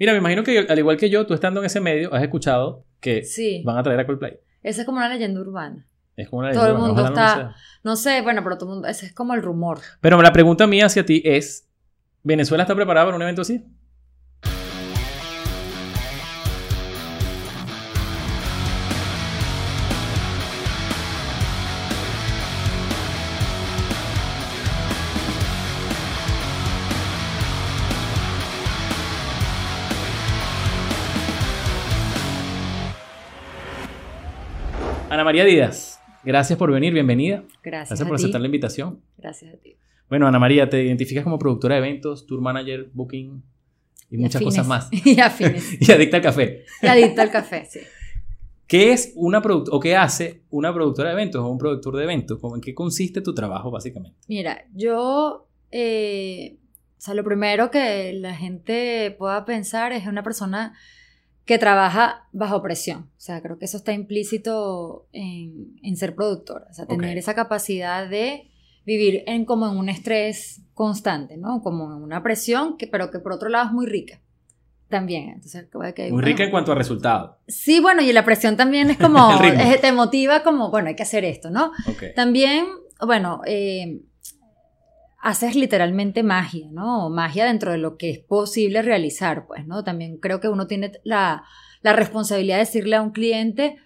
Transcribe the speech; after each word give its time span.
Mira, 0.00 0.12
me 0.12 0.18
imagino 0.18 0.42
que 0.42 0.58
al 0.68 0.78
igual 0.78 0.96
que 0.96 1.10
yo, 1.10 1.26
tú 1.26 1.34
estando 1.34 1.60
en 1.60 1.66
ese 1.66 1.78
medio, 1.80 2.12
has 2.14 2.22
escuchado 2.22 2.86
que 3.00 3.22
Sí. 3.22 3.62
van 3.64 3.76
a 3.76 3.82
traer 3.82 4.00
a 4.00 4.06
Coldplay. 4.06 4.38
Esa 4.62 4.80
es 4.80 4.86
como 4.86 4.96
una 4.98 5.08
leyenda 5.10 5.40
urbana. 5.40 5.86
Es 6.16 6.28
como 6.30 6.40
una 6.40 6.52
Todo 6.52 6.62
el 6.62 6.72
leyenda, 6.72 6.86
mundo 6.88 7.02
ojalá 7.02 7.10
no 7.10 7.20
lo 7.22 7.26
está- 7.28 7.36
sea. 7.54 7.62
No 7.84 7.96
sé, 7.96 8.22
bueno, 8.22 8.42
pero 8.42 8.56
todo 8.56 8.70
el 8.70 8.74
mundo, 8.76 8.88
ese 8.88 9.06
es 9.06 9.12
como 9.14 9.34
el 9.34 9.42
rumor. 9.42 9.78
Pero 10.00 10.20
la 10.22 10.32
pregunta 10.32 10.66
mía 10.66 10.86
hacia 10.86 11.04
ti 11.04 11.20
es: 11.24 11.68
¿Venezuela 12.22 12.64
está 12.64 12.74
preparada 12.74 13.06
para 13.06 13.16
un 13.16 13.22
evento 13.22 13.42
así? 13.42 13.62
María 35.30 35.44
Díaz, 35.44 36.00
gracias 36.24 36.58
por 36.58 36.72
venir, 36.72 36.92
bienvenida. 36.92 37.44
Gracias, 37.62 37.90
Gracias 37.90 38.00
a 38.00 38.04
por 38.08 38.16
ti. 38.16 38.22
aceptar 38.24 38.40
la 38.40 38.46
invitación. 38.48 39.00
Gracias 39.16 39.54
a 39.54 39.58
ti. 39.58 39.76
Bueno, 40.08 40.26
Ana 40.26 40.40
María, 40.40 40.68
te 40.68 40.82
identificas 40.82 41.22
como 41.22 41.38
productora 41.38 41.76
de 41.76 41.86
eventos, 41.86 42.26
tour 42.26 42.40
manager, 42.40 42.90
booking 42.92 43.40
y 44.10 44.16
muchas 44.16 44.42
afines. 44.42 44.54
cosas 44.56 44.66
más. 44.66 44.88
y 45.06 45.20
afines. 45.20 45.80
Y 45.88 45.92
adicta 45.92 46.16
al 46.16 46.22
café. 46.24 46.64
Y 46.82 46.86
adicto 46.88 47.20
al 47.22 47.30
café, 47.30 47.64
sí. 47.64 47.78
¿Qué 48.66 48.90
es 48.90 49.12
una 49.14 49.40
productora 49.40 49.76
o 49.76 49.78
qué 49.78 49.94
hace 49.94 50.42
una 50.50 50.74
productora 50.74 51.10
de 51.10 51.14
eventos 51.14 51.40
o 51.44 51.48
un 51.48 51.58
productor 51.58 51.96
de 51.96 52.02
eventos? 52.02 52.40
¿Cómo- 52.40 52.56
¿En 52.56 52.60
qué 52.60 52.74
consiste 52.74 53.20
tu 53.20 53.32
trabajo, 53.32 53.70
básicamente? 53.70 54.18
Mira, 54.26 54.64
yo, 54.74 55.46
eh, 55.70 56.56
o 56.98 57.00
sea, 57.00 57.14
lo 57.14 57.22
primero 57.22 57.70
que 57.70 58.14
la 58.14 58.34
gente 58.34 59.14
pueda 59.16 59.44
pensar 59.44 59.92
es 59.92 60.08
una 60.08 60.24
persona 60.24 60.74
que 61.50 61.58
trabaja 61.58 62.28
bajo 62.30 62.62
presión. 62.62 63.10
O 63.16 63.20
sea, 63.20 63.42
creo 63.42 63.58
que 63.58 63.64
eso 63.64 63.76
está 63.76 63.92
implícito 63.92 65.08
en, 65.12 65.80
en 65.82 65.96
ser 65.96 66.14
productora. 66.14 66.66
O 66.70 66.72
sea, 66.72 66.86
tener 66.86 67.18
esa 67.18 67.34
capacidad 67.34 68.08
de 68.08 68.48
vivir 68.86 69.24
en 69.26 69.44
como 69.44 69.66
en 69.68 69.76
un 69.76 69.88
estrés 69.88 70.62
constante, 70.74 71.36
¿no? 71.36 71.60
Como 71.60 71.86
en 71.86 72.04
una 72.04 72.22
presión, 72.22 72.76
que, 72.76 72.86
pero 72.86 73.10
que 73.10 73.18
por 73.18 73.32
otro 73.32 73.48
lado 73.48 73.66
es 73.66 73.72
muy 73.72 73.86
rica. 73.86 74.20
También. 74.88 75.30
Entonces, 75.30 75.66
Muy 75.74 75.88
bueno, 76.12 76.20
rica 76.20 76.44
en 76.44 76.52
cuanto 76.52 76.70
a 76.70 76.76
resultados. 76.76 77.32
Sí, 77.48 77.80
bueno, 77.80 78.00
y 78.00 78.12
la 78.12 78.24
presión 78.24 78.56
también 78.56 78.88
es 78.88 78.96
como, 79.04 79.28
es- 79.42 79.80
te 79.80 79.90
motiva 79.90 80.44
como, 80.44 80.70
bueno, 80.70 80.86
hay 80.86 80.94
que 80.94 81.02
hacer 81.02 81.24
esto, 81.24 81.50
¿no? 81.50 81.72
También, 82.14 82.64
bueno, 83.04 83.40
eh, 83.44 84.02
haces 85.20 85.54
literalmente 85.54 86.22
magia, 86.22 86.68
¿no? 86.70 87.10
Magia 87.10 87.44
dentro 87.44 87.72
de 87.72 87.78
lo 87.78 87.96
que 87.96 88.10
es 88.10 88.18
posible 88.18 88.82
realizar, 88.82 89.46
pues, 89.46 89.66
¿no? 89.66 89.84
También 89.84 90.16
creo 90.16 90.40
que 90.40 90.48
uno 90.48 90.66
tiene 90.66 90.92
la, 91.04 91.44
la 91.82 91.92
responsabilidad 91.92 92.56
de 92.56 92.60
decirle 92.64 92.96
a 92.96 93.02
un 93.02 93.10
cliente, 93.10 93.76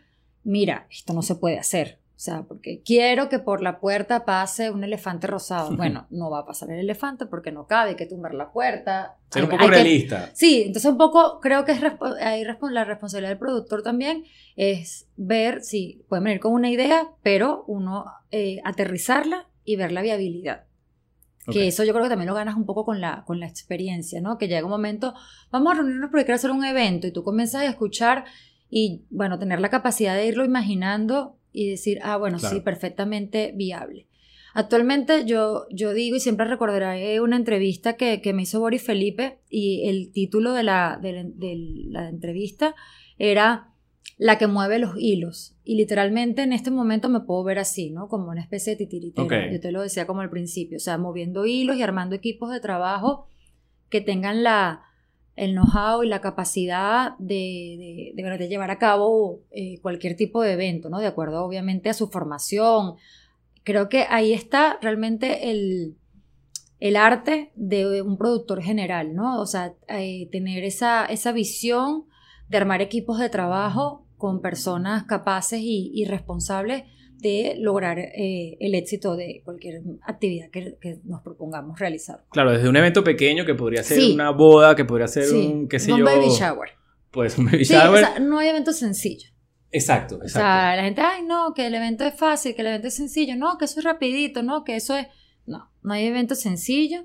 mira, 0.45 0.87
esto 0.91 1.13
no 1.13 1.23
se 1.23 1.35
puede 1.35 1.59
hacer. 1.59 1.99
O 2.17 2.21
sea, 2.25 2.43
porque 2.45 2.81
quiero 2.83 3.29
que 3.29 3.41
por 3.41 3.61
la 3.61 3.81
puerta 3.81 4.25
pase 4.25 4.71
un 4.71 4.85
elefante 4.85 5.27
rosado. 5.27 5.71
Bueno, 5.77 6.07
no 6.11 6.31
va 6.31 6.39
a 6.41 6.47
pasar 6.47 6.71
el 6.71 6.79
elefante 6.79 7.27
porque 7.27 7.51
no 7.51 7.67
cabe, 7.67 7.91
hay 7.91 7.97
que 7.97 8.07
tumbar 8.07 8.33
la 8.35 8.53
puerta. 8.53 9.17
Ser 9.31 9.43
un 9.45 9.51
poco 9.51 9.65
hay 9.65 9.69
que- 9.69 9.75
realista. 9.75 10.31
Sí, 10.33 10.63
entonces 10.63 10.91
un 10.91 10.97
poco 10.97 11.41
creo 11.41 11.65
que 11.65 11.73
es 11.73 11.83
ahí 12.21 12.45
la 12.71 12.85
responsabilidad 12.85 13.31
del 13.31 13.39
productor 13.39 13.83
también 13.83 14.25
es 14.55 15.09
ver 15.17 15.63
si 15.63 16.05
pueden 16.09 16.25
venir 16.25 16.39
con 16.41 16.53
una 16.53 16.71
idea, 16.71 17.09
pero 17.25 17.65
uno 17.67 18.07
eh, 18.31 18.61
aterrizarla 18.65 19.49
y 19.65 19.75
ver 19.77 19.91
la 19.91 20.01
viabilidad. 20.03 20.65
Que 21.53 21.67
eso 21.69 21.85
yo 21.85 21.93
creo 21.93 22.05
que 22.05 22.09
también 22.11 22.29
lo 22.29 22.35
ganas 22.35 22.57
un 22.57 22.65
poco 22.65 22.85
con 22.85 23.01
la, 23.01 23.25
con 23.27 23.39
la 23.41 23.47
experiencia, 23.47 24.21
¿no? 24.21 24.39
Que 24.39 24.49
llega 24.49 24.65
un 24.65 24.71
momento, 24.71 25.13
vamos 25.51 25.73
a 25.73 25.77
reunirnos 25.77 26.11
porque 26.11 26.25
quiero 26.25 26.37
hacer 26.37 26.51
un 26.51 26.65
evento 26.65 27.07
y 27.07 27.13
tú 27.13 27.23
comienzas 27.23 27.63
a 27.63 27.67
escuchar 27.67 28.25
y, 28.71 29.05
bueno, 29.11 29.39
tener 29.39 29.61
la 29.61 29.69
capacidad 29.71 30.17
de 30.17 30.27
irlo 30.27 30.45
imaginando 30.45 31.37
y 31.53 31.69
decir, 31.71 31.99
ah, 32.03 32.17
bueno, 32.17 32.39
Claro. 32.39 32.55
sí, 32.57 32.61
perfectamente 32.63 33.53
viable. 33.55 34.07
Actualmente 34.55 35.25
yo, 35.27 35.67
yo 35.71 35.93
digo 35.93 36.17
y 36.17 36.21
siempre 36.21 36.47
recordaré 36.47 37.21
una 37.21 37.37
entrevista 37.37 37.97
que, 37.97 38.21
que 38.23 38.33
me 38.33 38.43
hizo 38.43 38.61
Boris 38.61 38.83
Felipe 38.83 39.41
y 39.51 39.89
el 39.89 40.13
título 40.13 40.53
de 40.53 40.63
la, 40.63 40.99
de 41.03 41.13
la- 41.13 41.25
de 41.25 41.57
la 41.91 42.09
entrevista 42.09 42.75
era 43.19 43.74
La 44.17 44.39
que 44.39 44.47
mueve 44.47 44.79
los 44.79 44.95
hilos. 44.97 45.57
Y 45.65 45.75
literalmente 45.77 46.43
en 46.43 46.53
este 46.53 46.71
momento 46.71 47.09
me 47.09 47.21
puedo 47.21 47.43
ver 47.43 47.59
así, 47.59 47.91
¿no? 47.91 48.09
Como 48.09 48.29
una 48.31 48.43
especie 48.43 48.75
de 48.75 48.87
titiritera. 48.87 49.51
Yo 49.51 49.61
te 49.61 49.73
lo 49.73 49.83
decía 49.83 50.07
como 50.07 50.21
al 50.21 50.31
principio, 50.31 50.77
o 50.77 50.81
sea, 50.81 50.99
moviendo 50.99 51.47
hilos 51.47 51.77
y 51.77 51.83
armando 51.83 52.15
equipos 52.15 52.53
de 52.53 52.61
trabajo 52.61 53.27
que 53.89 54.01
tengan 54.01 54.43
la, 54.43 54.83
el 55.37 55.53
know-how 55.53 56.03
y 56.03 56.09
la 56.09 56.21
capacidad 56.21 57.17
de, 57.19 58.13
de, 58.15 58.23
de, 58.23 58.39
de 58.39 58.49
llevar 58.49 58.71
a 58.71 58.79
cabo 58.79 59.41
eh, 59.51 59.81
cualquier 59.81 60.17
tipo 60.17 60.43
de 60.43 60.53
evento, 60.53 60.91
¿no? 60.91 60.99
De 60.99 61.07
acuerdo, 61.07 61.45
obviamente, 61.45 61.91
a 61.91 61.95
su 61.95 62.09
formación. 62.09 62.95
Creo 63.65 63.89
que 63.89 64.07
ahí 64.11 64.33
está 64.33 64.79
realmente 64.81 65.51
el, 65.51 65.97
el 66.79 66.97
arte 66.97 67.51
de 67.57 68.03
un 68.03 68.17
productor 68.17 68.63
general, 68.63 69.15
¿no? 69.15 69.41
O 69.41 69.47
sea, 69.47 69.75
eh, 69.89 70.29
tener 70.31 70.63
esa, 70.65 71.07
esa 71.07 71.33
visión 71.33 72.05
de 72.49 72.59
armar 72.59 72.83
equipos 72.83 73.19
de 73.19 73.29
trabajo 73.29 74.04
con 74.25 74.41
personas 74.41 75.05
capaces 75.05 75.61
y, 75.61 75.91
y 75.95 76.07
responsables 76.07 76.85
de 77.19 77.57
lograr 77.59 77.99
eh, 77.99 78.57
el 78.59 78.75
éxito 78.75 79.17
de 79.17 79.43
cualquier 79.45 79.83
actividad 80.03 80.49
que, 80.51 80.79
que 80.81 80.99
nos 81.05 81.21
propongamos 81.21 81.79
realizar. 81.79 82.25
Claro, 82.31 82.53
desde 82.53 82.71
un 82.71 82.77
evento 82.77 83.05
pequeño 83.05 83.45
que 83.45 83.55
podría 83.55 83.83
ser 83.83 83.99
Sí. 84.01 84.13
una 84.15 84.31
boda, 84.31 84.75
que 84.75 84.87
podría 84.87 85.09
ser 85.09 85.25
Sí, 85.25 85.37
un, 85.53 85.69
qué 85.69 85.79
sé 85.79 85.93
un 85.93 85.99
yo. 85.99 86.05
baby 86.07 86.29
shower. 86.31 86.71
Pues 87.11 87.37
un 87.37 87.45
baby 87.45 87.67
Sí, 87.67 87.75
shower. 87.75 88.03
o 88.03 88.07
sea, 88.07 88.19
no 88.19 88.39
hay 88.39 88.49
evento 88.49 88.73
sencillo. 88.73 89.29
exacto, 89.71 90.15
O 90.15 90.23
exacto. 90.23 90.39
sea, 90.39 90.75
la 90.77 90.85
gente, 90.85 91.03
ay, 91.03 91.23
no, 91.27 91.53
que 91.55 91.67
el 91.67 91.75
evento 91.75 92.05
es 92.05 92.15
fácil, 92.15 92.55
que 92.55 92.63
el 92.63 92.69
evento 92.69 92.89
es 92.89 92.95
sencillo, 92.95 93.37
no, 93.37 93.59
que 93.59 93.67
eso 93.67 93.79
es 93.81 93.85
rapidito, 93.85 94.43
no, 94.43 94.65
que 94.65 94.77
eso 94.77 94.97
es... 94.97 95.07
No, 95.45 95.71
no 95.83 95.93
hay 95.93 96.07
evento 96.07 96.35
sencillo. 96.35 97.05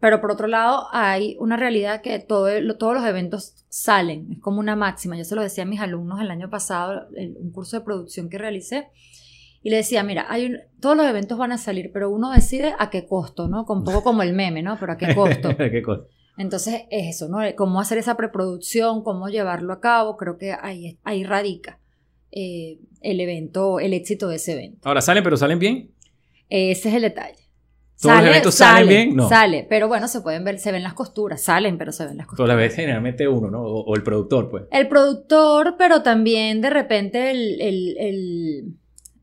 Pero 0.00 0.20
por 0.20 0.30
otro 0.30 0.46
lado, 0.46 0.86
hay 0.92 1.36
una 1.40 1.56
realidad 1.56 2.00
que 2.00 2.18
todo 2.18 2.48
todos 2.78 2.94
los 2.94 3.04
eventos 3.04 3.54
salen, 3.68 4.28
es 4.32 4.38
como 4.40 4.58
una 4.58 4.74
máxima. 4.74 5.16
Yo 5.18 5.24
se 5.24 5.34
lo 5.36 5.42
decía 5.42 5.64
a 5.64 5.66
mis 5.66 5.80
alumnos 5.80 6.20
el 6.20 6.30
año 6.30 6.48
pasado, 6.48 7.06
en 7.16 7.36
un 7.36 7.50
curso 7.52 7.78
de 7.78 7.84
producción 7.84 8.30
que 8.30 8.38
realicé, 8.38 8.88
y 9.62 9.68
le 9.68 9.76
decía, 9.76 10.02
mira, 10.02 10.24
hay 10.30 10.46
un- 10.46 10.58
todos 10.80 10.96
los 10.96 11.06
eventos 11.06 11.36
van 11.36 11.52
a 11.52 11.58
salir, 11.58 11.90
pero 11.92 12.08
uno 12.10 12.30
decide 12.32 12.74
a 12.78 12.88
qué 12.88 13.06
costo, 13.06 13.46
¿no? 13.46 13.66
Un 13.68 13.84
poco 13.84 14.02
como 14.02 14.22
el 14.22 14.32
meme, 14.32 14.62
¿no? 14.62 14.78
Pero 14.80 14.92
a 14.92 14.96
qué 14.96 15.14
costo. 15.14 15.54
¿Qué 15.56 15.82
cosa? 15.82 16.04
Entonces 16.38 16.84
es 16.90 17.16
eso, 17.16 17.28
¿no? 17.28 17.40
Cómo 17.56 17.78
hacer 17.80 17.98
esa 17.98 18.16
preproducción, 18.16 19.02
cómo 19.04 19.28
llevarlo 19.28 19.74
a 19.74 19.80
cabo, 19.80 20.16
creo 20.16 20.38
que 20.38 20.52
ahí, 20.58 20.98
ahí 21.04 21.24
radica 21.24 21.78
eh, 22.32 22.78
el 23.02 23.20
evento, 23.20 23.80
el 23.80 23.92
éxito 23.92 24.28
de 24.28 24.36
ese 24.36 24.52
evento. 24.52 24.88
Ahora 24.88 25.02
salen, 25.02 25.22
pero 25.22 25.36
salen 25.36 25.58
bien. 25.58 25.90
Ese 26.48 26.88
es 26.88 26.94
el 26.94 27.02
detalle. 27.02 27.39
¿Todos 28.00 28.16
los 28.18 28.26
eventos 28.26 28.54
salen 28.54 28.88
bien? 28.88 29.16
No. 29.16 29.28
Sale, 29.28 29.66
pero 29.68 29.86
bueno, 29.88 30.08
se 30.08 30.20
pueden 30.22 30.42
ver, 30.44 30.58
se 30.58 30.72
ven 30.72 30.82
las 30.82 30.94
costuras, 30.94 31.42
salen, 31.42 31.76
pero 31.78 31.92
se 31.92 32.06
ven 32.06 32.16
las 32.16 32.26
Todas 32.26 32.28
costuras. 32.38 32.48
las 32.48 32.56
veces 32.56 32.76
generalmente 32.76 33.28
uno, 33.28 33.50
¿no? 33.50 33.62
O, 33.62 33.84
o 33.84 33.94
el 33.96 34.02
productor, 34.02 34.48
pues. 34.50 34.64
El 34.70 34.88
productor, 34.88 35.74
pero 35.78 36.02
también 36.02 36.60
de 36.60 36.70
repente 36.70 37.30
el, 37.30 37.60
el, 37.60 37.96
el- 37.98 38.74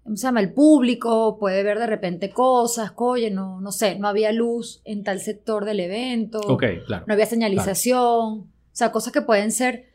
¿cómo 0.04 0.16
se 0.16 0.24
llama? 0.28 0.40
El 0.42 0.54
público 0.54 1.38
puede 1.40 1.64
ver 1.64 1.80
de 1.80 1.88
repente 1.88 2.30
cosas, 2.30 2.94
oye, 2.98 3.32
no, 3.32 3.60
no 3.62 3.72
sé, 3.72 3.98
no 4.00 4.08
había 4.08 4.32
luz 4.32 4.82
en 4.86 5.04
tal 5.04 5.20
sector 5.22 5.66
del 5.66 5.80
evento. 5.80 6.40
Ok, 6.42 6.64
claro. 6.86 7.04
no 7.08 7.14
había 7.14 7.26
señalización, 7.26 8.00
o 8.00 8.48
sea, 8.72 8.92
cosas 8.92 9.12
que 9.12 9.22
pueden 9.22 9.52
ser, 9.52 9.86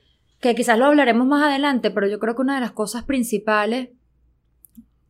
que 0.40 0.54
quizás 0.56 0.76
lo 0.78 0.86
hablaremos 0.86 1.26
más 1.26 1.44
adelante, 1.48 1.90
pero 1.92 2.08
yo 2.08 2.18
creo 2.18 2.34
que 2.34 2.42
una 2.42 2.56
de 2.56 2.60
las 2.62 2.72
cosas 2.72 3.04
principales 3.04 3.90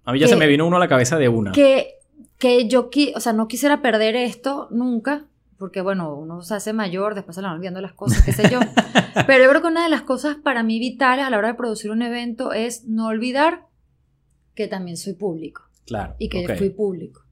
A 0.05 0.13
mí 0.13 0.19
ya 0.19 0.27
que- 0.27 0.33
se 0.33 0.37
me 0.39 0.47
vino 0.47 0.67
uno 0.67 0.77
a 0.77 0.81
la 0.81 0.89
cabeza 0.89 1.17
de 1.19 1.29
una. 1.29 1.53
que, 1.53 1.95
que 2.43 2.67
yo, 2.67 2.91
qui- 2.91 3.13
o 3.15 3.21
sea, 3.21 3.33
no 3.33 3.47
quisiera 3.47 3.81
perder 3.83 4.17
esto 4.17 4.67
nunca, 4.73 5.27
porque 5.59 5.81
bueno, 5.81 6.17
uno 6.17 6.43
se 6.43 6.55
hace 6.57 6.73
mayor, 6.73 7.15
después 7.15 7.37
se 7.37 7.41
le 7.41 7.47
van 7.47 7.55
olvidando 7.57 7.81
las 7.81 7.93
cosas, 7.93 8.21
qué 8.25 8.33
sé 8.33 8.51
yo, 8.51 8.59
pero 9.29 9.45
yo 9.45 9.49
creo 9.51 9.63
que 9.63 9.69
una 9.69 9.85
de 9.85 9.91
las 9.91 10.03
cosas 10.03 10.35
para 10.43 10.65
mí 10.65 10.81
vitales 10.81 11.25
a 11.25 11.31
la 11.31 11.39
hora 11.39 11.47
de 11.47 11.55
producir 11.55 11.93
un 11.93 12.03
evento 12.03 12.53
es 12.53 12.85
no 12.89 13.07
olvidar 13.07 13.67
que 14.57 14.67
también 14.67 14.97
soy 14.97 15.13
público 15.13 15.63
Claro. 15.87 16.17
y 16.19 16.29
que 16.29 16.45
ok. 16.45 16.57
fui 16.59 16.71
público. 16.71 17.23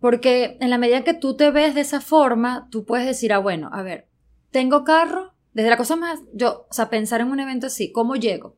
Porque 0.00 0.56
en 0.60 0.70
la 0.70 0.78
medida 0.78 1.04
que 1.04 1.14
tú 1.14 1.36
te 1.36 1.52
ves 1.52 1.76
de 1.76 1.82
esa 1.82 2.00
forma, 2.00 2.66
tú 2.72 2.84
puedes 2.84 3.06
decir, 3.06 3.32
ah, 3.32 3.38
bueno, 3.38 3.70
a 3.72 3.82
ver, 3.82 4.08
tengo 4.50 4.82
carro, 4.82 5.32
desde 5.54 5.70
la 5.70 5.76
cosa 5.76 5.94
más, 5.94 6.18
yo, 6.34 6.66
o 6.68 6.72
sea, 6.74 6.90
pensar 6.90 7.20
en 7.20 7.28
un 7.28 7.38
evento 7.38 7.68
así, 7.68 7.92
¿cómo 7.92 8.16
llego? 8.16 8.56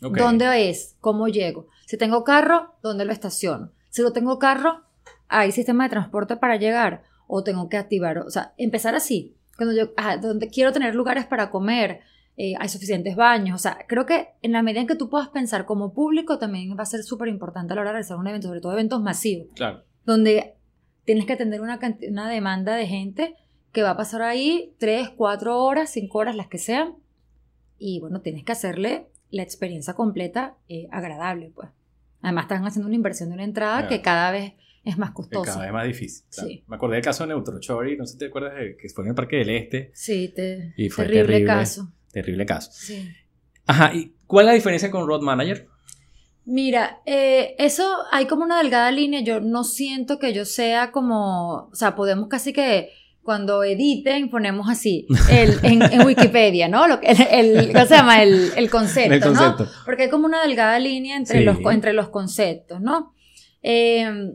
¿Dónde 0.00 0.68
es? 0.68 0.96
¿Cómo 1.00 1.28
llego? 1.28 1.68
Si 1.86 1.96
tengo 1.96 2.24
carro, 2.24 2.74
¿dónde 2.82 3.04
lo 3.04 3.12
estaciono? 3.12 3.70
Si 3.90 4.02
no 4.02 4.12
tengo 4.12 4.38
carro, 4.38 4.82
¿hay 5.28 5.52
sistema 5.52 5.84
de 5.84 5.90
transporte 5.90 6.36
para 6.36 6.56
llegar? 6.56 7.02
¿O 7.26 7.44
tengo 7.44 7.68
que 7.68 7.76
activar? 7.76 8.18
O 8.18 8.30
sea, 8.30 8.54
empezar 8.56 8.94
así. 8.94 9.36
Cuando 9.56 9.74
yo, 9.74 9.90
ah, 9.96 10.16
donde 10.16 10.48
quiero 10.48 10.72
tener 10.72 10.94
lugares 10.94 11.26
para 11.26 11.50
comer, 11.50 12.00
eh, 12.36 12.54
hay 12.58 12.68
suficientes 12.68 13.14
baños. 13.16 13.54
O 13.54 13.58
sea, 13.58 13.78
creo 13.86 14.06
que 14.06 14.28
en 14.42 14.52
la 14.52 14.62
medida 14.62 14.80
en 14.80 14.86
que 14.86 14.94
tú 14.96 15.10
puedas 15.10 15.28
pensar 15.28 15.66
como 15.66 15.92
público, 15.92 16.38
también 16.38 16.76
va 16.78 16.82
a 16.82 16.86
ser 16.86 17.02
súper 17.02 17.28
importante 17.28 17.72
a 17.72 17.76
la 17.76 17.82
hora 17.82 17.90
de 17.90 17.94
realizar 17.94 18.16
un 18.16 18.26
evento, 18.26 18.48
sobre 18.48 18.60
todo 18.60 18.72
eventos 18.72 19.02
masivos 19.02 19.48
Claro. 19.54 19.82
donde 20.06 20.54
tienes 21.04 21.26
que 21.26 21.34
atender 21.34 21.60
una, 21.60 21.78
una 22.08 22.30
demanda 22.30 22.74
de 22.74 22.86
gente 22.86 23.36
que 23.72 23.82
va 23.82 23.90
a 23.90 23.96
pasar 23.96 24.22
ahí 24.22 24.74
tres, 24.78 25.10
cuatro 25.10 25.62
horas, 25.62 25.90
cinco 25.90 26.18
horas, 26.18 26.34
las 26.34 26.48
que 26.48 26.58
sean. 26.58 26.94
Y 27.78 28.00
bueno, 28.00 28.20
tienes 28.20 28.44
que 28.44 28.52
hacerle 28.52 29.08
la 29.30 29.42
experiencia 29.42 29.94
completa 29.94 30.54
eh, 30.68 30.88
agradable, 30.90 31.52
pues. 31.54 31.68
Además, 32.22 32.44
están 32.44 32.66
haciendo 32.66 32.86
una 32.86 32.96
inversión 32.96 33.30
de 33.30 33.34
una 33.34 33.44
entrada 33.44 33.88
que 33.88 34.02
cada 34.02 34.30
vez 34.30 34.54
es 34.84 34.98
más 34.98 35.10
costosa. 35.12 35.52
Cada 35.52 35.64
vez 35.64 35.72
más 35.72 35.86
difícil. 35.86 36.24
Sí. 36.30 36.64
Me 36.66 36.76
acordé 36.76 36.96
del 36.96 37.04
caso 37.04 37.24
de 37.24 37.28
Neutrochori, 37.28 37.96
no 37.96 38.06
sé 38.06 38.14
si 38.14 38.18
te 38.18 38.26
acuerdas, 38.26 38.54
de, 38.54 38.76
que 38.76 38.88
fue 38.88 39.04
en 39.04 39.10
el 39.10 39.14
Parque 39.14 39.36
del 39.36 39.50
Este. 39.50 39.90
Sí, 39.94 40.32
te, 40.34 40.74
y 40.76 40.88
fue 40.88 41.06
terrible, 41.06 41.44
caso. 41.44 41.92
Terrible 42.12 42.46
caso. 42.46 42.70
Sí. 42.72 43.08
Ajá, 43.66 43.94
¿y 43.94 44.14
cuál 44.26 44.46
es 44.46 44.50
la 44.50 44.54
diferencia 44.54 44.90
con 44.90 45.06
Road 45.06 45.22
Manager? 45.22 45.68
Mira, 46.44 47.00
eh, 47.06 47.54
eso 47.58 47.86
hay 48.10 48.26
como 48.26 48.44
una 48.44 48.58
delgada 48.58 48.90
línea. 48.90 49.20
Yo 49.20 49.40
no 49.40 49.64
siento 49.64 50.18
que 50.18 50.32
yo 50.32 50.44
sea 50.44 50.90
como, 50.90 51.68
o 51.70 51.74
sea, 51.74 51.94
podemos 51.94 52.28
casi 52.28 52.52
que 52.52 52.90
cuando 53.22 53.62
editen 53.62 54.30
ponemos 54.30 54.68
así 54.68 55.06
el, 55.30 55.58
en, 55.62 56.06
Wikipedia, 56.06 56.68
¿no? 56.68 56.88
Lo, 56.88 57.00
el, 57.02 57.56
el, 57.56 57.72
¿Cómo 57.72 57.86
se 57.86 57.94
llama? 57.94 58.22
El, 58.22 58.70
concepto, 58.70 59.30
¿no? 59.30 59.56
Porque 59.84 60.04
hay 60.04 60.10
como 60.10 60.26
una 60.26 60.42
delgada 60.42 60.78
línea 60.78 61.16
entre, 61.16 61.42
los, 61.42 61.58
entre 61.70 61.92
los 61.92 62.08
conceptos, 62.08 62.80
¿no? 62.80 63.14
Eh, 63.62 64.32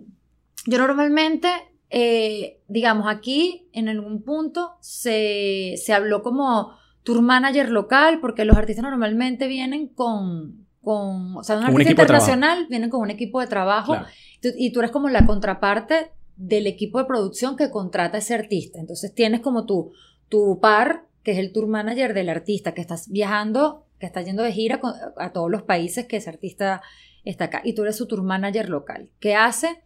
yo 0.65 0.77
normalmente, 0.77 1.49
eh, 1.89 2.61
digamos, 2.67 3.07
aquí 3.07 3.67
en 3.73 3.89
algún 3.89 4.23
punto 4.23 4.77
se, 4.81 5.75
se 5.77 5.93
habló 5.93 6.21
como 6.21 6.71
tour 7.03 7.21
manager 7.21 7.69
local, 7.69 8.19
porque 8.19 8.45
los 8.45 8.57
artistas 8.57 8.83
normalmente 8.83 9.47
vienen 9.47 9.87
con, 9.87 10.67
con 10.81 11.37
o 11.37 11.43
sea, 11.43 11.57
un 11.57 11.65
artista 11.65 11.91
internacional 11.91 12.67
vienen 12.69 12.89
con 12.89 13.01
un 13.01 13.11
equipo 13.11 13.39
de 13.41 13.47
trabajo 13.47 13.95
y 14.41 14.71
tú 14.71 14.79
eres 14.79 14.91
como 14.91 15.09
la 15.09 15.25
contraparte 15.25 16.11
del 16.37 16.67
equipo 16.67 16.99
de 16.99 17.05
producción 17.05 17.55
que 17.55 17.69
contrata 17.69 18.17
a 18.17 18.19
ese 18.19 18.33
artista. 18.33 18.79
Entonces 18.79 19.13
tienes 19.13 19.41
como 19.41 19.65
tu, 19.65 19.91
tu 20.29 20.59
par, 20.59 21.05
que 21.23 21.31
es 21.31 21.37
el 21.37 21.51
tour 21.51 21.67
manager 21.67 22.13
del 22.13 22.29
artista, 22.29 22.73
que 22.73 22.81
estás 22.81 23.09
viajando, 23.09 23.85
que 23.99 24.05
está 24.05 24.21
yendo 24.21 24.43
de 24.43 24.51
gira 24.51 24.81
a 25.17 25.31
todos 25.31 25.49
los 25.49 25.63
países 25.63 26.05
que 26.05 26.17
ese 26.17 26.29
artista 26.29 26.81
está 27.23 27.45
acá. 27.45 27.61
Y 27.63 27.73
tú 27.73 27.83
eres 27.83 27.97
su 27.97 28.07
tour 28.07 28.23
manager 28.23 28.69
local. 28.69 29.09
¿Qué 29.19 29.35
hace? 29.35 29.81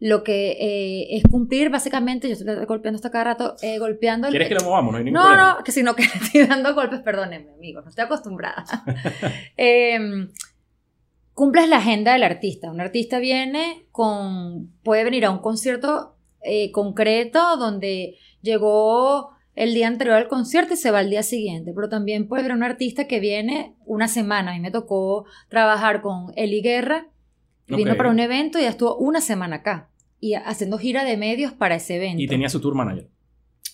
Lo 0.00 0.22
que 0.22 0.52
eh, 0.60 1.16
es 1.16 1.22
cumplir, 1.24 1.70
básicamente, 1.70 2.28
yo 2.28 2.34
estoy 2.34 2.64
golpeando 2.66 2.96
esto 2.96 3.10
cada 3.10 3.24
rato, 3.24 3.56
eh, 3.62 3.78
golpeando... 3.78 4.28
¿Quieres 4.28 4.48
que 4.48 4.54
lo 4.54 4.64
movamos? 4.64 4.92
No 4.92 4.98
hay 4.98 5.04
ningún 5.04 5.20
No, 5.20 5.36
no, 5.36 5.64
que 5.64 5.72
sino 5.72 5.94
que 5.94 6.02
estoy 6.22 6.46
dando 6.46 6.74
golpes, 6.74 7.00
perdónenme, 7.00 7.52
amigos, 7.52 7.84
no 7.84 7.90
estoy 7.90 8.04
acostumbrada. 8.04 8.64
eh, 9.56 10.28
cumples 11.34 11.68
la 11.68 11.78
agenda 11.78 12.12
del 12.12 12.22
artista. 12.22 12.70
Un 12.70 12.80
artista 12.80 13.18
viene 13.18 13.86
con, 13.92 14.72
puede 14.82 15.04
venir 15.04 15.24
a 15.26 15.30
un 15.30 15.38
concierto 15.38 16.16
eh, 16.42 16.70
concreto 16.70 17.56
donde 17.56 18.16
llegó 18.40 19.30
el 19.54 19.74
día 19.74 19.86
anterior 19.86 20.16
al 20.16 20.28
concierto 20.28 20.74
y 20.74 20.76
se 20.76 20.90
va 20.90 20.98
al 21.00 21.10
día 21.10 21.22
siguiente, 21.22 21.72
pero 21.74 21.88
también 21.88 22.26
puede 22.28 22.42
haber 22.42 22.56
un 22.56 22.62
artista 22.62 23.06
que 23.06 23.20
viene 23.20 23.74
una 23.84 24.08
semana. 24.08 24.52
A 24.52 24.54
mí 24.54 24.60
me 24.60 24.70
tocó 24.70 25.26
trabajar 25.48 26.00
con 26.00 26.32
Eli 26.36 26.60
Guerra, 26.60 27.08
vino 27.66 27.96
para 27.96 28.10
un 28.10 28.18
evento 28.18 28.58
y 28.58 28.62
ya 28.62 28.70
estuvo 28.70 28.96
una 28.96 29.20
semana 29.20 29.56
acá 29.56 29.90
y 30.20 30.34
haciendo 30.34 30.78
gira 30.78 31.04
de 31.04 31.16
medios 31.16 31.52
para 31.52 31.76
ese 31.76 31.96
evento. 31.96 32.22
Y 32.22 32.26
tenía 32.26 32.48
su 32.48 32.60
tour 32.60 32.74
manager. 32.74 33.08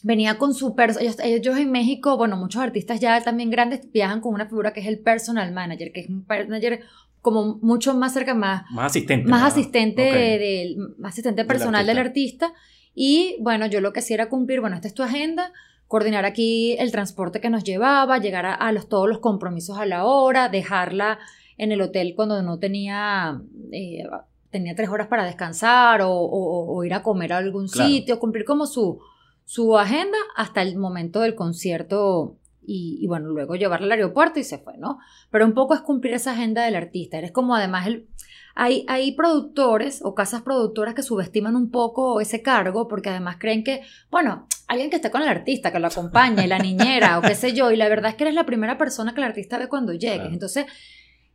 Venía 0.02 0.38
con 0.38 0.54
su 0.54 0.74
ellos, 0.98 1.18
ellos 1.22 1.58
en 1.58 1.70
México, 1.70 2.16
bueno, 2.16 2.36
muchos 2.36 2.62
artistas 2.62 3.00
ya 3.00 3.22
también 3.22 3.50
grandes 3.50 3.90
viajan 3.92 4.20
con 4.20 4.32
una 4.32 4.46
figura 4.46 4.72
que 4.72 4.80
es 4.80 4.86
el 4.86 4.98
personal 4.98 5.52
manager, 5.52 5.92
que 5.92 6.00
es 6.00 6.08
un 6.08 6.24
manager 6.26 6.80
como 7.20 7.58
mucho 7.62 7.94
más 7.94 8.12
cerca, 8.12 8.34
más, 8.34 8.64
más 8.70 8.86
asistente. 8.86 9.28
Más 9.28 9.42
asistente, 9.42 10.02
del, 10.02 10.76
asistente 11.04 11.44
personal 11.44 11.86
del 11.86 11.98
artista. 11.98 12.52
Y 12.94 13.36
bueno, 13.40 13.66
yo 13.66 13.80
lo 13.80 13.92
que 13.92 14.00
hacía 14.00 14.14
era 14.14 14.28
cumplir, 14.28 14.60
bueno, 14.60 14.76
esta 14.76 14.88
es 14.88 14.94
tu 14.94 15.02
agenda, 15.02 15.52
coordinar 15.86 16.24
aquí 16.24 16.76
el 16.78 16.92
transporte 16.92 17.40
que 17.40 17.50
nos 17.50 17.64
llevaba, 17.64 18.18
llegar 18.18 18.46
a, 18.46 18.72
los, 18.72 18.88
todos 18.88 19.08
los 19.08 19.18
compromisos 19.18 19.78
a 19.78 19.86
la 19.86 20.04
hora, 20.04 20.48
dejarla 20.48 21.18
en 21.56 21.72
el 21.72 21.80
hotel 21.82 22.14
cuando 22.16 22.42
no 22.42 22.58
tenía, 22.58 23.40
eh, 23.72 24.04
tenía 24.50 24.74
tres 24.74 24.88
horas 24.88 25.08
para 25.08 25.24
descansar 25.24 26.00
o, 26.02 26.84
ir 26.84 26.94
a 26.94 27.02
comer 27.02 27.32
a 27.32 27.38
algún 27.38 27.68
sitio, 27.68 28.18
cumplir 28.18 28.44
como 28.44 28.66
su, 28.66 29.00
su 29.44 29.78
agenda 29.78 30.16
hasta 30.36 30.62
el 30.62 30.76
momento 30.76 31.20
del 31.20 31.34
concierto 31.34 32.36
y, 32.62 33.06
bueno, 33.06 33.28
luego 33.28 33.56
llevarla 33.56 33.86
al 33.86 33.92
aeropuerto 33.92 34.38
y 34.38 34.44
se 34.44 34.58
fue, 34.58 34.76
¿no? 34.76 34.98
Pero 35.30 35.44
un 35.44 35.54
poco 35.54 35.74
es 35.74 35.80
cumplir 35.80 36.14
esa 36.14 36.32
agenda 36.32 36.64
del 36.64 36.76
artista. 36.76 37.18
Eres 37.18 37.32
como 37.32 37.54
además 37.54 37.86
el... 37.86 38.08
Hay, 38.54 38.84
hay 38.88 39.12
productores 39.12 40.00
o 40.04 40.14
casas 40.14 40.42
productoras 40.42 40.94
que 40.94 41.02
subestiman 41.02 41.56
un 41.56 41.70
poco 41.70 42.20
ese 42.20 42.42
cargo 42.42 42.88
porque 42.88 43.08
además 43.08 43.36
creen 43.38 43.64
que, 43.64 43.82
bueno, 44.10 44.46
alguien 44.68 44.90
que 44.90 44.96
esté 44.96 45.10
con 45.10 45.22
el 45.22 45.28
artista, 45.28 45.72
que 45.72 45.78
lo 45.78 45.86
acompañe, 45.86 46.46
la 46.46 46.58
niñera 46.58 47.18
o 47.18 47.22
qué 47.22 47.34
sé 47.34 47.52
yo, 47.54 47.70
y 47.70 47.76
la 47.76 47.88
verdad 47.88 48.10
es 48.10 48.16
que 48.16 48.24
eres 48.24 48.34
la 48.34 48.46
primera 48.46 48.76
persona 48.76 49.14
que 49.14 49.20
el 49.20 49.28
artista 49.28 49.56
ve 49.56 49.68
cuando 49.68 49.92
llegues. 49.92 50.32
Entonces, 50.32 50.66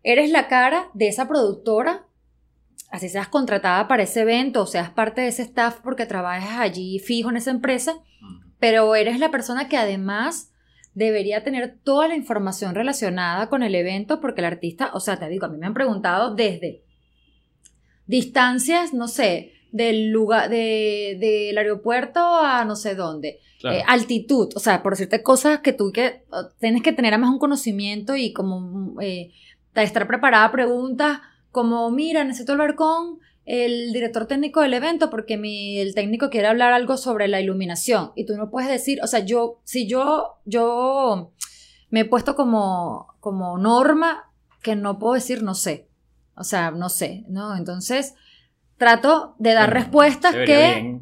eres 0.04 0.30
la 0.30 0.48
cara 0.48 0.90
de 0.94 1.08
esa 1.08 1.28
productora 1.28 2.06
así 2.92 3.10
seas 3.10 3.28
contratada 3.28 3.88
para 3.88 4.04
ese 4.04 4.22
evento 4.22 4.62
o 4.62 4.66
seas 4.68 4.90
parte 4.90 5.22
de 5.22 5.28
ese 5.28 5.44
staff 5.44 5.80
porque 5.84 6.06
trabajas 6.06 6.60
allí 6.60 7.00
fijo 7.00 7.30
en 7.30 7.38
esa 7.38 7.52
empresa, 7.52 7.96
pero 8.60 8.96
eres 8.96 9.20
la 9.20 9.32
persona 9.32 9.68
que 9.68 9.78
además 9.78 10.52
debería 10.96 11.44
tener 11.44 11.78
toda 11.84 12.08
la 12.08 12.16
información 12.16 12.74
relacionada 12.74 13.50
con 13.50 13.62
el 13.62 13.76
evento 13.76 14.20
porque 14.22 14.42
el 14.42 14.46
artista, 14.46 14.92
o 14.94 15.00
sea, 15.00 15.20
te 15.20 15.28
digo, 15.28 15.46
a 15.46 15.50
mí 15.50 15.58
me 15.58 15.68
han 15.68 15.74
preguntado 15.74 16.34
desde 16.34 16.84
distancias, 18.08 18.94
no 18.94 19.08
sé, 19.08 19.52
del 19.72 20.10
lugar, 20.10 20.50
de, 20.50 21.18
del 21.20 21.58
aeropuerto 21.58 22.22
a 22.22 22.64
no 22.64 22.78
sé 22.78 22.96
dónde, 22.96 23.42
eh, 23.64 23.84
altitud, 23.88 24.50
o 24.56 24.60
sea, 24.60 24.82
por 24.82 24.94
decirte 24.94 25.22
cosas 25.22 25.60
que 25.60 25.74
tú 25.74 25.92
que 25.92 26.24
tienes 26.60 26.82
que 26.82 26.94
tener 26.94 27.14
además 27.14 27.32
un 27.32 27.40
conocimiento 27.40 28.16
y 28.16 28.32
como 28.32 29.00
eh, 29.02 29.32
estar 29.76 30.08
preparada 30.08 30.46
a 30.46 30.52
preguntas 30.52 31.20
como, 31.52 31.90
mira, 31.92 32.24
necesito 32.24 32.54
hablar 32.54 32.76
con 32.76 33.20
el 33.46 33.94
director 33.94 34.26
técnico 34.26 34.62
del 34.62 34.74
evento 34.74 35.10
porque 35.10 35.38
mi, 35.38 35.78
el 35.80 35.94
técnico 35.94 36.30
quiere 36.30 36.48
hablar 36.48 36.74
algo 36.74 36.98
sobre 36.98 37.28
la 37.28 37.40
iluminación. 37.40 38.12
Y 38.16 38.26
tú 38.26 38.36
no 38.36 38.50
puedes 38.50 38.70
decir, 38.70 39.00
o 39.04 39.08
sea, 39.08 39.20
yo, 39.20 39.60
si 39.64 39.88
yo, 39.88 40.40
yo 40.46 41.32
me 41.90 42.02
he 42.02 42.06
puesto 42.06 42.36
como, 42.36 43.08
como 43.20 43.58
norma 43.58 44.32
que 44.62 44.76
no 44.76 44.98
puedo 44.98 45.14
decir 45.14 45.44
no 45.44 45.54
sé, 45.54 45.88
o 46.36 46.44
sea, 46.44 46.72
no 46.72 46.90
sé, 46.90 47.24
¿no? 47.30 47.56
Entonces, 47.56 48.16
trato 48.78 49.36
de 49.38 49.54
dar 49.54 49.72
respuestas 49.72 50.34
que, 50.34 51.00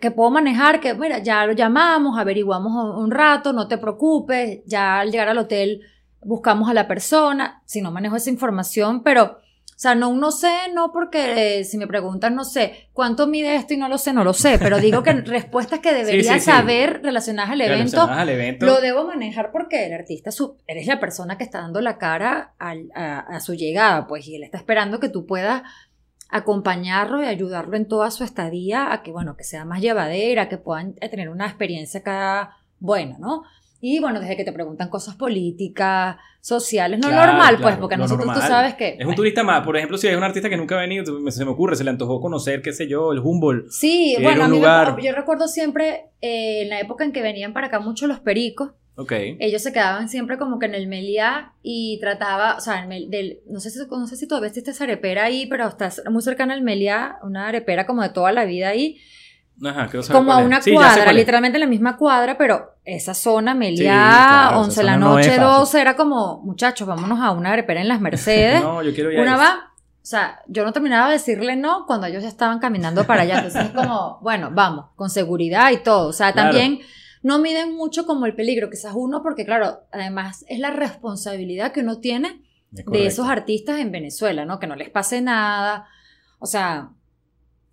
que, 0.00 0.10
puedo 0.10 0.30
manejar, 0.30 0.80
que, 0.80 0.92
mira, 0.94 1.18
ya 1.18 1.46
lo 1.46 1.52
llamamos, 1.52 2.18
averiguamos 2.18 2.96
un 2.96 3.10
rato, 3.12 3.52
no 3.52 3.68
te 3.68 3.78
preocupes, 3.78 4.60
ya 4.66 5.00
al 5.00 5.12
llegar 5.12 5.28
al 5.28 5.38
hotel 5.38 5.82
buscamos 6.20 6.68
a 6.68 6.74
la 6.74 6.88
persona, 6.88 7.62
si 7.64 7.80
no 7.80 7.92
manejo 7.92 8.16
esa 8.16 8.30
información, 8.30 9.04
pero 9.04 9.38
sea, 9.80 9.94
no, 9.94 10.12
no 10.12 10.32
sé, 10.32 10.52
no 10.74 10.90
porque 10.90 11.60
eh, 11.60 11.64
si 11.64 11.78
me 11.78 11.86
preguntan, 11.86 12.34
no 12.34 12.44
sé, 12.44 12.88
¿cuánto 12.92 13.28
mide 13.28 13.54
esto 13.54 13.74
y 13.74 13.76
no 13.76 13.88
lo 13.88 13.96
sé? 13.96 14.12
No 14.12 14.24
lo 14.24 14.34
sé, 14.34 14.58
pero 14.58 14.80
digo 14.80 15.04
que 15.04 15.12
respuestas 15.22 15.78
que 15.78 15.94
debería 15.94 16.40
saber 16.40 17.00
relacionadas 17.00 17.52
al, 17.52 17.60
evento, 17.60 18.08
lo 18.58 18.80
debo 18.80 19.04
manejar 19.04 19.52
porque 19.52 19.86
el 19.86 19.92
artista, 19.92 20.30
eres 20.66 20.88
la 20.88 20.98
persona 20.98 21.38
que 21.38 21.44
está 21.44 21.60
dando 21.60 21.80
la 21.80 21.96
cara 21.96 22.54
a, 22.58 23.38
su 23.38 23.54
llegada, 23.54 24.08
pues, 24.08 24.26
y 24.26 24.34
él 24.34 24.42
está 24.42 24.58
esperando 24.58 24.98
que 24.98 25.10
tú 25.10 25.26
puedas 25.26 25.62
acompañarlo 26.28 27.22
y 27.22 27.26
ayudarlo 27.26 27.76
en 27.76 27.86
toda 27.86 28.10
su 28.10 28.24
estadía 28.24 28.92
a 28.92 29.04
que, 29.04 29.12
bueno, 29.12 29.36
que 29.36 29.44
sea 29.44 29.64
más 29.64 29.80
llevadera, 29.80 30.48
que 30.48 30.58
puedan 30.58 30.94
tener 30.94 31.28
una 31.28 31.46
experiencia 31.46 32.00
acá 32.00 32.56
buena, 32.80 33.16
¿no? 33.18 33.44
Y 33.80 34.00
bueno, 34.00 34.20
desde 34.20 34.36
que 34.36 34.44
te 34.44 34.52
preguntan 34.52 34.88
cosas 34.88 35.14
políticas, 35.14 36.16
sociales, 36.40 36.98
no 36.98 37.10
normal, 37.10 37.58
pues, 37.60 37.76
porque 37.76 37.96
nosotros 37.96 38.32
tú 38.32 38.40
sabes 38.40 38.74
que. 38.74 38.96
Es 38.98 39.06
un 39.06 39.14
turista 39.14 39.44
más, 39.44 39.64
por 39.64 39.76
ejemplo, 39.76 39.96
si 39.98 40.08
hay 40.08 40.16
un 40.16 40.24
artista 40.24 40.48
que 40.48 40.56
nunca 40.56 40.76
ha 40.76 40.80
venido, 40.80 41.04
se 41.30 41.44
me 41.44 41.50
ocurre, 41.50 41.76
se 41.76 41.84
le 41.84 41.90
antojó 41.90 42.20
conocer, 42.20 42.62
qué 42.62 42.72
sé 42.72 42.88
yo, 42.88 43.12
el 43.12 43.20
Humboldt. 43.20 43.70
Sí, 43.70 44.16
bueno, 44.20 44.44
a 44.44 44.48
mí 44.48 44.58
me, 44.58 45.02
yo 45.02 45.14
recuerdo 45.14 45.46
siempre, 45.46 46.06
eh, 46.20 46.62
en 46.62 46.70
la 46.70 46.80
época 46.80 47.04
en 47.04 47.12
que 47.12 47.22
venían 47.22 47.52
para 47.52 47.68
acá 47.68 47.80
mucho 47.80 48.06
los 48.06 48.20
pericos, 48.20 48.70
Okay. 49.00 49.36
Ellos 49.38 49.62
se 49.62 49.72
quedaban 49.72 50.08
siempre 50.08 50.38
como 50.38 50.58
que 50.58 50.66
en 50.66 50.74
el 50.74 50.88
Meliá 50.88 51.52
y 51.62 52.00
trataba, 52.00 52.56
o 52.56 52.60
sea, 52.60 52.84
del, 52.84 53.38
no, 53.48 53.60
sé 53.60 53.70
si, 53.70 53.78
no 53.88 54.06
sé 54.08 54.16
si 54.16 54.26
todavía 54.26 54.48
existe 54.48 54.72
esa 54.72 54.82
arepera 54.82 55.22
ahí, 55.22 55.46
pero 55.46 55.68
está 55.68 55.92
muy 56.10 56.20
cercana 56.20 56.52
al 56.52 56.62
Meliá, 56.62 57.16
una 57.22 57.46
arepera 57.46 57.86
como 57.86 58.02
de 58.02 58.08
toda 58.08 58.32
la 58.32 58.44
vida 58.44 58.70
ahí 58.70 58.98
como 60.10 60.32
a 60.32 60.38
una 60.38 60.60
cuadra, 60.60 61.12
literalmente 61.12 61.56
en 61.56 61.60
la 61.60 61.66
misma 61.66 61.96
cuadra, 61.96 62.38
pero 62.38 62.76
esa 62.96 63.14
zona, 63.14 63.54
Meliá, 63.54 64.52
11 64.56 64.80
de 64.80 64.84
la 64.84 64.96
noche, 64.96 65.38
12, 65.38 65.80
era 65.80 65.96
como, 65.96 66.40
muchachos, 66.42 66.88
vámonos 66.88 67.20
a 67.20 67.30
una 67.32 67.52
arepera 67.52 67.80
en 67.80 67.88
las 67.88 68.00
Mercedes. 68.00 68.62
no, 68.62 68.82
yo 68.82 68.94
quiero 68.94 69.12
ir 69.12 69.20
Una 69.20 69.36
va, 69.36 69.68
o 69.74 70.06
sea, 70.06 70.40
yo 70.46 70.64
no 70.64 70.72
terminaba 70.72 71.08
de 71.08 71.14
decirle 71.14 71.54
no 71.54 71.84
cuando 71.86 72.06
ellos 72.06 72.22
ya 72.22 72.30
estaban 72.30 72.60
caminando 72.60 73.04
para 73.04 73.22
allá. 73.22 73.36
Entonces 73.36 73.66
es 73.66 73.70
como, 73.72 74.18
bueno, 74.22 74.50
vamos, 74.52 74.86
con 74.96 75.10
seguridad 75.10 75.70
y 75.70 75.82
todo. 75.82 76.08
O 76.08 76.12
sea, 76.14 76.32
también 76.32 76.80
no 77.22 77.38
miden 77.38 77.76
mucho 77.76 78.06
como 78.06 78.24
el 78.24 78.34
peligro, 78.34 78.70
quizás 78.70 78.94
uno, 78.96 79.22
porque 79.22 79.44
claro, 79.44 79.80
además 79.92 80.46
es 80.48 80.60
la 80.60 80.70
responsabilidad 80.70 81.72
que 81.72 81.80
uno 81.80 81.98
tiene 81.98 82.42
de 82.70 83.06
esos 83.06 83.28
artistas 83.28 83.80
en 83.80 83.92
Venezuela, 83.92 84.46
¿no? 84.46 84.58
Que 84.58 84.66
no 84.66 84.76
les 84.76 84.88
pase 84.88 85.20
nada. 85.20 85.86
O 86.38 86.46
sea, 86.46 86.90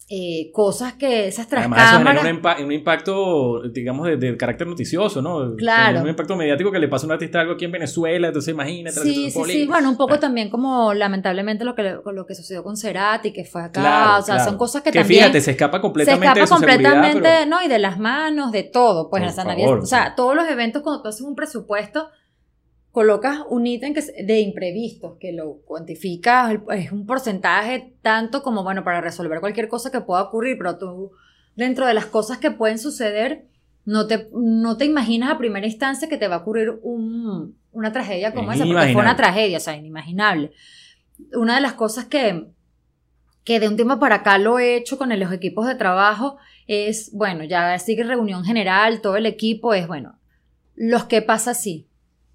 eh, 0.08 0.52
cosas 0.54 0.94
que 0.94 1.28
esas 1.28 1.48
tras 1.48 1.62
Además, 1.62 1.80
eso 1.94 1.98
genera 1.98 2.58
un, 2.60 2.66
un 2.66 2.72
impacto, 2.72 3.64
digamos, 3.72 4.06
de, 4.08 4.18
de 4.18 4.38
carácter 4.38 4.68
noticioso, 4.68 5.20
¿no? 5.22 5.56
Claro. 5.56 6.02
Un 6.02 6.10
impacto 6.10 6.36
mediático 6.36 6.72
que 6.72 6.78
le 6.78 6.88
pasa 6.88 7.06
a 7.06 7.08
un 7.08 7.14
artista 7.14 7.40
algo 7.42 7.54
aquí 7.54 7.66
en 7.66 7.72
Venezuela, 7.72 8.28
entonces 8.28 8.54
imagínate. 8.54 8.98
la 9.00 9.02
Sí, 9.04 9.32
sí, 9.32 9.44
sí. 9.46 9.66
Bueno, 9.66 9.90
un 9.90 9.96
poco 9.98 10.10
Bueno. 10.10 10.20
también 10.22 10.50
como 10.52 10.94
lamentablemente 10.94 11.66
lo 11.66 11.74
que, 11.74 11.98
lo 12.14 12.26
que 12.28 12.36
sucedió 12.36 12.64
con 12.64 12.78
Cerati, 12.78 13.34
que 13.34 13.46
fue 13.46 13.64
acá. 13.64 13.82
Claro, 13.82 14.20
o 14.20 14.22
sea, 14.22 14.36
claro. 14.36 14.50
son 14.52 14.58
cosas 14.60 14.84
que, 14.84 14.92
Que 14.92 15.00
también 15.00 15.22
fíjate, 15.22 15.42
se 15.42 15.52
escapa 15.52 15.78
se 15.78 15.82
completamente 15.82 16.26
escapa 16.28 16.40
de 16.42 16.48
su 16.48 16.54
completamente, 16.54 17.22
pero- 17.24 17.46
¿no? 17.50 17.64
Y 17.64 17.68
de 17.68 17.80
las 17.80 17.98
manos, 18.00 18.52
de 18.52 18.62
todo. 18.64 19.10
Pues 19.10 19.24
Por 19.24 19.30
o 19.30 19.34
sea, 19.34 19.44
favor. 19.44 19.58
nadie- 19.60 19.82
o 19.82 19.86
sea, 19.88 20.14
todos 20.16 20.36
los 20.36 20.48
eventos, 20.48 20.84
cuando 20.84 21.02
tú 21.02 21.10
haces 21.10 21.22
un 21.22 21.36
presupuesto, 21.36 22.10
colocas 22.96 23.40
un 23.50 23.68
ítem 23.68 23.94
que 23.94 24.00
es 24.00 24.12
de 24.26 24.40
imprevistos, 24.40 25.18
que 25.20 25.32
lo 25.34 25.58
cuantificas, 25.66 26.58
es 26.74 26.92
un 26.92 27.06
porcentaje 27.06 27.94
tanto 28.02 28.42
como, 28.42 28.64
bueno, 28.64 28.84
para 28.84 29.02
resolver 29.02 29.40
cualquier 29.42 29.68
cosa 29.68 29.92
que 29.92 30.02
pueda 30.02 30.24
ocurrir, 30.24 30.58
pero 30.58 30.78
tú, 30.78 31.12
dentro 31.56 31.86
de 31.86 31.94
las 31.94 32.06
cosas 32.08 32.38
que 32.40 32.52
pueden 32.52 32.80
suceder, 32.80 33.46
no 33.86 34.08
te, 34.08 34.30
no 34.34 34.78
te 34.78 34.86
imaginas 34.86 35.30
a 35.30 35.38
primera 35.38 35.68
instancia 35.68 36.10
que 36.10 36.18
te 36.18 36.28
va 36.28 36.36
a 36.38 36.40
ocurrir 36.40 36.80
un- 36.82 37.56
una 37.72 37.92
tragedia 37.92 38.34
como 38.34 38.52
esa, 38.52 38.64
porque 38.64 38.72
fue 38.74 38.84
Inimaginable. 38.86 39.10
una 39.10 39.16
tragedia, 39.18 39.58
o 39.58 39.62
sea, 39.62 39.76
inimaginable. 39.76 40.52
Una 41.34 41.56
de 41.56 41.62
las 41.62 41.74
cosas 41.74 42.06
que, 42.06 42.48
que 43.44 43.60
de 43.60 43.68
un 43.68 43.76
tiempo 43.76 44.00
para 44.00 44.16
acá 44.16 44.38
lo 44.38 44.58
he 44.58 44.76
hecho 44.78 44.98
con 44.98 45.10
los 45.20 45.32
equipos 45.34 45.68
de 45.68 45.76
trabajo 45.76 46.38
es, 46.68 47.12
bueno, 47.14 47.44
ya 47.44 47.78
sigue 47.78 48.04
reunión 48.04 48.44
general, 48.46 49.02
todo 49.02 49.18
el 49.18 49.26
equipo 49.28 49.74
es, 49.74 49.86
bueno, 49.88 50.18
los 50.76 51.04
que 51.06 51.22
pasa 51.22 51.52
así, 51.52 51.88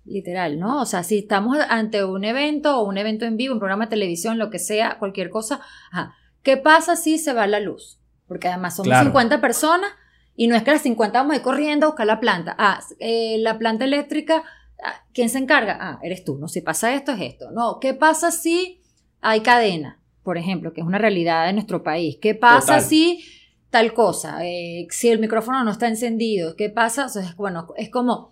literal, 0.05 0.59
¿no? 0.59 0.81
O 0.81 0.87
sea, 0.87 1.03
si 1.03 1.19
estamos 1.19 1.59
ante 1.69 2.05
un 2.05 2.25
evento 2.25 2.79
o 2.81 2.89
un 2.89 2.99
evento 2.99 3.25
en 3.25 3.37
vivo, 3.37 3.55
un 3.55 3.61
programa 3.61 3.85
de 3.87 3.91
televisión, 3.91 4.39
lo 4.39 4.51
que 4.51 4.59
sea, 4.59 4.99
cualquier 4.99 5.31
cosa, 5.31 5.61
ajá, 5.93 6.15
¿qué 6.43 6.57
pasa 6.57 6.97
si 6.97 7.19
se 7.19 7.33
va 7.33 7.47
la 7.47 7.61
luz? 7.61 7.99
Porque 8.27 8.49
además 8.49 8.77
somos 8.77 8.89
Claro. 8.89 9.07
50 9.07 9.41
personas 9.41 9.91
y 10.37 10.47
no 10.47 10.57
es 10.57 10.63
que 10.63 10.71
las 10.73 10.83
50 10.83 11.19
vamos 11.19 11.35
a 11.35 11.37
ir 11.37 11.43
corriendo 11.43 11.87
a 11.87 11.91
buscar 11.91 12.07
la 12.07 12.21
planta. 12.21 12.55
Ah, 12.59 12.81
eh, 12.99 13.37
la 13.41 13.59
planta 13.59 13.85
eléctrica, 13.85 14.43
ah, 14.83 15.05
¿quién 15.13 15.29
se 15.29 15.39
encarga? 15.39 15.77
Ah, 15.81 15.99
eres 16.03 16.25
tú, 16.25 16.39
¿no? 16.39 16.49
Si 16.49 16.61
pasa 16.61 16.95
esto, 16.95 17.13
es 17.13 17.21
esto. 17.21 17.51
No, 17.51 17.79
¿qué 17.81 17.93
pasa 17.95 18.31
si 18.31 18.81
hay 19.21 19.41
cadena? 19.41 20.01
Por 20.23 20.39
ejemplo, 20.39 20.73
que 20.73 20.81
es 20.81 20.87
una 20.87 20.99
realidad 20.99 21.47
de 21.47 21.53
nuestro 21.53 21.83
país. 21.83 22.19
¿Qué 22.21 22.35
pasa 22.35 22.75
Total. 22.77 22.83
si 22.83 23.25
tal 23.71 23.93
cosa? 23.93 24.45
Eh, 24.47 24.87
si 24.91 25.09
el 25.09 25.19
micrófono 25.19 25.63
no 25.65 25.71
está 25.71 25.89
encendido, 25.89 26.57
¿qué 26.57 26.71
pasa? 26.71 27.07
O 27.07 27.09
sea, 27.09 27.35
bueno, 27.37 27.69
es 27.77 27.91
como 27.91 28.31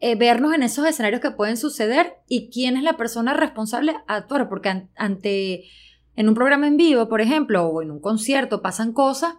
eh, 0.00 0.14
vernos 0.14 0.54
en 0.54 0.62
esos 0.62 0.86
escenarios 0.86 1.20
que 1.20 1.30
pueden 1.32 1.56
suceder 1.56 2.14
y 2.28 2.50
quién 2.50 2.76
es 2.76 2.82
la 2.84 2.96
persona 2.96 3.34
responsable 3.34 3.94
a 4.06 4.16
actuar, 4.16 4.48
porque 4.48 4.68
an- 4.68 4.90
ante 4.96 5.64
en 6.16 6.28
un 6.28 6.34
programa 6.34 6.66
en 6.66 6.76
vivo, 6.76 7.08
por 7.08 7.20
ejemplo, 7.20 7.66
o 7.66 7.82
en 7.82 7.90
un 7.90 8.00
concierto 8.00 8.62
pasan 8.62 8.92
cosas 8.92 9.34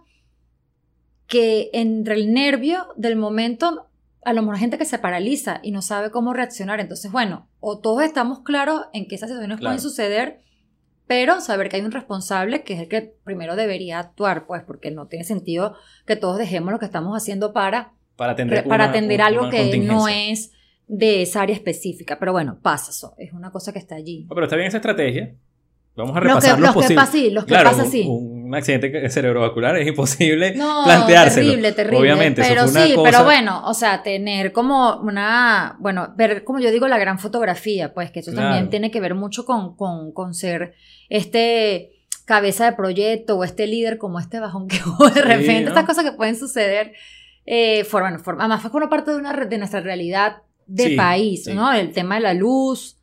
que 1.26 1.70
entre 1.72 2.14
el 2.14 2.32
nervio 2.32 2.88
del 2.96 3.16
momento, 3.16 3.86
a 4.24 4.32
lo 4.32 4.42
mejor 4.42 4.56
hay 4.56 4.60
gente 4.60 4.78
que 4.78 4.84
se 4.84 4.98
paraliza 4.98 5.60
y 5.62 5.70
no 5.70 5.80
sabe 5.82 6.10
cómo 6.10 6.32
reaccionar. 6.32 6.80
Entonces, 6.80 7.12
bueno, 7.12 7.48
o 7.60 7.78
todos 7.78 8.02
estamos 8.02 8.40
claros 8.40 8.82
en 8.92 9.06
que 9.06 9.14
esas 9.14 9.28
situaciones 9.30 9.58
Claro. 9.58 9.70
pueden 9.70 9.80
suceder, 9.80 10.40
pero 11.06 11.40
saber 11.40 11.68
que 11.68 11.76
hay 11.76 11.82
un 11.82 11.92
responsable 11.92 12.62
que 12.64 12.74
es 12.74 12.80
el 12.80 12.88
que 12.88 13.14
primero 13.24 13.56
debería 13.56 13.98
actuar, 13.98 14.46
pues, 14.46 14.62
porque 14.64 14.90
no 14.90 15.06
tiene 15.06 15.24
sentido 15.24 15.76
que 16.06 16.16
todos 16.16 16.38
dejemos 16.38 16.72
lo 16.72 16.78
que 16.78 16.84
estamos 16.86 17.16
haciendo 17.16 17.52
para 17.52 17.92
para 18.20 18.32
atender, 18.32 18.64
para 18.68 18.84
una- 18.84 18.90
atender 18.90 19.18
una 19.20 19.26
algo 19.28 19.48
que 19.48 19.78
no 19.78 20.06
es 20.08 20.52
de 20.86 21.22
esa 21.22 21.40
área 21.40 21.54
específica. 21.56 22.18
Pero 22.18 22.32
bueno, 22.32 22.58
pasa 22.60 22.90
eso, 22.90 23.14
es 23.16 23.32
una 23.32 23.50
cosa 23.50 23.72
que 23.72 23.78
está 23.78 23.94
allí. 23.94 24.26
No, 24.28 24.34
pero 24.34 24.44
está 24.44 24.56
bien 24.56 24.68
esa 24.68 24.76
estrategia. 24.76 25.34
Vamos 25.96 26.14
a 26.16 26.20
Los 26.20 26.22
que, 26.22 26.28
repasar 26.28 26.60
los 26.60 26.74
los 26.76 26.86
que 26.86 26.94
pasa 26.94 27.08
así, 27.10 27.30
los 27.30 27.44
que 27.44 27.48
Claro, 27.48 27.70
pasa 27.70 27.84
un-. 27.84 28.44
Un, 28.48 28.54
accidente 28.54 29.08
cerebrovascular 29.08 29.76
es 29.78 29.88
imposible 29.88 30.54
No, 30.54 30.82
planteárselo. 30.84 31.46
terrible, 31.48 31.72
terrible. 31.72 31.98
Obviamente, 31.98 32.40
eso 32.42 32.50
pero 32.50 32.62
fue 32.64 32.70
una 32.72 32.86
sí, 32.86 32.94
cosa- 32.94 33.10
pero 33.10 33.24
bueno, 33.24 33.62
o 33.66 33.72
sea, 33.74 34.02
tener 34.02 34.52
como 34.52 34.96
una, 35.00 35.76
bueno, 35.80 36.12
ver, 36.16 36.44
como 36.44 36.60
yo 36.60 36.70
digo, 36.70 36.88
la 36.88 36.98
gran 36.98 37.18
fotografía, 37.18 37.94
pues 37.94 38.10
que 38.10 38.20
eso 38.20 38.32
Claro. 38.32 38.48
también 38.48 38.68
tiene 38.70 38.90
que 38.90 39.00
ver 39.00 39.14
mucho 39.14 39.44
con, 39.46 39.74
con, 39.76 40.12
con 40.12 40.34
ser 40.34 40.74
este 41.08 41.92
cabeza 42.24 42.64
de 42.66 42.72
proyecto 42.76 43.36
o 43.38 43.44
este 43.44 43.66
líder 43.66 43.98
como 43.98 44.20
este 44.20 44.38
bajón 44.40 44.68
que 44.68 44.76
hubo 44.86 45.08
de 45.08 45.14
Sí, 45.14 45.20
repente, 45.22 45.60
¿no? 45.62 45.68
estas 45.68 45.84
cosas 45.84 46.04
que 46.04 46.12
pueden 46.12 46.36
suceder, 46.36 46.92
eh, 47.46 47.84
forman, 47.84 48.20
forman, 48.20 48.50
además 48.50 48.70
fue 48.70 48.78
una 48.80 48.88
parte 48.88 49.10
de, 49.10 49.16
una, 49.16 49.32
de 49.32 49.58
nuestra 49.58 49.80
realidad 49.80 50.42
de 50.66 50.84
Sí, 50.84 50.96
país, 50.96 51.44
sí. 51.44 51.54
¿no? 51.54 51.72
El 51.72 51.92
tema 51.92 52.16
de 52.16 52.20
la 52.20 52.34
luz, 52.34 52.96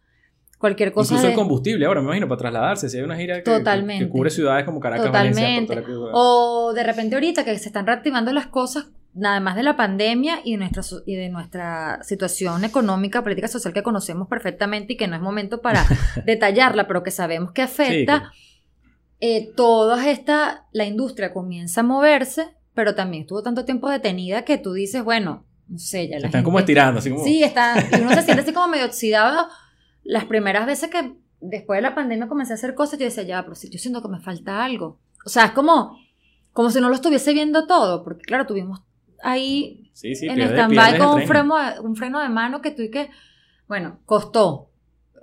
cualquier 0.58 0.91
cosa 0.91 1.13
Incluso 1.13 1.27
de... 1.27 1.34
el 1.34 1.38
combustible 1.38 1.86
ahora, 1.86 2.01
me 2.01 2.08
imagino, 2.08 2.27
para 2.27 2.39
trasladarse. 2.39 2.89
Si 2.89 2.98
hay 2.98 3.03
una 3.03 3.17
gira 3.17 3.44
que, 3.44 3.63
que 4.00 4.10
cubre 4.10 4.29
ciudades 4.29 4.65
como 4.65 4.79
Caracas, 4.79 5.08
Totalmente. 5.08 5.75
Valencia. 5.75 6.10
O 6.13 6.74
de 6.74 6.84
repente 6.84 7.15
ahorita 7.15 7.44
que 7.44 7.58
se 7.58 7.67
están 7.67 7.86
reactivando 7.86 8.32
las 8.32 8.48
cosas, 8.48 8.88
nada 9.13 9.39
más 9.39 9.56
de 9.56 9.63
la 9.63 9.75
pandemia 9.75 10.39
y 10.44 10.51
de 10.51 10.58
nuestra, 10.58 10.84
y 11.06 11.15
de 11.15 11.29
nuestra 11.29 12.00
situación 12.03 12.63
económica, 12.63 13.24
política, 13.24 13.48
social 13.48 13.74
que 13.74 13.84
conocemos 13.84 14.27
perfectamente 14.27 14.94
y 14.94 14.98
que 14.98 15.08
no 15.08 15.15
es 15.15 15.22
momento 15.22 15.62
para 15.62 15.86
detallarla, 16.25 16.88
pero 16.88 17.03
que 17.03 17.12
sabemos 17.12 17.51
que 17.51 17.63
afecta, 17.63 18.32
eh, 19.20 19.51
toda 19.56 20.10
esta, 20.10 20.67
la 20.72 20.86
industria 20.86 21.34
comienza 21.34 21.82
a 21.82 21.84
moverse, 21.84 22.57
pero 22.78 22.94
también 22.94 23.22
estuvo 23.24 23.42
tanto 23.42 23.66
tiempo 23.66 23.90
detenida 23.90 24.44
que 24.46 24.60
tú 24.60 24.72
dices, 24.74 25.04
bueno, 25.04 25.44
no 25.68 25.80
sé, 25.80 26.08
ya 26.08 26.20
la 26.20 26.28
están 26.28 26.44
como 26.44 26.60
gente- 26.60 26.72
estirando, 26.72 27.00
así 27.00 27.10
como. 27.10 27.24
Sí, 27.24 27.44
está, 27.44 27.74
y 27.92 28.02
uno 28.02 28.14
se 28.14 28.22
siente 28.22 28.44
así 28.44 28.54
como 28.54 28.68
medio 28.68 28.86
oxidado. 28.86 29.48
Las 30.04 30.26
primeras 30.26 30.68
veces 30.68 30.92
que 30.92 31.16
después 31.42 31.80
de 31.80 31.82
la 31.82 31.96
pandemia 31.96 32.28
comencé 32.28 32.54
a 32.54 32.56
hacer 32.56 32.76
cosas, 32.76 33.00
yo 33.00 33.06
decía, 33.06 33.24
ya, 33.24 33.42
pero 33.42 33.56
si 33.56 33.68
yo 33.72 33.80
siento 33.80 34.04
que 34.04 34.10
me 34.10 34.20
falta 34.20 34.64
algo. 34.64 35.00
O 35.26 35.30
sea, 35.30 35.46
es 35.46 35.52
como, 35.54 35.98
como 36.54 36.70
si 36.70 36.80
no 36.80 36.88
lo 36.90 36.94
estuviese 36.96 37.34
viendo 37.34 37.66
todo, 37.66 38.04
porque 38.04 38.22
claro, 38.22 38.46
tuvimos 38.46 38.82
ahí 39.24 39.90
Sí, 39.94 40.14
sí, 40.16 40.28
en 40.28 40.40
stand-by 40.40 41.00
con 41.00 41.20
un 41.22 41.28
freno, 41.28 41.56
de- 41.58 41.80
un 41.80 41.96
freno 41.96 42.20
de 42.22 42.30
mano 42.30 42.62
que 42.62 42.70
tú 42.70 42.84
y 42.84 42.92
que, 42.92 43.10
bueno, 43.68 44.00
costó. 44.06 44.70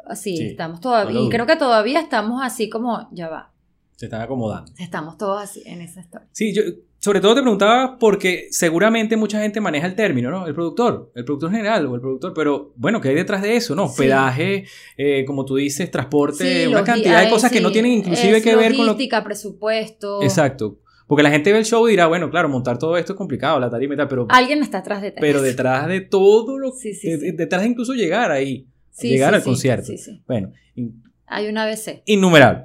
Así, 0.08 0.36
Sí, 0.36 0.46
estamos 0.48 0.80
todavía, 0.80 1.20
y 1.20 1.28
creo 1.30 1.46
que 1.46 1.54
todavía 1.56 2.00
estamos 2.00 2.42
así 2.42 2.68
como, 2.68 3.08
ya 3.12 3.28
va, 3.28 3.52
Se 3.96 4.06
están 4.06 4.20
acomodando. 4.20 4.70
estamos 4.76 5.16
todos 5.16 5.40
así 5.42 5.62
en 5.64 5.80
esa 5.80 6.00
historia. 6.00 6.28
Sí, 6.32 6.52
yo 6.52 6.62
sobre 7.04 7.20
todo 7.20 7.34
te 7.34 7.42
preguntaba 7.42 7.98
porque 7.98 8.46
seguramente 8.50 9.14
mucha 9.18 9.38
gente 9.38 9.60
maneja 9.60 9.86
el 9.86 9.94
término, 9.94 10.30
¿no? 10.30 10.46
El 10.46 10.54
productor, 10.54 11.12
el 11.14 11.22
productor 11.26 11.50
general 11.50 11.84
o 11.84 11.94
el 11.96 12.00
productor, 12.00 12.32
pero 12.32 12.72
bueno, 12.76 12.98
¿qué 12.98 13.10
hay 13.10 13.14
detrás 13.14 13.42
de 13.42 13.56
eso, 13.56 13.74
no? 13.74 13.88
Sí. 13.88 13.90
Hospedaje, 13.90 14.64
eh, 14.96 15.22
como 15.26 15.44
tú 15.44 15.56
dices, 15.56 15.90
transporte, 15.90 16.62
Sí, 16.62 16.66
una 16.66 16.82
cantidad 16.82 17.22
de 17.22 17.28
cosas 17.28 17.50
que 17.52 17.58
sí, 17.58 17.62
no 17.62 17.70
tienen 17.70 17.92
inclusive 17.92 18.38
es 18.38 18.42
que 18.42 18.56
ver 18.56 18.74
con 18.74 18.86
lo... 18.86 18.92
Logística, 18.92 19.22
presupuesto. 19.22 20.22
Exacto. 20.22 20.78
Porque 21.06 21.22
la 21.22 21.30
gente 21.30 21.52
ve 21.52 21.58
el 21.58 21.66
show 21.66 21.86
y 21.86 21.90
dirá, 21.90 22.06
bueno, 22.06 22.30
claro, 22.30 22.48
montar 22.48 22.78
todo 22.78 22.96
esto 22.96 23.12
es 23.12 23.18
complicado, 23.18 23.60
la 23.60 23.68
tarima 23.68 23.92
y 23.92 23.96
tal, 23.98 24.08
pero, 24.08 24.26
Alguien 24.30 24.62
está 24.62 24.78
atrás 24.78 25.02
de 25.02 25.12
pero 25.12 25.42
detrás 25.42 25.86
de 25.86 26.00
todo 26.00 26.58
lo 26.58 26.72
Sí, 26.72 26.94
sí, 26.94 27.10
de- 27.18 27.32
detrás 27.32 27.60
de 27.60 27.68
incluso 27.68 27.92
llegar 27.92 28.30
ahí, 28.30 28.66
llegar 29.02 29.34
al 29.34 29.42
concierto. 29.42 29.84
Sí, 29.88 29.98
sí. 29.98 30.22
Bueno, 30.26 30.52
in- 30.74 31.02
Hay 31.26 31.48
una 31.48 31.64
ABC. 31.64 32.02
innumerable. 32.06 32.64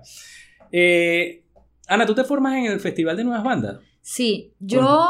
Eh, 0.72 1.44
Ana, 1.90 2.06
¿tú 2.06 2.16
te 2.16 2.24
formas 2.24 2.56
en 2.56 2.68
el 2.68 2.80
Festival 2.80 3.18
de 3.18 3.26
Nuevas 3.26 3.44
Bandas? 3.44 3.80
Sí, 4.12 4.56
yo 4.60 5.08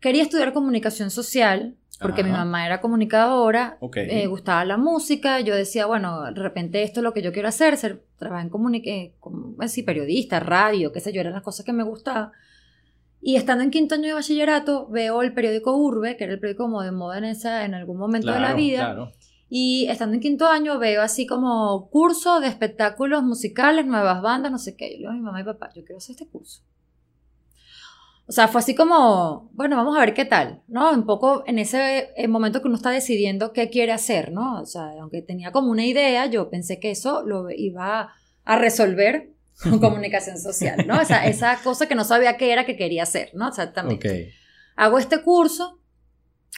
quería 0.00 0.24
estudiar 0.24 0.52
comunicación 0.52 1.12
social 1.12 1.76
porque 2.00 2.24
mi 2.24 2.32
mamá 2.32 2.66
era 2.66 2.80
comunicadora, 2.80 3.78
me 3.94 4.26
gustaba 4.26 4.64
la 4.64 4.76
música, 4.76 5.38
yo 5.38 5.54
decía, 5.54 5.86
bueno, 5.86 6.24
de 6.24 6.42
repente 6.42 6.82
esto 6.82 6.98
es 6.98 7.04
lo 7.04 7.12
que 7.12 7.22
yo 7.22 7.32
quiero 7.32 7.46
hacer, 7.46 7.76
ser, 7.76 8.02
trabajar 8.16 8.46
en 8.46 8.50
comunicación, 8.50 9.12
así, 9.60 9.84
periodista, 9.84 10.40
radio, 10.40 10.90
qué 10.90 10.98
sé 10.98 11.12
yo, 11.12 11.20
eran 11.20 11.34
las 11.34 11.44
cosas 11.44 11.64
que 11.64 11.72
me 11.72 11.84
gustaban. 11.84 12.32
Y 13.20 13.36
estando 13.36 13.62
en 13.62 13.70
quinto 13.70 13.94
año 13.94 14.08
de 14.08 14.14
bachillerato, 14.14 14.88
veo 14.88 15.22
el 15.22 15.32
periódico 15.32 15.76
Urbe, 15.76 16.16
que 16.16 16.24
era 16.24 16.32
el 16.32 16.40
periódico 16.40 16.64
como 16.64 16.82
de 16.82 16.90
moda 16.90 17.18
en, 17.18 17.24
esa, 17.26 17.64
en 17.64 17.74
algún 17.74 17.98
momento 17.98 18.32
de 18.32 18.40
la 18.40 18.54
vida. 18.54 18.86
claro. 18.86 19.12
Y 19.48 19.86
estando 19.88 20.14
en 20.14 20.20
quinto 20.20 20.48
año 20.48 20.80
veo 20.80 21.00
así 21.00 21.28
como 21.28 21.88
curso 21.90 22.40
de 22.40 22.48
espectáculos 22.48 23.22
musicales, 23.22 23.86
nuevas 23.86 24.20
bandas, 24.20 24.50
no 24.50 24.58
sé 24.58 24.74
qué. 24.74 24.86
Yo 24.86 24.94
le 24.94 24.98
digo 24.98 25.10
a 25.10 25.14
mi 25.14 25.20
mamá 25.20 25.42
y 25.42 25.44
papá, 25.44 25.68
yo 25.76 25.84
quiero 25.84 25.98
hacer 25.98 26.14
este 26.14 26.26
curso. 26.26 26.64
O 28.26 28.32
sea, 28.32 28.48
fue 28.48 28.60
así 28.60 28.74
como, 28.74 29.50
bueno, 29.52 29.76
vamos 29.76 29.96
a 29.96 30.00
ver 30.00 30.14
qué 30.14 30.24
tal, 30.24 30.62
¿no? 30.66 30.90
Un 30.92 31.04
poco 31.04 31.44
en 31.46 31.58
ese 31.58 32.08
eh, 32.16 32.26
momento 32.26 32.62
que 32.62 32.68
uno 32.68 32.76
está 32.76 32.90
decidiendo 32.90 33.52
qué 33.52 33.68
quiere 33.68 33.92
hacer, 33.92 34.32
¿no? 34.32 34.60
O 34.62 34.66
sea, 34.66 34.92
aunque 35.00 35.20
tenía 35.20 35.52
como 35.52 35.70
una 35.70 35.84
idea, 35.84 36.24
yo 36.26 36.48
pensé 36.48 36.80
que 36.80 36.90
eso 36.90 37.22
lo 37.22 37.50
iba 37.50 38.12
a 38.44 38.58
resolver 38.58 39.30
con 39.62 39.78
comunicación 39.80 40.38
social, 40.38 40.86
¿no? 40.86 41.00
Esa, 41.00 41.26
esa 41.26 41.58
cosa 41.62 41.86
que 41.86 41.94
no 41.94 42.04
sabía 42.04 42.38
qué 42.38 42.50
era 42.50 42.64
que 42.64 42.76
quería 42.76 43.02
hacer, 43.02 43.30
¿no? 43.34 43.46
Exactamente 43.48 44.08
Ok. 44.08 44.34
hago 44.76 44.98
este 44.98 45.20
curso, 45.20 45.80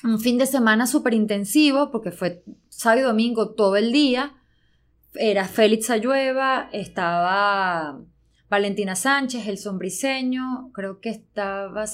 un 0.05 0.21
fin 0.21 0.39
de 0.39 0.47
semana 0.47 0.87
súper 0.87 1.15
intensivo, 1.15 1.91
porque 1.91 2.13
fue 2.13 2.45
sábado 2.69 3.01
y 3.01 3.05
domingo 3.05 3.55
todo 3.55 3.77
el 3.77 3.91
día. 3.93 4.35
Era 5.15 5.49
Félix 5.49 5.91
Ayueva, 5.91 6.69
estaba 6.73 7.99
Valentina 8.49 8.95
Sánchez, 8.95 9.49
El 9.49 9.59
Sombriseño, 9.59 10.71
creo 10.73 11.01
que 11.01 11.11
estaba 11.11 11.85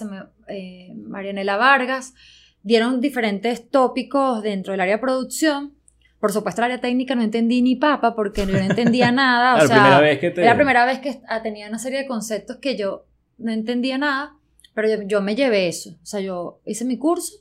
eh, 0.48 0.92
Marianela 0.94 1.56
Vargas. 1.56 2.14
Dieron 2.62 3.00
diferentes 3.00 3.68
tópicos 3.70 4.42
dentro 4.42 4.72
del 4.72 4.80
área 4.80 4.96
de 4.96 5.00
producción. 5.00 5.74
Por 6.20 6.30
supuesto, 6.32 6.60
el 6.60 6.66
área 6.66 6.80
técnica 6.80 7.14
no 7.16 7.22
entendí 7.22 7.62
ni 7.62 7.74
papa 7.76 8.14
porque 8.14 8.46
yo 8.46 8.52
no 8.52 8.58
entendía 8.58 9.10
nada. 9.12 9.54
O 9.54 9.58
la 9.58 9.66
sea, 9.66 9.76
primera 9.76 10.00
vez 10.00 10.18
que 10.20 10.30
te... 10.30 10.44
la 10.44 10.54
primera 10.54 10.84
vez 10.86 10.98
que 11.00 11.20
ah, 11.28 11.42
tenía 11.42 11.68
una 11.68 11.78
serie 11.78 11.98
de 12.00 12.06
conceptos 12.06 12.58
que 12.58 12.76
yo 12.76 13.06
no 13.38 13.50
entendía 13.50 13.98
nada, 13.98 14.36
pero 14.74 14.88
yo, 14.88 15.02
yo 15.02 15.20
me 15.22 15.34
llevé 15.34 15.66
eso. 15.68 15.90
O 16.02 16.06
sea, 16.06 16.20
yo 16.20 16.60
hice 16.64 16.84
mi 16.84 16.98
curso. 16.98 17.38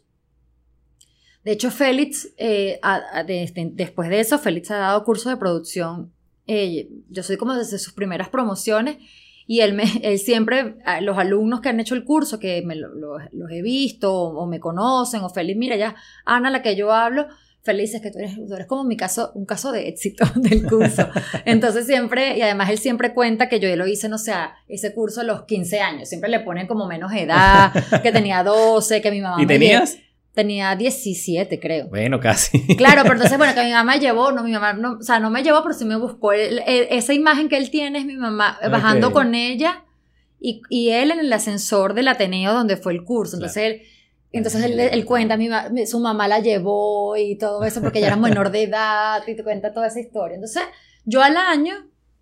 De 1.44 1.51
hecho, 1.51 1.70
Félix, 1.72 2.34
eh, 2.38 2.80
a- 2.82 3.01
a- 3.13 3.24
de- 3.24 3.51
de- 3.53 3.72
después 3.74 4.10
de 4.10 4.20
eso, 4.20 4.39
Félix 4.39 4.72
ha 4.72 4.77
dado 4.77 5.03
cursos 5.03 5.32
de 5.32 5.38
producción. 5.38 6.12
Eh, 6.48 6.89
yo 7.10 7.24
soy 7.24 7.38
como 7.38 7.55
desde 7.55 7.77
sus 7.79 7.93
primeras 7.93 8.29
promociones 8.29 8.98
y 9.48 9.60
él, 9.62 9.74
me, 9.74 9.83
él 10.03 10.19
siempre, 10.19 10.75
los 11.01 11.17
alumnos 11.17 11.62
que 11.62 11.69
han 11.69 11.79
hecho 11.79 11.95
el 11.95 12.03
curso, 12.03 12.39
que 12.39 12.62
me 12.63 12.75
lo- 12.75 12.93
lo- 12.95 13.17
los 13.31 13.51
he 13.51 13.62
visto 13.62 14.13
o, 14.13 14.38
o 14.43 14.48
me 14.48 14.60
conocen, 14.60 15.21
o 15.21 15.29
Félix, 15.29 15.57
mira, 15.57 15.75
ya, 15.75 15.95
Ana, 16.25 16.50
la 16.50 16.62
que 16.62 16.75
yo 16.75 16.91
hablo, 16.91 17.27
Félix 17.63 17.93
es 17.93 18.01
que 18.01 18.10
tú 18.10 18.17
eres, 18.17 18.36
tú 18.48 18.55
eres 18.55 18.65
como 18.65 18.83
mi 18.83 18.98
caso, 18.98 19.31
un 19.36 19.45
caso 19.45 19.71
de 19.71 19.88
éxito 19.88 20.25
del 20.36 20.67
curso. 20.67 21.07
Entonces 21.45 21.86
siempre, 21.86 22.36
y 22.38 22.41
además 22.41 22.69
él 22.71 22.79
siempre 22.79 23.13
cuenta 23.13 23.50
que 23.50 23.60
yo 23.60 23.74
lo 23.75 23.86
hice, 23.86 24.10
no 24.10 24.17
sé, 24.17 24.33
ese 24.67 24.93
curso 24.95 25.21
a 25.21 25.24
los 25.24 25.43
15 25.43 25.79
años, 25.79 26.10
siempre 26.10 26.29
le 26.31 26.39
ponen 26.39 26.65
como 26.65 26.88
menos 26.88 27.13
edad, 27.13 27.71
que 28.01 28.12
tenía 28.12 28.43
12, 28.43 29.01
que 29.01 29.12
mi 29.12 29.21
mamá 29.21 29.41
¿Y 29.41 29.45
me 29.45 29.53
tenías? 29.53 29.98
Tenía 30.34 30.76
17, 30.76 31.60
creo. 31.60 31.88
Bueno, 31.90 32.20
casi. 32.20 32.76
Claro, 32.78 33.02
pero 33.04 33.16
entonces, 33.16 33.38
bueno, 33.38 33.54
que 33.54 33.64
mi 33.66 33.72
mamá 33.72 33.94
me 33.96 34.00
llevó, 34.00 34.32
no, 34.32 34.44
mi 34.44 34.52
mamá, 34.54 34.74
no, 34.74 34.94
o 35.00 35.04
sea, 35.04 35.20
no 35.20 35.30
me 35.30 35.44
llevó, 35.44 35.62
pero 35.62 35.74
sí 35.76 35.84
me 35.86 35.98
buscó. 35.98 36.32
Él- 36.32 36.62
esa 36.66 37.14
imagen 37.14 37.50
que 37.50 37.58
él 37.58 37.70
tiene 37.70 38.00
es 38.00 38.06
mi 38.06 38.16
mamá 38.16 38.58
bajando 38.72 39.08
con 39.14 39.36
ella 39.36 39.84
y, 40.40 40.62
y 40.70 40.90
él 40.92 41.12
en 41.12 41.20
el 41.20 41.34
ascensor 41.34 41.94
del 41.94 42.08
Ateneo 42.08 42.54
donde 42.54 42.78
fue 42.78 42.94
el 42.94 43.04
curso. 43.04 43.36
Entonces 43.36 43.64
él, 43.64 43.82
entonces 44.32 44.64
él, 44.64 44.80
él 44.80 45.06
cuenta, 45.06 45.36
mi 45.36 45.50
su 45.86 46.00
mamá 46.00 46.28
la 46.30 46.40
llevó 46.40 47.18
y 47.18 47.38
todo 47.38 47.64
eso 47.66 47.82
porque 47.82 48.00
ella 48.00 48.08
era 48.08 48.16
menor 48.16 48.52
de 48.52 48.64
edad 48.64 49.22
y 49.28 49.36
te 49.36 49.44
cuenta 49.44 49.74
toda 49.74 49.88
esa 49.88 50.00
historia. 50.00 50.36
Entonces, 50.36 50.64
yo 51.04 51.22
al 51.22 51.36
año 51.36 51.76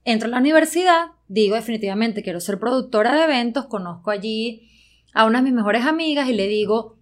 entro 0.04 0.28
a 0.28 0.32
la 0.32 0.38
universidad, 0.40 1.08
digo 1.28 1.56
definitivamente 1.56 2.24
quiero 2.24 2.40
ser 2.40 2.58
productora 2.60 3.14
de 3.16 3.24
eventos, 3.26 3.68
conozco 3.68 4.10
allí 4.10 4.68
a 5.14 5.26
una 5.26 5.40
de 5.40 5.44
mis 5.44 5.54
mejores 5.54 5.86
amigas 5.86 6.28
y 6.28 6.34
le 6.34 6.48
digo, 6.48 6.98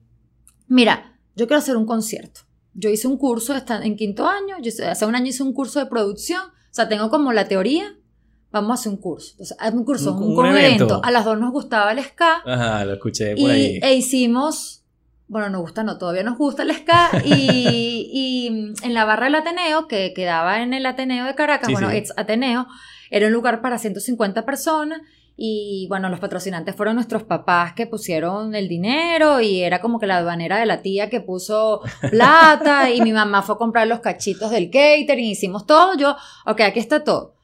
mira, 0.67 1.13
yo 1.36 1.47
quiero 1.47 1.59
hacer 1.59 1.77
un 1.77 1.86
concierto. 1.86 2.41
Yo 2.74 2.89
hice 2.89 3.07
un 3.07 3.17
curso 3.17 3.55
en 3.55 3.95
quinto 3.95 4.27
año, 4.27 4.55
yo 4.62 4.71
hace 4.89 5.05
un 5.05 5.15
año 5.15 5.27
hice 5.27 5.41
un 5.43 5.53
curso 5.53 5.79
de 5.79 5.88
producción, 5.88 6.41
o 6.41 6.74
sea, 6.74 6.88
tengo 6.88 7.09
como 7.09 7.33
la 7.33 7.47
teoría, 7.47 7.95
vamos 8.51 8.71
a 8.71 8.74
hacer 8.75 8.91
un 8.91 8.97
curso. 9.00 9.31
Entonces, 9.31 9.57
un 9.74 9.83
curso, 9.83 10.13
Un- 10.13 10.24
un, 10.24 10.38
un 10.38 10.45
evento. 10.45 10.83
evento. 10.86 11.01
A 11.03 11.09
las 11.12 11.25
dos 11.25 11.39
nos 11.39 11.51
gustaba 11.51 11.91
el 11.91 12.03
ska 12.03 12.41
Ajá, 12.45 12.86
lo 12.86 12.93
escuché 12.93 13.31
por 13.36 13.50
y, 13.50 13.51
ahí. 13.51 13.79
e 13.81 13.95
hicimos, 13.95 14.83
bueno, 15.27 15.50
nos 15.50 15.62
gusta, 15.62 15.83
no, 15.83 15.97
todavía 15.97 16.21
nos 16.24 16.38
gusta 16.38 16.62
el 16.63 16.71
ska 16.75 17.09
y, 17.25 18.09
y 18.13 18.74
en 18.86 18.93
la 18.93 19.05
barra 19.05 19.25
del 19.25 19.36
Ateneo, 19.36 19.88
que 19.88 20.13
quedaba 20.15 20.62
en 20.62 20.74
el 20.75 20.86
Ateneo 20.86 21.25
de 21.25 21.33
Caracas, 21.36 21.67
Sí, 21.67 21.74
bueno, 21.74 21.89
sí. 21.89 21.97
ex 21.97 22.13
Ateneo, 22.15 22.67
era 23.09 23.25
un 23.27 23.33
lugar 23.33 23.62
para 23.62 23.79
150 23.79 24.45
personas 24.45 25.01
y 25.39 25.86
bueno, 25.88 26.10
los 26.10 26.20
patrocinantes 26.20 26.75
fueron 26.75 26.96
nuestros 26.96 27.24
papás 27.24 27.74
que 27.74 27.86
pusieron 27.86 28.56
el 28.56 28.67
dinero 28.67 29.39
y 29.39 29.62
era 29.62 29.79
como 29.79 30.00
que 30.00 30.08
la 30.08 30.17
aduanera 30.17 30.58
de 30.58 30.65
la 30.65 30.82
tía 30.82 31.12
que 31.12 31.22
puso 31.22 31.82
plata 32.10 32.89
y 32.89 33.01
mi 33.01 33.13
mamá 33.13 33.44
fue 33.44 33.53
a 33.53 33.58
comprar 33.60 33.88
los 33.88 34.00
cachitos 34.00 34.50
del 34.50 34.72
catering, 34.72 35.25
hicimos 35.25 35.67
todo, 35.67 35.96
yo, 35.96 36.15
ok, 36.48 36.62
aquí 36.62 36.79
está 36.79 37.03
todo, 37.03 37.36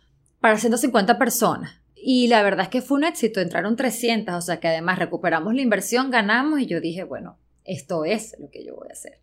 para 0.42 0.58
150 0.58 1.20
personas. 1.20 1.80
Y 1.96 2.28
la 2.28 2.42
verdad 2.42 2.64
es 2.64 2.70
que 2.70 2.82
fue 2.82 2.98
un 2.98 3.04
éxito, 3.04 3.40
entraron 3.40 3.76
300, 3.76 4.34
o 4.34 4.42
sea 4.42 4.60
que 4.60 4.68
además 4.68 4.98
recuperamos 4.98 5.54
la 5.54 5.62
inversión, 5.62 6.10
ganamos 6.10 6.60
y 6.60 6.66
yo 6.66 6.82
dije, 6.82 7.04
bueno, 7.04 7.38
esto 7.64 8.06
es 8.06 8.36
lo 8.40 8.50
que 8.50 8.66
yo 8.66 8.76
voy 8.76 8.88
a 8.90 8.94
hacer. 8.94 9.20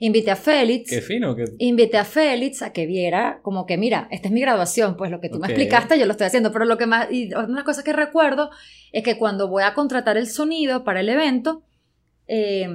Invité 0.00 0.30
a 0.32 0.36
Félix. 0.36 0.90
Qué 0.90 1.00
fino. 1.00 1.36
Invité 1.58 1.96
a 1.98 2.04
Félix 2.04 2.62
a 2.62 2.72
que 2.72 2.84
viera, 2.86 3.38
como 3.42 3.64
que 3.66 3.76
mira, 3.76 4.08
esta 4.10 4.28
es 4.28 4.32
mi 4.34 4.40
graduación, 4.40 4.96
pues 4.96 5.10
lo 5.10 5.20
que 5.20 5.28
tú 5.28 5.38
me 5.38 5.46
Ok. 5.46 5.50
explicaste 5.50 5.98
yo 5.98 6.06
lo 6.06 6.12
estoy 6.12 6.26
haciendo, 6.26 6.52
pero 6.52 6.64
lo 6.64 6.76
que 6.78 6.86
más, 6.86 7.08
y 7.10 7.32
una 7.34 7.64
cosa 7.64 7.82
que 7.84 7.92
recuerdo 7.92 8.50
es 8.92 9.02
que 9.04 9.16
cuando 9.18 9.48
voy 9.48 9.62
a 9.62 9.74
contratar 9.74 10.16
el 10.16 10.26
sonido 10.28 10.82
para 10.84 11.00
el 11.00 11.08
evento, 11.08 11.62
eh, 12.26 12.68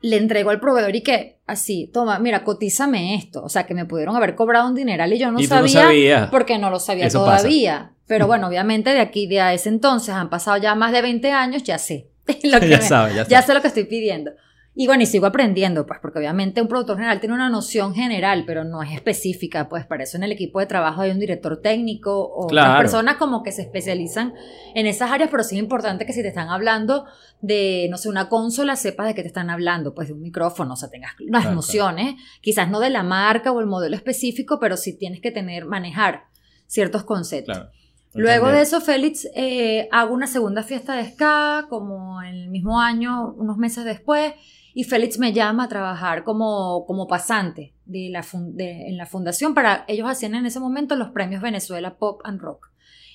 le 0.00 0.16
entrego 0.16 0.50
al 0.50 0.58
proveedor 0.60 0.94
y 0.96 1.02
que 1.02 1.38
así, 1.46 1.88
toma, 1.92 2.18
mira, 2.18 2.42
cotízame 2.42 3.14
esto, 3.14 3.42
o 3.44 3.48
sea, 3.48 3.66
que 3.66 3.74
me 3.74 3.84
pudieron 3.84 4.16
haber 4.16 4.34
cobrado 4.34 4.68
un 4.68 4.74
dineral 4.74 5.12
y 5.12 5.18
yo 5.18 5.30
no 5.30 5.38
y 5.40 5.46
sabía, 5.46 5.62
no 5.62 5.68
sabías. 5.88 6.30
porque 6.30 6.58
no 6.58 6.70
lo 6.70 6.80
sabía 6.80 7.06
Eso 7.06 7.24
pasa. 7.24 7.38
todavía. 7.42 7.92
Pero 8.08 8.26
bueno, 8.28 8.48
obviamente 8.48 8.90
de 8.90 9.00
aquí, 9.00 9.26
de 9.28 9.40
a 9.40 9.54
ese 9.54 9.68
entonces, 9.68 10.10
han 10.14 10.28
pasado 10.28 10.56
ya 10.56 10.74
más 10.74 10.92
de 10.92 11.02
20 11.02 11.30
años, 11.30 11.62
ya 11.62 11.78
sé. 11.78 12.08
lo 12.44 12.58
que 12.60 12.68
ya 12.68 12.78
me- 12.78 12.82
sabes, 12.82 13.14
ya 13.14 13.26
ya 13.28 13.42
sé 13.42 13.54
lo 13.54 13.60
que 13.62 13.68
estoy 13.68 13.84
pidiendo. 13.84 14.32
Y 14.74 14.86
bueno, 14.86 15.02
y 15.02 15.06
sigo 15.06 15.26
aprendiendo, 15.26 15.84
pues, 15.84 15.98
porque 16.00 16.18
obviamente 16.18 16.62
un 16.62 16.66
productor 16.68 16.96
general 16.96 17.20
tiene 17.20 17.34
una 17.34 17.50
noción 17.50 17.94
general, 17.94 18.44
pero 18.46 18.64
no 18.64 18.82
es 18.82 18.90
específica, 18.92 19.68
pues, 19.68 19.84
para 19.84 20.04
eso 20.04 20.16
en 20.16 20.22
el 20.22 20.32
equipo 20.32 20.60
de 20.60 20.66
trabajo 20.66 21.02
hay 21.02 21.10
un 21.10 21.18
director 21.18 21.60
técnico 21.60 22.22
o 22.24 22.46
otras 22.46 22.64
Claro. 22.64 22.80
personas 22.80 23.16
como 23.16 23.42
que 23.42 23.52
se 23.52 23.60
especializan 23.62 24.32
en 24.74 24.86
esas 24.86 25.10
áreas, 25.10 25.28
pero 25.30 25.42
sí 25.44 25.56
es 25.56 25.62
importante 25.62 26.06
que 26.06 26.14
si 26.14 26.22
te 26.22 26.28
están 26.28 26.48
hablando 26.48 27.04
de, 27.42 27.86
no 27.90 27.98
sé, 27.98 28.08
una 28.08 28.30
consola, 28.30 28.76
sepas 28.76 29.08
de 29.08 29.14
qué 29.14 29.20
te 29.20 29.28
están 29.28 29.50
hablando, 29.50 29.94
pues 29.94 30.08
de 30.08 30.14
un 30.14 30.22
micrófono, 30.22 30.72
o 30.72 30.76
sea, 30.76 30.88
tengas 30.88 31.12
las 31.18 31.42
Claro, 31.42 31.54
nociones, 31.54 32.14
quizás 32.40 32.70
no 32.70 32.80
de 32.80 32.88
la 32.88 33.02
marca 33.02 33.52
o 33.52 33.60
el 33.60 33.66
modelo 33.66 33.94
específico, 33.94 34.58
pero 34.58 34.78
sí 34.78 34.96
tienes 34.96 35.20
que 35.20 35.30
tener, 35.30 35.66
manejar 35.66 36.24
ciertos 36.66 37.04
conceptos. 37.04 37.58
Claro. 37.58 37.70
Luego 38.14 38.48
de 38.48 38.60
eso, 38.62 38.80
Félix, 38.80 39.26
eh, 39.34 39.88
hago 39.90 40.14
una 40.14 40.26
segunda 40.26 40.62
fiesta 40.62 40.94
de 40.96 41.10
ska, 41.10 41.66
como 41.68 42.22
en 42.22 42.34
el 42.34 42.48
mismo 42.50 42.78
año, 42.80 43.32
unos 43.34 43.56
meses 43.56 43.84
después, 43.84 44.32
y 44.74 44.84
Félix 44.84 45.18
me 45.18 45.32
llama 45.32 45.64
a 45.64 45.68
trabajar 45.68 46.24
como, 46.24 46.84
como 46.86 47.06
pasante 47.06 47.74
de 47.84 48.08
la 48.10 48.24
de- 48.32 48.88
en 48.88 48.96
la 48.96 49.06
fundación 49.06 49.54
para, 49.54 49.84
ellos 49.88 50.08
hacían 50.08 50.34
en 50.34 50.46
ese 50.46 50.60
momento 50.60 50.96
los 50.96 51.10
premios 51.10 51.42
Venezuela 51.42 51.94
Pop 51.98 52.20
and 52.24 52.40
Rock. 52.40 52.70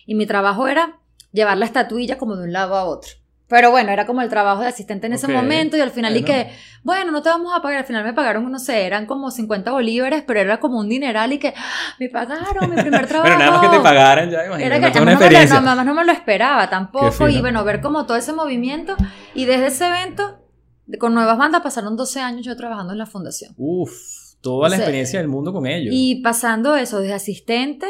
Y 0.05 0.15
mi 0.15 0.25
trabajo 0.25 0.67
era 0.67 0.99
llevar 1.31 1.57
la 1.57 1.65
estatuilla 1.65 2.17
como 2.17 2.35
de 2.35 2.43
un 2.45 2.53
lado 2.53 2.75
a 2.75 2.85
otro. 2.85 3.11
Pero 3.49 3.71
bueno, 3.71 3.91
era 3.91 4.05
como 4.05 4.21
el 4.21 4.27
trabajo 4.27 4.61
de 4.61 4.67
asistente 4.67 5.07
en 5.07 5.13
ese 5.13 5.25
Ok, 5.27 5.31
momento 5.31 5.77
y 5.77 5.79
al 5.79 5.91
final 5.91 6.11
y 6.17 6.21
bueno. 6.21 6.33
que, 6.35 6.51
bueno, 6.83 7.11
no 7.13 7.21
te 7.21 7.29
vamos 7.29 7.53
a 7.55 7.61
pagar, 7.61 7.77
al 7.79 7.85
final 7.85 8.03
me 8.03 8.11
pagaron, 8.11 8.51
no 8.51 8.59
sé, 8.59 8.85
eran 8.85 9.05
como 9.05 9.31
50 9.31 9.71
bolívares, 9.71 10.23
pero 10.27 10.41
era 10.41 10.59
como 10.59 10.79
un 10.79 10.89
dineral 10.89 11.31
y 11.31 11.39
que, 11.39 11.53
¡ah! 11.55 11.95
me 11.97 12.09
pagaron, 12.09 12.69
mi 12.69 12.81
primer 12.81 13.07
trabajo. 13.07 13.29
Bueno, 13.37 13.39
nada 13.39 13.51
más 13.57 13.61
que 13.71 13.77
te 13.77 13.81
pagaran 13.81 14.29
ya, 14.29 14.45
imagínate. 14.45 14.65
Era 14.65 14.75
que 14.91 14.99
una 14.99 15.13
no, 15.13 15.19
me 15.19 15.29
lo, 15.47 15.61
no, 15.75 15.83
no 15.85 15.93
me 15.93 16.03
lo 16.03 16.11
esperaba 16.11 16.69
tampoco. 16.69 17.29
Y 17.29 17.39
bueno, 17.39 17.63
ver 17.63 17.79
como 17.79 18.05
todo 18.05 18.17
ese 18.17 18.33
movimiento. 18.33 18.97
Y 19.33 19.45
desde 19.45 19.67
ese 19.67 19.87
evento, 19.87 20.39
con 20.99 21.13
nuevas 21.13 21.37
bandas, 21.37 21.61
pasaron 21.61 21.95
12 21.97 22.19
años 22.21 22.45
yo 22.45 22.55
trabajando 22.55 22.93
en 22.93 22.99
la 22.99 23.05
fundación. 23.05 23.53
Uf, 23.57 23.91
toda 24.41 24.69
la 24.69 24.75
O 24.75 24.77
sea, 24.77 24.79
experiencia 24.79 25.19
del 25.19 25.27
mundo 25.27 25.51
con 25.53 25.65
ellos. 25.67 25.93
Y 25.95 26.21
pasando 26.21 26.75
eso, 26.75 26.99
desde 26.99 27.13
asistente 27.13 27.87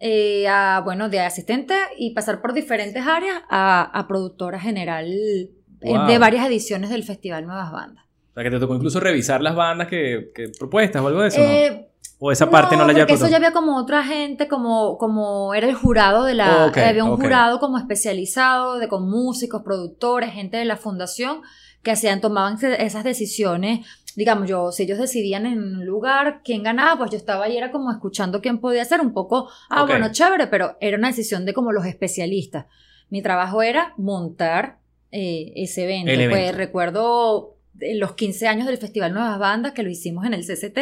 eh, 0.00 0.46
a, 0.48 0.80
bueno, 0.84 1.08
de 1.08 1.20
asistente 1.20 1.74
y 1.96 2.14
pasar 2.14 2.40
por 2.40 2.52
diferentes 2.52 3.04
áreas 3.06 3.42
a, 3.50 3.82
a 3.82 4.06
productora 4.06 4.60
general 4.60 5.06
eh, 5.10 5.50
Wow. 5.80 6.06
de 6.08 6.18
varias 6.18 6.44
ediciones 6.46 6.90
del 6.90 7.04
Festival 7.04 7.46
Nuevas 7.46 7.70
Bandas. 7.70 8.04
O 8.04 8.34
sea, 8.34 8.42
que 8.42 8.50
te 8.50 8.58
tocó 8.58 8.74
incluso 8.74 8.98
revisar 8.98 9.40
las 9.42 9.54
bandas 9.54 9.86
que, 9.86 10.30
que 10.34 10.48
propuestas 10.58 11.00
o 11.02 11.06
algo 11.06 11.20
de 11.22 11.28
eso, 11.28 11.38
¿no? 11.38 11.44
Eh, 11.44 11.88
O 12.18 12.32
esa 12.32 12.50
parte 12.50 12.74
no, 12.76 12.82
la 12.82 12.86
porque 12.88 13.00
lleva 13.02 13.14
eso 13.14 13.28
ya 13.28 13.36
había 13.36 13.52
como 13.52 13.76
otra 13.76 14.02
gente, 14.02 14.48
como, 14.48 14.98
como 14.98 15.54
era 15.54 15.68
el 15.68 15.74
jurado 15.76 16.24
de 16.24 16.34
la... 16.34 16.64
Había 16.64 17.04
un 17.04 17.16
jurado 17.16 17.60
como 17.60 17.78
especializado 17.78 18.78
de 18.78 18.88
con 18.88 19.08
músicos, 19.08 19.62
productores, 19.62 20.32
gente 20.32 20.56
de 20.56 20.64
la 20.64 20.76
fundación 20.76 21.42
que 21.82 21.90
hacían, 21.92 22.20
tomaban 22.20 22.58
esas 22.78 23.04
decisiones. 23.04 23.86
Digamos, 24.16 24.48
yo, 24.48 24.72
si 24.72 24.82
ellos 24.82 24.98
decidían 24.98 25.46
en 25.46 25.58
un 25.58 25.86
lugar 25.86 26.40
quién 26.44 26.62
ganaba, 26.62 26.98
pues 26.98 27.10
yo 27.12 27.16
estaba 27.16 27.44
ahí, 27.44 27.56
era 27.56 27.70
como 27.70 27.90
escuchando 27.92 28.40
quién 28.40 28.58
podía 28.58 28.84
ser 28.84 29.00
un 29.00 29.12
poco, 29.12 29.48
ah, 29.70 29.82
Ok. 29.84 29.90
bueno, 29.90 30.10
chévere, 30.10 30.48
pero 30.48 30.76
era 30.80 30.96
una 30.98 31.08
decisión 31.08 31.44
de 31.44 31.54
como 31.54 31.70
los 31.72 31.86
especialistas. 31.86 32.66
Mi 33.10 33.22
trabajo 33.22 33.62
era 33.62 33.94
montar 33.96 34.78
eh, 35.12 35.52
ese 35.56 35.84
evento. 35.84 36.12
Pues 36.12 36.20
evento. 36.20 36.56
recuerdo 36.58 37.56
en 37.80 38.00
los 38.00 38.12
15 38.14 38.48
años 38.48 38.66
del 38.66 38.78
Festival 38.78 39.14
Nuevas 39.14 39.38
Bandas 39.38 39.72
que 39.72 39.82
lo 39.84 39.90
hicimos 39.90 40.26
en 40.26 40.34
el 40.34 40.44
CCT 40.44 40.78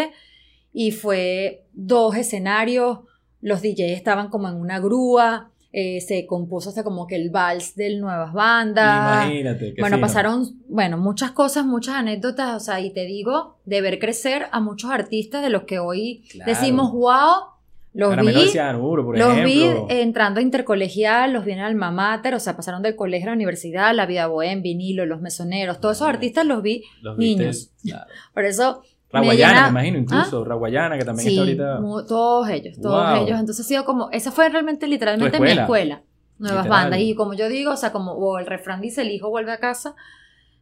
y 0.73 0.93
fue 0.93 1.67
dos 1.73 2.17
escenarios, 2.17 3.01
los 3.41 3.61
DJs 3.63 3.93
estaban 3.93 4.29
como 4.29 4.49
en 4.49 4.57
una 4.57 4.79
grúa, 4.81 5.51
eh, 5.79 6.01
se 6.01 6.25
compuso 6.25 6.71
hasta 6.71 6.83
como 6.83 7.07
que 7.07 7.17
el 7.17 7.29
vals 7.29 7.75
del 7.77 8.01
Nuevas 8.01 8.33
Bandas. 8.33 9.27
Imagínate. 9.27 9.75
qué 9.75 9.81
Bueno, 9.83 9.97
fino. 9.97 10.07
pasaron, 10.07 10.63
bueno, 10.69 10.97
muchas 10.97 11.33
cosas, 11.33 11.67
muchas 11.67 11.97
anécdotas, 11.97 12.57
o 12.57 12.61
sea, 12.61 12.81
y 12.81 12.95
te 12.95 13.05
digo, 13.05 13.59
de 13.67 13.83
ver 13.83 13.99
crecer 13.99 14.47
a 14.53 14.61
muchos 14.61 14.91
artistas 14.91 15.43
de 15.43 15.51
los 15.51 15.65
que 15.65 15.79
hoy 15.79 16.25
Claro. 16.31 16.51
decimos, 16.51 16.93
wow, 16.93 17.51
los 17.93 18.09
Caramelo 18.09 18.39
de 18.39 18.45
vi, 18.47 18.51
cianuro, 18.51 19.05
por 19.05 19.19
los 19.19 19.45
vi 19.45 19.65
entrando 19.91 20.41
a 20.41 20.43
intercolegial, 20.43 21.35
los 21.35 21.45
vi 21.45 21.53
en 21.53 21.59
Alma 21.61 21.91
Mater, 21.91 22.35
o 22.35 22.41
sea, 22.41 22.57
pasaron 22.57 22.81
del 22.83 22.97
colegio 22.97 23.27
a 23.29 23.31
la 23.33 23.37
universidad, 23.37 23.95
La 23.95 24.07
Vida 24.07 24.29
Bohem, 24.29 24.63
Vinilo, 24.63 25.05
Los 25.05 25.21
Mesoneros, 25.21 25.79
todos 25.81 25.97
esos 25.99 26.09
artistas 26.09 26.47
los 26.47 26.63
vi, 26.63 26.85
Los 27.03 27.19
viste, 27.19 27.41
niños. 27.43 27.71
claro. 27.83 28.07
por 28.35 28.45
eso 28.47 28.83
me 29.21 29.27
Raguayana, 29.27 29.53
llena- 29.55 29.65
me 29.65 29.71
imagino, 29.81 29.99
incluso. 29.99 30.45
Raguayana, 30.45 30.99
que 30.99 31.05
también 31.05 31.29
Sí, 31.29 31.35
está 31.39 31.41
ahorita. 31.43 32.07
todos 32.09 32.49
ellos, 32.51 32.81
todos 32.81 33.13
Wow. 33.15 33.25
ellos. 33.27 33.41
Entonces 33.41 33.65
ha 33.65 33.69
sido 33.69 33.85
como, 33.85 34.11
esa 34.13 34.31
fue 34.33 34.49
realmente 34.49 34.87
literalmente 34.87 35.37
Tu 35.37 35.43
mi 35.43 35.49
escuela. 35.51 35.63
escuela. 35.63 36.03
Nuevas 36.39 36.65
Literal. 36.65 36.83
bandas. 36.85 37.01
Y 37.01 37.15
como 37.15 37.33
yo 37.35 37.49
digo, 37.49 37.73
o 37.73 37.77
sea, 37.77 37.93
como 37.93 38.13
o 38.13 38.39
el 38.39 38.47
refrán 38.47 38.81
dice, 38.81 39.03
el 39.03 39.11
hijo 39.11 39.31
vuelve 39.31 39.53
a 39.53 39.59
casa. 39.59 39.95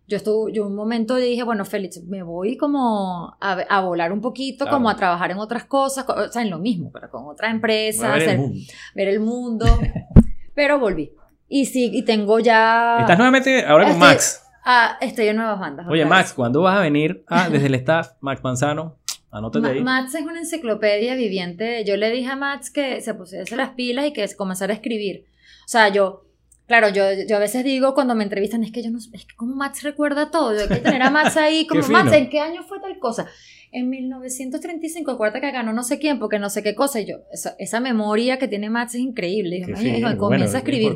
Yo 0.07 0.19
estuve, 0.19 0.53
yo 0.53 0.67
un 0.67 0.75
momento 0.77 1.17
dije, 1.17 1.43
bueno, 1.45 1.65
Félix, 1.65 2.03
me 2.05 2.23
voy 2.23 2.57
como 2.59 3.35
a, 3.41 3.53
a 3.53 3.81
volar 3.81 4.13
un 4.13 4.21
poquito, 4.21 4.67
Claro. 4.67 4.77
como 4.77 4.91
a 4.91 4.97
trabajar 4.97 5.31
en 5.31 5.39
otras 5.39 5.65
cosas, 5.65 6.05
co- 6.05 6.13
o 6.13 6.29
sea, 6.29 6.43
en 6.43 6.51
lo 6.51 6.59
mismo, 6.59 6.91
pero 6.93 7.11
con 7.11 7.27
otra 7.27 7.51
empresa, 7.51 8.09
Voy 8.09 8.11
a 8.11 8.13
ver 8.13 8.23
el 8.23 8.29
hacer- 8.29 8.39
mundo. 8.39 8.59
ver 8.95 9.09
el 9.09 9.21
mundo. 9.21 9.67
pero 10.55 10.79
volví. 10.79 11.11
Y 11.49 11.67
sí, 11.67 11.91
y 11.93 12.03
tengo 12.03 12.39
ya... 12.39 12.99
Estás 13.01 13.17
nuevamente 13.19 13.65
ahora 13.65 13.89
con 13.89 13.99
Max. 13.99 14.44
Ah, 14.65 14.97
estoy 15.01 15.29
en 15.29 15.37
nuevas 15.37 15.59
bandas. 15.61 15.87
Oye, 15.89 16.05
Max. 16.05 16.33
¿cuándo 16.33 16.63
vas 16.63 16.77
a 16.79 16.81
venir 16.81 17.25
ah, 17.29 17.49
desde 17.53 17.67
el 17.67 17.75
staff? 17.75 18.13
Max 18.21 18.43
Manzano, 18.43 18.97
anótate 19.31 19.67
Ma- 19.67 19.73
ahí. 19.73 19.81
Max 19.83 20.15
es 20.15 20.23
una 20.23 20.39
enciclopedia 20.39 21.15
viviente. 21.15 21.85
Yo 21.85 21.97
le 21.97 22.11
dije 22.11 22.31
a 22.31 22.37
Max 22.37 22.71
que 22.71 23.01
se 23.01 23.15
pusiese 23.15 23.57
las 23.57 23.71
pilas 23.71 24.07
y 24.07 24.13
que 24.13 24.27
comenzara 24.37 24.73
a 24.73 24.77
escribir. 24.77 25.27
O 25.65 25.69
sea, 25.69 25.89
yo, 25.89 26.25
claro, 26.67 26.89
yo, 26.89 27.05
yo 27.29 27.37
a 27.37 27.41
veces 27.41 27.63
digo 27.65 27.95
cuando 27.95 28.15
me 28.15 28.25
entrevistan, 28.25 28.65
es 28.65 28.73
que 28.73 28.83
yo 28.83 28.91
no 28.91 29.01
sé, 29.01 29.11
es 29.13 29.27
que 29.27 29.35
como 29.37 29.55
Max 29.55 29.83
recuerda 29.83 30.31
todo. 30.31 30.55
Yo 30.55 30.63
hay 30.63 30.69
que 30.69 30.77
tener 30.77 31.03
a 31.03 31.11
Max 31.11 31.37
ahí, 31.37 31.67
como 31.69 31.87
Max. 31.89 32.13
¿en 32.13 32.31
qué 32.31 32.41
año 32.41 32.63
fue 32.63 32.81
tal 32.81 32.99
cosa? 32.99 33.27
En 33.71 33.91
1935, 33.91 35.11
acuérdate 35.11 35.41
que 35.41 35.51
ganó 35.51 35.73
no 35.73 35.83
sé 35.83 35.99
quién, 35.99 36.19
porque 36.19 36.39
no 36.39 36.49
sé 36.49 36.63
qué 36.63 36.75
cosa. 36.75 37.01
Y 37.01 37.07
yo, 37.07 37.17
esa, 37.33 37.55
esa 37.59 37.81
memoria 37.81 38.39
que 38.39 38.47
tiene 38.49 38.71
Max 38.71 38.95
es 38.95 39.01
increíble. 39.01 39.57
Y 39.57 39.61
yo, 39.63 39.67
Qué 39.67 39.75
"Ay, 39.77 39.87
hijo, 39.89 40.09
fino, 40.09 40.17
comienza 40.19 40.57
a 40.59 40.61
es 40.61 40.65
escribir. 40.65 40.95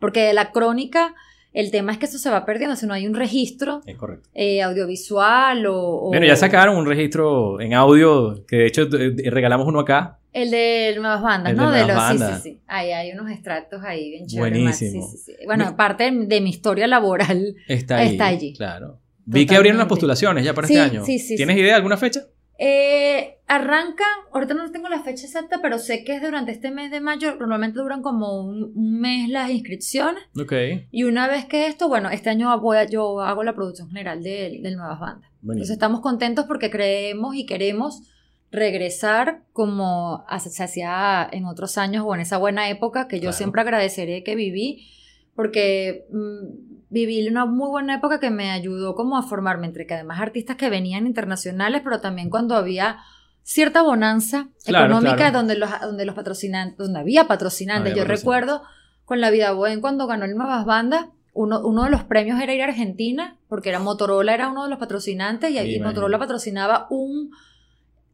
Porque 0.00 0.32
la 0.32 0.50
crónica, 0.52 1.14
el 1.60 1.70
tema 1.70 1.92
es 1.92 1.98
que 1.98 2.06
eso 2.06 2.18
se 2.18 2.30
va 2.30 2.44
perdiendo, 2.46 2.76
si 2.76 2.86
no 2.86 2.94
hay 2.94 3.06
un 3.06 3.14
registro 3.14 3.80
Es 3.86 3.96
correcto. 3.96 4.28
eh, 4.34 4.62
audiovisual 4.62 5.66
o, 5.66 5.76
o- 5.76 6.08
Bueno, 6.08 6.26
ya 6.26 6.36
sacaron 6.36 6.76
un 6.76 6.86
registro 6.86 7.60
en 7.60 7.74
audio, 7.74 8.44
que 8.46 8.56
de 8.56 8.66
hecho 8.66 8.82
eh, 8.96 9.30
regalamos 9.30 9.66
uno 9.66 9.80
acá. 9.80 10.18
El 10.32 10.50
de 10.50 10.94
nuevas 11.00 11.22
bandas, 11.22 11.50
El 11.52 11.56
¿no? 11.56 11.70
De 11.72 11.80
los, 11.80 11.88
sí, 11.90 11.94
bandas. 11.96 12.42
sí, 12.42 12.50
sí. 12.52 12.60
Ahí 12.68 12.92
hay 12.92 13.10
unos 13.12 13.30
extractos 13.30 13.82
ahí 13.82 14.10
bien 14.10 14.26
chéveres. 14.26 14.58
Buenísimo. 14.60 15.08
Sí, 15.10 15.16
sí, 15.18 15.32
sí. 15.38 15.44
Bueno, 15.46 15.66
aparte 15.66 16.10
de, 16.12 16.40
mi 16.40 16.50
historia 16.50 16.86
laboral. 16.86 17.56
Está 17.66 17.96
ahí. 17.96 18.10
Está 18.12 18.26
allí. 18.26 18.52
Claro. 18.54 18.98
Vi 19.24 19.44
que 19.46 19.56
abrieron 19.56 19.78
las 19.78 19.88
postulaciones 19.88 20.44
ya 20.44 20.54
para 20.54 20.66
este 20.68 20.78
año. 20.80 21.04
sí, 21.04 21.18
sí, 21.18 21.34
¿Tienes 21.36 21.56
idea 21.56 21.68
de 21.70 21.74
alguna 21.74 21.96
fecha? 21.96 22.22
Eh, 22.60 23.38
arrancan, 23.46 24.08
ahorita 24.32 24.52
no 24.54 24.70
tengo 24.72 24.88
la 24.88 25.00
fecha 25.02 25.24
exacta, 25.26 25.60
pero 25.62 25.78
sé 25.78 26.02
que 26.04 26.16
es 26.16 26.22
durante 26.22 26.50
este 26.50 26.70
mes 26.72 26.90
de 26.90 27.00
mayo. 27.00 27.36
Normalmente 27.36 27.78
duran 27.78 28.02
como 28.02 28.40
un, 28.42 28.72
un 28.74 29.00
mes 29.00 29.28
las 29.28 29.48
inscripciones. 29.50 30.24
Ok. 30.40 30.52
Y 30.90 31.04
una 31.04 31.28
vez 31.28 31.44
que 31.46 31.68
esto, 31.68 31.88
bueno, 31.88 32.10
este 32.10 32.30
año 32.30 32.58
voy 32.60 32.76
a- 32.78 32.84
yo 32.84 33.20
hago 33.20 33.44
la 33.44 33.54
producción 33.54 33.88
general 33.88 34.22
de, 34.24 34.58
de 34.60 34.70
nuevas 34.76 34.98
bandas. 34.98 35.30
Entonces 35.42 35.70
estamos 35.70 36.00
contentos 36.00 36.46
porque 36.46 36.68
creemos 36.68 37.36
y 37.36 37.46
queremos 37.46 38.02
regresar 38.50 39.42
como 39.52 40.24
se 40.40 40.62
hacía 40.64 41.28
en 41.30 41.44
otros 41.44 41.78
años 41.78 42.04
o 42.06 42.14
en 42.14 42.22
esa 42.22 42.38
buena 42.38 42.68
época 42.70 43.06
que 43.06 43.16
yo 43.18 43.22
Claro. 43.28 43.36
siempre 43.36 43.60
agradeceré 43.60 44.24
que 44.24 44.34
viví 44.34 44.88
porque 45.36 46.06
mm, 46.10 46.77
viví 46.90 47.26
una 47.28 47.44
muy 47.46 47.68
buena 47.68 47.96
época 47.96 48.18
que 48.20 48.30
me 48.30 48.50
ayudó 48.50 48.94
como 48.94 49.16
a 49.18 49.22
formarme 49.22 49.66
entre 49.66 49.86
que 49.86 49.94
además 49.94 50.20
artistas 50.20 50.56
que 50.56 50.70
venían 50.70 51.06
internacionales 51.06 51.82
pero 51.84 52.00
también 52.00 52.30
cuando 52.30 52.54
había 52.56 52.98
cierta 53.42 53.82
bonanza 53.82 54.48
Claro, 54.64 54.86
económica 54.86 55.16
claro. 55.16 55.38
donde 55.38 55.56
los 55.56 55.70
donde 55.80 56.04
los 56.04 56.14
patrocinantes 56.14 56.78
donde 56.78 57.00
había 57.00 57.26
patrocinantes 57.26 57.92
Había 57.92 58.04
yo 58.04 58.08
recuerdo 58.08 58.62
con 59.04 59.20
la 59.20 59.30
vida 59.30 59.52
Buen 59.52 59.80
cuando 59.80 60.06
ganó 60.06 60.24
el 60.24 60.34
Nuevas 60.36 60.64
Bandas 60.66 61.06
uno, 61.34 61.60
uno 61.64 61.84
de 61.84 61.90
los 61.90 62.02
premios 62.02 62.40
era 62.40 62.52
ir 62.52 62.62
a 62.62 62.64
Argentina, 62.64 63.36
porque 63.48 63.68
era 63.68 63.78
Motorola 63.78 64.34
era 64.34 64.48
uno 64.48 64.64
de 64.64 64.70
los 64.70 64.78
patrocinantes 64.80 65.50
y, 65.52 65.54
imagino. 65.54 65.86
Motorola 65.86 66.18
patrocinaba 66.18 66.88
un, 66.90 67.30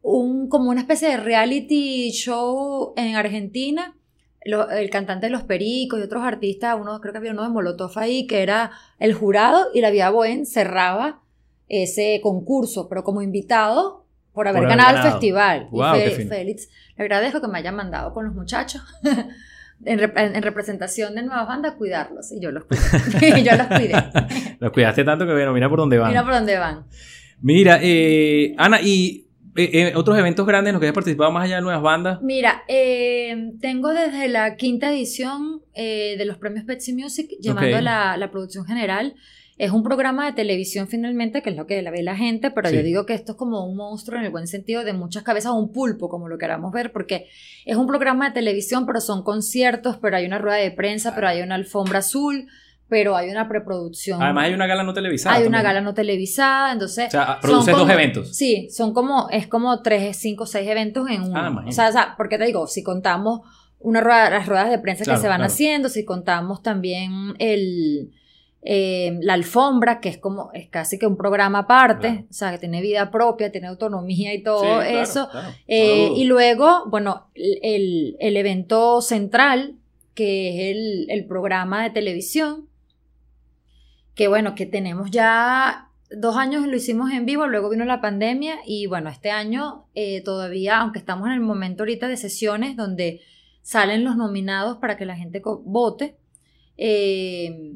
un 0.03 0.47
como 0.47 0.69
una 0.69 0.81
especie 0.81 1.09
de 1.09 1.17
reality 1.17 2.11
show 2.11 2.93
en 2.95 3.15
Argentina. 3.15 3.95
Lo- 4.45 4.69
el 4.69 4.89
cantante 4.89 5.25
de 5.25 5.31
Los 5.31 5.43
Pericos 5.43 5.99
y 5.99 6.03
otros 6.03 6.23
artistas, 6.23 6.77
uno 6.79 7.01
creo 7.01 7.11
que 7.11 7.17
había 7.17 7.31
uno 7.31 7.43
de 7.43 7.49
Molotov 7.49 7.91
ahí, 7.97 8.27
que 8.27 8.41
era 8.43 8.71
el 8.99 9.13
jurado 9.13 9.67
y 9.73 9.81
la 9.81 9.89
Vida 9.89 10.09
Bohem 10.11 10.45
cerraba 10.45 11.21
ese 11.67 12.19
concurso, 12.21 12.87
pero 12.87 13.03
como 13.03 13.21
invitado 13.23 14.05
por 14.33 14.47
haber 14.47 14.61
Por 14.63 14.71
haber 14.71 14.77
ganado 14.85 14.97
el 15.07 15.11
festival. 15.11 15.67
Y 15.73 15.79
Fe- 15.99 16.11
fino. 16.11 16.29
Félix, 16.29 16.69
le 16.97 17.03
agradezco 17.05 17.41
que 17.41 17.47
me 17.47 17.57
hayan 17.57 17.75
mandado 17.75 18.13
con 18.13 18.25
los 18.25 18.33
muchachos. 18.35 18.81
En, 19.83 19.99
rep- 19.99 20.13
en 20.33 20.41
representación 20.41 21.15
de 21.15 21.23
nuevas 21.23 21.47
bandas, 21.49 21.73
cuidarlos. 21.73 22.31
Y 22.31 22.39
yo 22.39 22.49
los 22.49 22.63
cuidé. 22.63 23.43
yo 23.43 23.57
los 23.57 23.67
cuidé. 23.67 23.93
Los 24.61 24.71
cuidaste 24.71 25.03
tanto 25.03 25.25
que 25.27 25.33
bueno, 25.33 25.51
mira 25.51 25.67
por 25.67 25.79
dónde 25.79 25.97
van. 25.97 26.07
Mira 26.11 26.23
por 26.23 26.31
dónde 26.33 26.57
van. 26.57 26.85
Mira, 27.41 27.79
eh, 27.81 28.55
Ana, 28.57 28.79
y 28.81 29.27
eh, 29.55 29.69
eh, 29.73 29.93
otros 29.95 30.17
eventos 30.17 30.45
grandes 30.45 30.69
en 30.69 30.73
los 30.75 30.81
que 30.81 30.87
has 30.87 30.93
participado 30.93 31.31
más 31.31 31.45
allá 31.45 31.55
de 31.57 31.61
nuevas 31.61 31.81
bandas. 31.81 32.21
Mira, 32.21 32.63
eh, 32.67 33.51
tengo 33.61 33.93
desde 33.93 34.27
la 34.27 34.55
quinta 34.55 34.91
edición 34.91 35.61
eh, 35.73 36.15
de 36.17 36.25
los 36.25 36.37
premios 36.37 36.65
Pepsi 36.65 36.93
Music, 36.93 37.29
llevando 37.41 37.75
Ok. 37.77 37.83
la, 37.83 38.17
la 38.17 38.31
producción 38.31 38.65
general. 38.65 39.15
Es 39.57 39.71
un 39.71 39.83
programa 39.83 40.25
de 40.25 40.33
televisión 40.33 40.89
finalmente, 40.89 41.41
que 41.41 41.51
es 41.51 41.55
lo 41.55 41.65
que 41.65 41.81
la 41.81 41.89
ve 41.89 42.03
la 42.03 42.17
gente, 42.17 42.51
pero 42.51 42.67
Sí. 42.67 42.75
yo 42.75 42.83
digo 42.83 43.05
que 43.05 43.13
esto 43.13 43.31
es 43.31 43.37
como 43.37 43.65
un 43.65 43.77
monstruo 43.77 44.19
en 44.19 44.25
el 44.25 44.29
buen 44.31 44.47
sentido 44.47 44.83
de 44.83 44.91
muchas 44.91 45.23
cabezas, 45.23 45.53
un 45.53 45.71
pulpo, 45.71 46.09
como 46.09 46.27
lo 46.27 46.37
queramos 46.37 46.73
ver, 46.73 46.91
porque 46.91 47.27
es 47.65 47.77
un 47.77 47.87
programa 47.87 48.27
de 48.27 48.33
televisión, 48.33 48.85
pero 48.85 48.99
son 48.99 49.23
conciertos, 49.23 49.95
pero 50.01 50.17
hay 50.17 50.25
una 50.25 50.39
rueda 50.39 50.57
de 50.57 50.71
prensa, 50.71 51.15
pero 51.15 51.29
hay 51.29 51.41
una 51.41 51.55
alfombra 51.55 51.99
azul, 51.99 52.47
pero 52.87 53.15
hay 53.15 53.29
una 53.29 53.47
preproducción. 53.47 54.21
Además 54.21 54.45
hay 54.45 54.53
una 54.53 54.67
gala 54.67 54.83
no 54.83 54.93
televisada. 54.93 55.35
hay 55.35 55.45
una 55.47 55.61
gala 55.63 55.81
no 55.81 55.93
televisada, 55.93 56.71
entonces... 56.71 57.07
O 57.07 57.11
sea, 57.11 57.39
produces 57.41 57.71
dos 57.73 57.81
como- 57.81 57.93
eventos. 57.93 58.35
Sí, 58.35 58.67
son 58.69 58.93
como, 58.93 59.27
es 59.31 59.47
como 59.47 59.81
tres, 59.81 60.17
cinco, 60.17 60.45
seis 60.45 60.67
eventos 60.69 61.09
en 61.09 61.23
uno. 61.23 61.33
Ah, 61.39 61.63
o, 61.67 61.71
sea, 61.71 61.89
o 61.89 61.91
sea, 61.91 62.13
porque 62.17 62.37
te 62.37 62.45
digo, 62.45 62.67
si 62.67 62.83
contamos 62.83 63.41
una 63.79 64.01
rueda, 64.01 64.29
las 64.29 64.47
ruedas 64.47 64.69
de 64.69 64.79
prensa 64.79 65.03
Claro, 65.03 65.17
que 65.19 65.21
se 65.21 65.27
van 65.27 65.37
claro. 65.39 65.51
haciendo, 65.51 65.89
si 65.89 66.05
contamos 66.05 66.61
también 66.63 67.33
el 67.39 68.11
eh, 68.67 69.19
la 69.21 69.33
alfombra, 69.35 69.99
que 69.99 70.09
es 70.09 70.17
como, 70.17 70.49
es 70.53 70.67
casi 70.69 70.97
que 70.97 71.05
un 71.05 71.17
programa 71.17 71.59
aparte, 71.59 72.07
Claro. 72.07 72.25
o 72.27 72.33
sea, 72.33 72.51
que 72.51 72.57
tiene 72.57 72.81
vida 72.81 73.11
propia, 73.11 73.51
tiene 73.51 73.67
autonomía 73.67 74.33
y 74.33 74.37
Sí, 74.37 74.43
todo 74.43 74.61
claro, 74.63 74.81
eso. 74.81 75.29
claro. 75.29 75.49
Eh, 75.67 76.09
y 76.15 76.23
luego, 76.23 76.85
bueno, 76.89 77.27
el- 77.35 78.15
el 78.19 78.37
evento 78.37 79.01
central, 79.01 79.75
que 80.15 80.49
es 80.71 80.75
el, 80.75 81.05
el 81.11 81.27
programa 81.27 81.83
de 81.83 81.91
televisión, 81.91 82.67
que 84.15 84.27
bueno, 84.27 84.55
que 84.55 84.65
tenemos 84.65 85.11
ya 85.11 85.91
dos 86.09 86.37
años 86.37 86.65
lo 86.65 86.75
hicimos 86.75 87.11
en 87.11 87.25
vivo, 87.25 87.47
luego 87.47 87.69
vino 87.69 87.85
la 87.85 88.01
pandemia 88.01 88.59
y 88.65 88.87
bueno, 88.87 89.09
este 89.09 89.31
año 89.31 89.85
eh, 89.93 90.21
todavía, 90.23 90.79
aunque 90.79 90.99
estamos 90.99 91.27
en 91.27 91.33
el 91.33 91.41
momento 91.41 91.83
ahorita 91.83 92.07
de 92.07 92.17
sesiones 92.17 92.75
donde 92.75 93.21
salen 93.61 94.03
los 94.03 94.15
nominados 94.15 94.77
para 94.77 94.97
que 94.97 95.05
la 95.05 95.15
gente 95.15 95.41
vote, 95.43 96.17
eh, 96.77 97.73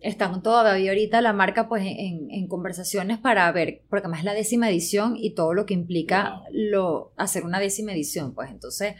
están 0.00 0.42
todavía 0.42 0.90
ahorita 0.90 1.20
la 1.20 1.32
marca 1.32 1.68
pues 1.68 1.84
en, 1.84 2.30
en 2.30 2.48
conversaciones 2.48 3.18
para 3.18 3.50
ver, 3.52 3.82
porque 3.88 4.04
además 4.04 4.20
es 4.20 4.24
la 4.24 4.34
décima 4.34 4.68
edición 4.68 5.16
y 5.16 5.34
todo 5.34 5.54
lo 5.54 5.66
que 5.66 5.74
implica 5.74 6.30
Wow. 6.30 6.46
lo, 6.52 7.12
hacer 7.16 7.44
una 7.44 7.60
décima 7.60 7.92
edición, 7.92 8.34
pues 8.34 8.50
entonces 8.50 8.94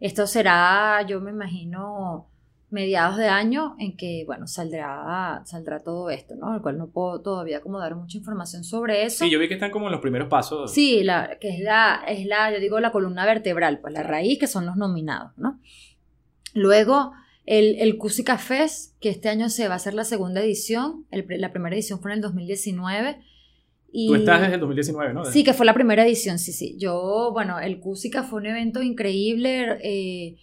esto 0.00 0.26
será, 0.26 1.04
yo 1.06 1.20
me 1.20 1.30
imagino, 1.30 2.28
mediados 2.72 3.16
de 3.18 3.28
año 3.28 3.76
en 3.78 3.96
que, 3.96 4.24
bueno, 4.26 4.46
saldrá, 4.46 5.42
saldrá 5.44 5.80
todo 5.80 6.10
esto, 6.10 6.34
¿no? 6.34 6.54
El 6.54 6.62
cual 6.62 6.78
no 6.78 6.88
puedo 6.88 7.20
todavía 7.20 7.60
como 7.60 7.78
dar 7.78 7.94
mucha 7.94 8.18
información 8.18 8.64
sobre 8.64 9.04
eso. 9.04 9.24
Sí, 9.24 9.30
yo 9.30 9.38
vi 9.38 9.48
que 9.48 9.54
están 9.54 9.70
como 9.70 9.86
en 9.86 9.92
los 9.92 10.00
primeros 10.00 10.28
pasos. 10.28 10.72
Sí, 10.72 11.02
la, 11.04 11.38
que 11.40 11.50
es 11.50 11.60
la, 11.60 12.02
es 12.08 12.26
la, 12.26 12.52
yo 12.52 12.58
digo, 12.60 12.80
la 12.80 12.90
columna 12.90 13.26
vertebral, 13.26 13.80
pues 13.80 13.92
la 13.92 14.02
raíz, 14.02 14.38
que 14.38 14.46
son 14.46 14.66
los 14.66 14.76
nominados, 14.76 15.32
¿no? 15.36 15.60
Luego, 16.54 17.12
el, 17.44 17.76
el 17.78 17.98
Cusica 17.98 18.38
Fest, 18.38 18.98
que 19.00 19.10
este 19.10 19.28
año 19.28 19.48
se 19.50 19.68
va 19.68 19.74
a 19.74 19.76
hacer 19.76 19.94
la 19.94 20.04
segunda 20.04 20.40
edición, 20.40 21.06
el 21.10 21.26
la 21.28 21.52
primera 21.52 21.76
edición 21.76 22.00
fue 22.00 22.12
en 22.12 22.16
el 22.16 22.22
2019. 22.22 23.20
Y, 23.92 24.08
Tú 24.08 24.14
estás 24.14 24.40
desde 24.40 24.54
el 24.54 24.60
2019, 24.60 25.12
¿no? 25.12 25.24
Sí, 25.26 25.44
que 25.44 25.52
fue 25.52 25.66
la 25.66 25.74
primera 25.74 26.06
edición, 26.06 26.38
sí, 26.38 26.52
sí. 26.52 26.76
Yo, 26.78 27.30
bueno, 27.32 27.60
el 27.60 27.78
Cusica 27.80 28.22
fue 28.22 28.40
un 28.40 28.46
evento 28.46 28.82
increíble. 28.82 29.78
eh, 29.82 30.38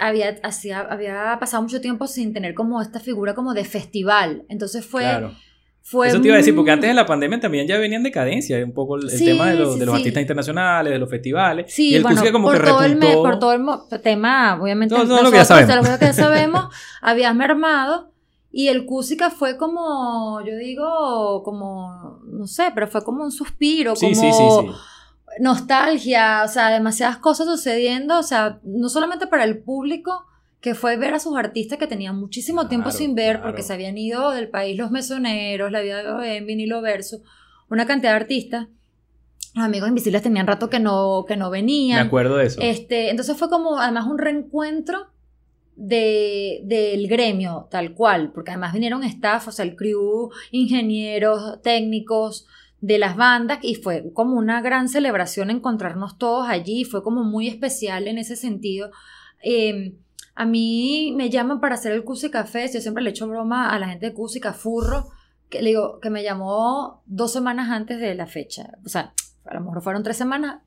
había, 0.00 0.36
hacía, 0.42 0.80
había 0.80 1.36
pasado 1.40 1.62
mucho 1.62 1.80
tiempo 1.80 2.06
sin 2.06 2.32
tener 2.32 2.54
como 2.54 2.80
esta 2.82 3.00
figura 3.00 3.34
como 3.34 3.54
de 3.54 3.64
festival. 3.64 4.44
Entonces 4.48 4.84
fue... 4.86 5.02
Claro. 5.02 5.32
fue 5.82 6.08
Eso 6.08 6.20
te 6.20 6.28
iba 6.28 6.34
a 6.34 6.38
decir, 6.38 6.54
porque 6.54 6.70
antes 6.70 6.88
de 6.88 6.94
la 6.94 7.06
pandemia 7.06 7.40
también 7.40 7.66
ya 7.66 7.78
venía 7.78 7.96
en 7.96 8.02
decadencia 8.04 8.62
un 8.64 8.72
poco 8.72 8.96
el, 8.96 9.04
el 9.04 9.10
Sí, 9.10 9.24
tema 9.24 9.50
de, 9.50 9.56
los- 9.56 9.74
sí, 9.74 9.80
de 9.80 9.86
los 9.86 9.94
sí. 9.94 10.00
artistas 10.00 10.20
internacionales, 10.20 10.92
de 10.92 10.98
los 10.98 11.08
festivales. 11.10 11.72
Sí, 11.74 11.90
y 11.90 11.94
el 11.96 12.02
bueno, 12.02 12.22
como 12.32 12.48
por, 12.48 12.58
que 12.60 12.66
todo 12.68 12.82
el 12.84 12.98
por 12.98 13.38
todo 13.38 13.52
el 13.52 14.00
tema, 14.02 14.58
obviamente, 14.60 14.94
Todo- 14.94 15.04
todo 15.06 15.22
lo 15.22 15.30
que 15.30 15.36
ya 15.36 15.42
nosotros, 15.42 15.66
sabemos. 15.66 15.84
de 15.86 15.92
lo 15.92 15.98
que 15.98 16.04
ya 16.06 16.12
sabemos, 16.24 16.74
habías 17.00 17.34
mermado 17.34 18.12
y 18.50 18.68
el 18.68 18.86
Cusica 18.86 19.30
fue 19.30 19.56
como, 19.58 20.40
yo 20.46 20.56
digo, 20.56 21.42
como, 21.44 22.20
no 22.26 22.46
sé, 22.46 22.70
pero 22.74 22.86
fue 22.88 23.02
como 23.04 23.22
un 23.24 23.30
suspiro, 23.32 23.94
como 23.94 24.08
sí, 24.08 24.14
sí, 24.14 24.32
sí. 24.32 24.66
Nostalgia, 25.40 26.42
o 26.44 26.48
sea, 26.48 26.70
demasiadas 26.70 27.18
cosas 27.18 27.46
sucediendo, 27.46 28.18
o 28.18 28.22
sea, 28.22 28.60
no 28.62 28.88
solamente 28.88 29.26
para 29.26 29.44
el 29.44 29.58
público 29.58 30.24
que 30.60 30.74
fue 30.74 30.96
ver 30.96 31.14
a 31.14 31.20
sus 31.20 31.36
artistas 31.36 31.78
que 31.78 31.86
tenían 31.86 32.18
muchísimo 32.18 32.68
tiempo 32.68 32.90
sin 32.90 33.14
ver 33.14 33.36
claro. 33.36 33.44
porque 33.44 33.62
se 33.62 33.72
habían 33.72 33.96
ido 33.96 34.30
del 34.32 34.48
país 34.48 34.76
los 34.76 34.90
mesoneros, 34.90 35.70
la 35.70 35.80
vida 35.80 36.02
de 36.02 36.12
Bohem, 36.12 36.46
vinilo 36.46 36.82
verso, 36.82 37.20
una 37.70 37.86
cantidad 37.86 38.12
de 38.12 38.16
artistas. 38.16 38.66
Los 39.54 39.64
amigos 39.64 39.88
invisibles 39.88 40.22
tenían 40.22 40.46
rato 40.46 40.68
que 40.68 40.80
no, 40.80 41.24
que 41.26 41.36
no 41.36 41.50
Me 41.50 41.58
venían. 41.58 42.06
acuerdo 42.06 42.36
de 42.36 42.46
eso. 42.46 42.60
Este, 42.60 43.10
entonces 43.10 43.36
fue 43.36 43.48
como 43.48 43.78
además 43.78 44.06
un 44.06 44.18
reencuentro 44.18 45.06
de, 45.76 46.60
del 46.64 47.06
gremio, 47.06 47.68
tal 47.70 47.94
cual, 47.94 48.32
porque 48.32 48.50
además 48.50 48.72
vinieron 48.72 49.04
staff, 49.04 49.48
o 49.48 49.52
sea, 49.52 49.64
el 49.64 49.76
crew, 49.76 50.30
ingenieros, 50.50 51.62
técnicos 51.62 52.46
de 52.80 52.98
las 52.98 53.16
bandas, 53.16 53.58
y 53.62 53.74
fue 53.74 54.12
como 54.12 54.36
una 54.36 54.60
gran 54.60 54.88
celebración 54.88 55.50
encontrarnos 55.50 56.16
todos 56.18 56.48
allí, 56.48 56.84
fue 56.84 57.02
como 57.02 57.24
muy 57.24 57.48
especial 57.48 58.06
en 58.06 58.18
ese 58.18 58.36
sentido. 58.36 58.90
Eh, 59.42 59.96
a 60.34 60.46
mí 60.46 61.12
me 61.16 61.30
llaman 61.30 61.60
para 61.60 61.74
hacer 61.74 61.92
el 61.92 62.04
Cusi 62.04 62.30
Café, 62.30 62.70
yo 62.72 62.80
siempre 62.80 63.02
le 63.02 63.10
echo 63.10 63.26
broma 63.26 63.70
a 63.70 63.78
la 63.78 63.88
gente 63.88 64.06
de 64.06 64.14
Cusi 64.14 64.38
Cafurro, 64.38 65.08
que 65.48 65.62
le 65.62 65.70
digo, 65.70 65.98
que 65.98 66.10
me 66.10 66.22
llamó 66.22 67.02
dos 67.06 67.32
semanas 67.32 67.70
antes 67.70 67.98
de 67.98 68.14
la 68.14 68.26
fecha. 68.26 68.70
O 68.84 68.88
sea, 68.88 69.12
a 69.44 69.54
lo 69.54 69.60
mejor 69.62 69.82
fueron 69.82 70.04
tres 70.04 70.16
semanas, 70.16 70.62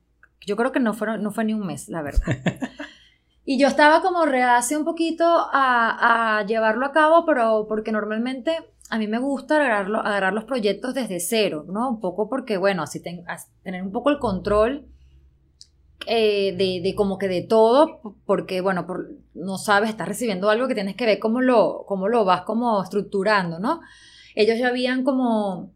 yo 0.46 0.56
creo 0.56 0.72
que 0.72 0.80
no, 0.80 0.92
fueron, 0.92 1.22
no 1.22 1.30
fue 1.30 1.44
ni 1.44 1.54
un 1.54 1.66
mes, 1.66 1.88
la 1.88 2.02
verdad. 2.02 2.20
y 3.46 3.58
yo 3.58 3.68
estaba 3.68 4.02
como 4.02 4.26
reacia 4.26 4.76
un 4.78 4.84
poquito 4.84 5.24
a, 5.24 6.38
a, 6.38 6.44
llevarlo 6.44 6.84
a 6.84 6.92
cabo, 6.92 7.24
pero 7.24 7.66
porque 7.66 7.92
normalmente 7.92 8.58
a 8.92 8.98
mí 8.98 9.06
me 9.06 9.18
gusta 9.18 9.56
agarrarlo, 9.56 10.00
agarrar 10.00 10.34
los 10.34 10.44
proyectos 10.44 10.92
desde 10.92 11.18
cero, 11.18 11.64
¿no? 11.66 11.88
Un 11.88 11.98
poco 11.98 12.28
porque, 12.28 12.58
bueno, 12.58 12.82
así 12.82 13.00
tener 13.00 13.82
un 13.82 13.90
poco 13.90 14.10
el 14.10 14.18
control 14.18 14.86
eh, 16.06 16.54
de, 16.58 16.82
de, 16.86 16.94
como 16.94 17.16
que 17.16 17.26
de 17.26 17.40
todo, 17.40 18.02
porque, 18.26 18.60
bueno, 18.60 18.86
no 19.32 19.56
sabes, 19.56 19.88
estás 19.88 20.06
recibiendo 20.06 20.50
algo 20.50 20.68
que 20.68 20.74
tienes 20.74 20.94
que 20.94 21.06
ver 21.06 21.18
cómo 21.20 21.40
lo, 21.40 21.86
cómo 21.88 22.06
lo 22.06 22.26
vas 22.26 22.42
como 22.42 22.82
estructurando, 22.82 23.58
¿no? 23.60 23.80
Ellos 24.34 24.58
ya 24.58 24.68
habían 24.68 25.04
como 25.04 25.70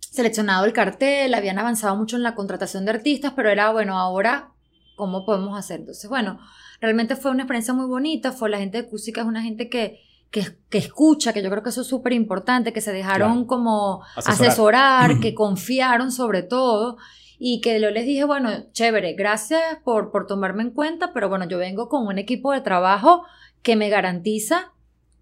seleccionado 0.00 0.64
el 0.64 0.72
cartel, 0.72 1.34
habían 1.34 1.60
avanzado 1.60 1.94
mucho 1.94 2.16
en 2.16 2.24
la 2.24 2.34
contratación 2.34 2.84
de 2.84 2.90
artistas, 2.90 3.32
pero 3.36 3.48
era, 3.48 3.70
bueno, 3.70 3.96
ahora, 3.96 4.50
¿cómo 4.96 5.24
podemos 5.24 5.56
hacer? 5.56 5.78
Entonces, 5.78 6.10
bueno, 6.10 6.40
realmente 6.80 7.14
fue 7.14 7.30
una 7.30 7.44
experiencia 7.44 7.74
muy 7.74 7.86
bonita, 7.86 8.32
fue 8.32 8.50
la 8.50 8.58
gente 8.58 8.82
de 8.82 8.88
Cusica, 8.88 9.20
es 9.20 9.26
una 9.28 9.42
gente 9.42 9.68
que, 9.68 10.00
que, 10.30 10.56
que, 10.68 10.78
escucha, 10.78 11.32
que 11.32 11.42
yo 11.42 11.50
creo 11.50 11.62
que 11.62 11.70
eso 11.70 11.82
es 11.82 11.86
súper 11.86 12.12
importante, 12.12 12.72
que 12.72 12.80
se 12.80 12.92
dejaron 12.92 13.46
como 13.46 14.02
asesorar, 14.16 15.20
que 15.20 15.34
confiaron 15.34 16.12
sobre 16.12 16.42
todo 16.42 16.96
y 17.38 17.60
que 17.60 17.80
yo 17.80 17.90
les 17.90 18.06
dije, 18.06 18.24
bueno, 18.24 18.50
chévere, 18.72 19.14
gracias 19.14 19.62
por, 19.84 20.10
por 20.10 20.26
tomarme 20.26 20.62
en 20.62 20.70
cuenta, 20.70 21.12
pero 21.12 21.28
bueno, 21.28 21.46
yo 21.46 21.58
vengo 21.58 21.88
con 21.88 22.06
un 22.06 22.18
equipo 22.18 22.52
de 22.52 22.60
trabajo 22.60 23.24
que 23.62 23.76
me 23.76 23.88
garantiza 23.88 24.72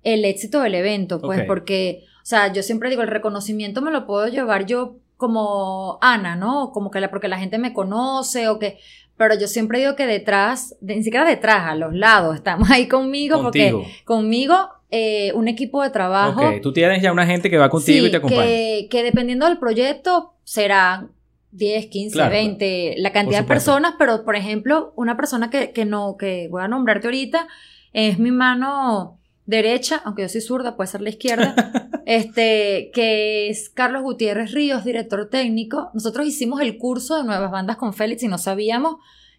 el 0.02 0.24
éxito 0.24 0.60
del 0.60 0.74
evento, 0.74 1.20
pues 1.20 1.42
porque, 1.46 2.04
o 2.22 2.26
sea, 2.26 2.52
yo 2.52 2.62
siempre 2.62 2.90
digo, 2.90 3.02
el 3.02 3.08
reconocimiento 3.08 3.80
me 3.82 3.90
lo 3.90 4.06
puedo 4.06 4.28
llevar 4.28 4.66
yo 4.66 4.96
como 5.16 5.98
Ana, 6.00 6.36
¿no? 6.36 6.70
Como 6.72 6.90
que 6.90 7.00
la, 7.00 7.10
porque 7.10 7.28
la 7.28 7.38
gente 7.38 7.58
me 7.58 7.72
conoce 7.72 8.48
o 8.48 8.58
que, 8.58 8.78
pero 9.16 9.38
yo 9.38 9.46
siempre 9.46 9.78
digo 9.78 9.96
que 9.96 10.06
detrás, 10.06 10.76
ni 10.80 11.02
siquiera 11.02 11.24
detrás, 11.24 11.68
a 11.68 11.74
los 11.74 11.94
lados, 11.94 12.34
estamos 12.34 12.70
ahí 12.70 12.88
conmigo 12.88 13.42
porque 13.42 13.74
conmigo 14.04 14.56
eh, 14.90 15.32
un 15.34 15.48
equipo 15.48 15.82
de 15.82 15.90
trabajo. 15.90 16.40
Ok, 16.40 16.60
tú 16.62 16.72
tienes 16.72 17.02
ya 17.02 17.12
una 17.12 17.26
gente 17.26 17.50
que 17.50 17.58
va 17.58 17.68
contigo 17.68 18.06
y 18.06 18.10
te 18.10 18.16
acompaña. 18.16 18.44
Que, 18.44 18.88
que 18.90 19.02
dependiendo 19.02 19.46
del 19.46 19.58
proyecto 19.58 20.34
será 20.44 21.08
10, 21.52 21.86
15, 21.86 22.28
20, 22.28 22.94
la 22.98 23.12
cantidad 23.12 23.40
de 23.40 23.46
personas, 23.46 23.94
pero 23.98 24.24
por 24.24 24.36
ejemplo, 24.36 24.92
una 24.96 25.16
persona 25.16 25.50
que, 25.50 25.70
que, 25.70 25.84
no, 25.84 26.16
que 26.16 26.48
voy 26.50 26.62
a 26.62 26.68
nombrarte 26.68 27.06
ahorita, 27.06 27.46
es 27.92 28.18
mi 28.18 28.32
mano 28.32 29.20
derecha, 29.46 30.00
aunque 30.04 30.22
yo 30.22 30.28
soy 30.28 30.40
zurda, 30.40 30.76
puede 30.76 30.88
ser 30.88 31.00
la 31.00 31.10
izquierda, 31.10 31.54
este, 32.06 32.90
que 32.92 33.50
es 33.50 33.70
Carlos 33.70 34.02
Gutiérrez 34.02 34.52
Ríos, 34.52 34.84
director 34.84 35.28
técnico. 35.28 35.90
Nosotros 35.94 36.26
hicimos 36.26 36.60
el 36.60 36.78
curso 36.78 37.16
de 37.16 37.24
nuevas 37.24 37.50
bandas 37.50 37.76
con 37.76 37.94
Félix 37.94 38.22
y 38.22 38.28
no 38.28 38.38
sabíamos 38.38 38.96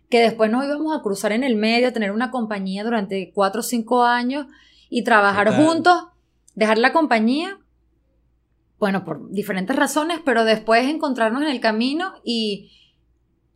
que 0.09 0.19
después 0.19 0.51
nos 0.51 0.65
íbamos 0.65 0.95
a 0.95 1.01
cruzar 1.01 1.31
en 1.31 1.43
el 1.43 1.55
medio, 1.55 1.87
a 1.87 1.91
tener 1.91 2.11
una 2.11 2.31
compañía 2.31 2.83
durante 2.83 3.31
4 3.33 3.59
o 3.59 3.63
5 3.63 4.03
años 4.03 4.45
y 4.89 5.03
trabajar 5.03 5.51
juntos, 5.55 6.05
dejar 6.53 6.77
la 6.77 6.93
compañía 6.93 7.57
bueno, 8.79 9.05
por 9.05 9.31
diferentes 9.31 9.75
razones, 9.75 10.19
pero 10.23 10.43
después 10.43 10.87
encontrarnos 10.87 11.41
en 11.43 11.49
el 11.49 11.59
camino 11.59 12.13
y 12.23 12.71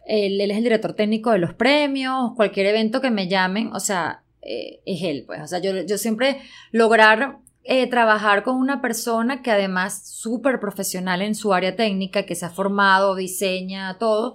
él, 0.05 0.39
es 0.39 0.57
el 0.57 0.63
director 0.63 0.93
técnico 0.93 1.31
de 1.31 1.39
los 1.39 1.53
premios, 1.53 2.31
cualquier 2.35 2.67
evento 2.67 3.01
que 3.01 3.11
me 3.11 3.27
llamen, 3.27 3.71
o 3.73 3.79
sea, 3.79 4.23
eh, 4.41 4.81
es 4.85 5.03
él, 5.03 5.23
pues, 5.25 5.41
o 5.41 5.47
sea, 5.47 5.59
yo, 5.59 5.71
yo 5.83 5.97
siempre 5.97 6.41
lograr 6.71 7.39
eh, 7.63 7.87
trabajar 7.87 8.43
con 8.43 8.55
una 8.55 8.81
persona 8.81 9.41
que 9.41 9.51
además 9.51 10.07
súper 10.07 10.59
profesional 10.59 11.21
en 11.21 11.35
su 11.35 11.53
área 11.53 11.75
técnica, 11.75 12.25
que 12.25 12.33
se 12.33 12.45
ha 12.45 12.49
formado, 12.49 13.15
diseña, 13.15 13.97
todo. 13.99 14.33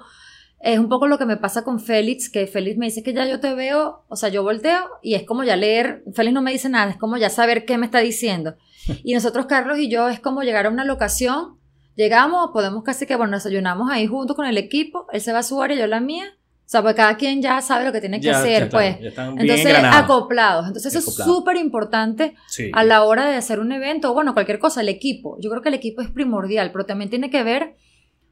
Es 0.61 0.79
un 0.79 0.89
poco 0.89 1.09
lo 1.09 1.19
que 1.19 1.27
me 1.27 1.37
pasa 1.37 1.65
con 1.65 1.81
Félix, 1.81 2.31
que 2.31 2.47
Félix 2.47 2.79
me 2.79 2.87
dice 2.87 3.03
que 3.03 3.13
ya 3.13 3.27
yo 3.27 3.41
te 3.41 3.55
veo, 3.55 4.05
o 4.09 4.17
sea, 4.17 4.29
yo 4.29 4.43
volteo 4.43 4.89
y 5.03 5.15
es 5.15 5.25
como 5.25 5.43
ya 5.43 5.57
leer, 5.57 6.05
Félix 6.15 6.33
no 6.33 6.43
me 6.43 6.53
dice 6.53 6.69
nada, 6.69 6.93
es 6.93 6.97
como 6.97 7.17
ya 7.17 7.29
saber 7.29 7.65
qué 7.65 7.77
me 7.77 7.87
está 7.87 7.99
diciendo. 7.99 8.57
Y 9.03 9.15
nosotros, 9.15 9.47
Carlos 9.47 9.79
y 9.79 9.89
yo, 9.89 10.09
es 10.09 10.21
como 10.21 10.43
llegar 10.43 10.67
a 10.67 10.71
una 10.71 10.85
locación, 10.85 11.59
llegamos, 11.97 12.51
podemos 12.53 12.85
casi 12.85 13.05
que, 13.05 13.17
bueno, 13.17 13.37
desayunamos 13.37 13.91
ahí 13.91 14.07
juntos 14.07 14.37
con 14.37 14.47
el 14.47 14.59
equipo, 14.59 15.07
él 15.13 15.21
se 15.21 15.33
va 15.33 15.41
a 15.41 15.43
su 15.43 15.61
área, 15.61 15.77
yo 15.77 15.87
la 15.87 16.01
mía. 16.01 16.27
O 16.67 16.69
sea, 16.75 16.81
pues 16.83 16.95
cada 16.95 17.17
quien 17.17 17.43
ya 17.43 17.61
sabe 17.61 17.85
lo 17.85 17.93
que 17.93 18.01
tiene 18.01 18.21
que 18.21 18.31
hacer, 18.31 18.71
pues. 18.71 18.97
Entonces, 19.01 19.75
acoplados. 19.85 20.67
Entonces, 20.67 20.95
eso 20.95 21.11
es 21.11 21.17
súper 21.17 21.57
importante 21.57 22.35
a 22.73 22.85
la 22.85 23.05
hora 23.05 23.27
de 23.27 23.37
hacer 23.37 23.61
un 23.61 23.71
evento, 23.73 24.11
o 24.11 24.15
bueno, 24.15 24.33
cualquier 24.33 24.59
cosa, 24.59 24.81
el 24.81 24.89
equipo. 24.89 25.37
Yo 25.41 25.51
creo 25.51 25.63
que 25.63 25.69
el 25.69 25.75
equipo 25.75 26.01
es 26.01 26.11
primordial, 26.11 26.73
pero 26.73 26.87
también 26.87 27.11
tiene 27.11 27.31
que 27.31 27.43
ver 27.43 27.77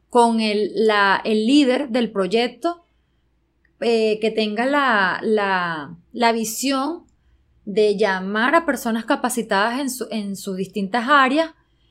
con 0.09 0.41
el, 0.41 0.71
la, 0.75 1.21
el 1.25 1.47
líder 1.47 1.91
del 1.91 2.11
proyecto, 2.11 2.85
eh, 3.81 4.19
que 4.21 4.31
tenga 4.31 4.65
la, 4.67 5.19
la, 5.23 5.97
la 6.13 6.33
visión 6.33 7.05
de 7.65 7.97
llamar 7.97 8.55
a 8.55 8.67
personas 8.67 9.05
capacitadas 9.05 9.81
en, 9.81 9.91
su, 9.91 10.09
en 10.11 10.37
sus 10.37 10.57
distintas 10.57 11.07
áreas 11.09 11.51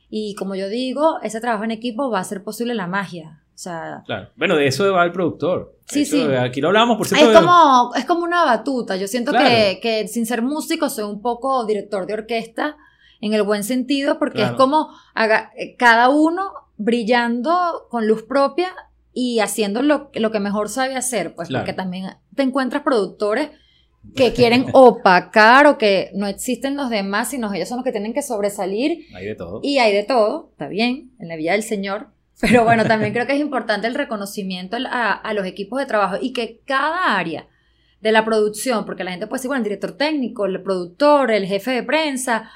y 0.10 0.36
como 0.36 0.56
yo 0.56 0.68
digo, 0.68 1.20
ese 1.24 1.40
trabajo 1.40 1.64
en 1.64 1.72
equipo 1.72 2.10
va 2.10 2.18
a 2.18 2.22
hacer 2.22 2.44
posible 2.44 2.76
la 2.76 2.88
magia. 2.88 3.44
O 3.56 3.58
sea, 3.58 4.04
claro. 4.06 4.30
Bueno, 4.36 4.56
de 4.58 4.68
eso 4.68 4.92
va 4.92 5.06
el 5.06 5.12
productor. 5.12 5.78
Sí, 5.92 6.06
sí. 6.06 6.22
Aquí 6.22 6.62
lo 6.62 6.70
hablamos, 6.70 6.98
por 6.98 7.08
cierto. 7.08 7.32
Es 7.32 7.38
como, 7.38 7.92
es 7.96 8.06
como 8.06 8.24
una 8.24 8.46
batuta. 8.46 8.96
Yo 8.96 9.08
siento 9.08 9.32
que, 9.32 9.80
que, 9.82 10.08
sin 10.08 10.26
ser 10.26 10.42
músico 10.42 10.90
soy 10.90 11.04
un 11.04 11.22
poco 11.22 11.66
director 11.66 12.06
de 12.06 12.14
orquesta 12.14 12.78
en 13.20 13.34
el 13.34 13.44
buen 13.44 13.64
sentido, 13.64 14.18
porque 14.20 14.42
es 14.42 14.52
como 14.52 14.90
haga, 15.14 15.52
cada 15.78 16.10
uno 16.10 16.52
brillando 16.78 17.88
con 17.90 18.08
luz 18.08 18.24
propia 18.24 18.74
y 19.14 19.40
haciendo 19.40 19.82
lo, 19.82 20.10
lo 20.14 20.32
que 20.32 20.40
mejor 20.40 20.70
sabe 20.70 20.96
hacer, 20.96 21.36
pues 21.36 21.50
porque 21.50 21.74
también 21.74 22.18
te 22.36 22.44
encuentras 22.44 22.82
productores 22.82 23.50
que 24.16 24.34
quieren 24.34 24.66
opacar 24.74 25.68
o 25.68 25.78
que 25.78 26.12
no 26.16 26.28
existen 26.28 26.76
los 26.76 26.90
demás, 26.90 27.30
sino 27.30 27.54
ellos 27.54 27.70
son 27.70 27.78
los 27.78 27.86
que 27.86 27.92
tienen 27.92 28.14
que 28.14 28.22
sobresalir. 28.22 29.06
Hay 29.14 29.26
de 29.26 29.36
todo. 29.36 29.60
Y 29.64 29.78
hay 29.78 29.94
de 29.94 30.04
todo, 30.04 30.50
está 30.52 30.68
bien, 30.68 31.12
en 31.20 31.28
la 31.28 31.36
vida 31.36 31.52
del 31.52 31.64
Señor. 31.64 32.08
Pero 32.42 32.64
bueno, 32.64 32.86
también 32.86 33.14
creo 33.14 33.28
que 33.28 33.34
es 33.34 33.40
importante 33.40 33.86
el 33.88 33.94
reconocimiento 33.94 34.76
a, 34.90 35.34
los 35.34 35.46
equipos 35.46 35.80
de 35.80 35.86
trabajo 35.86 36.18
y 36.20 36.34
que 36.34 36.60
cada 36.66 37.16
área 37.18 37.48
de 38.02 38.12
la 38.12 38.26
producción, 38.26 38.84
porque 38.84 39.04
la 39.04 39.12
gente 39.12 39.28
puede 39.28 39.38
decir, 39.40 39.50
bueno, 39.50 39.60
el 39.60 39.66
director 39.66 39.92
técnico, 39.92 40.46
el 40.46 40.62
productor, 40.64 41.32
el 41.32 41.46
jefe 41.46 41.72
de 41.72 41.84
prensa, 41.84 42.50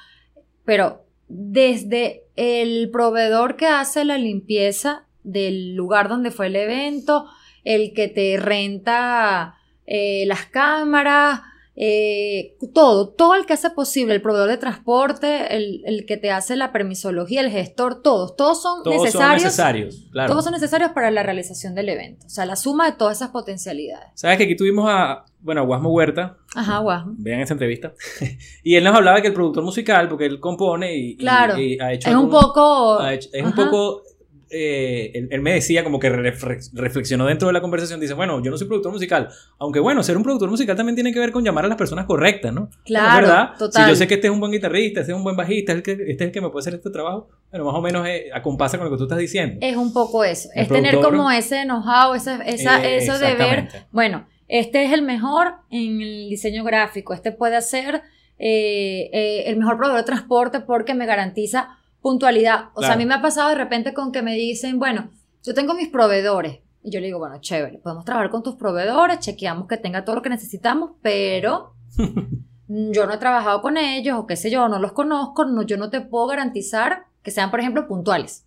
pero 0.66 1.06
desde 1.28 2.24
el 2.36 2.90
proveedor 2.92 3.56
que 3.56 3.68
hace 3.68 4.06
la 4.06 4.18
limpieza 4.18 5.06
del 5.24 5.76
lugar 5.76 6.10
donde 6.10 6.32
fue 6.32 6.48
el 6.48 6.56
evento, 6.56 7.28
el 7.64 7.94
que 7.94 8.08
te 8.08 8.38
renta 8.38 9.56
eh, 9.86 10.24
las 10.26 10.46
cámaras, 10.48 11.42
eh, 11.78 12.56
todo, 12.74 13.10
todo 13.10 13.36
el 13.36 13.46
que 13.46 13.54
hace 13.54 13.70
posible, 13.70 14.14
el 14.14 14.22
proveedor 14.22 14.50
de 14.50 14.58
transporte, 14.58 15.56
el, 15.56 16.06
que 16.08 16.16
te 16.16 16.32
hace 16.32 16.56
la 16.56 16.72
permisología, 16.72 17.42
el 17.42 17.52
gestor, 17.52 18.02
todos, 18.02 18.36
todos 18.36 18.62
son 18.62 18.82
necesarios. 18.86 19.44
necesarios, 19.44 20.10
Todos 20.28 20.44
son 20.44 20.54
necesarios 20.54 20.92
para 20.92 21.12
la 21.12 21.24
realización 21.24 21.76
del 21.76 21.90
evento. 21.90 22.26
O 22.28 22.30
sea, 22.30 22.46
la 22.46 22.56
suma 22.56 22.90
de 22.90 22.98
todas 22.98 23.18
esas 23.18 23.30
potencialidades. 23.32 24.08
Sabes 24.16 24.38
que 24.38 24.46
aquí 24.46 24.56
tuvimos 24.56 24.86
a, 24.90 25.26
bueno, 25.42 25.62
a 25.62 25.64
Guasmo 25.66 25.90
Huerta. 25.90 26.38
Ajá, 26.56 26.80
Guasmo. 26.80 27.14
Vean 27.18 27.42
esa 27.42 27.54
entrevista. 27.54 27.94
y 28.64 28.76
él 28.76 28.84
nos 28.84 28.96
hablaba 28.96 29.22
que 29.22 29.28
el 29.28 29.34
productor 29.34 29.64
musical, 29.64 30.08
porque 30.08 30.26
él 30.26 30.40
compone 30.40 30.96
y, 30.96 31.18
claro, 31.18 31.56
ha 31.56 31.94
hecho. 31.94 32.10
Es 32.10 32.16
un 32.16 32.30
poco. 32.30 33.06
es 33.06 33.30
un 33.44 33.54
poco 33.54 34.04
eh, 34.50 35.28
él, 35.32 35.42
me 35.42 35.54
decía 35.54 35.84
como 35.84 36.00
que 36.00 36.10
reflexionó 36.10 37.26
dentro 37.26 37.48
de 37.48 37.54
la 37.54 37.62
conversación, 37.62 38.00
dice, 38.00 38.14
bueno, 38.14 38.42
yo 38.44 38.52
no 38.52 38.58
soy 38.58 38.68
productor 38.68 38.92
musical, 38.92 39.30
aunque 39.58 39.80
bueno, 39.80 40.04
ser 40.04 40.18
un 40.18 40.24
productor 40.24 40.50
musical 40.50 40.76
también 40.76 40.96
tiene 40.96 41.12
que 41.14 41.20
ver 41.20 41.32
con 41.32 41.44
llamar 41.44 41.66
a 41.66 41.68
las 41.68 41.78
personas 41.78 42.06
correctas, 42.06 42.54
¿no? 42.54 42.70
Claro, 42.84 43.28
¿verdad? 43.28 43.72
Si 43.72 43.82
yo 43.88 43.96
sé 43.96 44.08
que 44.08 44.16
este 44.16 44.28
es 44.28 44.34
un 44.34 44.40
buen 44.40 44.52
guitarrista, 44.52 45.02
este 45.02 45.12
es 45.12 45.18
un 45.18 45.24
buen 45.24 45.36
bajista, 45.36 45.74
este 45.74 45.92
es 45.94 46.22
el 46.22 46.32
que, 46.32 46.42
me 46.42 46.50
puede 46.50 46.62
hacer 46.62 46.76
este 46.76 46.90
trabajo, 46.90 47.30
bueno, 47.50 47.66
más 47.66 47.76
o 47.76 47.82
menos 47.82 48.08
eh, 48.08 48.30
acompasa 48.34 48.78
con 48.78 48.86
lo 48.86 48.92
que 48.92 48.98
tú 48.98 49.04
estás 49.04 49.20
diciendo. 49.20 49.58
Es 49.62 49.76
un 49.76 49.92
poco 49.92 50.24
eso, 50.24 50.50
es 50.54 50.68
tener 50.68 51.00
como 51.00 51.32
ese 51.32 51.62
enojado, 51.62 52.16
esa, 52.16 52.44
esa 52.44 52.86
eh, 52.86 52.98
eso 52.98 53.18
de 53.18 53.34
ver, 53.36 53.70
bueno, 53.92 54.28
este 54.48 54.86
es 54.86 54.94
el 54.94 55.02
mejor 55.02 55.56
en 55.72 56.02
el 56.02 56.30
diseño 56.30 56.64
gráfico, 56.64 57.14
este 57.14 57.32
puede 57.32 57.62
ser 57.62 58.04
el 58.38 59.58
mejor 59.58 59.78
proveedor 59.78 60.02
de 60.02 60.06
transporte 60.06 60.60
porque 60.60 60.94
me 60.94 61.06
garantiza 61.06 61.78
puntualidad. 62.06 62.66
O 62.76 62.82
sea, 62.82 62.94
a 62.94 62.98
mí 62.98 63.06
me 63.08 63.16
ha 63.16 63.22
pasado 63.24 63.50
de 63.50 63.56
repente 63.56 63.96
con 63.96 64.12
que 64.12 64.22
me 64.22 64.36
dicen, 64.36 64.78
bueno, 64.78 65.10
yo 65.42 65.56
tengo 65.56 65.74
mis 65.74 65.90
proveedores. 65.90 66.60
Y 66.84 66.92
yo 66.92 67.00
le 67.00 67.08
digo, 67.08 67.18
bueno, 67.18 67.40
chévere, 67.42 67.80
podemos 67.80 68.06
trabajar 68.06 68.30
con 68.30 68.44
tus 68.44 68.58
proveedores, 68.58 69.22
chequeamos 69.22 69.68
que 69.68 69.78
tenga 69.78 70.06
todo 70.06 70.18
lo 70.18 70.22
que 70.22 70.30
necesitamos, 70.30 70.92
pero 71.02 71.74
yo 72.68 73.08
no 73.08 73.14
he 73.16 73.18
trabajado 73.18 73.64
con 73.64 73.78
ellos 73.78 74.20
o 74.20 74.28
qué 74.28 74.36
sé 74.36 74.52
yo, 74.52 74.70
no 74.70 74.78
los 74.78 74.92
conozco, 74.92 75.46
no, 75.46 75.64
yo 75.64 75.78
no 75.78 75.90
te 75.90 76.00
puedo 76.00 76.28
garantizar 76.28 77.06
que 77.24 77.32
sean, 77.32 77.50
por 77.50 77.60
ejemplo, 77.60 77.88
puntuales. 77.88 78.46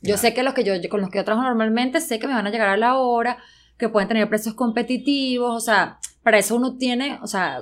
Yo 0.00 0.16
sé 0.16 0.32
que 0.32 0.42
los 0.42 0.54
que 0.54 0.64
yo, 0.64 0.72
con 0.88 1.02
los 1.02 1.10
que 1.10 1.18
yo 1.18 1.26
trabajo 1.26 1.46
normalmente, 1.46 2.00
sé 2.00 2.18
que 2.18 2.26
me 2.26 2.32
van 2.32 2.46
a 2.46 2.50
llegar 2.50 2.70
a 2.70 2.78
la 2.78 2.96
hora, 2.96 3.36
que 3.76 3.90
pueden 3.90 4.08
tener 4.08 4.30
precios 4.30 4.54
competitivos, 4.54 5.54
o 5.54 5.60
sea, 5.60 5.98
para 6.22 6.38
eso 6.38 6.56
uno 6.56 6.78
tiene, 6.78 7.18
o 7.20 7.26
sea, 7.26 7.60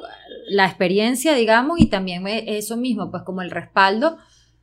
la 0.48 0.66
experiencia, 0.66 1.35
digamos, 1.35 1.81
y 1.81 1.87
también 1.87 2.28
eso 2.28 2.76
mismo, 2.76 3.11
pues 3.11 3.24
como 3.24 3.42
el 3.42 3.50
respaldo 3.50 4.18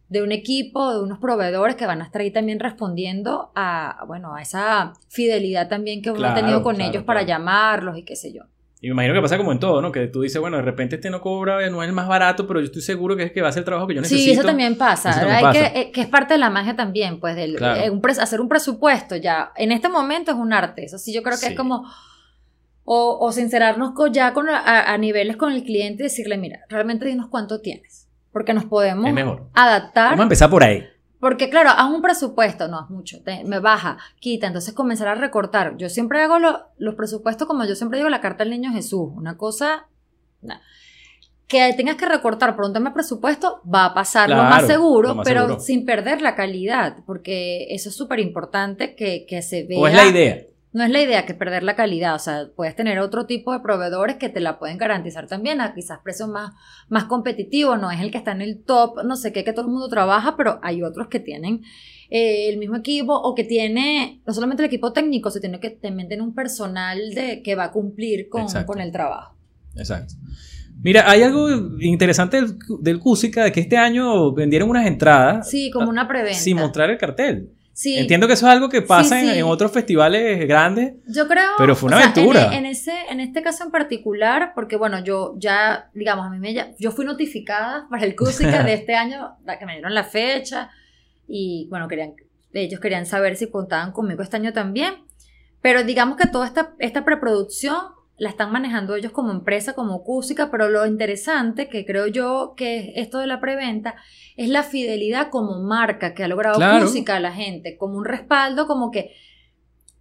de 0.10 0.24
un 0.24 0.32
equipo, 0.32 0.92
de 0.92 1.02
unos 1.02 1.20
proveedores 1.20 1.76
que 1.76 1.86
van 1.86 2.02
a 2.02 2.06
estar 2.06 2.22
ahí 2.22 2.32
también 2.32 2.60
respondiendo 2.60 3.52
a, 3.56 4.04
bueno, 4.08 4.36
a 4.36 4.42
esa 4.42 4.94
fidelidad 5.08 5.70
también 5.70 6.02
que 6.02 6.12
uno 6.12 6.28
ha 6.28 6.34
tenido 6.34 6.64
con 6.64 6.82
ellos 6.82 7.04
para 7.04 7.22
llamarlos 7.22 7.98
y 7.98 8.04
qué 8.04 8.16
sé 8.16 8.34
yo. 8.34 8.44
Y 8.82 8.88
me 8.88 8.94
imagino 8.94 9.14
que 9.14 9.22
pasa 9.22 9.38
como 9.38 9.52
en 9.52 9.60
todo, 9.60 9.82
¿no? 9.82 9.92
Que 9.92 10.08
tú 10.08 10.22
dices, 10.22 10.40
bueno, 10.40 10.56
de 10.56 10.64
repente 10.64 10.96
este 10.96 11.10
no 11.10 11.20
cobra, 11.20 11.70
no 11.70 11.84
es 11.84 11.90
el 11.90 11.94
más 11.94 12.08
barato, 12.08 12.48
pero 12.48 12.62
yo 12.62 12.68
estoy 12.68 12.82
seguro 12.82 13.18
que 13.18 13.24
es 13.24 13.32
que 13.34 13.42
va 13.42 13.48
a 13.48 13.50
hacer 13.50 13.62
el 13.62 13.66
trabajo 13.66 13.88
que 13.88 13.96
yo 13.96 14.02
necesito. 14.02 14.24
Sí, 14.24 14.32
eso 14.32 14.44
también 14.44 14.78
pasa. 14.78 15.12
Hay 15.36 15.52
Que, 15.52 15.80
eh, 15.80 15.92
que, 15.92 16.02
es 16.02 16.08
parte 16.08 16.36
de 16.36 16.38
la 16.38 16.50
magia 16.50 16.78
también, 16.78 17.20
pues, 17.20 17.36
del, 17.36 17.58
eh, 17.62 17.92
hacer 18.22 18.40
un 18.40 18.48
presupuesto 18.48 19.18
ya. 19.18 19.52
En 19.58 19.74
este 19.74 19.90
momento 19.90 20.32
es 20.32 20.38
un 20.38 20.54
arte. 20.54 20.86
Eso 20.86 20.98
sí, 20.98 21.14
yo 21.14 21.24
creo 21.24 21.38
que 21.40 21.48
es 21.48 21.56
como... 21.56 21.86
O, 22.92 23.20
o 23.20 23.32
sincerarnos 23.32 23.94
ya 24.12 24.34
con, 24.34 24.48
a, 24.50 24.98
niveles 24.98 25.38
con 25.38 25.54
el 25.54 25.64
cliente 25.64 26.02
y 26.02 26.06
decirle, 26.06 26.38
mira, 26.38 26.62
realmente 26.70 27.06
dinos 27.06 27.28
cuánto 27.30 27.62
tienes. 27.62 28.09
Porque 28.32 28.54
nos 28.54 28.66
podemos 28.66 29.10
adaptar. 29.54 30.12
Vamos 30.12 30.20
a 30.20 30.24
empezar 30.24 30.50
por 30.50 30.64
ahí. 30.64 30.86
Porque 31.20 31.50
claro, 31.50 31.70
haz 31.72 31.90
un 31.90 32.02
presupuesto, 32.02 32.70
no 32.70 32.82
es 32.82 32.90
mucho, 32.90 33.18
me 33.46 33.60
baja, 33.60 33.98
quita, 34.20 34.48
entonces 34.48 34.74
comenzar 34.74 35.10
a 35.10 35.16
recortar. 35.16 35.76
Yo 35.76 35.90
siempre 35.90 36.22
hago 36.22 36.38
los 36.78 36.96
presupuestos 36.96 37.46
como 37.46 37.66
yo 37.66 37.76
siempre 37.76 38.00
digo 38.00 38.10
la 38.10 38.22
carta 38.22 38.46
del 38.46 38.52
niño 38.52 38.72
Jesús, 38.72 39.10
una 39.16 39.36
cosa 39.36 39.88
que 41.48 41.74
tengas 41.76 41.98
que 41.98 42.06
recortar 42.06 42.56
por 42.56 42.64
un 42.64 42.74
tema 42.74 42.92
de 42.92 42.94
presupuesto 42.94 43.62
va 43.64 43.86
a 43.86 43.94
pasar 43.94 44.30
lo, 44.30 44.38
más 44.38 44.66
seguro, 44.66 45.22
pero 45.26 45.60
sin 45.60 45.86
perder 45.86 46.22
la 46.22 46.36
calidad, 46.36 46.98
porque 47.06 47.68
eso 47.72 47.90
es 47.90 47.96
súper 47.96 48.20
importante 48.20 48.96
que, 48.96 49.26
que 49.28 49.42
se 49.42 49.64
vea. 49.64 49.80
O 49.80 49.88
es 49.88 49.96
la 49.96 50.06
idea 50.06 50.46
no 50.72 50.84
es 50.84 50.92
la 50.92 51.02
idea 51.02 51.26
que 51.26 51.34
perder 51.34 51.64
la 51.64 51.76
calidad, 51.76 52.16
o 52.16 52.20
sea, 52.20 52.48
puedes 52.56 52.76
tener 52.76 53.00
otro 53.00 53.26
tipo 53.26 53.52
de 53.54 53.60
proveedores 53.60 54.18
que 54.18 54.30
te 54.30 54.40
la 54.40 54.60
pueden 54.60 54.78
garantizar 54.78 55.28
también 55.28 55.62
a 55.62 55.74
quizás 55.74 56.00
precios 56.04 56.30
más, 56.30 56.54
más 56.90 57.06
competitivos, 57.06 57.80
no 57.80 57.90
es 57.90 58.00
el 58.02 58.12
que 58.12 58.20
está 58.20 58.34
en 58.34 58.42
el 58.42 58.64
top, 58.64 59.04
no 59.04 59.16
sé 59.16 59.34
qué, 59.34 59.44
que 59.44 59.52
todo 59.52 59.66
el 59.66 59.72
mundo 59.72 59.90
trabaja, 59.90 60.38
pero 60.38 60.60
hay 60.62 60.84
otros 60.84 61.08
que 61.08 61.20
tienen 61.20 61.64
eh, 62.12 62.50
el 62.50 62.58
mismo 62.58 62.76
equipo 62.76 63.14
o 63.14 63.34
que 63.34 63.44
tiene, 63.44 64.22
no 64.28 64.34
solamente 64.34 64.62
el 64.62 64.68
equipo 64.68 64.94
técnico, 64.94 65.32
sino 65.32 65.60
que 65.60 65.72
también 65.72 66.08
tiene 66.08 66.22
un 66.22 66.36
personal 66.36 67.16
de, 67.16 67.42
que 67.42 67.56
va 67.56 67.66
a 67.66 67.72
cumplir 67.72 68.30
con, 68.30 68.46
con 68.66 68.80
el 68.80 68.92
trabajo. 68.92 69.36
Exacto. 69.76 70.14
Mira, 70.82 71.10
hay 71.10 71.24
algo 71.24 71.50
interesante 71.82 72.38
del, 72.38 72.58
del 72.80 73.00
de 73.00 73.52
que 73.52 73.60
este 73.60 73.76
año 73.76 74.34
vendieron 74.34 74.70
unas 74.70 74.88
entradas. 74.88 75.50
Sí, 75.50 75.72
como 75.72 75.90
una 75.90 76.08
preventa. 76.08 76.40
Sin 76.40 76.58
mostrar 76.58 76.90
el 76.90 76.98
cartel. 76.98 77.52
Entiendo 77.86 78.28
que 78.28 78.34
eso 78.34 78.46
es 78.48 78.52
algo 78.52 78.70
que 78.70 78.82
pasa 78.82 79.22
en, 79.22 79.44
otros 79.44 79.72
festivales 79.72 80.48
grandes. 80.48 80.96
Yo 81.08 81.28
creo. 81.28 81.52
Pero 81.58 81.76
fue 81.76 81.88
una 81.88 81.98
aventura. 81.98 82.56
en, 82.56 82.66
ese, 82.66 82.94
en 83.10 83.20
este 83.20 83.42
caso 83.42 83.64
en 83.64 83.72
particular, 83.72 84.52
porque 84.54 84.76
bueno, 84.76 85.04
yo 85.04 85.36
ya, 85.38 85.90
digamos, 85.94 86.26
a 86.28 86.30
mí 86.30 86.40
me 86.40 86.76
yo 86.78 86.92
fui 86.92 87.06
notificada 87.06 87.88
para 87.90 88.06
el 88.06 88.16
Cusica 88.16 88.64
de 88.64 88.74
este 88.80 88.96
año, 88.96 89.38
que 89.58 89.66
me 89.66 89.74
dieron 89.74 89.94
la 89.94 90.04
fecha, 90.04 90.70
y 91.28 91.68
bueno, 91.70 91.88
querían, 91.88 92.16
ellos 92.54 92.80
querían 92.80 93.06
saber 93.06 93.36
si 93.36 93.50
contaban 93.50 93.92
conmigo 93.92 94.24
este 94.24 94.38
año 94.38 94.52
también. 94.52 94.96
Pero 95.62 95.84
digamos 95.84 96.18
que 96.18 96.28
toda 96.28 96.48
esta, 96.48 96.74
esta 96.80 97.04
preproducción 97.04 97.78
la 98.20 98.30
están 98.30 98.52
manejando 98.52 98.96
ellos 98.96 99.12
como 99.12 99.32
empresa, 99.32 99.74
como 99.74 100.04
Cúsica, 100.04 100.52
pero 100.52 100.70
lo 100.70 100.86
interesante 100.86 101.70
que 101.70 101.86
creo 101.86 102.08
yo 102.08 102.54
que 102.56 102.94
esto 102.98 103.20
de 103.20 103.28
la 103.28 103.40
preventa 103.40 103.96
es 104.36 104.50
la 104.50 104.64
fidelidad 104.64 105.30
como 105.30 105.60
marca 105.62 106.14
que 106.14 106.24
ha 106.24 106.28
logrado 106.28 106.58
claro. 106.58 106.86
a 106.86 107.20
la 107.20 107.32
gente, 107.32 107.78
como 107.78 107.98
un 107.98 108.06
respaldo, 108.06 108.68
como 108.68 108.92
que 108.92 109.16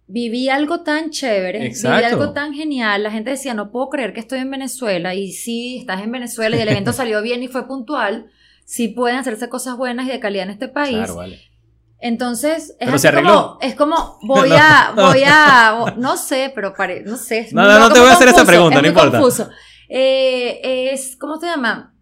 viví 0.07 0.49
algo 0.49 0.81
tan 0.81 1.11
chévere, 1.11 1.69
viví 1.69 2.03
algo 2.03 2.33
tan 2.33 2.53
genial, 2.53 3.03
la 3.03 3.11
gente 3.11 3.31
decía, 3.31 3.53
no 3.53 3.71
puedo 3.71 3.89
creer 3.89 4.13
que 4.13 4.19
estoy 4.19 4.39
en 4.39 4.51
Venezuela, 4.51 5.15
y 5.15 5.31
sí, 5.31 5.77
estás 5.79 6.03
en 6.03 6.11
Venezuela 6.11 6.57
y 6.57 6.61
el 6.61 6.69
evento 6.69 6.93
salió 6.93 7.21
bien 7.21 7.41
y 7.41 7.47
fue 7.47 7.67
puntual, 7.67 8.27
sí 8.65 8.89
pueden 8.89 9.17
hacerse 9.17 9.49
cosas 9.49 9.77
buenas 9.77 10.07
y 10.07 10.11
de 10.11 10.19
calidad 10.19 10.45
en 10.45 10.51
este 10.51 10.67
país. 10.67 10.97
Claro, 10.97 11.15
vale. 11.15 11.48
Entonces, 12.01 12.75
es, 12.79 13.11
como, 13.11 13.57
es 13.61 13.75
como, 13.75 14.19
voy 14.23 14.51
a, 14.53 14.93
voy 14.95 15.23
a, 15.25 15.93
no 15.97 16.15
sé, 16.15 16.51
pero 16.55 16.73
pare, 16.73 17.03
no 17.05 17.17
sé. 17.17 17.49
No, 17.51 17.63
no, 17.63 17.77
no 17.77 17.91
te 17.91 17.99
voy 17.99 18.09
a 18.09 18.13
hacer 18.13 18.29
esa 18.29 18.45
pregunta, 18.45 18.81
no 18.81 18.87
importa. 18.87 19.19
Confuso. 19.19 19.49
Eh, 19.89 20.91
es, 20.93 21.17
¿cómo 21.17 21.37
se 21.37 21.47
llama? 21.47 21.93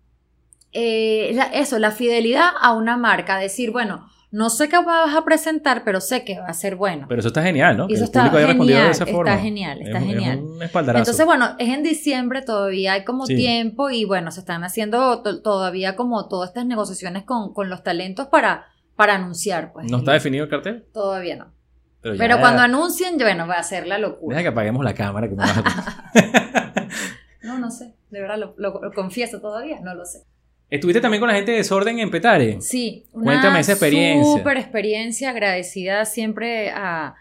Eh, 0.72 1.36
eso, 1.54 1.80
la 1.80 1.92
fidelidad 1.92 2.50
a 2.62 2.74
una 2.74 2.98
marca, 2.98 3.38
decir, 3.38 3.72
bueno, 3.72 4.08
no 4.30 4.50
sé 4.50 4.70
qué 4.70 4.78
vas 4.78 5.16
a 5.16 5.24
presentar, 5.24 5.84
pero 5.84 6.02
sé 6.02 6.24
que 6.24 6.38
va 6.38 6.48
a 6.48 6.54
ser 6.54 6.76
bueno. 6.76 7.08
Pero 7.10 7.20
eso 7.20 7.30
está 7.30 7.42
genial, 7.42 7.78
¿no? 7.78 7.88
Y 7.90 7.94
eso 7.94 8.04
está 8.04 8.30
genial, 8.30 8.92
está 8.92 9.38
genial, 9.38 9.82
está 9.82 10.00
genial. 10.00 10.40
un 10.40 10.62
Entonces, 10.62 11.26
bueno, 11.26 11.56
es 11.58 11.70
en 11.70 11.82
diciembre, 11.82 12.44
todavía 12.44 12.94
hay 12.94 13.06
como 13.06 13.26
tiempo 13.26 13.90
y 13.90 14.06
bueno, 14.06 14.30
se 14.32 14.42
están 14.42 14.64
haciendo 14.64 15.24
todavía 15.42 15.96
como 15.96 16.28
todas 16.28 16.50
estas 16.50 16.66
negociaciones 16.68 17.24
con, 17.24 17.54
con 17.54 17.70
los 17.70 17.84
talentos 17.84 18.28
para 18.28 18.68
para 18.98 19.16
anunciar. 19.16 19.72
Pues. 19.72 19.90
¿No 19.90 20.00
está 20.00 20.12
definido 20.12 20.44
el 20.44 20.50
cartel? 20.50 20.86
Todavía 20.92 21.38
no. 21.38 21.58
Pero, 22.02 22.40
cuando 22.40 22.62
anuncien, 22.62 23.18
bueno, 23.18 23.48
va 23.48 23.56
a 23.56 23.64
ser 23.64 23.88
la 23.88 23.98
locura. 23.98 24.38
Deja 24.38 24.50
que 24.50 24.54
apaguemos 24.54 24.84
la 24.84 24.94
cámara. 24.94 25.28
Que 25.28 25.36
me 25.36 25.44
no, 27.44 27.58
no 27.60 27.72
sé. 27.72 27.94
De 28.10 28.22
verdad, 28.22 28.38
lo, 28.56 28.94
confieso 28.94 29.42
todavía, 29.42 29.82
no 29.82 29.94
lo 29.94 30.06
sé. 30.06 30.24
¿Estuviste 30.70 31.02
también 31.02 31.20
con 31.22 31.30
la 31.30 31.36
gente 31.36 31.52
de 31.52 31.58
Desorden 31.58 32.00
en 32.00 32.10
Petare? 32.12 32.62
Sí. 32.62 33.08
Cuéntame 33.12 33.60
esa 33.60 33.74
experiencia. 33.74 34.38
Súper 34.38 34.58
experiencia, 34.58 35.32
agradecida 35.32 36.06
siempre 36.06 36.72
a, 36.72 37.16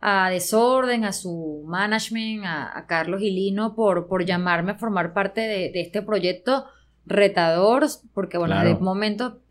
a, 0.00 0.30
Desorden, 0.30 1.04
a 1.04 1.12
su 1.12 1.62
management, 1.66 2.44
a, 2.46 2.86
Carlos 2.86 3.20
Gilino 3.20 3.74
por, 3.74 4.08
por 4.08 4.24
llamarme 4.24 4.72
a 4.72 4.76
formar 4.76 5.12
parte 5.12 5.42
de, 5.42 5.72
este 5.74 6.00
proyecto 6.02 6.64
retador, 7.04 7.86
porque 8.14 8.38
bueno, 8.38 8.62
de 8.62 8.76
momento 8.76 9.41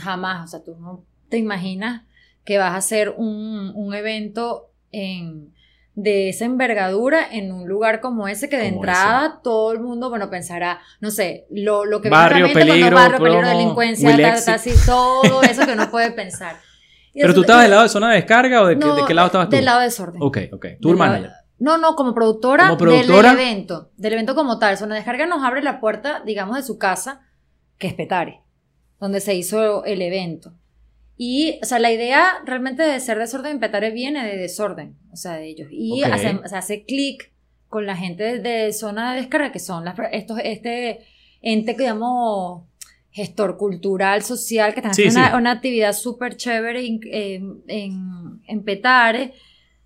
jamás, 0.00 0.44
o 0.44 0.46
sea, 0.46 0.64
tú 0.64 0.76
no 0.78 1.04
te 1.28 1.38
imaginas 1.38 2.02
que 2.44 2.58
vas 2.58 2.72
a 2.72 2.76
hacer 2.76 3.14
un, 3.16 3.94
evento 3.94 4.70
en, 4.90 5.52
de 5.94 6.28
esa 6.28 6.44
envergadura 6.44 7.26
en 7.30 7.52
un 7.52 7.68
lugar 7.68 8.00
como 8.00 8.28
ese 8.28 8.48
que 8.48 8.56
de 8.56 8.66
entrada 8.66 9.40
todo 9.42 9.72
el 9.72 9.80
mundo, 9.80 10.10
bueno, 10.10 10.28
pensará, 10.28 10.80
no 11.00 11.10
sé, 11.10 11.46
lo, 11.50 11.84
lo 11.84 12.00
que 12.00 12.08
barrio, 12.08 12.52
peligro, 12.52 12.96
barrio, 12.96 13.18
peligro, 13.18 13.48
delincuencia, 13.48 14.32
así, 14.32 14.72
todo 14.84 15.42
eso 15.42 15.64
que 15.66 15.72
uno 15.72 15.90
puede 15.90 16.10
pensar. 16.10 16.56
¿Pero 17.14 17.34
tú 17.34 17.42
estabas 17.42 17.62
del 17.62 17.70
lado 17.72 17.82
de 17.82 17.88
zona 17.90 18.08
de 18.10 18.16
descarga 18.16 18.62
o 18.62 18.66
de, 18.66 18.78
qué 19.06 19.14
lado 19.14 19.26
estabas 19.26 19.48
tú? 19.48 19.56
Del 19.56 19.66
lado 19.66 19.80
de 19.80 19.84
desorden. 19.84 20.22
Ok, 20.22 20.38
ok. 20.50 20.66
Tour 20.80 20.96
manager. 20.96 21.30
No, 21.58 21.76
no, 21.76 21.94
como 21.94 22.14
productora, 22.14 22.68
¿Como 22.68 22.78
productora, 22.78 23.34
del 23.34 23.40
evento, 23.40 23.90
del 23.96 24.14
evento 24.14 24.34
como 24.34 24.58
tal. 24.58 24.78
Zona 24.78 24.94
de 24.94 25.00
descarga 25.00 25.26
nos 25.26 25.44
abre 25.44 25.62
la 25.62 25.78
puerta, 25.78 26.22
digamos, 26.24 26.56
de 26.56 26.62
su 26.62 26.78
casa, 26.78 27.20
que 27.78 27.86
es 27.86 27.94
Petare 27.94 28.41
donde 29.02 29.18
se 29.18 29.34
hizo 29.34 29.84
el 29.84 30.00
evento. 30.00 30.54
Y, 31.16 31.58
o 31.60 31.66
sea, 31.66 31.80
la 31.80 31.90
idea 31.90 32.34
realmente 32.46 32.84
de 32.84 33.00
ser 33.00 33.18
desorden 33.18 33.58
petare 33.58 33.90
viene 33.90 34.24
de 34.24 34.36
desorden, 34.36 34.96
o 35.12 35.16
sea, 35.16 35.32
de 35.32 35.48
ellos. 35.48 35.66
Y 35.72 36.04
hace, 36.04 36.38
hace 36.54 36.84
clic 36.84 37.32
con 37.66 37.84
la 37.84 37.96
gente 37.96 38.38
de, 38.38 38.72
zona 38.72 39.12
de 39.12 39.22
descarga, 39.22 39.50
que 39.50 39.58
son 39.58 39.84
las, 39.84 39.96
estos, 40.12 40.38
este 40.44 41.00
ente 41.40 41.74
que 41.74 41.82
llamo 41.82 42.68
gestor 43.10 43.56
cultural, 43.56 44.22
social, 44.22 44.72
que 44.72 44.78
están 44.78 44.92
haciendo 44.92 45.36
Una, 45.36 45.50
actividad 45.50 45.94
súper 45.94 46.36
chévere 46.36 46.86
en, 46.86 47.00
en, 47.66 48.40
en 48.46 48.64
Petare 48.64 49.32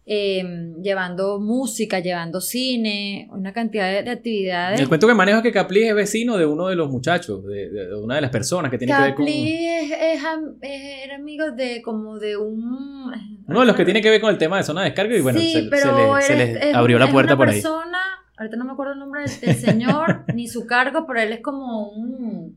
Em, 0.08 0.80
llevando 0.82 1.40
música, 1.40 1.98
llevando 1.98 2.40
cine, 2.40 3.26
una 3.32 3.52
cantidad 3.52 4.04
de, 4.04 4.08
actividades. 4.08 4.78
El 4.78 4.86
cuento 4.86 5.08
que 5.08 5.14
manejo 5.14 5.38
es 5.38 5.42
que 5.42 5.50
Capli 5.50 5.82
es 5.82 5.96
vecino 5.96 6.36
de 6.36 6.46
uno 6.46 6.68
de 6.68 6.76
los 6.76 6.88
muchachos, 6.88 7.44
de, 7.44 7.92
una 7.96 8.14
de 8.14 8.20
las 8.20 8.30
personas 8.30 8.70
que 8.70 8.78
tiene 8.78 8.94
que 8.94 9.02
ver 9.02 9.14
con... 9.16 9.26
Es, 9.26 9.90
es, 9.90 10.20
es, 10.62 11.12
amigo 11.12 11.50
de 11.50 11.82
como 11.82 12.20
de 12.20 12.36
un... 12.36 13.10
Uno 13.48 13.60
de 13.60 13.66
los 13.66 13.74
que 13.74 13.84
tiene 13.84 14.00
que 14.00 14.08
ver 14.08 14.20
con 14.20 14.30
el 14.30 14.38
tema 14.38 14.58
de 14.58 14.62
zona 14.62 14.82
de 14.82 14.90
descarga 14.90 15.16
y 15.16 15.20
bueno, 15.20 15.40
se, 15.40 16.36
les, 16.36 16.72
abrió 16.72 17.00
la 17.00 17.10
puerta 17.10 17.36
por 17.36 17.48
ahí. 17.48 17.60
persona, 17.60 17.98
ahorita 18.36 18.56
no 18.56 18.64
me 18.64 18.72
acuerdo 18.74 18.92
el 18.92 19.00
nombre 19.00 19.22
del, 19.22 19.56
señor, 19.56 20.24
ni 20.34 20.46
su 20.46 20.66
cargo, 20.68 21.04
pero 21.08 21.20
él 21.20 21.32
es 21.32 21.40
como 21.40 21.88
un, 21.88 22.56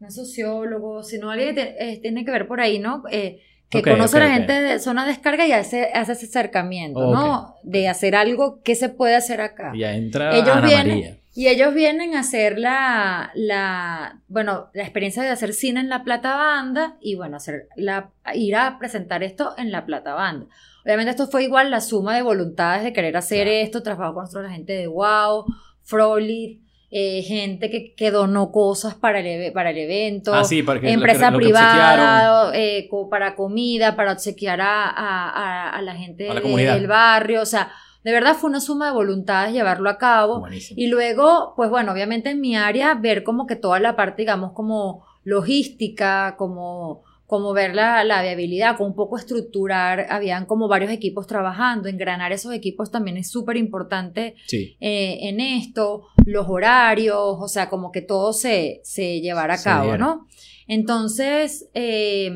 un 0.00 0.10
sociólogo, 0.10 1.02
sino 1.02 1.28
alguien 1.28 1.54
que 1.56 1.76
eh, 1.78 1.98
tiene 2.00 2.24
que 2.24 2.30
ver 2.30 2.48
por 2.48 2.62
ahí, 2.62 2.78
¿no? 2.78 3.02
Eh, 3.10 3.42
que 3.68 3.82
conoce 3.82 4.16
a 4.18 4.20
la 4.20 4.30
gente 4.30 4.52
de 4.52 4.78
zona 4.78 5.04
de 5.04 5.10
descarga 5.10 5.46
y 5.46 5.52
hace, 5.52 5.90
hace 5.92 6.12
ese 6.12 6.26
acercamiento, 6.26 7.12
¿no? 7.12 7.56
De 7.62 7.88
hacer 7.88 8.14
algo 8.14 8.62
que 8.62 8.74
se 8.74 8.88
puede 8.88 9.16
hacer 9.16 9.40
acá. 9.40 9.72
Y 9.74 9.84
entra 9.84 10.36
ellos 10.36 10.62
vienen, 10.62 11.20
Y 11.34 11.48
ellos 11.48 11.74
vienen 11.74 12.14
a 12.14 12.20
hacer 12.20 12.58
la, 12.58 13.30
la, 13.34 14.20
bueno, 14.28 14.68
la 14.72 14.82
experiencia 14.82 15.22
de 15.22 15.30
hacer 15.30 15.52
cine 15.52 15.80
en 15.80 15.88
la 15.88 16.04
Plata 16.04 16.36
Banda 16.36 16.96
y, 17.00 17.16
bueno, 17.16 17.36
hacer 17.36 17.68
la, 17.76 18.10
ir 18.34 18.56
a 18.56 18.78
presentar 18.78 19.22
esto 19.22 19.54
en 19.58 19.72
la 19.72 19.84
Plata 19.84 20.14
Banda. 20.14 20.46
Obviamente 20.84 21.10
esto 21.10 21.26
fue 21.26 21.42
igual 21.42 21.70
la 21.70 21.80
suma 21.80 22.14
de 22.14 22.22
voluntades 22.22 22.84
de 22.84 22.92
querer 22.92 23.16
hacer 23.16 23.48
esto, 23.48 23.82
trabajo 23.82 24.14
con 24.14 24.42
la 24.42 24.50
gente 24.50 24.72
de 24.74 24.86
Wow, 24.86 25.46
Frolit, 25.82 26.65
eh, 26.90 27.22
gente 27.22 27.70
que, 27.70 27.94
que, 27.94 28.10
donó 28.10 28.52
cosas 28.52 28.94
para 28.94 29.20
el, 29.20 29.52
para 29.52 29.70
el 29.70 29.78
evento, 29.78 30.32
ah, 30.32 30.44
empresa 30.82 31.32
privada, 31.32 32.52
eh, 32.54 32.88
para 33.10 33.34
comida, 33.34 33.96
para 33.96 34.12
obsequiar 34.12 34.60
a, 34.60 34.88
a, 34.88 35.70
a 35.70 35.82
la 35.82 35.94
gente 35.96 36.24
del 36.24 36.86
barrio, 36.86 37.42
o 37.42 37.46
sea, 37.46 37.72
de 38.06 38.12
verdad 38.12 38.36
fue 38.36 38.50
una 38.50 38.60
suma 38.60 38.86
de 38.86 38.92
voluntades 38.92 39.52
llevarlo 39.52 39.90
a 39.90 39.98
cabo. 39.98 40.38
Buenísimo. 40.38 40.80
Y 40.80 40.86
luego, 40.86 41.54
pues 41.56 41.70
bueno, 41.70 41.90
obviamente 41.90 42.30
en 42.30 42.40
mi 42.40 42.54
área, 42.54 42.94
ver 42.94 43.24
como 43.24 43.48
que 43.48 43.56
toda 43.56 43.80
la 43.80 43.96
parte, 43.96 44.22
digamos, 44.22 44.52
como 44.52 45.04
logística, 45.24 46.36
como, 46.38 47.02
como 47.26 47.52
ver 47.52 47.74
la, 47.74 48.04
la 48.04 48.22
viabilidad, 48.22 48.76
como 48.76 48.90
un 48.90 48.94
poco 48.94 49.16
estructurar, 49.18 50.06
habían 50.10 50.46
como 50.46 50.68
varios 50.68 50.90
equipos 50.92 51.26
trabajando, 51.26 51.88
engranar 51.88 52.32
esos 52.32 52.52
equipos 52.54 52.90
también 52.90 53.16
es 53.16 53.30
súper 53.30 53.56
importante 53.56 54.34
Sí. 54.46 54.76
eh, 54.80 55.18
en 55.22 55.40
esto, 55.40 56.04
los 56.24 56.46
horarios, 56.48 57.16
o 57.18 57.48
sea, 57.48 57.68
como 57.68 57.90
que 57.90 58.00
todo 58.02 58.32
se, 58.32 58.80
se 58.84 59.20
llevara 59.20 59.54
a 59.54 59.58
Se 59.58 59.64
cabo. 59.64 59.96
¿no? 59.98 60.26
Entonces, 60.68 61.68
eh, 61.74 62.30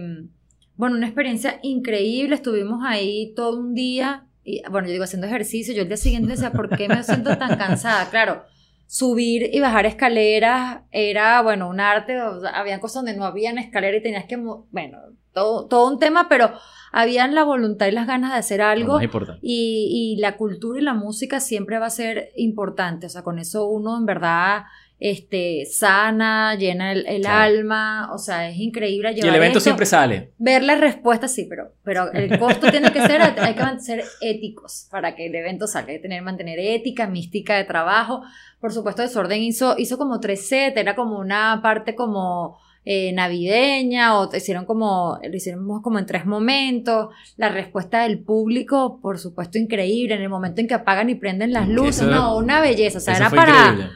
bueno, 0.77 0.97
una 0.97 1.07
experiencia 1.07 1.61
increíble, 1.63 2.35
estuvimos 2.35 2.81
ahí 2.85 3.33
todo 3.37 3.59
un 3.61 3.75
día, 3.75 4.27
y 4.45 4.63
bueno, 4.71 4.87
yo 4.89 4.93
digo 4.93 5.05
haciendo 5.05 5.27
ejercicio, 5.27 5.75
yo 5.75 5.83
el 5.83 5.89
día 5.89 5.97
siguiente 5.99 6.31
decía, 6.31 6.53
¿por 6.53 6.75
qué 6.77 6.89
me 6.89 7.03
siento 7.05 7.37
tan 7.39 7.57
cansada? 7.59 8.09
Claro, 8.11 8.45
subir 8.91 9.51
y 9.53 9.61
bajar 9.61 9.87
escaleras 9.87 10.81
era, 10.91 11.41
bueno, 11.43 11.69
un 11.69 11.79
arte, 11.79 12.21
o 12.21 12.41
sea, 12.41 12.51
había 12.51 12.81
cosas 12.81 13.05
donde 13.05 13.17
no 13.17 13.25
habían 13.25 13.57
escalera 13.57 13.97
y 13.97 14.03
tenías 14.03 14.25
que, 14.25 14.37
bueno, 14.37 14.99
todo, 15.33 15.69
todo 15.69 15.89
un 15.89 16.01
tema, 16.01 16.29
pero 16.29 16.51
habían 16.91 17.37
la 17.37 17.45
voluntad 17.45 17.87
y 17.87 17.93
las 17.93 18.09
ganas 18.09 18.33
de 18.33 18.39
hacer 18.39 18.61
algo. 18.61 18.95
más 18.95 19.05
importante. 19.05 19.39
Y, 19.45 20.17
y 20.17 20.21
la 20.21 20.37
cultura 20.37 20.81
y 20.81 20.83
la 20.83 20.95
música 20.95 21.39
siempre 21.39 21.79
va 21.79 21.87
a 21.87 21.91
ser 21.91 22.31
importante. 22.35 23.07
O 23.07 23.11
sea, 23.11 23.23
con 23.23 23.39
eso 23.39 23.69
uno 23.69 23.97
en 23.97 24.07
verdad 24.07 24.65
este, 25.03 25.65
sana, 25.65 26.55
llena 26.57 26.93
el, 26.93 27.07
el 27.07 27.23
Claro. 27.23 27.43
alma. 27.59 28.11
O 28.13 28.19
sea, 28.19 28.49
es 28.51 28.57
increíble 28.59 29.11
Y 29.11 29.15
llevar 29.15 29.31
el 29.31 29.35
evento 29.37 29.59
esto. 29.59 29.65
siempre 29.71 29.87
sale. 29.87 30.33
Ver 30.39 30.63
la 30.63 30.77
respuesta, 30.77 31.27
sí, 31.27 31.47
pero, 31.49 31.73
pero 31.83 32.13
el 32.13 32.39
costo 32.39 32.71
tiene 32.71 32.93
que 32.93 33.01
ser, 33.07 33.23
hay 33.23 33.55
que 33.55 33.81
ser 33.81 34.05
éticos 34.21 34.87
para 34.91 35.17
que 35.17 35.27
el 35.27 35.35
evento 35.35 35.67
salga. 35.67 35.91
Hay 35.91 35.97
que 35.97 36.03
tener, 36.03 36.23
mantener 36.23 36.59
ética, 36.59 37.07
mística 37.07 37.57
de 37.57 37.65
trabajo. 37.65 38.23
Por 38.61 38.73
supuesto, 38.73 39.03
Desorden 39.03 39.43
hizo, 39.43 39.75
hizo 39.79 39.97
como 39.99 40.21
tres 40.21 40.47
sets, 40.47 40.77
era 40.77 40.95
como 40.95 41.19
una 41.19 41.61
parte 41.63 41.95
como 41.95 42.59
eh, 42.85 43.13
navideña, 43.13 44.19
o 44.19 44.35
hicieron 44.35 44.65
como, 44.67 45.19
lo 45.23 45.35
hicimos 45.37 45.83
como 45.83 45.99
en 45.99 46.07
tres 46.07 46.27
momentos. 46.27 47.09
La 47.37 47.49
respuesta 47.49 48.03
del 48.03 48.19
público, 48.19 48.99
por 49.01 49.19
supuesto, 49.19 49.57
increíble. 49.59 50.15
En 50.15 50.23
el 50.23 50.29
momento 50.29 50.61
en 50.61 50.69
que 50.69 50.75
apagan 50.75 51.09
y 51.09 51.15
prenden 51.15 51.53
las 51.55 51.69
luces, 51.69 52.03
Eso- 52.03 52.11
no, 52.11 52.37
una 52.37 52.61
belleza. 52.61 52.99
O 52.99 53.01
sea, 53.01 53.17
era 53.17 53.31
para, 53.31 53.51
increíble. 53.71 53.91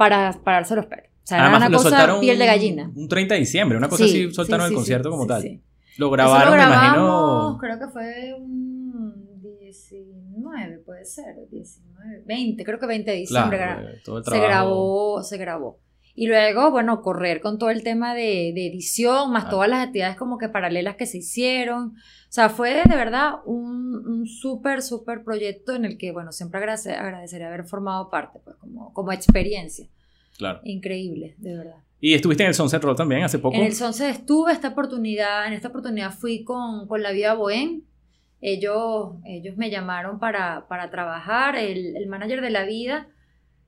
Para 0.00 0.32
pararse 0.42 0.74
los 0.74 0.86
pelos. 0.86 1.04
O 1.08 1.26
sea, 1.26 1.36
era 1.36 1.44
Además, 1.48 1.60
una 1.60 1.68
lo 1.68 1.76
cosa 1.76 1.90
soltaron 1.90 2.20
piel 2.20 2.38
de 2.38 2.46
gallina. 2.46 2.90
un 2.94 3.06
30 3.06 3.34
de 3.34 3.40
diciembre, 3.40 3.76
una 3.76 3.90
cosa 3.90 4.04
Sí, 4.06 4.24
así, 4.24 4.34
soltaron 4.34 4.66
sí, 4.66 4.72
el 4.72 4.76
concierto 4.78 5.10
como 5.10 5.26
tal. 5.26 5.60
Lo 5.98 6.10
grabaron, 6.10 6.46
lo 6.46 6.50
me 6.52 6.56
grabamos, 6.56 6.86
imagino. 6.96 7.58
creo 7.60 7.78
que 7.78 7.88
fue 7.88 8.34
un 8.34 9.40
19, 9.42 10.78
puede 10.78 11.04
ser, 11.04 11.36
19, 11.50 12.22
20, 12.24 12.64
creo 12.64 12.78
que 12.78 12.86
20 12.86 13.10
de 13.10 13.16
diciembre 13.18 13.58
Claro, 13.58 13.82
gra- 13.82 13.90
eh, 13.94 14.00
todo 14.02 14.18
el 14.18 14.24
se 14.24 14.40
grabó, 14.40 15.22
se 15.22 15.36
grabó. 15.36 15.78
Y 16.22 16.26
luego, 16.26 16.70
bueno, 16.70 17.00
correr 17.00 17.40
con 17.40 17.56
todo 17.58 17.70
el 17.70 17.82
tema 17.82 18.12
de, 18.14 18.52
de 18.54 18.66
edición, 18.66 19.32
más 19.32 19.46
Ah. 19.46 19.48
todas 19.48 19.70
las 19.70 19.86
actividades 19.86 20.16
como 20.18 20.36
que 20.36 20.50
paralelas 20.50 20.96
que 20.96 21.06
se 21.06 21.16
hicieron. 21.16 21.94
O 21.94 22.32
sea, 22.32 22.50
fue 22.50 22.82
de 22.86 22.94
verdad 22.94 23.36
un, 23.46 24.06
un 24.06 24.26
súper, 24.26 24.82
súper 24.82 25.24
proyecto 25.24 25.74
en 25.74 25.86
el 25.86 25.96
que, 25.96 26.12
bueno, 26.12 26.30
siempre 26.30 26.60
agradece- 26.60 26.94
agradeceré 26.94 27.46
haber 27.46 27.64
formado 27.64 28.10
parte, 28.10 28.38
pues 28.44 28.54
como, 28.56 28.92
como 28.92 29.12
experiencia. 29.12 29.86
Claro. 30.36 30.60
Increíble, 30.64 31.36
de 31.38 31.56
verdad. 31.56 31.76
Y 32.02 32.12
estuviste 32.12 32.42
en 32.42 32.48
el 32.48 32.54
Sunset 32.54 32.82
Roll 32.84 32.96
también 32.96 33.22
hace 33.22 33.38
poco. 33.38 33.56
En 33.56 33.64
el 33.64 33.74
Sunset 33.74 34.10
estuve 34.10 34.52
esta 34.52 34.68
oportunidad, 34.68 35.46
en 35.46 35.54
esta 35.54 35.68
oportunidad 35.68 36.12
fui 36.12 36.44
con, 36.44 36.86
con 36.86 37.02
la 37.02 37.12
Vida 37.12 37.32
Bohem. 37.32 37.80
Ellos, 38.42 39.14
ellos 39.24 39.56
me 39.56 39.70
llamaron 39.70 40.18
para, 40.18 40.66
para 40.68 40.90
trabajar. 40.90 41.56
El, 41.56 41.96
el 41.96 42.06
manager 42.08 42.42
de 42.42 42.50
la 42.50 42.64
vida 42.66 43.08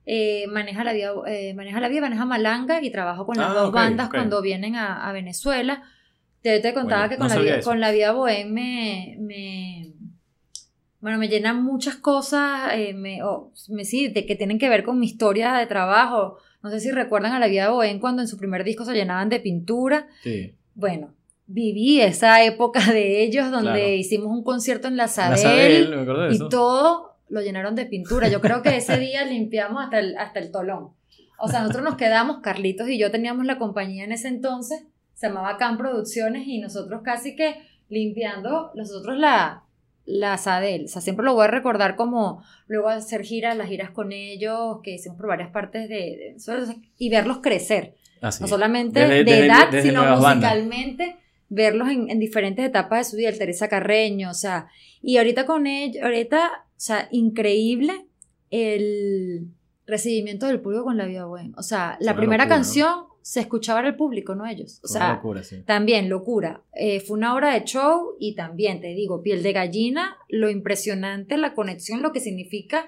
eh, 0.05 0.45
maneja, 0.47 0.83
la 0.83 0.93
vida, 0.93 1.11
eh, 1.27 1.53
maneja 1.53 1.79
la 1.79 1.87
vida, 1.89 2.01
maneja 2.01 2.25
Malanga 2.25 2.81
y 2.81 2.91
trabajo 2.91 3.25
con 3.25 3.37
las 3.37 3.49
Ah, 3.51 3.53
dos 3.53 3.69
ok, 3.69 3.75
bandas 3.75 4.07
ok. 4.07 4.13
cuando 4.15 4.41
vienen 4.41 4.75
a, 4.75 5.07
a 5.07 5.11
Venezuela. 5.13 5.83
Te, 6.41 6.59
te 6.59 6.73
contaba 6.73 7.07
Bueno, 7.07 7.09
que 7.09 7.15
no 7.15 7.19
con, 7.19 7.27
la 7.29 7.35
sabía 7.35 7.51
vida, 7.51 7.59
eso. 7.59 7.69
con 7.69 7.79
la 7.79 7.91
vida 7.91 8.11
Bohem 8.11 8.51
me, 8.51 9.15
me, 9.19 9.93
bueno, 10.99 11.17
me 11.17 11.27
llenan 11.27 11.63
muchas 11.63 11.95
cosas, 11.95 12.71
eh, 12.75 12.93
me, 12.93 13.23
o- 13.23 13.51
me, 13.69 13.85
sí, 13.85 14.07
de 14.09 14.25
que 14.25 14.35
tienen 14.35 14.59
que 14.59 14.69
ver 14.69 14.83
con 14.83 14.99
mi 14.99 15.05
historia 15.05 15.53
de 15.53 15.65
trabajo. 15.67 16.37
No 16.61 16.69
sé 16.69 16.79
si 16.79 16.91
recuerdan 16.91 17.33
a 17.33 17.39
la 17.39 17.47
vida 17.47 17.69
Bohem 17.69 17.99
cuando 17.99 18.21
en 18.21 18.27
su 18.27 18.37
primer 18.37 18.63
disco 18.63 18.85
se 18.85 18.93
llenaban 18.93 19.29
de 19.29 19.39
pintura. 19.39 20.07
Sí. 20.21 20.53
Bueno, 20.75 21.13
viví 21.47 21.99
esa 22.01 22.43
época 22.43 22.79
de 22.91 23.23
ellos 23.23 23.51
donde 23.51 23.71
Claro. 23.71 23.87
hicimos 23.95 24.27
un 24.27 24.43
concierto 24.43 24.87
en 24.87 24.95
la 24.97 25.03
La 25.03 25.07
Sadel, 25.09 25.93
y 26.31 26.39
todo 26.49 27.12
lo 27.33 27.41
llenaron 27.41 27.75
de 27.75 27.85
pintura. 27.85 28.27
Yo 28.29 28.41
creo 28.41 28.61
que 28.61 28.77
ese 28.77 28.97
día 28.97 29.25
limpiamos 29.35 29.83
hasta 29.83 29.99
el, 29.99 30.17
hasta 30.17 30.39
el 30.39 30.51
tolón. 30.51 30.91
O 31.39 31.47
sea, 31.47 31.59
nosotros 31.61 31.83
nos 31.83 31.95
quedamos, 31.95 32.37
Carlitos 32.41 32.87
y 32.89 32.97
yo 32.97 33.11
teníamos 33.11 33.45
la 33.45 33.57
compañía 33.57 34.03
en 34.05 34.11
ese 34.13 34.27
entonces, 34.29 34.83
se 35.13 35.27
llamaba 35.27 35.57
Can 35.57 35.77
Producciones 35.77 36.47
y 36.47 36.59
nosotros 36.59 37.01
casi 37.03 37.35
que 37.35 37.55
limpiando, 37.89 38.71
nosotros 38.75 39.17
la, 39.17 39.63
la 40.05 40.37
Sadel. 40.37 40.85
O 40.85 40.87
sea, 40.87 41.01
siempre 41.01 41.25
lo 41.25 41.33
voy 41.33 41.45
a 41.45 41.49
recordar 41.49 41.95
como 41.95 42.43
luego 42.67 42.89
hacer 42.89 43.23
giras, 43.23 43.57
las 43.57 43.67
giras 43.69 43.91
con 43.91 44.11
ellos, 44.11 44.79
que 44.83 44.91
hicimos 44.95 45.17
por 45.17 45.27
varias 45.27 45.49
partes 45.51 45.89
de, 45.89 46.35
de 46.37 46.75
y 46.97 47.09
verlos 47.09 47.39
crecer 47.39 47.95
Así. 48.21 48.41
no 48.43 48.47
solamente 48.47 49.01
Desde- 49.01 49.15
de 49.15 49.23
desde- 49.23 49.45
edad, 49.45 49.69
desde 49.71 49.89
sino 49.89 50.01
bandas. 50.03 50.35
musicalmente, 50.35 51.17
verlos 51.49 51.89
en, 51.89 52.09
en 52.09 52.19
diferentes 52.19 52.65
etapas 52.65 52.99
de 53.05 53.11
su 53.11 53.17
vida, 53.17 53.29
el 53.29 53.37
Teresa 53.37 53.67
Carreño, 53.67 54.29
o 54.31 54.33
sea, 54.35 54.67
y 55.01 55.17
ahorita 55.17 55.45
con 55.45 55.67
ellos, 55.67 56.03
ahorita, 56.03 56.62
sea, 56.85 57.07
increíble 57.11 58.05
el 58.51 59.47
recibimiento 59.85 60.47
del 60.47 60.61
público 60.61 60.83
con 60.85 60.97
la 60.97 61.05
vida 61.05 61.25
buena. 61.25 61.53
O 61.57 61.63
sea, 61.63 61.97
la 61.99 62.11
Una 62.11 62.17
primera 62.19 62.43
locura, 62.45 62.55
¿no? 62.57 62.61
canción 62.63 62.93
se 63.21 63.39
escuchaba 63.39 63.79
en 63.81 63.85
el 63.87 63.95
público, 63.95 64.35
no 64.35 64.45
ellos. 64.45 64.79
O 64.83 64.87
Fue 64.87 64.97
sea, 64.97 65.05
una 65.05 65.15
locura, 65.15 65.43
sí. 65.43 65.63
también, 65.65 66.09
locura. 66.09 66.61
Eh, 66.73 66.99
fue 66.99 67.17
una 67.17 67.33
hora 67.35 67.53
de 67.53 67.63
show 67.63 68.15
y 68.19 68.35
también, 68.35 68.81
te 68.81 68.87
digo, 68.93 69.21
piel 69.21 69.43
de 69.43 69.53
gallina, 69.53 70.17
lo 70.29 70.49
impresionante, 70.49 71.37
la 71.37 71.53
conexión, 71.53 72.01
lo 72.01 72.11
que 72.11 72.19
significa, 72.19 72.87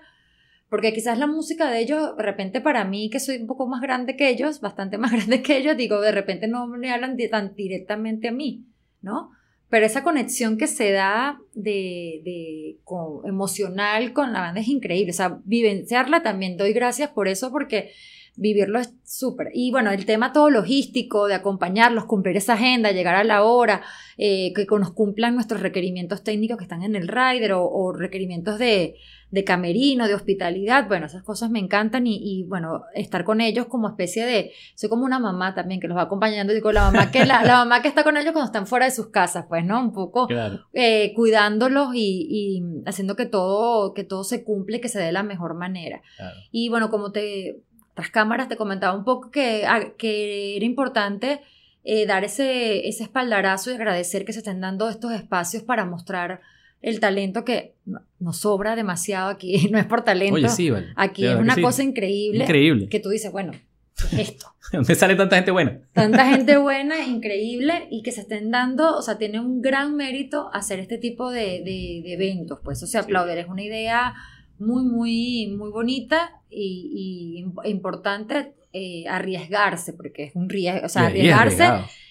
porque 0.70 0.94
quizás 0.94 1.18
la 1.18 1.28
música 1.28 1.70
de 1.72 1.80
ellos, 1.80 2.18
de 2.18 2.24
repente 2.24 2.60
para 2.62 2.84
mí, 2.86 3.10
que 3.10 3.20
soy 3.22 3.38
un 3.38 3.48
poco 3.48 3.66
más 3.68 3.82
grande 3.82 4.16
que 4.18 4.30
ellos, 4.30 4.60
bastante 4.62 4.98
más 5.00 5.12
grande 5.12 5.42
que 5.42 5.58
ellos, 5.58 5.78
digo, 5.78 6.02
de 6.02 6.12
repente 6.12 6.48
no 6.48 6.68
me 6.68 6.92
hablan 6.92 7.16
di- 7.16 7.30
tan 7.30 7.56
directamente 7.56 8.28
a 8.28 8.32
mí, 8.34 8.66
¿no? 9.02 9.32
Pero 9.70 9.86
esa 9.86 10.04
conexión 10.04 10.58
que 10.58 10.68
se 10.68 10.92
da 10.92 11.40
de, 11.54 12.22
de 12.24 12.78
emocional 13.26 14.14
con 14.14 14.32
la 14.32 14.42
banda 14.42 14.62
es 14.62 14.68
increíble. 14.68 15.12
O 15.12 15.16
sea, 15.16 15.40
vivenciarla 15.44 16.24
también 16.24 16.58
doy 16.58 16.74
gracias 16.74 17.10
por 17.10 17.28
eso, 17.28 17.52
porque 17.52 17.92
vivirlo 18.38 18.80
es 18.80 18.94
súper. 19.04 19.50
Y 19.54 19.72
bueno, 19.72 19.92
el 19.92 20.06
tema 20.06 20.34
todo 20.34 20.50
logístico, 20.50 21.28
de 21.28 21.36
acompañarlos, 21.36 22.06
cumplir 22.06 22.38
esa 22.38 22.54
agenda, 22.54 22.92
llegar 22.92 23.16
a 23.16 23.24
la 23.24 23.44
hora, 23.44 23.82
eh, 24.18 24.54
que 24.54 24.66
nos 24.80 24.92
cumplan 24.94 25.36
nuestros 25.36 25.62
requerimientos 25.62 26.24
técnicos 26.24 26.58
que 26.58 26.64
están 26.64 26.84
en 26.84 26.96
el 26.96 27.08
rider 27.08 27.54
o, 27.54 27.66
o 27.70 27.94
requerimientos 27.94 28.58
de, 28.60 28.96
de 29.32 29.44
camerino, 29.44 30.08
de 30.08 30.16
hospitalidad. 30.16 30.88
Bueno, 30.88 31.06
esas 31.08 31.24
cosas 31.24 31.50
me 31.50 31.60
encantan 31.60 32.08
y, 32.08 32.18
y, 32.22 32.44
bueno, 32.44 32.84
estar 32.94 33.24
con 33.26 33.42
ellos 33.42 33.66
como 33.68 33.88
especie 33.90 34.26
de, 34.26 34.52
soy 34.76 34.90
como 34.90 35.06
una 35.06 35.20
mamá 35.20 35.54
también 35.54 35.80
que 35.80 35.88
los 35.88 35.98
va 35.98 36.04
acompañando, 36.04 36.54
digo, 36.54 36.72
la 36.72 36.92
mamá 36.92 37.12
que, 37.12 37.26
la, 37.26 37.44
la 37.44 37.56
mamá 37.58 37.82
que 37.82 37.88
está 37.90 38.04
con 38.04 38.16
ellos 38.18 38.32
cuando 38.32 38.46
están 38.48 38.68
fuera 38.68 38.86
de 38.86 38.92
sus 38.92 39.08
casas, 39.08 39.46
pues, 39.50 39.66
¿no? 39.66 39.80
Un 39.82 39.92
poco 39.94 40.28
Claro. 40.28 40.60
eh, 40.74 41.14
cuidándolos 41.16 41.90
y, 41.96 42.28
y 42.30 42.64
haciendo 42.86 43.16
que 43.16 43.26
todo, 43.26 43.94
que 43.94 44.04
todo 44.04 44.24
se 44.24 44.44
cumple 44.44 44.80
que 44.82 44.90
se 44.90 45.00
dé 45.00 45.06
de 45.06 45.12
la 45.12 45.24
mejor 45.24 45.56
manera. 45.56 46.02
claro. 46.18 46.36
Y 46.52 46.70
bueno, 46.70 46.90
como 46.90 47.12
te, 47.12 47.62
tras 47.96 48.10
cámaras 48.12 48.48
te 48.50 48.56
comentaba 48.58 48.96
un 48.96 49.04
poco 49.04 49.32
que, 49.32 49.66
a- 49.66 49.94
que 49.98 50.56
era 50.56 50.66
importante 50.66 51.42
eh, 51.84 52.06
dar 52.06 52.24
ese, 52.24 52.88
ese 52.88 53.04
espaldarazo 53.04 53.72
y 53.72 53.76
agradecer 53.76 54.26
que 54.26 54.34
se 54.34 54.40
estén 54.40 54.62
dando 54.62 54.90
estos 54.90 55.12
espacios 55.14 55.64
para 55.64 55.86
mostrar 55.86 56.42
el 56.82 57.00
talento 57.00 57.44
que 57.46 57.74
no- 57.86 58.02
nos 58.20 58.38
sobra 58.38 58.76
demasiado 58.76 59.30
aquí, 59.30 59.68
no 59.72 59.80
es 59.80 59.86
por 59.86 60.04
talento. 60.04 60.36
Oye, 60.36 60.50
sí, 60.50 60.70
vale. 60.70 60.88
Aquí 60.96 61.26
es 61.26 61.36
una 61.36 61.56
sí. 61.56 61.62
cosa 61.62 61.82
increíble, 61.84 62.44
Increíble. 62.44 62.90
que 62.90 63.00
tú 63.00 63.10
dices, 63.10 63.32
bueno, 63.32 63.54
¿qué 63.54 64.22
es 64.22 64.30
esto? 64.30 64.48
¿Dónde 64.74 64.96
sale 64.96 65.16
tanta 65.16 65.36
gente 65.38 65.52
buena? 65.52 65.80
Tanta 65.94 66.26
gente 66.30 66.58
buena, 66.58 67.04
increíble, 67.06 67.88
y 67.92 68.02
que 68.02 68.12
se 68.12 68.22
estén 68.22 68.50
dando, 68.52 68.98
o 68.98 69.02
sea, 69.04 69.18
tiene 69.20 69.40
un 69.40 69.62
gran 69.62 69.96
mérito 69.96 70.50
hacer 70.54 70.80
este 70.80 70.98
tipo 70.98 71.30
de, 71.32 71.62
de- 71.64 72.02
de 72.04 72.14
eventos, 72.14 72.60
pues, 72.64 72.82
o 72.84 72.88
sea, 72.88 73.02
Sí. 73.02 73.06
aplaudir, 73.06 73.38
es 73.38 73.48
una 73.48 73.62
idea 73.64 74.16
muy, 74.60 74.84
muy, 74.84 75.48
muy 75.58 75.70
bonita 75.72 76.42
y, 76.50 77.36
y 77.38 77.44
im- 77.44 77.70
importante 77.70 78.54
eh, 78.74 79.06
arriesgarse, 79.08 79.94
porque 79.94 80.24
es 80.26 80.36
un 80.36 80.50
riesgo, 80.50 80.86
o 80.86 80.90
sea, 80.90 81.04
es 81.04 81.08
arriesgarse 81.34 81.64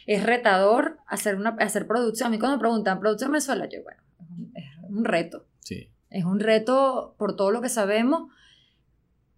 es 0.06 0.22
retador, 0.22 0.98
hacer, 1.06 1.36
una, 1.36 1.50
hacer 1.60 1.86
producción, 1.86 2.26
a 2.26 2.30
mí 2.30 2.38
cuando 2.38 2.56
me 2.56 2.60
preguntan, 2.60 3.00
¿producción 3.00 3.28
en 3.28 3.32
Venezuela? 3.32 3.68
Yo, 3.70 3.82
bueno, 3.82 4.02
es 4.20 4.28
un- 4.30 4.52
es 4.54 4.90
un 4.90 5.04
reto. 5.04 5.46
Sí. 5.60 5.88
Es 6.10 6.24
un 6.24 6.40
reto 6.40 7.14
por 7.18 7.36
todo 7.36 7.50
lo 7.50 7.60
que 7.62 7.68
sabemos, 7.70 8.30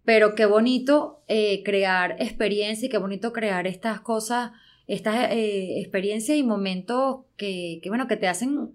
pero 0.03 0.35
qué 0.35 0.45
bonito 0.45 1.23
eh, 1.27 1.63
crear 1.63 2.15
experiencia 2.19 2.85
y 2.85 2.89
qué 2.89 2.97
bonito 2.97 3.33
crear 3.33 3.67
estas 3.67 3.99
cosas, 4.01 4.51
estas 4.87 5.31
eh, 5.31 5.79
experiencias 5.79 6.37
y 6.37 6.43
momentos 6.43 7.25
que, 7.35 7.79
que, 7.83 7.89
bueno, 7.89 8.07
que 8.07 8.15
te 8.15 8.27
hacen 8.27 8.71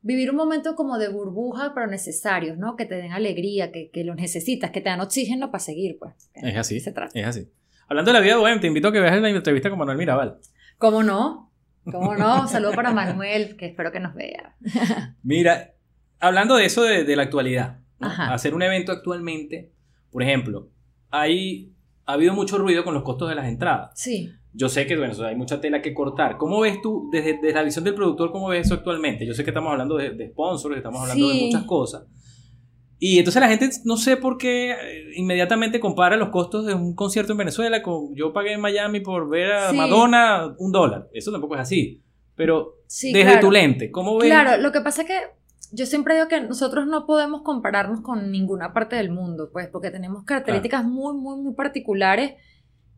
vivir 0.00 0.30
un 0.30 0.36
momento 0.36 0.74
como 0.74 0.98
de 0.98 1.08
burbuja, 1.08 1.72
pero 1.74 1.86
necesarios, 1.86 2.58
¿no? 2.58 2.76
Que 2.76 2.86
te 2.86 2.94
den 2.96 3.12
alegría, 3.12 3.72
que, 3.72 3.90
que 3.90 4.04
los 4.04 4.16
necesitas, 4.16 4.70
que 4.70 4.80
te 4.80 4.88
dan 4.88 5.00
oxígeno 5.00 5.50
para 5.50 5.60
seguir, 5.60 5.98
pues. 5.98 6.14
Es 6.34 6.56
así. 6.56 6.80
Se 6.80 6.92
trata. 6.92 7.18
Es 7.18 7.26
así. 7.26 7.48
Hablando 7.88 8.12
de 8.12 8.18
la 8.18 8.24
vida 8.24 8.36
bohem, 8.36 8.60
te 8.60 8.66
invito 8.66 8.88
a 8.88 8.92
que 8.92 9.00
veas 9.00 9.20
la 9.20 9.30
entrevista 9.30 9.70
con 9.70 9.78
Manuel 9.78 9.98
Mirabal. 9.98 10.38
¿Cómo 10.76 11.02
no? 11.02 11.50
¿Cómo 11.84 12.14
no? 12.14 12.42
Un 12.42 12.48
saludo 12.48 12.72
para 12.72 12.92
Manuel, 12.92 13.56
que 13.56 13.66
espero 13.66 13.90
que 13.90 14.00
nos 14.00 14.14
vea. 14.14 14.56
Mira, 15.22 15.72
hablando 16.20 16.56
de 16.56 16.66
eso 16.66 16.82
de, 16.82 17.04
de 17.04 17.16
la 17.16 17.22
actualidad, 17.22 17.78
hacer 17.98 18.54
un 18.54 18.62
evento 18.62 18.92
actualmente, 18.92 19.72
por 20.10 20.22
ejemplo, 20.22 20.70
hay, 21.10 21.72
ha 22.08 22.14
habido 22.14 22.32
mucho 22.34 22.56
ruido 22.58 22.84
con 22.84 22.94
los 22.94 23.02
costos 23.02 23.28
de 23.28 23.34
las 23.34 23.46
entradas. 23.46 23.90
Sí. 23.94 24.30
Yo 24.54 24.68
sé 24.68 24.86
que 24.86 24.96
bueno, 24.96 25.14
hay 25.26 25.36
mucha 25.36 25.60
tela 25.60 25.82
que 25.82 25.92
cortar. 25.92 26.38
¿Cómo 26.38 26.60
ves 26.60 26.80
tú, 26.82 27.08
desde, 27.12 27.34
desde 27.34 27.52
la 27.52 27.62
visión 27.62 27.84
del 27.84 27.94
productor, 27.94 28.32
cómo 28.32 28.48
ves 28.48 28.66
eso 28.66 28.74
actualmente? 28.74 29.26
Yo 29.26 29.34
sé 29.34 29.44
que 29.44 29.50
estamos 29.50 29.70
hablando 29.70 29.96
de, 29.96 30.10
de 30.10 30.30
sponsors, 30.30 30.76
estamos 30.76 31.02
hablando 31.02 31.28
de 31.28 31.34
Sí. 31.34 31.44
muchas 31.46 31.64
cosas. 31.64 32.04
Y 32.98 33.18
entonces 33.18 33.40
la 33.40 33.48
gente, 33.48 33.68
no 33.84 33.96
sé 33.96 34.16
por 34.16 34.38
qué, 34.38 34.72
eh, 34.72 34.76
inmediatamente 35.16 35.78
compara 35.78 36.16
los 36.16 36.30
costos 36.30 36.66
de 36.66 36.74
un 36.74 36.94
concierto 36.96 37.32
en 37.32 37.38
Venezuela 37.38 37.82
con 37.82 38.14
yo 38.16 38.32
pagué 38.32 38.54
en 38.54 38.60
Miami 38.60 39.00
por 39.00 39.28
ver 39.28 39.52
a 39.52 39.70
Sí. 39.70 39.76
Madonna 39.76 40.54
un 40.58 40.72
dólar. 40.72 41.08
Eso 41.12 41.30
tampoco 41.30 41.54
es 41.54 41.60
así. 41.60 42.02
Pero 42.34 42.76
Sí, 42.86 43.12
desde 43.12 43.32
claro. 43.32 43.40
tu 43.46 43.50
lente, 43.52 43.90
¿cómo 43.90 44.16
ves? 44.16 44.28
Claro, 44.30 44.60
lo 44.62 44.72
que 44.72 44.80
pasa 44.80 45.02
es 45.02 45.08
que 45.08 45.18
yo 45.72 45.86
siempre 45.86 46.14
digo 46.14 46.28
que 46.28 46.40
nosotros 46.40 46.86
no 46.86 47.06
podemos 47.06 47.42
compararnos 47.42 48.00
con 48.00 48.30
ninguna 48.30 48.72
parte 48.72 48.96
del 48.96 49.10
mundo, 49.10 49.50
pues, 49.52 49.68
porque 49.68 49.90
tenemos 49.90 50.24
características 50.24 50.84
muy, 50.84 51.14
muy, 51.16 51.40
muy 51.40 51.54
particulares 51.54 52.34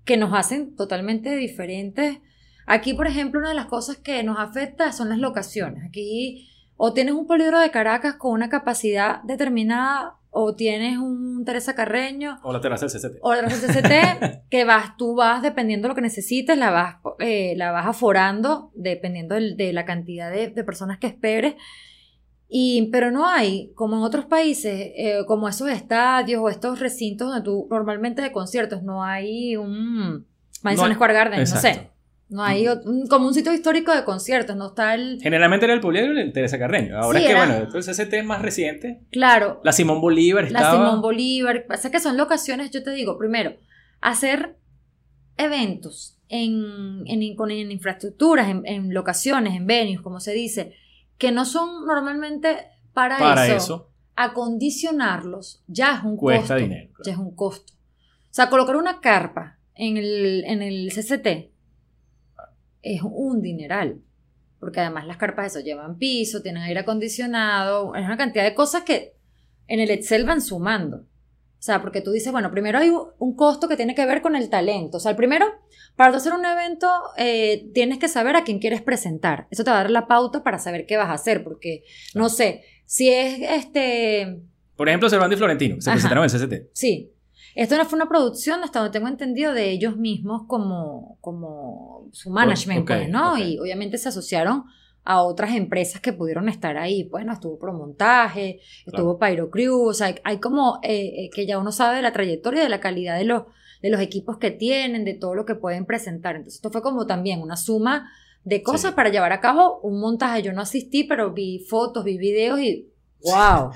que 0.04 0.16
nos 0.16 0.32
hacen 0.34 0.76
totalmente 0.76 1.36
diferentes. 1.36 2.18
Aquí, 2.66 2.94
por 2.94 3.06
ejemplo, 3.06 3.40
una 3.40 3.48
de 3.50 3.54
las 3.56 3.66
cosas 3.66 3.96
que 3.96 4.22
nos 4.22 4.38
afecta 4.38 4.92
son 4.92 5.08
las 5.08 5.18
locaciones. 5.18 5.84
Aquí 5.84 6.48
o 6.76 6.92
tienes 6.94 7.14
un 7.14 7.26
poliedro 7.26 7.58
de 7.60 7.70
Caracas 7.70 8.14
con 8.14 8.32
una 8.32 8.48
capacidad 8.48 9.22
determinada 9.24 10.14
o 10.30 10.54
tienes 10.54 10.96
un 10.96 11.44
Teresa 11.44 11.74
Carreño 11.74 12.38
O 12.44 12.52
la 12.52 12.60
terraza 12.60 12.86
del 12.86 12.92
CCT. 13.00 13.18
o 13.22 13.34
el 13.34 13.46
CCT 13.46 14.46
que 14.48 14.64
vas, 14.64 14.96
tú 14.96 15.16
vas 15.16 15.42
dependiendo 15.42 15.86
de 15.86 15.88
lo 15.90 15.94
que 15.96 16.00
necesites, 16.02 16.56
la 16.56 16.70
vas, 16.70 16.96
eh, 17.18 17.54
la 17.56 17.72
vas 17.72 17.86
aforando 17.86 18.70
dependiendo 18.74 19.34
del- 19.34 19.56
de 19.56 19.72
la 19.72 19.84
cantidad 19.84 20.30
de, 20.30 20.48
de 20.48 20.64
personas 20.64 20.98
que 20.98 21.08
esperes. 21.08 21.54
Y, 22.52 22.88
pero 22.90 23.12
no 23.12 23.28
hay, 23.28 23.70
como 23.76 23.96
en 23.96 24.02
otros 24.02 24.24
países, 24.26 24.90
eh, 24.96 25.18
como 25.26 25.48
esos 25.48 25.68
estadios 25.70 26.40
o 26.42 26.48
estos 26.48 26.80
recintos 26.80 27.28
donde 27.28 27.44
tú 27.44 27.68
normalmente 27.70 28.22
de 28.22 28.32
conciertos 28.32 28.82
no 28.82 29.04
hay 29.04 29.56
un 29.56 30.26
Madison 30.62 30.92
Square 30.92 31.14
Garden, 31.14 31.38
no 31.40 31.46
sé. 31.46 31.90
No 32.28 32.42
hay 32.44 32.66
un- 32.68 33.06
como 33.08 33.26
un 33.28 33.34
sitio 33.34 33.52
histórico 33.52 33.92
de 33.94 34.04
conciertos, 34.04 34.54
no 34.56 34.68
está 34.68 34.94
el... 34.94 35.18
Generalmente 35.20 35.64
era 35.66 35.74
el 35.74 35.80
Poliedro 35.80 36.12
y 36.14 36.20
el 36.20 36.32
Teresa 36.32 36.58
Carreño. 36.60 36.96
Ahora 36.96 37.18
Sí, 37.18 37.24
es 37.24 37.30
que, 37.32 37.36
era- 37.36 37.46
bueno, 37.58 37.68
el 37.74 37.82
CCT 37.82 38.12
es 38.14 38.24
más 38.24 38.40
reciente. 38.42 39.00
Claro, 39.10 39.60
La 39.64 39.72
Simón 39.72 40.00
Bolívar 40.00 40.44
La 40.50 40.58
estaba. 40.60 40.72
Simón 40.76 41.02
Bolívar. 41.02 41.66
Pasa 41.66 41.90
que 41.90 41.98
son 42.00 42.16
locaciones, 42.16 42.70
yo 42.72 42.82
te 42.84 42.90
digo, 42.92 43.16
primero, 43.18 43.54
hacer 44.00 44.56
eventos 45.36 46.18
en, 46.28 47.02
en, 47.06 47.34
con- 47.36 47.50
en 47.50 47.70
infraestructuras, 47.72 48.48
en, 48.48 48.62
en 48.66 48.94
locaciones, 48.94 49.54
en 49.54 49.66
venues, 49.66 50.00
como 50.00 50.20
se 50.20 50.32
dice, 50.32 50.74
que 51.20 51.30
no 51.32 51.44
son 51.44 51.86
normalmente 51.86 52.66
para, 52.94 53.18
para 53.18 53.46
eso, 53.46 53.56
eso. 53.56 53.90
acondicionarlos, 54.16 55.62
ya 55.66 55.98
es 55.98 56.02
un 56.02 56.16
Cuesta 56.16 56.54
costo. 56.54 56.56
dinero, 56.56 56.88
claro. 56.94 57.04
Ya 57.04 57.12
es 57.12 57.18
un 57.18 57.36
costo. 57.36 57.74
O 57.74 58.32
sea, 58.32 58.48
colocar 58.48 58.76
una 58.76 59.00
carpa 59.00 59.58
en 59.74 59.98
el, 59.98 60.44
en 60.46 60.62
el 60.62 60.90
CCT 60.90 61.52
es 62.82 63.02
un 63.02 63.42
dineral. 63.42 64.00
Porque 64.58 64.80
además 64.80 65.06
las 65.06 65.18
carpas 65.18 65.54
eso 65.54 65.60
llevan 65.64 65.98
piso, 65.98 66.42
tienen 66.42 66.62
aire 66.62 66.80
acondicionado, 66.80 67.94
es 67.94 68.04
una 68.04 68.16
cantidad 68.16 68.44
de 68.44 68.54
cosas 68.54 68.82
que 68.82 69.14
en 69.66 69.80
el 69.80 69.90
Excel 69.90 70.24
van 70.24 70.40
sumando. 70.40 71.04
O 71.60 71.62
sea, 71.62 71.82
porque 71.82 72.00
tú 72.00 72.10
dices, 72.10 72.32
bueno, 72.32 72.50
primero 72.50 72.78
hay 72.78 72.88
un- 72.90 73.36
costo 73.36 73.68
que 73.68 73.76
tiene 73.76 73.94
que 73.94 74.06
ver 74.06 74.22
con 74.22 74.34
el 74.34 74.48
talento. 74.48 74.96
O 74.96 75.00
sea, 75.00 75.10
el 75.10 75.16
primero, 75.18 75.44
para 75.94 76.16
hacer 76.16 76.32
un 76.32 76.42
evento, 76.46 76.90
eh, 77.18 77.68
tienes 77.74 77.98
que 77.98 78.08
saber 78.08 78.34
a 78.34 78.44
quién 78.44 78.60
quieres 78.60 78.80
presentar. 78.80 79.46
Eso 79.50 79.62
te 79.62 79.70
va 79.70 79.76
a 79.78 79.82
dar 79.82 79.90
la 79.90 80.06
pauta 80.06 80.42
para 80.42 80.58
saber 80.58 80.86
qué 80.86 80.96
vas 80.96 81.08
a 81.10 81.12
hacer, 81.12 81.44
porque, 81.44 81.82
no 82.14 82.30
sé, 82.30 82.62
si 82.86 83.10
es 83.10 83.40
este, 83.42 84.40
Por 84.74 84.88
ejemplo, 84.88 85.10
Servando 85.10 85.34
y 85.34 85.38
Florentino, 85.38 85.76
se 85.82 85.90
Ajá. 85.90 85.96
presentaron 85.96 86.24
en 86.24 86.30
CCT. 86.30 86.70
Sí. 86.72 87.12
Esto 87.54 87.76
no 87.76 87.84
fue 87.84 87.96
una 87.98 88.08
producción, 88.08 88.62
hasta 88.64 88.78
donde 88.78 88.92
tengo 88.98 89.08
entendido, 89.08 89.52
de 89.52 89.70
ellos 89.70 89.98
mismos 89.98 90.42
como, 90.46 91.18
como 91.20 92.08
su 92.12 92.30
management, 92.30 92.86
pues, 92.86 93.08
¿no? 93.10 93.36
Y 93.36 93.58
obviamente 93.58 93.98
se 93.98 94.08
asociaron 94.08 94.64
a 95.04 95.22
otras 95.22 95.54
empresas 95.54 96.00
que 96.00 96.12
pudieron 96.12 96.48
estar 96.48 96.76
ahí. 96.76 97.04
Bueno, 97.04 97.32
estuvo 97.32 97.58
Promontaje, 97.58 98.60
estuvo 98.86 99.18
Pyro 99.18 99.50
Crew, 99.50 99.88
o 99.88 99.94
sea, 99.94 100.14
hay, 100.24 100.38
como 100.38 100.78
eh, 100.82 101.24
eh, 101.24 101.30
que 101.34 101.46
ya 101.46 101.58
uno 101.58 101.72
sabe 101.72 101.96
de 101.96 102.02
la 102.02 102.12
trayectoria 102.12 102.62
de 102.62 102.68
la 102.68 102.80
calidad 102.80 103.16
de 103.16 103.24
los, 103.24 103.44
de 103.82 103.90
los 103.90 104.00
equipos 104.00 104.38
que 104.38 104.50
tienen, 104.50 105.04
de 105.04 105.14
todo 105.14 105.34
lo 105.34 105.46
que 105.46 105.54
pueden 105.54 105.86
presentar. 105.86 106.36
Entonces, 106.36 106.56
esto 106.56 106.70
fue 106.70 106.82
como 106.82 107.06
también 107.06 107.40
una 107.40 107.56
suma 107.56 108.10
de 108.44 108.62
cosas 108.62 108.90
Sí. 108.90 108.96
para 108.96 109.10
llevar 109.10 109.32
a 109.32 109.40
cabo 109.40 109.80
un 109.80 110.00
montaje. 110.00 110.42
Yo 110.42 110.52
no 110.52 110.60
asistí, 110.62 111.04
pero 111.04 111.32
vi 111.32 111.64
fotos, 111.68 112.04
vi 112.04 112.18
videos 112.18 112.60
y 112.60 112.90
¡wow! 113.24 113.70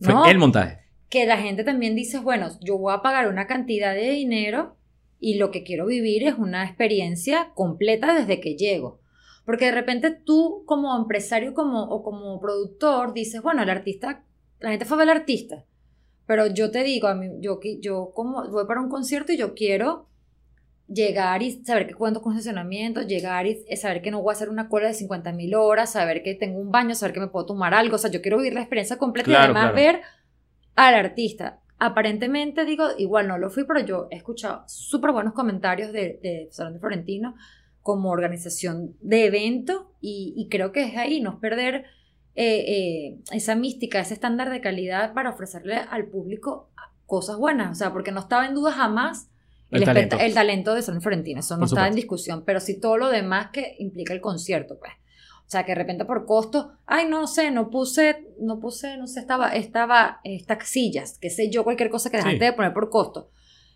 Fue 0.00 0.14
¿No? 0.14 0.26
el 0.26 0.38
montaje. 0.38 0.78
que 1.08 1.26
la 1.26 1.38
gente 1.38 1.64
también 1.64 1.94
dice, 1.96 2.18
bueno, 2.18 2.48
yo 2.60 2.76
voy 2.78 2.92
a 2.94 3.02
pagar 3.02 3.28
una 3.28 3.46
cantidad 3.46 3.94
de 3.94 4.10
dinero 4.10 4.76
y 5.18 5.34
lo 5.38 5.50
que 5.50 5.62
quiero 5.64 5.86
vivir 5.86 6.22
es 6.24 6.34
una 6.34 6.64
experiencia 6.64 7.50
completa 7.54 8.14
desde 8.14 8.40
que 8.40 8.54
llego. 8.56 9.00
Porque 9.48 9.64
de 9.64 9.72
repente 9.72 10.10
tú 10.10 10.62
como 10.66 10.94
empresario 10.94 11.54
como, 11.54 11.84
o 11.84 12.02
como 12.02 12.38
productor 12.38 13.14
dices, 13.14 13.40
bueno, 13.40 13.62
el 13.62 13.70
artista, 13.70 14.22
la 14.60 14.68
gente 14.68 14.84
fue 14.84 14.96
a 14.96 14.98
ver 14.98 15.08
al 15.08 15.16
artista, 15.16 15.64
pero 16.26 16.48
yo 16.48 16.70
te 16.70 16.84
digo, 16.84 17.08
a 17.08 17.14
mí, 17.14 17.30
yo, 17.40 17.58
yo 17.80 18.12
como 18.14 18.46
voy 18.50 18.66
para 18.66 18.82
un 18.82 18.90
concierto 18.90 19.32
y 19.32 19.38
yo 19.38 19.54
quiero 19.54 20.06
llegar 20.86 21.42
y 21.42 21.64
saber 21.64 21.86
que 21.86 21.94
cuento 21.94 22.20
con 22.20 22.34
estacionamiento, 22.34 23.00
llegar 23.00 23.46
y 23.46 23.64
saber 23.74 24.02
que 24.02 24.10
no 24.10 24.20
voy 24.20 24.32
a 24.32 24.36
hacer 24.36 24.50
una 24.50 24.68
cola 24.68 24.88
de 24.88 24.92
50 24.92 25.32
mil 25.32 25.54
horas, 25.54 25.92
saber 25.92 26.22
que 26.22 26.34
tengo 26.34 26.60
un 26.60 26.70
baño, 26.70 26.94
saber 26.94 27.14
que 27.14 27.20
me 27.20 27.28
puedo 27.28 27.46
tomar 27.46 27.72
algo, 27.72 27.94
o 27.94 27.98
sea, 27.98 28.10
yo 28.10 28.20
quiero 28.20 28.36
vivir 28.36 28.52
la 28.52 28.60
experiencia 28.60 28.98
completa 28.98 29.30
y 29.30 29.32
Claro, 29.32 29.44
además 29.44 29.72
claro. 29.72 29.76
ver 29.76 30.02
al 30.76 30.94
artista. 30.94 31.60
Aparentemente, 31.78 32.66
digo, 32.66 32.88
igual 32.98 33.26
no 33.26 33.38
lo 33.38 33.48
fui, 33.48 33.64
pero 33.64 33.80
yo 33.80 34.08
he 34.10 34.16
escuchado 34.16 34.64
súper 34.66 35.12
buenos 35.12 35.32
comentarios 35.32 35.90
de, 35.90 36.20
de 36.22 36.48
Salón 36.50 36.74
de 36.74 36.80
Florentino 36.80 37.34
como 37.88 38.10
organización 38.10 38.94
de 39.00 39.24
evento 39.24 39.94
y, 40.02 40.34
y 40.36 40.50
creo 40.50 40.72
que 40.72 40.82
es 40.82 40.94
ahí, 40.98 41.22
no 41.22 41.30
es 41.30 41.36
perder 41.36 41.86
eh, 42.34 42.64
eh, 42.68 43.18
esa 43.32 43.54
mística, 43.54 43.98
ese 43.98 44.12
estándar 44.12 44.50
de 44.50 44.60
calidad 44.60 45.14
para 45.14 45.30
ofrecerle 45.30 45.76
al 45.76 46.04
público 46.04 46.68
cosas 47.06 47.38
buenas, 47.38 47.70
o 47.72 47.74
sea, 47.74 47.90
porque 47.94 48.12
no 48.12 48.20
estaba 48.20 48.44
en 48.44 48.52
duda 48.52 48.72
jamás 48.72 49.30
El 49.70 49.80
el, 49.80 49.86
talento. 49.86 50.18
el 50.20 50.34
talento 50.34 50.74
de 50.74 50.82
de 50.82 51.00
Florentino, 51.00 51.40
eso 51.40 51.54
no 51.54 51.60
Por 51.60 51.68
estaba 51.68 51.88
en 51.88 51.94
discusión, 51.94 52.42
pero 52.44 52.60
sí 52.60 52.78
todo 52.78 52.98
lo 52.98 53.08
demás 53.08 53.48
que 53.54 53.74
implica 53.78 54.12
el 54.12 54.20
concierto, 54.20 54.78
pues. 54.78 54.92
O 55.46 55.50
sea, 55.50 55.64
que 55.64 55.72
de 55.72 55.76
repente 55.76 56.04
por 56.04 56.26
costo, 56.26 56.72
ay, 56.84 57.08
no 57.08 57.26
sé, 57.26 57.50
no 57.50 57.70
puse, 57.70 58.26
no 58.38 58.60
puse, 58.60 58.98
no 58.98 59.06
sé, 59.06 59.20
estaba, 59.20 59.54
estaba, 59.54 60.20
estas 60.24 60.68
sillas, 60.68 61.16
qué 61.18 61.30
sé 61.30 61.48
yo, 61.48 61.64
cualquier 61.64 61.88
cosa 61.88 62.10
que 62.10 62.18
dejaste 62.18 62.38
Sí. 62.38 62.44
de 62.44 62.52
poner 62.52 62.74
por 62.74 62.90
costo. 62.90 63.30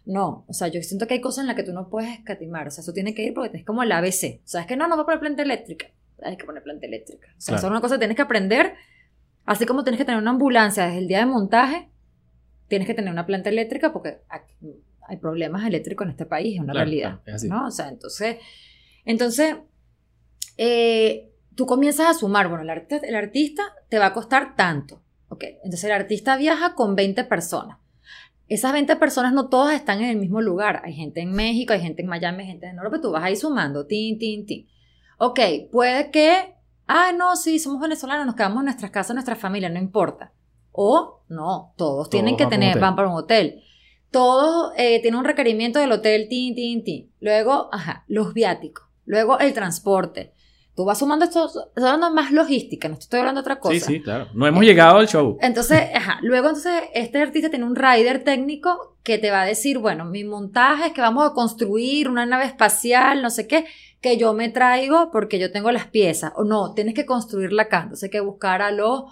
No, 0.04 0.44
o 0.48 0.52
sea, 0.52 0.68
yo 0.68 0.82
siento 0.82 1.06
que 1.06 1.14
hay 1.14 1.20
cosas 1.20 1.42
en 1.42 1.46
las 1.46 1.56
que 1.56 1.62
tú 1.62 1.72
no 1.72 1.88
puedes 1.88 2.10
escatimar, 2.18 2.66
o 2.66 2.70
sea, 2.70 2.82
eso 2.82 2.92
tiene 2.92 3.14
que 3.14 3.22
ir 3.22 3.34
porque 3.34 3.56
es 3.58 3.64
como 3.64 3.82
el 3.84 3.92
ABC. 3.92 4.40
O 4.44 4.48
sea, 4.48 4.62
es 4.62 4.66
que 4.66 4.76
no, 4.76 4.88
no 4.88 4.96
voy 4.96 5.02
a 5.02 5.06
poner 5.06 5.20
planta 5.20 5.42
eléctrica, 5.42 5.86
hay 6.22 6.36
que 6.36 6.44
poner 6.44 6.62
planta 6.62 6.86
eléctrica. 6.86 7.28
O 7.36 7.40
sea, 7.40 7.52
Claro. 7.52 7.58
eso 7.58 7.66
es 7.66 7.70
una 7.70 7.80
cosa 7.80 7.94
que 7.94 8.00
tienes 8.00 8.16
que 8.16 8.22
aprender, 8.22 8.74
así 9.44 9.64
como 9.66 9.84
tienes 9.84 9.98
que 9.98 10.04
tener 10.04 10.20
una 10.20 10.30
ambulancia 10.30 10.86
desde 10.86 10.98
el 10.98 11.08
día 11.08 11.18
de 11.18 11.26
montaje, 11.26 11.88
tienes 12.68 12.86
que 12.88 12.94
tener 12.94 13.12
una 13.12 13.26
planta 13.26 13.48
eléctrica 13.50 13.92
porque 13.92 14.18
hay 15.06 15.16
problemas 15.18 15.64
eléctricos 15.66 16.04
en 16.06 16.10
este 16.12 16.26
país, 16.26 16.54
es 16.54 16.60
una 16.60 16.72
Claro, 16.72 16.84
realidad. 16.86 17.08
claro, 17.10 17.22
es 17.26 17.34
así. 17.34 17.48
¿no? 17.48 17.66
O 17.66 17.70
sea, 17.70 17.88
entonces, 17.88 18.38
entonces 19.04 19.56
eh, 20.56 21.30
tú 21.54 21.66
comienzas 21.66 22.06
a 22.08 22.14
sumar, 22.14 22.48
bueno, 22.48 22.62
el, 22.64 22.70
arte- 22.70 23.00
el 23.06 23.14
artista 23.14 23.62
te 23.88 23.98
va 23.98 24.06
a 24.06 24.12
costar 24.12 24.56
tanto, 24.56 25.02
¿ok? 25.28 25.44
Entonces 25.64 25.84
el 25.84 25.92
artista 25.92 26.36
viaja 26.36 26.74
con 26.74 26.94
20 26.96 27.24
personas. 27.24 27.78
Esas 28.48 28.72
20 28.72 28.96
personas 28.96 29.32
no 29.32 29.48
todas 29.48 29.74
están 29.74 30.00
en 30.02 30.10
el 30.10 30.16
mismo 30.16 30.40
lugar. 30.40 30.82
Hay 30.84 30.94
gente 30.94 31.20
en 31.20 31.32
México, 31.32 31.72
hay 31.72 31.80
gente 31.80 32.02
en 32.02 32.08
Miami, 32.08 32.42
hay 32.42 32.48
gente 32.48 32.66
en 32.66 32.76
Europa, 32.76 33.00
tú 33.00 33.10
vas 33.12 33.24
ahí 33.24 33.36
sumando, 33.36 33.86
tin, 33.86 34.18
tin, 34.18 34.46
tin. 34.46 34.68
Ok, 35.18 35.40
puede 35.70 36.10
que, 36.10 36.54
ah, 36.86 37.12
no, 37.16 37.36
sí, 37.36 37.58
somos 37.58 37.80
venezolanos, 37.80 38.26
nos 38.26 38.34
quedamos 38.34 38.58
en 38.60 38.66
nuestras 38.66 38.90
casas, 38.90 39.10
en 39.10 39.16
nuestra 39.16 39.36
familia, 39.36 39.68
no 39.68 39.78
importa. 39.78 40.32
O 40.72 41.20
no, 41.28 41.74
todos 41.76 42.10
tienen 42.10 42.36
que 42.36 42.46
tener, 42.46 42.78
van 42.78 42.96
para 42.96 43.08
un 43.08 43.16
hotel. 43.16 43.62
Todos 44.10 44.72
eh, 44.76 45.00
tienen 45.00 45.18
un 45.18 45.24
requerimiento 45.24 45.78
del 45.78 45.92
hotel, 45.92 46.28
tin, 46.28 46.54
tin, 46.54 46.84
tin. 46.84 47.10
Luego, 47.20 47.68
ajá, 47.72 48.04
los 48.08 48.34
viáticos. 48.34 48.86
Luego 49.04 49.38
el 49.38 49.54
transporte. 49.54 50.34
Tú 50.74 50.86
vas 50.86 50.98
sumando 50.98 51.26
esto, 51.26 51.46
estoy 51.46 51.64
hablando 51.76 52.12
más 52.12 52.32
logística, 52.32 52.88
no 52.88 52.94
estoy 52.94 53.20
hablando 53.20 53.40
de 53.40 53.42
otra 53.42 53.60
cosa. 53.60 53.74
Sí, 53.74 53.80
sí, 53.80 54.00
claro. 54.00 54.28
No 54.32 54.46
hemos 54.46 54.64
llegado 54.64 54.98
al 54.98 55.08
show. 55.08 55.36
Entonces, 55.42 55.82
ajá, 55.94 56.18
luego 56.22 56.48
entonces 56.48 56.84
este 56.94 57.20
artista 57.20 57.50
tiene 57.50 57.66
un 57.66 57.76
rider 57.76 58.24
técnico 58.24 58.96
que 59.02 59.18
te 59.18 59.30
va 59.30 59.42
a 59.42 59.46
decir, 59.46 59.78
bueno, 59.78 60.06
mi 60.06 60.24
montaje 60.24 60.86
es 60.86 60.92
que 60.92 61.02
vamos 61.02 61.28
a 61.28 61.34
construir 61.34 62.08
una 62.08 62.24
nave 62.24 62.46
espacial, 62.46 63.20
no 63.20 63.28
sé 63.28 63.46
qué, 63.46 63.66
que 64.00 64.16
yo 64.16 64.32
me 64.32 64.48
traigo 64.48 65.10
porque 65.10 65.38
yo 65.38 65.52
tengo 65.52 65.70
las 65.72 65.88
piezas. 65.88 66.32
O 66.36 66.44
no, 66.44 66.72
tienes 66.72 66.94
que 66.94 67.04
construirla 67.04 67.64
acá. 67.64 67.82
Entonces 67.82 68.04
hay 68.04 68.10
que 68.10 68.20
buscar 68.20 68.62
a 68.62 68.70
lo, 68.70 69.08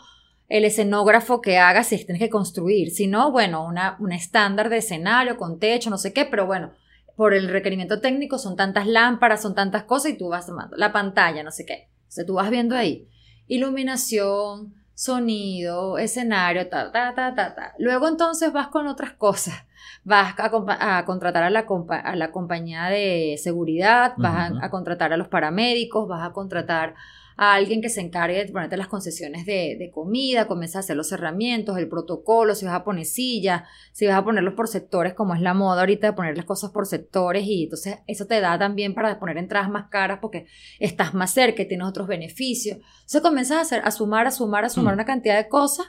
el 0.49 0.65
escenógrafo 0.65 1.43
que 1.43 1.59
haga 1.59 1.85
si 1.85 1.97
tienes 2.05 2.23
que 2.23 2.31
construir. 2.31 2.91
Si 2.91 3.07
no, 3.07 3.33
bueno, 3.33 3.67
una, 3.67 3.97
un 4.01 4.13
estándar 4.13 4.71
de 4.71 4.79
escenario 4.79 5.37
con 5.37 5.59
techo, 5.59 5.91
no 5.91 5.99
sé 5.99 6.15
qué, 6.15 6.25
pero 6.25 6.47
bueno, 6.47 6.73
por 7.21 7.35
el 7.35 7.51
requerimiento 7.51 8.01
técnico 8.01 8.39
son 8.39 8.57
tantas 8.57 8.87
lámparas, 8.87 9.43
son 9.43 9.55
tantas 9.55 9.83
cosas 9.83 10.13
y 10.13 10.17
tú 10.17 10.31
vas 10.31 10.47
tomando 10.47 10.75
la 10.79 10.91
pantalla, 10.91 11.43
no 11.43 11.51
sé 11.51 11.67
qué. 11.67 11.91
Entonces 11.99 12.25
tú 12.25 12.33
vas 12.33 12.49
viendo 12.49 12.75
ahí 12.75 13.11
iluminación, 13.47 14.73
sonido, 14.95 15.99
escenario, 15.99 16.67
ta, 16.71 16.91
ta, 16.91 17.15
ta, 17.15 17.35
ta, 17.35 17.55
ta. 17.55 17.75
Luego 17.79 18.09
entonces 18.09 18.55
vas 18.55 18.69
con 18.69 18.87
otras 18.87 19.13
cosas. 19.13 19.55
Vas 20.03 20.35
a, 20.39 21.05
contratar 21.05 21.43
a 21.43 21.51
la, 21.51 21.67
a 22.03 22.17
la, 22.17 22.31
compañía 22.33 22.85
de 22.87 23.37
seguridad, 23.37 24.15
vas 24.17 24.53
a, 24.59 24.71
contratar 24.71 25.13
a 25.13 25.19
los 25.19 25.29
paramédicos, 25.29 26.09
vas 26.09 26.27
a 26.27 26.33
contratar 26.33 26.95
a 27.37 27.55
alguien 27.55 27.81
que 27.81 27.89
se 27.89 28.01
encargue 28.01 28.45
de 28.45 28.53
ponerte 28.53 28.77
las 28.77 28.89
concesiones 28.89 29.47
de, 29.47 29.91
comida, 29.93 30.47
comienza 30.47 30.79
a 30.79 30.81
hacer 30.81 30.97
los 30.97 31.09
cerramientos, 31.09 31.79
el 31.79 31.89
protocolo, 31.89 32.55
si 32.55 32.67
vas 32.67 32.75
a 32.75 32.85
poner 32.85 33.07
sillas, 33.07 33.63
si 33.93 34.07
vas 34.07 34.17
a 34.17 34.25
ponerlos 34.25 34.55
por 34.55 34.69
sectores, 34.69 35.15
como 35.15 35.35
es 35.35 35.41
la 35.41 35.55
moda 35.55 35.81
ahorita 35.81 36.09
de 36.09 36.13
poner 36.13 36.37
las 36.37 36.47
cosas 36.47 36.71
por 36.71 36.87
sectores, 36.87 37.45
y 37.47 37.65
entonces 37.65 37.99
eso 38.07 38.27
te 38.27 38.41
da 38.41 38.59
también 38.59 38.95
para 38.95 39.19
poner 39.19 39.39
entradas 39.39 39.71
más 39.71 39.89
caras 39.89 40.19
porque 40.21 40.47
estás 40.79 41.15
más 41.15 41.33
cerca 41.33 41.63
y 41.63 41.69
tienes 41.69 41.87
otros 41.87 42.07
beneficios. 42.07 42.77
Entonces 42.77 43.23
comienzas 43.23 43.59
a, 43.59 43.61
hacer, 43.63 43.83
a 43.85 43.91
sumar, 43.91 44.27
a 44.27 44.31
sumar, 44.31 44.65
a 44.65 44.69
sumar 44.69 44.95
mm. 44.95 44.97
una 44.97 45.05
cantidad 45.05 45.37
de 45.37 45.49
cosas. 45.49 45.87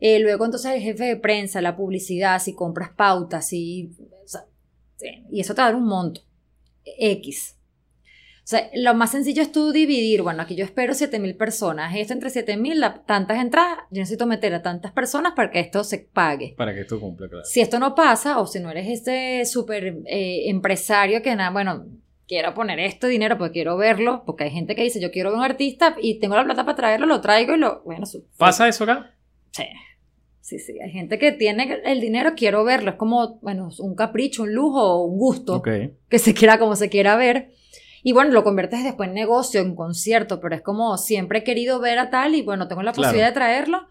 Eh, 0.00 0.18
luego 0.20 0.44
entonces 0.44 0.72
el 0.72 0.80
jefe 0.80 1.04
de 1.04 1.16
prensa, 1.16 1.60
la 1.60 1.76
publicidad, 1.76 2.40
si 2.40 2.54
compras 2.54 2.90
pautas, 2.96 3.52
y 3.52 3.90
eso 5.32 5.54
te 5.54 5.60
va 5.60 5.68
a 5.68 5.70
dar 5.70 5.76
un 5.76 5.86
monto 5.86 6.22
X. 6.84 7.56
Sea, 8.44 8.70
lo 8.74 8.92
más 8.92 9.10
sencillo 9.10 9.40
es 9.40 9.50
tú 9.50 9.72
dividir, 9.72 10.20
bueno, 10.20 10.42
aquí 10.42 10.54
yo 10.54 10.66
espero 10.66 10.92
7000 10.92 11.34
personas, 11.34 11.96
esto 11.96 12.12
entre 12.12 12.28
7000, 12.28 12.84
tantas 13.06 13.38
entradas, 13.38 13.78
yo 13.90 14.00
necesito 14.00 14.26
meter 14.26 14.52
a 14.52 14.60
tantas 14.60 14.92
personas 14.92 15.32
para 15.34 15.50
que 15.50 15.60
esto 15.60 15.82
se 15.82 15.98
pague. 15.98 16.54
Para 16.54 16.74
que 16.74 16.82
esto 16.82 17.00
cumpla, 17.00 17.26
claro. 17.28 17.44
Si 17.46 17.62
esto 17.62 17.78
no 17.78 17.94
pasa, 17.94 18.38
o 18.38 18.46
si 18.46 18.60
no 18.60 18.70
eres 18.70 18.86
este 18.88 19.46
súper 19.46 19.96
eh, 20.04 20.50
empresario 20.50 21.22
que 21.22 21.34
nada, 21.34 21.50
bueno, 21.50 21.86
quiero 22.28 22.52
poner 22.52 22.80
este 22.80 23.08
dinero 23.08 23.38
porque 23.38 23.52
quiero 23.54 23.78
verlo, 23.78 24.24
porque 24.26 24.44
hay 24.44 24.50
gente 24.50 24.74
que 24.74 24.82
dice, 24.82 25.00
yo 25.00 25.10
quiero 25.10 25.30
ver 25.30 25.38
un 25.38 25.44
artista 25.44 25.96
y 26.00 26.18
tengo 26.18 26.36
la 26.36 26.44
plata 26.44 26.66
para 26.66 26.76
traerlo, 26.76 27.06
lo 27.06 27.22
traigo 27.22 27.54
y 27.54 27.58
lo, 27.58 27.82
bueno, 27.84 28.04
¿Pasa 28.36 28.68
eso 28.68 28.84
acá? 28.84 29.14
Sí. 29.52 29.64
Sí, 30.40 30.58
sí, 30.58 30.78
hay 30.78 30.90
gente 30.90 31.18
que 31.18 31.32
tiene 31.32 31.80
el 31.86 32.02
dinero, 32.02 32.34
quiero 32.36 32.62
verlo, 32.64 32.90
es 32.90 32.96
como, 32.96 33.38
bueno, 33.40 33.70
un 33.78 33.94
capricho, 33.94 34.42
un 34.42 34.52
lujo, 34.52 35.02
un 35.02 35.16
gusto, 35.16 35.62
que 35.62 36.18
se 36.18 36.34
quiera 36.34 36.58
como 36.58 36.76
se 36.76 36.90
quiera 36.90 37.16
ver. 37.16 37.52
Y 38.06 38.12
bueno, 38.12 38.32
lo 38.32 38.44
conviertes 38.44 38.84
después 38.84 39.08
en 39.08 39.14
negocio, 39.14 39.62
en 39.62 39.74
concierto, 39.74 40.38
pero 40.38 40.54
es 40.54 40.60
como 40.60 40.98
siempre 40.98 41.38
he 41.38 41.42
querido 41.42 41.80
ver 41.80 41.98
a 41.98 42.10
tal 42.10 42.34
y 42.34 42.42
bueno, 42.42 42.68
tengo 42.68 42.82
la 42.82 42.92
posibilidad 42.92 43.28
de 43.28 43.32
traerlo, 43.32 43.86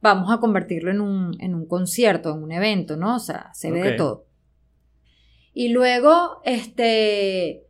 vamos 0.00 0.32
a 0.32 0.38
convertirlo 0.38 0.90
en 0.90 1.02
un, 1.02 1.36
en 1.40 1.54
un 1.54 1.66
concierto, 1.66 2.34
en 2.34 2.42
un 2.42 2.52
evento, 2.52 2.96
¿no? 2.96 3.16
O 3.16 3.18
sea, 3.18 3.50
se 3.52 3.70
ve 3.70 3.82
de 3.82 3.92
todo. 3.92 4.24
Y 5.52 5.68
luego, 5.68 6.40
este, 6.46 7.66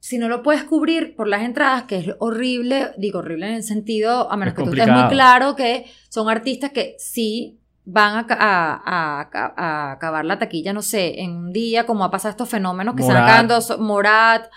si 0.00 0.18
no 0.18 0.28
lo 0.28 0.42
puedes 0.42 0.64
cubrir 0.64 1.16
por 1.16 1.28
las 1.28 1.44
entradas, 1.44 1.84
que 1.84 1.96
es 1.96 2.10
horrible, 2.18 2.90
digo 2.98 3.20
horrible 3.20 3.48
en 3.48 3.54
el 3.54 3.62
sentido, 3.62 4.30
a 4.30 4.36
menos 4.36 4.52
que 4.52 4.64
tú 4.64 4.70
estés 4.70 4.86
muy 4.86 5.08
claro 5.08 5.56
que 5.56 5.86
son 6.10 6.28
artistas 6.28 6.72
que 6.72 6.94
sí 6.98 7.58
van 7.86 8.26
a, 8.30 9.92
acabar 9.92 10.24
la 10.24 10.38
taquilla, 10.38 10.72
no 10.72 10.80
sé, 10.80 11.20
en 11.20 11.32
un 11.32 11.52
día, 11.52 11.84
como 11.84 12.04
ha 12.04 12.10
pasado 12.10 12.30
estos 12.30 12.48
fenómenos 12.48 12.94
que 12.94 13.02
están 13.02 13.18
acabando 13.18 13.58
Morat, 13.78 14.50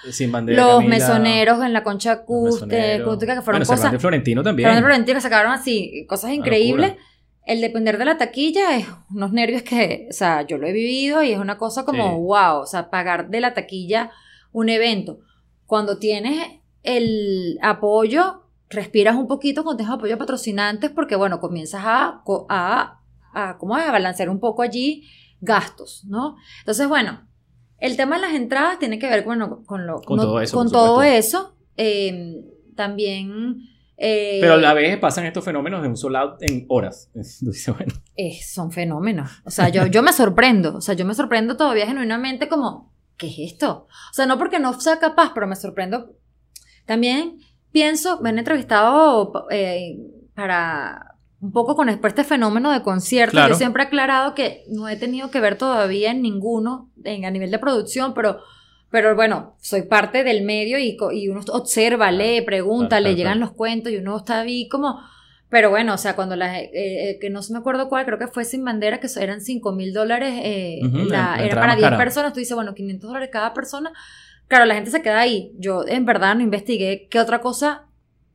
los 0.45 0.85
mesoneros 0.85 1.61
en 1.63 1.73
la 1.73 1.83
concha 1.83 2.13
acústica, 2.13 3.35
que 3.35 3.41
fueron 3.41 3.65
cosas. 3.65 3.99
Florentino 3.99 4.43
también. 4.43 4.77
Florentino 4.77 5.15
que 5.15 5.21
sacaron 5.21 5.51
así, 5.51 6.05
cosas 6.07 6.31
increíbles. 6.31 6.95
El 7.45 7.61
depender 7.61 7.97
de 7.97 8.03
la 8.03 8.17
taquilla 8.17 8.75
es 8.75 8.87
unos 9.09 9.31
nervios 9.31 9.61
que, 9.61 10.07
o 10.09 10.13
sea, 10.13 10.41
yo 10.41 10.57
lo 10.57 10.67
he 10.67 10.73
vivido 10.73 11.23
y 11.23 11.31
es 11.31 11.39
una 11.39 11.57
cosa 11.57 11.85
como, 11.85 12.19
wow, 12.19 12.59
o 12.59 12.65
sea, 12.65 12.89
pagar 12.89 13.29
de 13.29 13.39
la 13.39 13.53
taquilla 13.53 14.11
un 14.51 14.67
evento. 14.67 15.19
Cuando 15.65 15.97
tienes 15.97 16.45
el 16.83 17.57
apoyo, 17.61 18.43
respiras 18.69 19.15
un 19.15 19.27
poquito 19.27 19.63
cuando 19.63 19.77
tienes 19.77 19.95
apoyo 19.95 20.15
a 20.15 20.17
patrocinantes 20.17 20.91
porque, 20.91 21.15
bueno, 21.15 21.39
comienzas 21.39 21.83
a, 21.85 22.96
a 23.37 23.57
¿cómo 23.57 23.75
a 23.75 23.91
balancear 23.91 24.29
un 24.29 24.39
poco 24.39 24.61
allí 24.61 25.07
gastos, 25.39 26.03
¿no? 26.05 26.35
Entonces, 26.59 26.87
bueno, 26.87 27.27
el 27.79 27.95
tema 27.95 28.15
de 28.15 28.23
las 28.23 28.33
entradas 28.33 28.79
tiene 28.79 28.97
que 28.99 29.07
ver 29.07 29.23
bueno, 29.23 29.63
con, 29.65 29.85
lo, 29.85 30.01
con 30.01 30.17
todo 30.17 30.41
eso. 30.41 30.57
Con 30.57 30.71
todo 30.71 31.03
eso. 31.03 31.55
Em, 31.75 32.43
también... 32.75 33.57
Eh, 33.99 34.37
Pero 34.41 34.53
a 34.53 34.57
la 34.57 34.73
vez 34.73 34.97
pasan 34.99 35.25
estos 35.25 35.43
fenómenos 35.43 35.81
de 35.81 35.87
un 35.87 35.97
solo 35.97 36.19
out 36.19 36.41
en 36.41 36.65
horas. 36.69 37.09
bueno. 37.67 37.93
Eh, 38.15 38.39
son 38.43 38.71
fenómenos. 38.71 39.31
O 39.43 39.49
sea, 39.49 39.69
yo, 39.69 39.87
yo 39.87 40.03
me 40.03 40.13
sorprendo. 40.13 40.75
O 40.75 40.81
sea, 40.81 40.93
yo 40.95 41.05
me 41.05 41.15
sorprendo 41.15 41.57
todavía 41.57 41.87
genuinamente 41.87 42.47
como, 42.47 42.93
¿qué 43.17 43.27
es 43.27 43.53
esto? 43.53 43.87
O 44.11 44.13
sea, 44.13 44.25
no 44.27 44.37
porque 44.37 44.59
no 44.59 44.79
sea 44.79 44.99
capaz, 44.99 45.31
pero 45.33 45.47
me 45.47 45.55
sorprendo. 45.55 46.15
También 46.85 47.39
pienso, 47.71 48.21
me 48.21 48.29
han 48.29 48.39
entrevistado 48.39 49.47
eh, 49.49 49.97
para, 50.35 51.16
un 51.39 51.51
poco 51.51 51.75
con 51.75 51.89
este 51.89 52.23
fenómeno 52.23 52.71
de 52.71 52.81
conciertos. 52.81 53.47
Yo 53.47 53.55
siempre 53.55 53.83
he 53.83 53.87
aclarado 53.87 54.33
que 54.33 54.63
no 54.69 54.89
he 54.89 54.95
tenido 54.95 55.29
que 55.29 55.39
ver 55.39 55.57
todavía 55.57 56.11
en 56.11 56.21
ninguno 56.21 56.89
en, 57.03 57.25
a 57.25 57.31
nivel 57.31 57.51
de 57.51 57.59
producción, 57.59 58.13
pero, 58.13 58.39
pero 58.89 59.15
bueno, 59.15 59.55
soy 59.59 59.83
parte 59.83 60.23
del 60.23 60.43
medio 60.43 60.79
y, 60.79 60.97
y 61.13 61.29
uno 61.29 61.41
observa, 61.51 62.11
lee, 62.11 62.41
pregunta, 62.41 62.99
le 62.99 63.15
llegan 63.15 63.39
los 63.39 63.51
cuentos 63.51 63.91
y 63.91 63.97
uno 63.97 64.17
está 64.17 64.41
ahí 64.41 64.67
como... 64.67 64.99
Pero 65.49 65.69
bueno, 65.69 65.93
o 65.93 65.97
sea, 65.97 66.13
cuando 66.13 66.35
la, 66.35 66.59
eh, 66.59 66.69
eh, 66.73 67.19
que 67.21 67.29
no 67.29 67.39
me 67.51 67.57
acuerdo 67.57 67.87
cuál, 67.87 68.05
creo 68.05 68.19
que 68.19 68.27
fue 68.27 68.43
Sin 68.43 68.65
Bandera, 68.65 68.99
que 68.99 69.07
eran 69.17 69.39
5 69.39 69.71
mil 69.71 69.93
dólares, 69.93 70.33
eh, 70.43 70.81
era 71.39 71.55
para 71.55 71.77
10 71.77 71.91
personas, 71.93 72.33
tú 72.33 72.39
dices, 72.39 72.53
bueno, 72.53 72.73
500 72.73 73.07
dólares 73.07 73.29
cada 73.31 73.53
persona. 73.53 73.93
Claro, 74.49 74.65
la 74.65 74.75
gente 74.75 74.91
se 74.91 75.01
queda 75.01 75.21
ahí. 75.21 75.53
Yo 75.57 75.87
en 75.87 76.05
verdad 76.05 76.35
no 76.35 76.41
investigué 76.41 77.07
qué 77.09 77.21
otra 77.21 77.39
cosa 77.39 77.86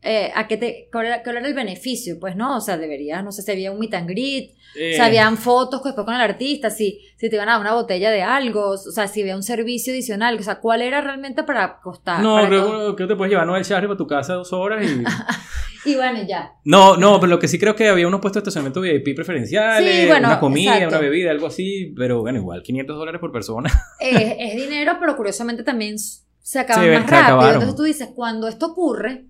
eh, 0.04 0.32
a 0.34 0.48
qué 0.48 0.56
te, 0.56 0.88
cuál 0.90 1.06
era, 1.06 1.22
el 1.22 1.54
beneficio, 1.54 2.18
pues, 2.18 2.34
¿no? 2.34 2.56
O 2.56 2.60
sea, 2.60 2.76
debería, 2.76 3.22
no 3.22 3.30
sé, 3.30 3.42
si 3.42 3.52
había 3.52 3.70
un 3.70 3.78
meet 3.78 3.94
and 3.94 4.08
greet, 4.08 4.50
si 4.74 4.80
eh. 4.80 5.00
habían 5.00 5.36
fotos 5.36 5.84
después 5.84 6.04
con 6.04 6.14
el 6.14 6.20
artista, 6.20 6.70
si, 6.70 6.98
si 7.16 7.30
te 7.30 7.36
iban 7.36 7.48
a 7.48 7.52
dar 7.52 7.60
una 7.60 7.74
botella 7.74 8.10
de 8.10 8.20
algo, 8.20 8.70
o 8.70 8.76
sea, 8.76 9.06
si 9.06 9.20
había 9.20 9.36
un 9.36 9.44
servicio 9.44 9.92
adicional, 9.92 10.36
o 10.36 10.42
sea, 10.42 10.58
¿cuál 10.58 10.82
era 10.82 11.00
realmente 11.02 11.44
para 11.44 11.78
costar? 11.80 12.20
No, 12.20 12.44
creo 12.46 12.96
que 12.96 13.06
te 13.06 13.14
puedes 13.14 13.30
llevar 13.30 13.46
Noel 13.46 13.64
Charlie 13.64 13.86
para 13.86 13.96
tu 13.96 14.08
casa 14.08 14.34
dos 14.34 14.52
horas 14.52 14.84
y... 14.84 15.04
y 15.90 15.94
bueno, 15.94 16.18
ya. 16.26 16.54
No, 16.64 16.96
no, 16.96 17.20
pero 17.20 17.30
lo 17.30 17.38
que 17.38 17.46
sí 17.46 17.56
creo 17.60 17.76
que 17.76 17.88
había 17.88 18.08
unos 18.08 18.20
puestos 18.20 18.42
de 18.42 18.48
estacionamiento 18.48 18.80
VIP 18.80 19.14
preferenciales, 19.14 20.10
una 20.18 20.40
comida, 20.40 20.88
una 20.88 20.98
bebida, 20.98 21.30
algo 21.30 21.46
así, 21.46 21.94
pero 21.96 22.22
bueno, 22.22 22.40
igual, 22.40 22.64
500 22.64 22.96
dólares 22.96 23.20
por 23.20 23.30
persona. 23.30 23.70
es 24.00 24.56
dinero, 24.56 24.96
pero 24.98 25.16
curiosamente 25.16 25.62
también 25.62 25.96
se 25.98 26.58
acaban 26.58 26.90
más 26.92 27.08
rápido. 27.08 27.52
Entonces 27.52 27.76
tú 27.76 27.84
dices, 27.84 28.08
cuando 28.12 28.48
esto 28.48 28.66
ocurre 28.66 29.26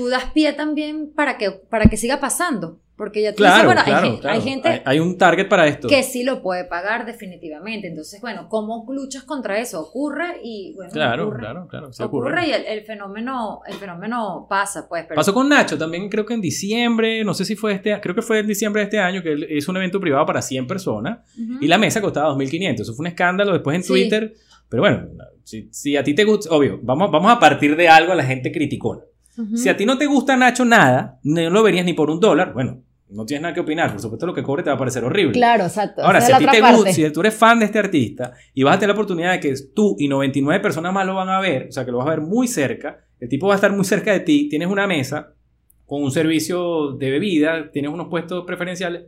tú 0.00 0.08
das 0.08 0.30
pie 0.32 0.54
también 0.54 1.12
para 1.14 1.36
que, 1.36 1.50
para 1.50 1.86
que 1.86 1.98
siga 1.98 2.20
pasando. 2.20 2.80
Porque 2.96 3.22
ya 3.22 3.34
tú 3.34 3.42
dices, 3.42 3.64
bueno, 3.64 3.80
hay, 3.82 4.42
gente. 4.42 4.82
Hay, 4.84 5.00
un 5.00 5.16
target 5.16 5.48
para 5.48 5.66
esto. 5.66 5.88
Que 5.88 6.02
sí 6.02 6.22
lo 6.22 6.42
puede 6.42 6.66
pagar 6.66 7.06
definitivamente. 7.06 7.88
Entonces, 7.88 8.20
bueno, 8.20 8.46
¿cómo 8.50 8.84
luchas 8.90 9.24
contra 9.24 9.58
eso? 9.58 9.80
Ocurre 9.80 10.38
y, 10.42 10.74
bueno. 10.74 10.92
Claro, 10.92 11.30
claro, 11.30 11.66
claro. 11.66 11.90
ocurre, 11.98 12.48
y 12.48 12.52
el, 12.52 12.82
fenómeno, 12.82 13.60
el 13.66 13.76
fenómeno 13.76 14.46
pasa, 14.50 14.86
pues. 14.86 15.06
Pasó 15.14 15.32
con 15.32 15.48
Nacho 15.48 15.78
también, 15.78 16.10
creo 16.10 16.26
que 16.26 16.34
en 16.34 16.42
diciembre, 16.42 17.24
no 17.24 17.32
sé 17.32 17.46
si 17.46 17.56
fue 17.56 17.72
este, 17.72 17.98
creo 18.02 18.14
que 18.14 18.20
fue 18.20 18.40
en 18.40 18.46
diciembre 18.46 18.80
de 18.80 18.84
este 18.84 18.98
año, 18.98 19.22
que 19.22 19.46
es 19.48 19.66
un 19.66 19.78
evento 19.78 19.98
privado 19.98 20.26
para 20.26 20.42
100 20.42 20.66
personas 20.66 21.20
y 21.58 21.66
la 21.68 21.78
mesa 21.78 22.02
costaba 22.02 22.34
2.500. 22.34 22.80
Eso 22.82 22.94
fue 22.94 23.04
un 23.04 23.06
escándalo 23.06 23.54
después 23.54 23.76
en 23.76 23.82
Twitter. 23.82 24.34
Pero 24.68 24.82
bueno, 24.82 25.08
si, 25.42 25.68
si, 25.72 25.96
a 25.96 26.04
ti 26.04 26.14
te 26.14 26.24
gusta, 26.24 26.54
obvio, 26.54 26.78
vamos, 26.82 27.10
vamos 27.10 27.32
a 27.32 27.40
partir 27.40 27.76
de 27.76 27.88
algo 27.88 28.12
a 28.12 28.14
la 28.14 28.24
gente 28.24 28.52
criticona. 28.52 29.00
Si 29.54 29.68
a 29.68 29.76
ti 29.76 29.86
no 29.86 29.98
te 29.98 30.06
gusta 30.06 30.36
Nacho 30.36 30.64
nada, 30.64 31.18
no 31.22 31.50
lo 31.50 31.62
verías 31.62 31.84
ni 31.84 31.92
por 31.92 32.10
un 32.10 32.20
dólar, 32.20 32.52
bueno, 32.52 32.82
no 33.10 33.26
tienes 33.26 33.42
nada 33.42 33.54
que 33.54 33.60
opinar. 33.60 33.90
Por 33.90 34.00
supuesto, 34.00 34.26
lo 34.26 34.34
que 34.34 34.42
cobre 34.42 34.62
te 34.62 34.70
va 34.70 34.76
a 34.76 34.78
parecer 34.78 35.04
horrible. 35.04 35.32
Claro, 35.32 35.64
exacto. 35.64 36.02
Ahora, 36.02 36.20
si 36.20 36.32
a 36.32 36.38
ti 36.38 36.46
te 36.46 36.60
gusta, 36.60 36.92
si 36.92 37.10
tú 37.10 37.20
eres 37.20 37.34
fan 37.34 37.58
de 37.58 37.66
este 37.66 37.78
artista 37.78 38.32
y 38.54 38.62
vas 38.62 38.76
a 38.76 38.78
tener 38.78 38.94
la 38.94 38.94
oportunidad 38.94 39.32
de 39.32 39.40
que 39.40 39.54
tú 39.74 39.96
y 39.98 40.08
99 40.08 40.60
personas 40.60 40.92
más 40.92 41.06
lo 41.06 41.14
van 41.14 41.28
a 41.28 41.40
ver, 41.40 41.68
o 41.68 41.72
sea, 41.72 41.84
que 41.84 41.90
lo 41.90 41.98
vas 41.98 42.06
a 42.06 42.10
ver 42.10 42.20
muy 42.20 42.46
cerca, 42.48 43.04
el 43.18 43.28
tipo 43.28 43.48
va 43.48 43.54
a 43.54 43.56
estar 43.56 43.72
muy 43.72 43.84
cerca 43.84 44.12
de 44.12 44.20
ti, 44.20 44.48
tienes 44.48 44.68
una 44.68 44.86
mesa 44.86 45.34
con 45.86 46.02
un 46.02 46.12
servicio 46.12 46.92
de 46.92 47.10
bebida, 47.10 47.70
tienes 47.72 47.90
unos 47.90 48.08
puestos 48.08 48.44
preferenciales. 48.46 49.04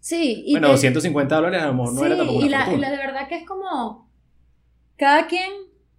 Sí. 0.00 0.44
Y 0.46 0.52
bueno, 0.52 0.68
250 0.68 1.34
dólares 1.34 1.62
a 1.62 1.66
lo 1.66 1.74
mejor 1.74 1.94
no 1.94 2.04
era 2.04 2.16
tampoco 2.16 2.38
una 2.38 2.46
y 2.46 2.48
la, 2.48 2.72
y 2.72 2.76
la 2.78 2.90
de 2.90 2.96
verdad 2.96 3.28
que 3.28 3.36
es 3.36 3.46
como. 3.46 4.08
Cada 4.96 5.26
quien 5.26 5.50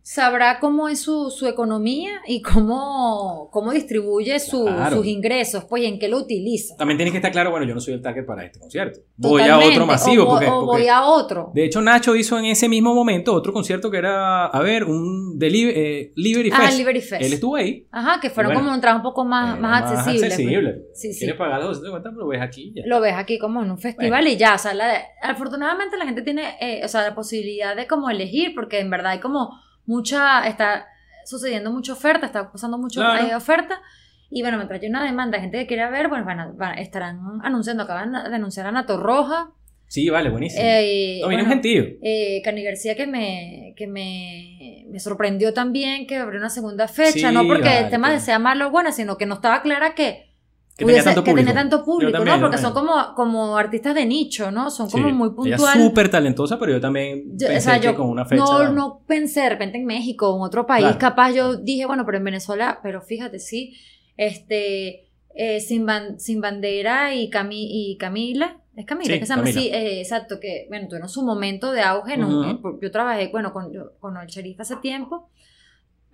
sabrá 0.06 0.60
cómo 0.60 0.90
es 0.90 1.02
su, 1.02 1.32
su 1.32 1.48
economía 1.48 2.12
y 2.28 2.42
cómo, 2.42 3.50
cómo 3.54 3.72
distribuye 3.72 4.38
su- 4.40 4.66
Claro. 4.66 4.98
sus 4.98 5.06
ingresos, 5.08 5.64
pues 5.64 5.84
y 5.84 5.86
en 5.86 5.98
qué 5.98 6.10
lo 6.10 6.18
utiliza. 6.18 6.76
También 6.76 6.98
tiene 6.98 7.10
que 7.12 7.18
estar 7.18 7.32
claro, 7.32 7.52
bueno, 7.52 7.66
yo 7.66 7.74
no 7.74 7.80
soy 7.80 7.94
el 7.94 8.02
target 8.02 8.26
para 8.26 8.44
este 8.46 8.60
concierto. 8.60 9.00
Voy 9.16 9.42
a 9.44 9.58
otro 9.58 9.86
masivo. 9.86 10.24
O, 10.26 10.30
porque, 10.30 10.48
o 10.48 10.66
voy 10.66 10.66
porque- 10.66 10.90
a 10.90 11.06
otro. 11.06 11.52
De 11.54 11.64
hecho, 11.64 11.82
Nacho 11.82 12.16
hizo 12.18 12.38
en 12.38 12.46
ese 12.46 12.68
mismo 12.68 12.94
momento 12.94 13.34
otro 13.34 13.54
concierto 13.54 13.90
que 13.90 13.98
era, 13.98 14.46
a 14.48 14.60
ver, 14.62 14.84
un 14.84 15.40
deli 15.40 15.70
eh, 15.74 16.12
Liberty 16.18 16.50
ah, 16.54 16.66
Fest. 16.66 16.78
Liberty 16.78 17.00
Fest. 17.02 17.22
Él 17.24 17.34
estuvo 17.34 17.56
ahí. 17.56 17.88
Ajá, 17.90 18.20
que 18.20 18.30
fueron 18.30 18.52
bueno, 18.52 18.66
como 18.66 18.76
un 18.76 18.82
trabajo 18.82 19.00
un 19.08 19.14
poco 19.14 19.24
más, 19.26 19.58
más 19.58 19.84
accesible. 19.84 20.20
pues. 20.28 20.34
accesible. 20.34 20.82
Sí, 20.94 21.14
sí. 21.14 21.20
Quieres 21.20 21.38
pagar 21.38 21.60
los 21.62 21.82
250, 21.82 22.10
pero 22.10 22.22
lo 22.26 22.28
ves 22.28 22.42
aquí. 22.42 22.74
ya. 22.76 22.84
Lo 22.86 23.00
ves 23.00 23.14
aquí 23.16 23.40
como 23.40 23.64
en 23.64 23.72
un 23.72 23.78
festival 23.78 24.28
y 24.28 24.36
ya, 24.36 24.56
o 24.56 24.58
sea, 24.58 24.74
la- 24.74 25.02
afortunadamente 25.22 25.96
la 25.98 26.06
gente 26.06 26.22
tiene, 26.24 26.58
eh, 26.60 26.82
o 26.84 26.88
sea, 26.90 27.04
la 27.04 27.16
posibilidad 27.16 27.74
de 27.76 27.88
como 27.88 28.10
elegir, 28.10 28.54
porque 28.54 28.80
en 28.80 28.90
verdad 28.90 29.14
hay 29.14 29.20
como 29.20 29.50
mucha, 29.86 30.48
está 30.48 30.88
sucediendo 31.26 31.72
mucha 31.72 31.94
oferta, 31.94 32.26
está 32.26 32.52
pasando 32.52 32.78
mucho 32.78 33.00
Claro. 33.02 33.38
oferta, 33.38 33.82
y 34.30 34.42
bueno, 34.42 34.58
mientras 34.58 34.82
hay 34.82 34.90
una 34.90 35.04
demanda, 35.04 35.40
gente 35.40 35.58
que 35.60 35.68
quiere 35.68 35.90
ver, 35.90 36.10
bueno, 36.10 36.26
van 36.26 36.40
a- 36.40 36.52
van- 36.52 36.78
estarán 36.80 37.20
anunciando, 37.44 37.84
acaban 37.84 38.12
de 38.12 38.36
anunciar 38.36 38.66
a 38.68 38.72
Nato 38.72 38.98
Roja, 38.98 39.52
Sí, 39.88 40.10
vale, 40.10 40.30
buenísimo. 40.32 40.64
eh, 40.66 41.20
no, 41.22 41.28
bueno, 41.28 41.46
gentío. 41.46 41.84
eh, 42.02 42.42
Cani 42.44 42.64
García 42.64 42.96
que 42.96 43.06
me, 43.06 43.74
que 43.78 43.86
me, 43.86 44.86
me 44.90 45.00
sorprendió 45.00 45.54
también 45.54 46.08
que 46.08 46.18
abrió 46.18 46.40
una 46.40 46.50
segunda 46.50 46.88
fecha, 46.88 47.30
Sí, 47.30 47.34
no 47.34 47.46
porque 47.46 47.64
vale, 47.70 47.80
el 47.82 47.90
tema 47.90 48.08
claro. 48.08 48.22
sea 48.24 48.40
malo 48.40 48.68
o 48.68 48.72
bueno, 48.72 48.92
sino 48.92 49.18
que 49.18 49.28
no 49.28 49.36
estaba 49.36 49.62
clara 49.62 49.94
que 49.94 50.33
Que 50.76 50.86
pudiese- 50.86 51.04
tanto 51.04 51.24
que 51.24 51.32
público. 51.32 51.48
tenía 51.48 51.62
tanto 51.62 51.84
público, 51.86 52.12
también, 52.14 52.40
¿no? 52.40 52.48
Porque 52.48 52.58
son 52.58 52.74
como, 52.74 52.94
como 53.16 53.58
artistas 53.58 53.94
de 53.94 54.06
nicho, 54.08 54.50
¿no? 54.52 54.72
Son 54.72 54.90
Sí. 54.90 54.94
como 55.00 55.14
muy 55.14 55.28
Ella 55.28 55.36
puntual. 55.58 55.78
es 55.78 55.84
súper 55.86 56.10
talentosa, 56.10 56.58
pero 56.58 56.72
yo 56.72 56.82
también 56.82 57.26
Yo- 57.38 57.48
pensé 57.48 57.58
o 57.58 57.72
sea, 57.72 57.80
que 57.80 57.86
yo 57.86 57.96
con 57.96 58.10
una 58.10 58.26
fecha... 58.26 58.44
no, 58.44 58.72
no 58.72 59.02
pensé 59.06 59.42
de 59.42 59.50
repente 59.50 59.78
en 59.78 59.86
México 59.86 60.30
o 60.30 60.38
en 60.38 60.42
otro 60.44 60.66
país, 60.66 60.86
Claro. 60.86 60.98
capaz 61.00 61.32
yo 61.32 61.56
dije, 61.58 61.86
bueno, 61.86 62.06
pero 62.08 62.18
en 62.18 62.24
Venezuela, 62.24 62.80
pero 62.82 63.02
fíjate, 63.02 63.38
sí, 63.40 63.76
este, 64.18 65.10
eh, 65.36 65.60
sin, 65.60 65.86
Ban- 65.86 66.20
sin 66.20 66.42
Bandera 66.42 67.14
y, 67.14 67.30
Cami, 67.30 67.68
y 67.92 67.98
Camila, 67.98 68.58
es 68.76 68.86
Camila, 68.86 69.14
Sí, 69.14 69.20
que 69.20 69.26
se 69.26 69.36
llama 69.36 69.48
así, 69.50 69.68
eh, 69.68 70.00
exacto, 70.02 70.40
que, 70.40 70.66
bueno, 70.70 70.88
tuvieron 70.88 71.10
su 71.10 71.24
momento 71.24 71.72
de 71.72 71.82
auge, 71.82 72.18
¿no? 72.18 72.50
Eh, 72.50 72.56
por- 72.62 72.80
yo 72.82 72.92
trabajé, 72.92 73.28
bueno, 73.32 73.54
con, 73.54 73.72
yo- 73.72 73.92
con 74.00 74.16
el 74.18 74.56
hace 74.60 74.76
tiempo, 74.78 75.30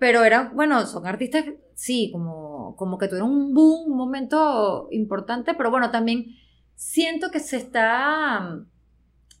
pero 0.00 0.24
eran, 0.24 0.56
bueno, 0.56 0.84
son 0.86 1.06
artistas, 1.06 1.44
sí, 1.76 2.10
como, 2.12 2.74
como 2.76 2.98
que 2.98 3.06
tuvieron 3.06 3.30
un 3.30 3.54
boom, 3.54 3.92
un 3.92 3.96
momento 3.96 4.88
importante, 4.90 5.54
pero 5.54 5.70
bueno, 5.70 5.90
también 5.92 6.26
siento 6.74 7.30
que 7.30 7.38
se 7.38 7.58
está 7.58 8.58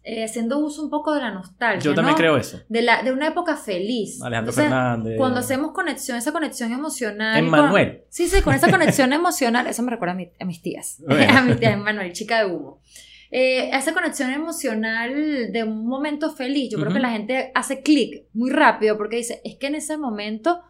eh, 0.04 0.24
haciendo 0.24 0.58
uso 0.58 0.82
un 0.82 0.90
poco 0.90 1.14
de 1.14 1.22
la 1.22 1.30
nostalgia. 1.30 1.80
Yo 1.80 1.94
también 1.94 2.12
¿no? 2.14 2.18
creo 2.18 2.36
eso. 2.36 2.60
de, 2.68 2.82
la, 2.82 3.02
de 3.02 3.12
una 3.12 3.28
época 3.28 3.56
feliz. 3.56 4.20
Alejandro 4.22 4.50
Entonces, 4.52 4.64
Fernández. 4.64 5.16
Cuando 5.18 5.40
hacemos 5.40 5.72
conexión, 5.72 6.18
esa 6.18 6.32
conexión 6.32 6.72
emocional. 6.72 7.34
con- 7.38 7.46
Emmanuel. 7.46 8.04
sí, 8.10 8.28
sí, 8.28 8.42
con 8.42 8.54
esa 8.54 8.70
conexión 8.70 9.12
emocional, 9.14 9.66
eso 9.66 9.82
me 9.82 9.90
recuerda 9.90 10.12
a, 10.12 10.16
mi- 10.16 10.30
a 10.38 10.44
mis 10.44 10.62
tías, 10.62 11.02
Bueno. 11.06 11.32
a 11.38 11.42
mi 11.42 11.54
tía 11.54 11.72
Emmanuel, 11.72 12.12
chica 12.12 12.44
de 12.44 12.50
humo. 12.52 12.80
Eh, 13.30 13.70
esa 13.72 13.92
conexión 13.94 14.30
emocional 14.30 15.52
de 15.52 15.62
un 15.64 15.86
momento 15.86 16.32
feliz, 16.32 16.70
yo 16.72 16.78
creo 16.80 16.92
que 16.92 16.98
la 16.98 17.10
gente 17.10 17.52
hace 17.54 17.80
clic 17.82 18.24
muy 18.32 18.50
rápido 18.50 18.96
porque 18.96 19.16
dice, 19.16 19.40
es 19.44 19.56
que 19.56 19.68
en 19.68 19.76
ese 19.76 19.96
momento 19.96 20.60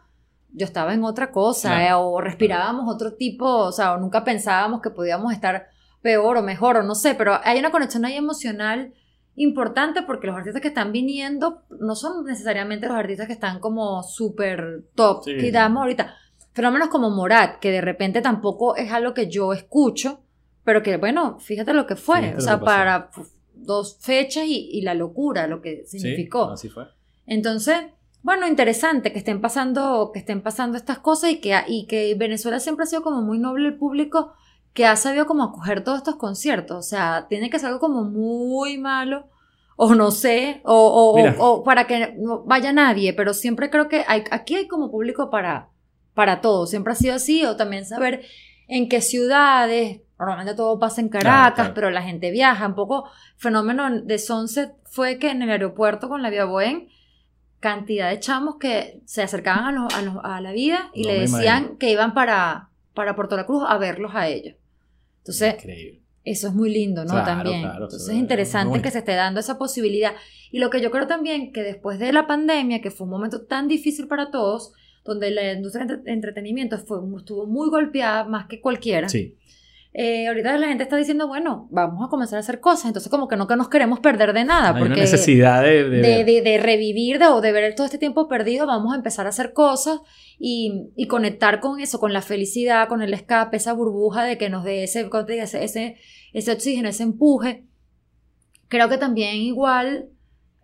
yo 0.53 0.67
estaba 0.67 0.93
en 0.93 1.05
otra 1.05 1.31
cosa, 1.31 1.69
Claro. 1.77 1.85
eh, 1.85 1.95
o 1.95 2.21
respirábamos 2.21 2.93
otro 2.95 3.15
tipo, 3.15 3.47
o 3.47 3.73
sea, 3.73 3.95
o 3.95 3.99
nunca 3.99 4.25
pensábamos 4.25 4.83
que 4.83 4.91
podíamos 4.91 5.33
estar 5.33 5.69
peor 6.03 6.37
o 6.37 6.43
mejor, 6.43 6.77
o 6.77 6.83
no 6.83 6.95
sé, 6.95 7.15
pero 7.15 7.39
hay 7.45 7.59
una 7.59 7.71
conexión 7.71 8.05
ahí 8.05 8.17
emocional 8.17 8.93
importante 9.37 10.03
porque 10.03 10.27
los 10.27 10.37
artistas 10.37 10.61
que 10.61 10.69
están 10.69 10.93
viniendo 10.93 11.63
no 11.81 11.95
son 11.95 12.25
necesariamente 12.27 12.89
los 12.89 12.97
artistas 12.97 13.27
que 13.27 13.33
están 13.33 13.59
como 13.61 14.03
súper 14.03 14.83
top, 14.95 15.23
Sí. 15.25 15.37
que 15.39 15.51
damos 15.51 15.81
ahorita. 15.83 16.15
Fenómenos 16.53 16.89
como 16.89 17.11
Morat, 17.11 17.59
que 17.59 17.71
de 17.71 17.81
repente 17.81 18.21
tampoco 18.21 18.77
es 18.77 18.93
algo 18.93 19.15
que 19.15 19.31
yo 19.31 19.53
escucho, 19.55 20.21
pero 20.65 20.83
que 20.83 20.97
bueno, 20.97 21.39
fíjate 21.41 21.73
lo 21.75 21.87
que 21.87 21.97
fue, 21.97 22.21
Fíjate 22.21 22.37
o 22.37 22.41
sea, 22.41 22.61
para 22.61 23.11
uf, 23.17 23.29
dos 23.55 23.99
fechas 24.01 24.45
y, 24.47 24.69
y 24.73 24.83
la 24.83 24.95
locura, 24.95 25.47
lo 25.47 25.61
que 25.63 25.85
Sí, 25.87 25.99
significó. 26.01 26.51
así 26.51 26.69
fue. 26.69 26.85
Entonces, 27.27 27.77
bueno, 28.23 28.47
interesante 28.47 29.13
que 29.13 29.19
estén 29.19 29.41
pasando, 29.41 30.11
que 30.13 30.19
estén 30.21 30.43
pasando 30.43 30.77
estas 30.77 30.99
cosas 30.99 31.31
y 31.31 31.41
que, 31.41 31.57
y 31.69 31.87
que 31.87 32.15
Venezuela 32.15 32.61
siempre 32.61 32.83
ha 32.85 32.87
sido 32.87 33.03
como 33.03 33.23
muy 33.23 33.39
noble 33.39 33.69
el 33.69 33.77
público 33.79 34.33
que 34.75 34.87
ha 34.87 34.95
sabido 34.97 35.27
como 35.27 35.43
acoger 35.45 35.83
todos 35.83 35.99
estos 35.99 36.17
conciertos. 36.17 36.77
O 36.79 36.83
sea, 36.89 37.27
tiene 37.29 37.51
que 37.51 37.59
ser 37.59 37.69
algo 37.69 37.81
como 37.81 38.05
muy 38.05 38.79
malo, 38.79 39.29
o 39.77 39.95
no 39.95 40.11
sé, 40.11 40.61
o, 40.65 40.75
o- 41.13 41.17
Mira. 41.17 41.35
o- 41.39 41.55
o 41.55 41.65
para 41.65 41.87
que 41.87 42.15
no 42.19 42.43
vaya 42.45 42.73
nadie, 42.73 43.13
pero 43.15 43.33
siempre 43.33 43.71
creo 43.71 43.89
que 43.89 44.05
hay, 44.07 44.25
aquí 44.31 44.55
hay 44.57 44.69
como 44.69 44.91
público 44.91 45.31
para, 45.31 45.71
para 46.15 46.41
todo. 46.43 46.67
Siempre 46.67 46.93
ha 46.93 46.97
sido 46.97 47.15
así, 47.15 47.45
o 47.47 47.57
también 47.57 47.87
saber 47.87 48.23
en 48.69 48.89
qué 48.89 49.01
ciudades, 49.01 50.03
normalmente 50.27 50.55
todo 50.55 50.79
pasa 50.79 51.01
en 51.01 51.09
Caracas, 51.09 51.55
claro. 51.55 51.75
pero 51.75 51.91
la 51.91 52.03
gente 52.03 52.31
viaja. 52.31 52.67
Un 52.67 52.75
poco 52.75 53.09
fenómeno 53.37 54.01
de 54.03 54.19
Sunset 54.19 54.73
fue 54.85 55.19
que 55.19 55.31
en 55.31 55.43
el 55.43 55.51
aeropuerto 55.51 56.09
con 56.09 56.23
la 56.23 56.31
Vía 56.31 56.45
Bohem, 56.45 56.89
cantidad 57.61 58.09
de 58.11 58.21
chamos 58.21 58.57
que 58.57 59.01
se 59.05 59.23
acercaban 59.23 59.65
a, 59.65 59.73
los- 59.73 59.95
a, 59.95 60.03
los- 60.03 60.17
a 60.25 60.41
la 60.41 60.53
vida 60.53 60.91
y 60.95 61.03
No 61.03 61.09
le 61.11 61.21
decían 61.21 61.59
imagino. 61.59 61.79
que 61.79 61.91
iban 61.91 62.15
para, 62.15 62.69
para 62.95 63.15
Puerto 63.17 63.37
La 63.37 63.45
Cruz 63.47 63.65
a 63.69 63.77
verlos 63.79 64.13
a 64.15 64.29
ellos. 64.29 64.57
Entonces, 65.19 65.55
Increíble. 65.55 66.01
eso 66.25 66.49
es 66.49 66.55
muy 66.55 66.71
lindo, 66.71 67.05
¿no? 67.05 67.11
Claro, 67.13 67.27
también. 67.27 67.61
claro, 67.63 67.85
Entonces 67.85 68.03
eso 68.03 68.11
es 68.13 68.17
es 68.17 68.21
interesante 68.21 68.71
muy- 68.71 68.81
que 68.83 68.91
se 68.91 68.99
esté 68.99 69.15
dando 69.15 69.41
esa 69.41 69.59
posibilidad. 69.59 70.13
Y 70.51 70.59
lo 70.59 70.71
que 70.71 70.81
yo 70.81 70.91
creo 70.91 71.07
también, 71.07 71.53
que 71.53 71.63
después 71.63 71.99
de 71.99 72.13
la 72.13 72.27
pandemia, 72.27 72.81
que 72.81 72.91
fue 72.91 73.05
un 73.05 73.11
momento 73.11 73.43
tan 73.43 73.69
difícil 73.69 74.09
para 74.09 74.31
todos, 74.31 74.73
donde 75.05 75.31
la 75.31 75.53
industria 75.53 75.85
de 75.87 75.95
entre- 75.95 76.13
entretenimiento 76.13 76.79
fue, 76.79 76.99
estuvo 77.19 77.47
muy 77.47 77.69
golpeada 77.69 78.25
más 78.25 78.47
que 78.47 78.61
cualquiera, 78.61 79.09
Sí. 79.09 79.37
Eh, 79.93 80.29
ahorita 80.29 80.57
la 80.57 80.69
gente 80.69 80.85
está 80.85 80.97
diciendo, 80.97 81.27
bueno, 81.27 81.67
vamos 81.71 82.07
a 82.07 82.09
comenzar 82.09 82.37
a 82.37 82.41
hacer 82.41 82.61
cosas. 82.61 82.87
Entonces 82.87 83.11
como 83.11 83.27
que 83.27 83.37
no 83.37 83.47
que 83.49 83.57
nos 83.57 83.69
queremos 83.69 83.99
perder 84.01 84.33
de 84.33 84.45
nada. 84.45 84.69
Hay 84.69 84.73
una 84.75 84.81
porque 84.81 85.01
necesidad 85.01 85.63
de... 85.63 85.89
de- 85.89 86.25
de, 86.25 86.43
de- 86.43 86.59
revivir 86.59 87.19
de, 87.19 87.27
o 87.27 87.41
de 87.41 87.51
ver 87.53 87.75
todo 87.75 87.85
este 87.87 87.99
tiempo 87.99 88.29
perdido, 88.29 88.67
vamos 88.67 88.93
a 88.93 88.97
empezar 88.97 89.27
a 89.27 89.31
hacer 89.31 89.53
cosas 89.53 90.01
y, 90.39 90.91
y 90.97 91.07
conectar 91.09 91.59
con 91.61 91.81
eso, 91.81 91.99
con 91.99 92.13
la 92.13 92.23
felicidad, 92.23 92.87
con 92.89 93.03
el 93.03 93.13
escape, 93.15 93.57
esa 93.57 93.73
burbuja 93.73 94.23
de 94.25 94.39
que 94.39 94.49
nos 94.49 94.63
dé 94.65 94.85
ese, 94.85 95.09
ese, 95.65 95.97
ese, 96.33 96.53
oxígeno, 96.53 96.89
ese 96.89 97.03
empuje. 97.03 97.65
Creo 98.69 98.89
que 98.89 98.99
también 98.99 99.35
igual 99.37 100.11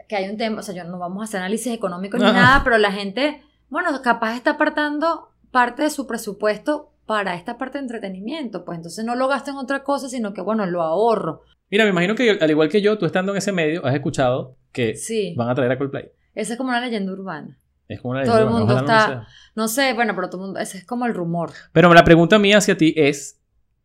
que 0.09 0.15
hay 0.15 0.29
un 0.31 0.37
tema, 0.37 0.61
o 0.61 0.63
sea, 0.63 0.73
yo 0.75 0.85
no 0.85 0.99
vamos 1.01 1.21
a 1.21 1.25
hacer 1.25 1.41
análisis 1.41 1.73
económico 1.75 2.17
ni 2.17 2.23
nada, 2.25 2.61
pero 2.63 2.79
la 2.79 2.93
gente, 2.93 3.43
bueno, 3.69 3.91
capaz 4.03 4.37
está 4.37 4.51
apartando 4.53 5.31
parte 5.51 5.83
de 5.83 5.91
su 5.91 6.07
presupuesto 6.07 6.93
para 7.07 7.35
esta 7.35 7.57
parte 7.57 7.79
de 7.79 7.83
entretenimiento, 7.83 8.65
pues 8.65 8.77
entonces 8.77 9.05
no 9.05 9.15
lo 9.15 9.29
gasto 9.29 9.51
en 9.51 9.57
otra 9.57 9.83
cosa, 9.85 10.09
sino 10.09 10.35
que, 10.35 10.41
bueno, 10.41 10.67
lo 10.67 10.83
ahorro. 10.83 11.43
Mira, 11.71 11.85
me 11.85 11.91
imagino 11.91 12.15
que 12.15 12.31
al 12.41 12.51
igual 12.51 12.69
que 12.69 12.83
yo, 12.83 12.99
tú 12.99 13.07
estando 13.07 13.33
en 13.33 13.39
ese 13.39 13.53
medio, 13.53 13.85
has 13.87 13.95
escuchado 13.95 14.57
que 14.73 14.95
Sí, 14.97 15.35
van 15.37 15.49
a 15.49 15.55
traer 15.55 15.73
a 15.73 15.79
Coldplay. 15.79 16.11
esa 16.35 16.53
es 16.53 16.57
como 16.59 16.71
una 16.71 16.81
leyenda 16.81 17.13
urbana. 17.13 17.59
Es 17.89 18.01
como 18.01 18.13
una 18.13 18.25
Todo 18.25 18.39
el 18.39 18.45
leyenda, 18.45 18.59
mundo 18.59 18.75
ojalá 18.75 19.01
está-. 19.01 19.27
No 19.55 19.69
sé, 19.69 19.93
bueno, 19.95 20.15
pero 20.15 20.29
todo 20.29 20.41
el 20.43 20.47
mundo, 20.47 20.61
ese 20.61 20.79
es 20.79 20.85
como 20.85 21.07
el 21.07 21.15
rumor. 21.15 21.53
Pero 21.73 21.93
la 21.95 22.05
pregunta 22.05 22.39
mía 22.39 22.59
hacia 22.59 22.77
ti 22.77 22.93
es, 22.97 23.41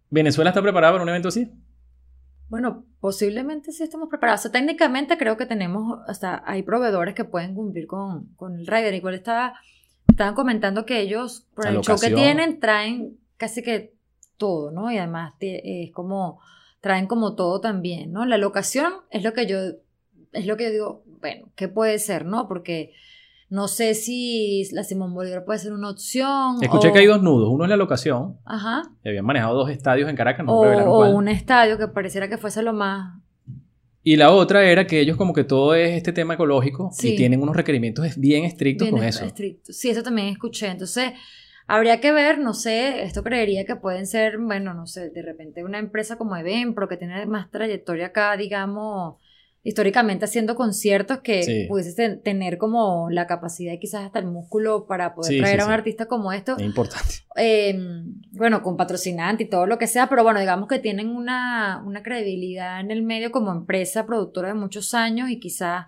¿Venezuela 0.09 0.49
está 0.49 0.61
preparada 0.61 0.93
para 0.93 1.03
un 1.03 1.09
evento 1.09 1.29
así? 1.29 1.49
Bueno, 2.49 2.85
posiblemente 2.99 3.71
sí 3.71 3.83
estamos 3.83 4.09
preparados. 4.09 4.41
O 4.41 4.43
sea, 4.43 4.51
técnicamente 4.51 5.17
creo 5.17 5.37
que 5.37 5.45
tenemos, 5.45 5.99
hasta 6.07 6.43
hay 6.45 6.63
proveedores 6.63 7.15
que 7.15 7.23
pueden 7.23 7.55
cumplir 7.55 7.87
con, 7.87 8.27
con 8.35 8.55
el 8.59 8.67
rider. 8.67 8.93
Igual 8.93 9.13
estaba, 9.13 9.53
estaban 10.11 10.35
comentando 10.35 10.85
que 10.85 10.99
ellos, 11.01 11.47
por 11.55 11.67
el 11.67 11.81
show 11.81 11.97
que 11.99 12.11
tienen, 12.11 12.59
traen 12.59 13.17
casi 13.37 13.63
que 13.63 13.93
todo, 14.37 14.71
¿no? 14.71 14.91
Y 14.91 14.97
además 14.97 15.33
es 15.39 15.91
como, 15.91 16.39
traen 16.79 17.07
como 17.07 17.35
todo 17.35 17.59
también, 17.61 18.11
¿no? 18.11 18.25
La 18.25 18.37
locación 18.37 18.93
es 19.09 19.23
lo 19.23 19.33
que 19.33 19.47
yo, 19.47 19.57
es 20.33 20.45
lo 20.45 20.57
que 20.57 20.65
yo 20.65 20.69
digo, 20.71 21.03
bueno, 21.21 21.47
¿qué 21.55 21.67
puede 21.67 21.99
ser, 21.99 22.25
no? 22.25 22.47
Porque 22.47 22.93
no 23.49 23.67
sé 23.67 23.93
si 23.95 24.63
la 24.71 24.83
Simón 24.83 25.13
Bolívar 25.13 25.43
puede 25.43 25.59
ser 25.59 25.73
una 25.73 25.89
opción. 25.89 26.55
Escuché 26.61 26.89
o- 26.89 26.93
que 26.93 26.99
hay 26.99 27.05
dos 27.05 27.21
nudos. 27.21 27.49
Uno 27.51 27.65
es 27.65 27.69
la 27.69 27.75
locación. 27.77 28.37
Ajá. 28.45 28.83
y 29.03 29.09
habían 29.09 29.25
manejado 29.25 29.55
dos 29.55 29.69
estadios 29.69 30.09
en 30.09 30.15
Caracas, 30.15 30.45
no 30.45 30.53
o, 30.57 30.63
revelaron 30.63 30.89
o 30.93 30.95
cuál. 30.97 31.13
un 31.15 31.27
estadio 31.27 31.77
que 31.77 31.87
pareciera 31.89 32.29
que 32.29 32.37
fuese 32.37 32.63
lo 32.63 32.71
más 32.73 33.20
Y 34.03 34.15
la 34.15 34.31
otra 34.31 34.63
era 34.63 34.87
que 34.87 34.99
ellos 34.99 35.15
como 35.17 35.33
que 35.33 35.43
todo 35.43 35.75
es 35.75 35.91
este 35.91 36.11
tema 36.11 36.33
ecológico 36.33 36.89
Sí. 36.91 37.13
y 37.13 37.15
tienen 37.15 37.41
unos 37.41 37.55
requerimientos 37.55 38.17
bien 38.17 38.45
estrictos 38.45 38.87
Bien 38.87 38.97
con 38.97 39.05
eso. 39.07 39.25
estricto. 39.25 39.71
Sí, 39.73 39.89
eso 39.89 40.01
también 40.01 40.27
escuché. 40.29 40.67
Entonces, 40.67 41.11
habría 41.67 42.01
que 42.01 42.11
ver, 42.11 42.39
no 42.39 42.53
sé, 42.53 43.03
esto 43.03 43.21
creería 43.23 43.65
que 43.65 43.75
pueden 43.75 44.07
ser, 44.07 44.39
bueno, 44.39 44.73
no 44.73 44.87
sé, 44.87 45.09
de 45.11 45.21
repente 45.21 45.63
una 45.63 45.77
empresa 45.79 46.17
como 46.17 46.35
Eventpro 46.35 46.87
que 46.87 46.97
tiene 46.97 47.25
más 47.27 47.51
trayectoria 47.51 48.07
acá, 48.07 48.35
digamos, 48.37 49.17
históricamente 49.63 50.25
haciendo 50.25 50.55
conciertos 50.55 51.19
que 51.19 51.43
Sí. 51.43 51.65
pudiese 51.69 51.93
ten- 51.93 52.21
tener 52.23 52.57
como 52.57 53.09
la 53.11 53.27
capacidad 53.27 53.73
y 53.73 53.79
quizás 53.79 54.03
hasta 54.05 54.17
el 54.19 54.25
músculo 54.25 54.87
para 54.87 55.13
poder 55.13 55.33
Sí, 55.33 55.39
traer 55.39 55.57
sí, 55.57 55.61
a 55.61 55.65
un 55.67 55.71
artista 55.71 56.07
como 56.07 56.31
esto. 56.33 56.55
Es 56.57 56.63
importante. 56.63 57.13
Eh, 57.35 57.79
bueno, 58.31 58.63
con 58.63 58.75
patrocinante 58.75 59.43
y 59.43 59.49
todo 59.49 59.67
lo 59.67 59.77
que 59.77 59.85
sea, 59.87 60.09
pero 60.09 60.23
bueno, 60.23 60.39
digamos 60.39 60.67
que 60.67 60.79
tienen 60.79 61.09
una, 61.09 61.83
una 61.85 62.01
credibilidad 62.01 62.79
en 62.79 62.89
el 62.91 63.03
medio 63.03 63.31
como 63.31 63.51
empresa 63.51 64.05
productora 64.07 64.47
de 64.49 64.55
muchos 64.55 64.93
años 64.95 65.29
y 65.29 65.39
quizás 65.39 65.85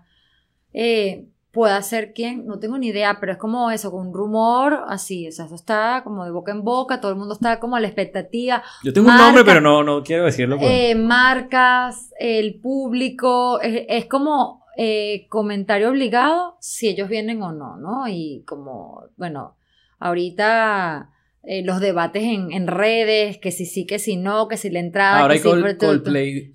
eh, 0.73 1.25
pueda 1.53 1.79
ser 1.83 2.13
quién, 2.13 2.47
no 2.47 2.57
tengo 2.57 2.79
ni 2.79 2.87
idea, 2.87 3.19
pero 3.19 3.33
es 3.33 3.37
como 3.37 3.69
eso, 3.69 3.91
con 3.91 4.07
un 4.07 4.13
rumor 4.13 4.85
así, 4.87 5.27
o 5.27 5.31
sea, 5.31 5.45
eso 5.45 5.53
está 5.53 6.01
como 6.03 6.25
de 6.25 6.31
boca 6.31 6.51
en 6.51 6.63
boca, 6.63 6.99
todo 6.99 7.11
el 7.11 7.17
mundo 7.17 7.35
está 7.35 7.59
como 7.59 7.75
a 7.75 7.79
la 7.79 7.85
expectativa. 7.85 8.63
Yo 8.83 8.91
tengo 8.91 9.09
un 9.09 9.17
nombre, 9.17 9.45
pero 9.45 9.61
no, 9.61 9.83
no 9.83 10.01
quiero 10.01 10.25
decirlo. 10.25 10.57
Eh, 10.59 10.95
marcas, 10.95 12.11
el 12.19 12.59
público, 12.59 13.61
es, 13.61 14.05
como 14.07 14.65
eh, 14.77 15.27
comentario 15.29 15.91
obligado 15.91 16.57
si 16.59 16.89
ellos 16.89 17.07
vienen 17.07 17.43
o 17.43 17.51
no, 17.51 17.77
¿no? 17.77 18.07
Y 18.07 18.43
como, 18.45 19.05
bueno, 19.15 19.55
ahorita... 19.99 21.09
Eh, 21.45 21.61
los 21.61 21.81
debates 21.81 22.23
en, 22.23 22.67
redes, 22.67 23.37
que 23.37 23.51
si 23.51 23.65
sí, 23.65 23.85
que 23.85 23.99
si 23.99 24.15
no, 24.15 24.47
que 24.47 24.55
si 24.55 24.69
la 24.69 24.79
entrada. 24.79 25.19
Ahora 25.19 25.37
que 25.37 25.45
hay 25.45 25.61
sí, 25.71 25.77
Coldplay 25.77 26.51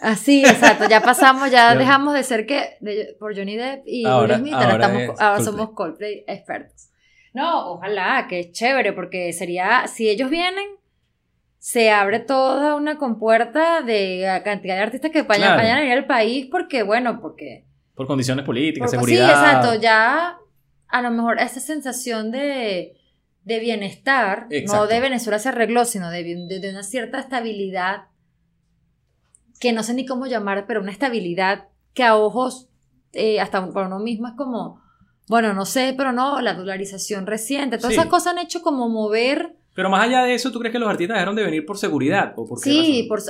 Así, 0.00 0.42
exacto, 0.44 0.88
ya 0.88 1.00
pasamos, 1.00 1.50
ya 1.50 1.74
dejamos 1.76 2.14
de 2.14 2.22
ser 2.22 2.46
que 2.46 2.78
por 3.18 3.36
Johnny 3.36 3.56
Depp 3.56 3.82
y 3.86 4.06
Will 4.06 4.34
Smith, 4.36 4.54
ahora, 4.54 5.40
somos 5.40 5.70
Coldplay 5.70 6.24
expertos. 6.26 6.90
No, 7.32 7.72
ojalá, 7.72 8.26
que 8.28 8.40
es 8.40 8.52
chévere, 8.52 8.92
porque 8.92 9.32
sería, 9.32 9.86
si 9.86 10.08
ellos 10.08 10.30
vienen, 10.30 10.66
se 11.58 11.90
abre 11.90 12.20
toda 12.20 12.76
una 12.76 12.96
compuerta 12.98 13.82
de 13.82 14.40
cantidad 14.44 14.76
de 14.76 14.82
artistas 14.82 15.10
que 15.10 15.22
vayan, 15.22 15.58
a 15.58 15.84
ir 15.84 15.92
al 15.92 16.06
país, 16.06 16.46
porque, 16.50 16.82
bueno, 16.82 17.20
porque... 17.20 17.64
Por 17.94 18.06
condiciones 18.06 18.44
políticas, 18.44 18.90
seguridad. 18.90 19.26
Sí, 19.26 19.32
exacto, 19.32 19.80
ya 19.80 20.38
a 20.88 21.02
lo 21.02 21.10
mejor 21.10 21.40
esa 21.40 21.60
sensación 21.60 22.30
de, 22.30 22.96
de 23.42 23.58
bienestar, 23.58 24.46
no 24.66 24.86
de 24.86 25.00
Venezuela 25.00 25.38
se 25.38 25.48
arregló, 25.48 25.84
sino 25.84 26.10
de, 26.10 26.22
de 26.22 26.70
una 26.70 26.82
cierta 26.82 27.18
estabilidad 27.18 28.04
que 29.64 29.72
no 29.72 29.82
sé 29.82 29.94
ni 29.94 30.04
cómo 30.04 30.26
llamar, 30.26 30.66
pero 30.66 30.82
una 30.82 30.92
estabilidad 30.92 31.68
que 31.94 32.04
a 32.04 32.18
ojos, 32.18 32.68
eh, 33.14 33.40
hasta 33.40 33.66
para 33.72 33.86
uno 33.86 33.98
mismo 33.98 34.28
es 34.28 34.34
como, 34.34 34.82
bueno, 35.26 35.54
no 35.54 35.64
sé, 35.64 35.94
pero 35.96 36.12
no, 36.12 36.42
la 36.42 36.52
dolarización 36.52 37.26
reciente, 37.26 37.78
todas 37.78 37.94
esas 37.94 38.08
cosas 38.08 38.34
han 38.34 38.40
hecho 38.40 38.60
como 38.60 38.90
mover 38.90 39.56
pero 39.74 39.90
más 39.90 40.06
allá 40.06 40.22
de 40.22 40.34
eso, 40.34 40.52
¿tú 40.52 40.60
crees 40.60 40.72
que 40.72 40.78
los 40.78 40.88
artistas 40.88 41.16
dejaron 41.16 41.34
de 41.34 41.42
venir 41.42 41.66
por 41.66 41.76
seguridad? 41.76 42.32
¿O 42.36 42.46
por 42.46 42.60
sí, 42.60 43.06
por, 43.08 43.20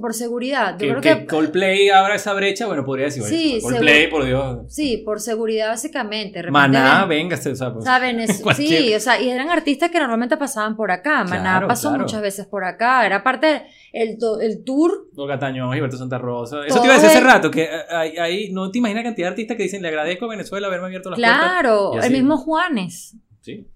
por, 0.00 0.14
seguridad. 0.14 0.72
Yo 0.72 0.78
que, 0.78 1.00
creo 1.00 1.00
que, 1.00 1.26
Coldplay 1.26 1.88
abra 1.88 2.14
esa 2.14 2.34
brecha, 2.34 2.66
bueno, 2.66 2.84
podría 2.84 3.06
decir, 3.06 3.22
sí, 3.22 3.58
Coldplay, 3.62 4.10
por 4.10 4.26
Dios. 4.26 4.58
Sí, 4.68 4.98
por 4.98 5.18
seguridad 5.20 5.68
básicamente. 5.68 6.42
Maná, 6.50 7.06
venga, 7.06 7.36
o 7.36 7.54
sea, 7.54 7.72
pues, 7.72 7.86
¿saben? 7.86 8.28
sí, 8.54 8.94
o 8.94 9.00
sea, 9.00 9.18
y 9.18 9.30
eran 9.30 9.48
artistas 9.48 9.90
que 9.90 9.98
normalmente 9.98 10.36
pasaban 10.36 10.76
por 10.76 10.90
acá. 10.90 11.24
Maná 11.24 11.66
pasó 11.66 11.90
muchas 11.92 12.20
veces 12.20 12.46
por 12.46 12.64
acá. 12.64 13.06
Era 13.06 13.22
parte 13.22 13.64
el, 13.94 14.18
el 14.42 14.64
tour. 14.64 15.08
Olga 15.16 15.38
Tañón, 15.38 15.72
Gilberto 15.72 15.96
Santa 15.96 16.18
Rosa. 16.18 16.66
Eso 16.66 16.80
te 16.80 16.86
iba 16.86 16.96
a 16.96 16.98
decir 16.98 17.16
hace 17.16 17.20
rato, 17.26 17.50
que 17.50 17.66
ahí 17.90 18.52
no 18.52 18.70
te 18.70 18.76
imaginas 18.76 19.04
la 19.04 19.08
cantidad 19.08 19.28
de 19.28 19.30
artistas 19.30 19.56
que 19.56 19.62
dicen, 19.62 19.80
le 19.80 19.88
agradezco 19.88 20.26
a 20.26 20.28
Venezuela 20.28 20.66
haberme 20.66 20.86
abierto 20.86 21.08
las 21.08 21.18
puertas. 21.18 21.40
Claro, 21.40 22.02
el 22.02 22.12
mismo 22.12 22.36
Juanes. 22.36 23.16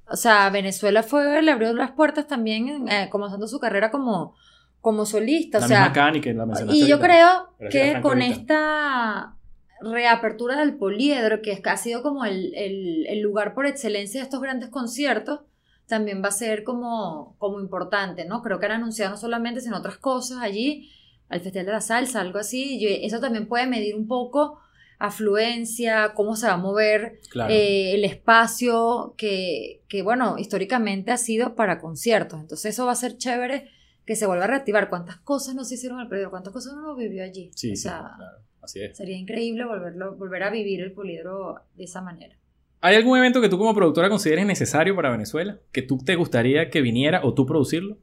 O 0.08 0.16
sea, 0.16 0.50
Venezuela 0.50 1.02
fue, 1.02 1.42
le 1.42 1.50
abrió 1.50 1.72
las 1.72 1.92
puertas 1.92 2.26
también, 2.26 2.88
eh, 2.88 3.08
comenzando 3.10 3.46
su 3.46 3.58
carrera 3.58 3.90
como, 3.90 4.34
como 4.80 5.06
solista. 5.06 5.58
La 5.60 5.64
o 5.64 5.68
sea, 5.68 5.92
la 5.94 6.66
Y 6.70 6.86
yo 6.86 7.00
creo 7.00 7.54
que 7.70 8.00
con 8.02 8.22
esta 8.22 9.36
reapertura 9.80 10.56
del 10.58 10.76
poliedro, 10.76 11.42
que 11.42 11.60
ha 11.64 11.76
sido 11.76 12.02
como 12.02 12.24
el, 12.24 12.52
el, 12.54 13.20
lugar 13.20 13.54
por 13.54 13.66
excelencia 13.66 14.20
de 14.20 14.24
estos 14.24 14.40
grandes 14.40 14.68
conciertos, 14.68 15.40
también 15.86 16.22
va 16.22 16.28
a 16.28 16.32
ser 16.32 16.64
como, 16.64 17.34
como 17.38 17.60
importante, 17.60 18.24
¿no? 18.24 18.42
Creo 18.42 18.58
que 18.58 18.66
han 18.66 18.72
anunciado 18.72 19.10
no 19.10 19.16
solamente, 19.16 19.60
sino 19.60 19.78
otras 19.78 19.98
cosas 19.98 20.38
allí, 20.40 20.90
al 21.28 21.40
Festival 21.40 21.66
de 21.66 21.72
la 21.72 21.80
Salsa, 21.80 22.20
algo 22.20 22.38
así. 22.38 22.86
Eso 23.02 23.20
también 23.20 23.46
puede 23.46 23.66
medir 23.66 23.96
un 23.96 24.06
poco 24.06 24.58
afluencia, 25.03 26.12
cómo 26.14 26.36
se 26.36 26.46
va 26.46 26.53
a 26.53 26.59
mover 26.59 27.18
eh, 27.48 27.94
el 27.94 28.05
espacio 28.05 29.14
que, 29.18 29.82
que, 29.88 30.03
bueno, 30.03 30.38
históricamente 30.38 31.11
ha 31.11 31.16
sido 31.16 31.57
para 31.57 31.80
conciertos. 31.80 32.40
Entonces 32.40 32.72
eso 32.72 32.86
va 32.86 32.92
a 32.92 32.96
ser 32.96 33.16
chévere 33.16 33.68
que 34.07 34.14
se 34.14 34.26
vuelva 34.26 34.44
a 34.44 34.46
reactivar. 34.46 34.88
¿Cuántas 34.88 35.16
cosas 35.16 35.57
no 35.57 35.64
se 35.64 35.74
hicieron 35.74 35.98
al 35.98 36.09
periodo? 36.09 36.30
¿Cuántas 36.30 36.53
cosas 36.53 36.74
uno 36.74 36.94
vivió 36.94 37.24
allí? 37.24 37.50
Sí, 37.55 37.72
o 37.72 37.76
sea, 37.76 38.12
claro. 38.16 38.38
Así 38.62 38.80
es. 38.80 38.96
Sería 38.96 39.16
increíble 39.16 39.64
volverlo, 39.64 40.14
volver 40.14 40.44
a 40.44 40.50
vivir 40.50 40.80
el 40.80 40.92
poliedro 40.92 41.57
de 41.74 41.82
esa 41.82 42.00
manera. 42.00 42.36
¿Hay 42.80 42.94
algún 42.94 43.18
evento 43.18 43.40
que 43.40 43.48
tú 43.48 43.59
como 43.59 43.74
productora 43.74 44.09
consideres 44.09 44.46
necesario 44.46 44.94
para 44.94 45.11
Venezuela? 45.11 45.59
¿Que 45.72 45.82
tú 45.82 45.98
te 45.98 46.14
gustaría 46.14 46.70
que 46.70 46.80
viniera 46.80 47.24
o 47.24 47.34
tú 47.34 47.44
producirlo? 47.44 47.98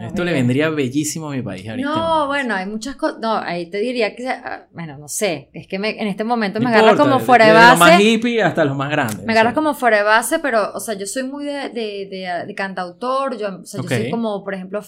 Esto 0.00 0.22
le 0.24 0.32
vendría 0.32 0.68
bellísimo 0.68 1.28
a 1.28 1.34
mi 1.34 1.40
país 1.40 1.64
No, 1.78 2.26
bueno, 2.26 2.54
hay 2.54 2.66
muchas 2.66 2.94
cosas. 2.96 3.20
No, 3.20 3.34
ahí 3.36 3.70
te 3.70 3.78
diría 3.78 4.14
que. 4.14 4.28
Ah, 4.28 4.66
bueno, 4.70 4.98
no 4.98 5.08
sé. 5.08 5.48
Es 5.54 5.66
que 5.66 5.76
en 5.76 6.06
este 6.06 6.24
momento 6.24 6.60
me 6.60 6.68
agarras 6.68 6.96
como 6.96 7.18
fuera 7.20 7.46
de, 7.46 7.52
base. 7.54 7.66
De 7.66 7.70
los 7.70 7.78
más 7.78 8.00
hippie 8.00 8.42
hasta 8.42 8.64
los 8.66 8.76
más 8.76 8.90
grandes. 8.90 9.24
Me 9.24 9.32
agarras 9.32 9.54
como 9.54 9.72
fuera 9.72 9.98
de 9.98 10.02
base, 10.02 10.40
pero, 10.40 10.72
o 10.74 10.80
sea, 10.80 10.94
yo 10.94 11.06
soy 11.06 11.22
muy 11.22 11.46
de, 11.46 11.70
de, 11.70 12.54
cantautor. 12.54 13.38
Yo, 13.38 13.60
o 13.62 13.64
sea, 13.64 13.80
yo 13.80 13.88
soy 13.88 14.10
como, 14.10 14.44
por 14.44 14.52
ejemplo, 14.52 14.82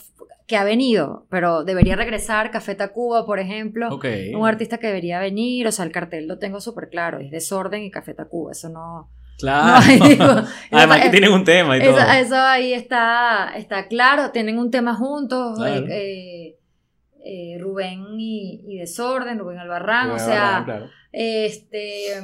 que 0.47 0.59
ha 0.59 0.65
venido, 0.65 1.27
pero 1.31 1.65
debería 1.65 1.97
regresar. 1.97 2.51
Café 2.51 2.75
Tacuba, 2.75 3.25
por 3.25 3.39
ejemplo. 3.39 3.89
Un 4.35 4.47
artista 4.47 4.77
que 4.77 4.89
debería 4.89 5.19
venir. 5.19 5.67
O 5.67 5.73
sea, 5.73 5.87
el 5.87 5.93
cartel 5.93 6.29
lo 6.29 6.39
tengo 6.39 6.61
súper 6.61 6.91
claro. 6.91 7.21
Es 7.21 7.31
Desorden 7.31 7.83
y 7.85 7.91
Café 7.91 8.13
Tacuba. 8.13 8.53
Eso 8.53 8.69
no. 8.69 9.09
Claro. 9.39 9.85
Además 10.71 11.01
que 11.01 11.11
tienen 11.11 11.33
un 11.33 11.45
tema 11.45 11.77
y 11.77 11.81
todo. 11.83 11.99
Eso, 11.99 12.37
ahí 12.37 12.73
está, 12.73 13.53
está 13.57 13.87
claro. 13.89 14.31
Tienen 14.31 14.59
un 14.59 14.71
tema 14.71 14.95
juntos. 14.95 15.59
Eh, 15.65 15.85
eh, 15.91 16.57
eh, 17.25 17.59
Rubén 17.59 18.19
y, 18.19 18.79
Desorden, 18.79 19.39
Rubén 19.39 19.59
Albarrán. 19.59 20.11
o 20.11 20.19
sea, 20.19 20.67
este. 21.13 22.23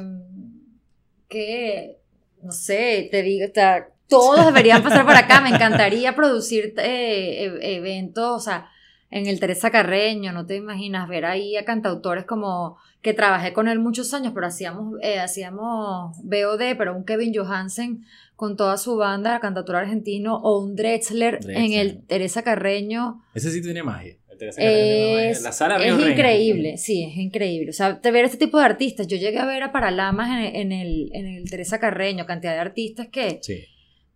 Que. 1.27 1.97
No 2.41 2.51
sé, 2.51 3.07
te 3.11 3.21
digo, 3.21 3.45
está, 3.45 3.89
todos 4.09 4.47
deberían 4.47 4.81
pasar 4.81 5.05
por 5.05 5.15
acá. 5.15 5.41
Me 5.41 5.49
encantaría 5.49 6.15
producir 6.15 6.73
e, 6.77 7.75
eventos. 7.75 8.37
O 8.37 8.39
sea 8.39 8.67
en 9.11 9.27
el 9.27 9.39
Teresa 9.41 9.69
Carreño, 9.69 10.31
no 10.31 10.45
te 10.45 10.55
imaginas 10.55 11.07
ver 11.07 11.25
ahí 11.25 11.57
a 11.57 11.65
cantautores 11.65 12.25
como 12.25 12.77
que 13.01 13.13
trabajé 13.13 13.51
con 13.51 13.67
él 13.67 13.77
muchos 13.77 14.13
años, 14.13 14.31
pero 14.33 14.47
hacíamos, 14.47 14.95
eh, 15.01 15.19
hacíamos 15.19 16.17
BOD, 16.23 16.77
pero 16.77 16.95
un 16.95 17.03
Kevin 17.03 17.33
Johansen 17.35 18.05
con 18.35 18.55
toda 18.55 18.77
su 18.77 18.95
banda, 18.95 19.39
cantautor 19.39 19.75
argentino, 19.75 20.37
o 20.37 20.59
un 20.59 20.75
Drexler, 20.75 21.39
en 21.47 21.73
el 21.73 22.05
Teresa 22.05 22.41
Carreño. 22.41 23.21
Ese 23.35 23.51
sí 23.51 23.61
tiene 23.61 23.83
magia. 23.83 24.15
Es, 24.57 25.43
la 25.43 25.51
sala 25.51 25.77
es 25.85 25.93
increíble, 25.93 26.77
sí, 26.77 27.03
es 27.03 27.17
increíble. 27.17 27.69
O 27.69 27.73
sea, 27.73 28.01
te 28.01 28.09
ver 28.09 28.25
este 28.25 28.37
tipo 28.37 28.57
de 28.57 28.65
artistas. 28.65 29.05
Yo 29.05 29.17
llegué 29.17 29.37
a 29.37 29.45
ver 29.45 29.61
a 29.61 29.71
Paralamas 29.71 30.31
en, 30.31 30.55
en, 30.55 30.71
el, 30.71 31.11
en 31.13 31.27
el 31.27 31.47
Teresa 31.47 31.79
Carreño, 31.79 32.25
cantidad 32.25 32.53
de 32.53 32.59
artistas 32.59 33.09
que, 33.09 33.37
sí 33.43 33.67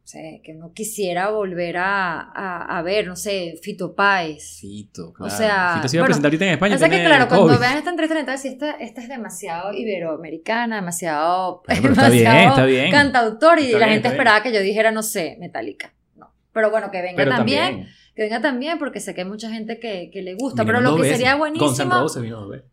o 0.05 0.07
sea, 0.07 0.21
que 0.43 0.53
no 0.53 0.71
quisiera 0.71 1.31
volver 1.31 1.77
a, 1.77 2.19
a, 2.77 2.81
ver, 2.83 3.07
no 3.07 3.15
sé, 3.15 3.55
Fito 3.63 3.95
Páez. 3.95 4.59
Fito, 4.61 5.11
claro. 5.11 5.33
O 5.33 5.35
sea, 5.35 5.73
Fito 5.77 5.87
se 5.87 5.97
iba 5.97 6.03
a 6.03 6.05
presentar 6.05 6.29
ahorita 6.29 6.45
en 6.45 6.51
España. 6.51 6.75
O 6.75 6.77
sea 6.77 6.89
que, 6.89 7.03
claro, 7.03 7.27
cuando 7.27 7.57
vean 7.57 7.75
esta 7.79 7.89
entrevista, 7.89 8.37
si 8.37 8.49
esta, 8.49 8.73
esta 8.73 9.01
es 9.01 9.09
demasiado 9.09 9.73
iberoamericana, 9.73 10.75
demasiado, 10.75 11.63
está 11.67 12.09
bien, 12.09 12.27
está 12.27 12.65
bien. 12.65 12.91
cantautor, 12.91 13.57
y 13.59 13.71
la 13.71 13.87
gente 13.87 14.09
esperaba 14.09 14.43
que 14.43 14.53
yo 14.53 14.59
dijera, 14.59 14.91
no 14.91 15.01
sé, 15.01 15.37
Metallica. 15.39 15.95
No. 16.15 16.31
Pero 16.53 16.69
bueno, 16.69 16.91
que 16.91 17.01
venga 17.01 17.27
también, 17.27 17.87
Que 18.13 18.21
venga 18.21 18.41
también, 18.41 18.77
porque 18.77 18.99
sé 18.99 19.15
que 19.15 19.21
hay 19.21 19.27
mucha 19.27 19.49
gente 19.49 19.79
que, 19.79 20.11
que 20.13 20.21
le 20.21 20.35
gusta. 20.35 20.65
pero 20.65 20.81
lo 20.81 20.97
que 20.97 21.09
sería 21.09 21.33
buenísimo 21.33 22.05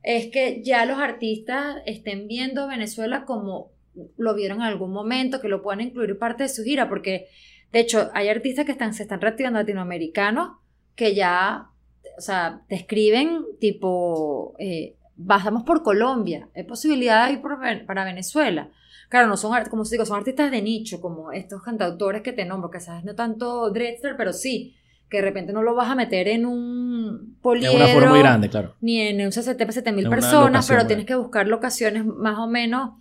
es 0.03 0.27
que 0.27 0.63
ya 0.63 0.85
los 0.85 0.99
artistas 0.99 1.77
estén 1.87 2.29
viendo 2.29 2.69
Venezuela 2.69 3.25
como 3.25 3.72
lo 4.17 4.35
vieron 4.35 4.59
en 4.59 4.65
algún 4.65 4.93
momento, 4.93 5.41
que 5.41 5.49
lo 5.49 5.63
puedan 5.63 5.81
incluir 5.81 6.19
parte 6.19 6.45
de 6.45 6.49
su 6.49 6.63
gira, 6.65 6.89
porque 6.89 7.29
de 7.73 7.81
hecho 7.81 8.11
hay 8.15 8.29
artistas 8.29 8.65
que 8.65 8.73
están, 8.73 8.95
se 8.95 9.03
están 9.03 9.21
reactivando 9.21 9.59
latinoamericanos 9.59 10.57
que 10.95 11.15
ya, 11.15 11.69
o 12.17 12.21
sea, 12.21 12.63
te 12.69 12.75
escriben 12.75 13.45
tipo, 13.61 14.55
eh, 14.59 14.97
pasamos 15.27 15.63
por 15.63 15.83
Colombia, 15.83 16.49
hay 16.55 16.65
posibilidad 16.65 17.27
de 17.27 17.35
ir 17.35 17.43
para 17.87 18.05
Venezuela. 18.05 18.71
Claro, 19.13 19.27
no 19.27 19.37
son, 19.37 19.53
como 19.69 19.85
digo, 19.85 20.07
son 20.07 20.17
artistas 20.17 20.51
de 20.51 20.63
nicho, 20.63 20.99
como 20.99 21.33
estos 21.33 21.63
cantautores 21.63 22.23
que 22.23 22.33
te 22.33 22.47
nombro, 22.47 22.71
que 22.71 22.81
sabes, 22.81 23.05
no 23.05 23.15
tanto 23.15 23.71
Drexler, 23.71 24.17
pero 24.17 24.33
sí, 24.33 24.75
que 25.11 25.19
de 25.19 25.25
repente 25.25 25.53
no 25.53 25.63
lo 25.63 25.75
vas 25.75 25.91
a 25.91 25.95
meter 25.95 26.29
en 26.29 26.47
un 26.47 27.37
poliedro. 27.43 27.77
una 27.77 27.89
forma 27.89 28.09
muy 28.09 28.21
grande, 28.21 28.49
claro. 28.49 28.75
Ni 28.81 29.03
en 29.03 29.21
un 29.21 29.31
CCT 29.31 29.67
para 29.67 29.93
mil 29.93 30.09
personas, 30.09 30.67
pero 30.67 30.87
tienes 30.87 31.05
que 31.05 31.15
buscar 31.15 31.47
locaciones 31.47 32.07
más 32.07 32.39
o 32.39 32.47
menos 32.47 32.93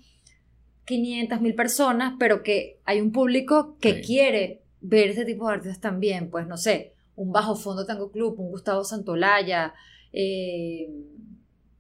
500 0.92 1.40
mil 1.42 1.56
personas, 1.56 2.16
pero 2.20 2.44
que 2.44 2.80
hay 2.84 3.00
un 3.00 3.12
público 3.12 3.78
que 3.80 4.02
quiere 4.02 4.62
ver 4.82 5.10
ese 5.10 5.24
tipo 5.24 5.48
de 5.48 5.54
artistas 5.54 5.80
también. 5.80 6.30
Pues 6.30 6.48
no 6.48 6.58
sé, 6.58 6.94
un 7.16 7.32
Bajo 7.32 7.56
Fondo 7.56 7.86
Tango 7.86 8.12
Club, 8.12 8.40
un 8.40 8.52
Gustavo 8.52 8.84
Santolaya, 8.84 9.74
eh, 10.12 10.90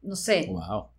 no 0.01 0.15
sé. 0.15 0.49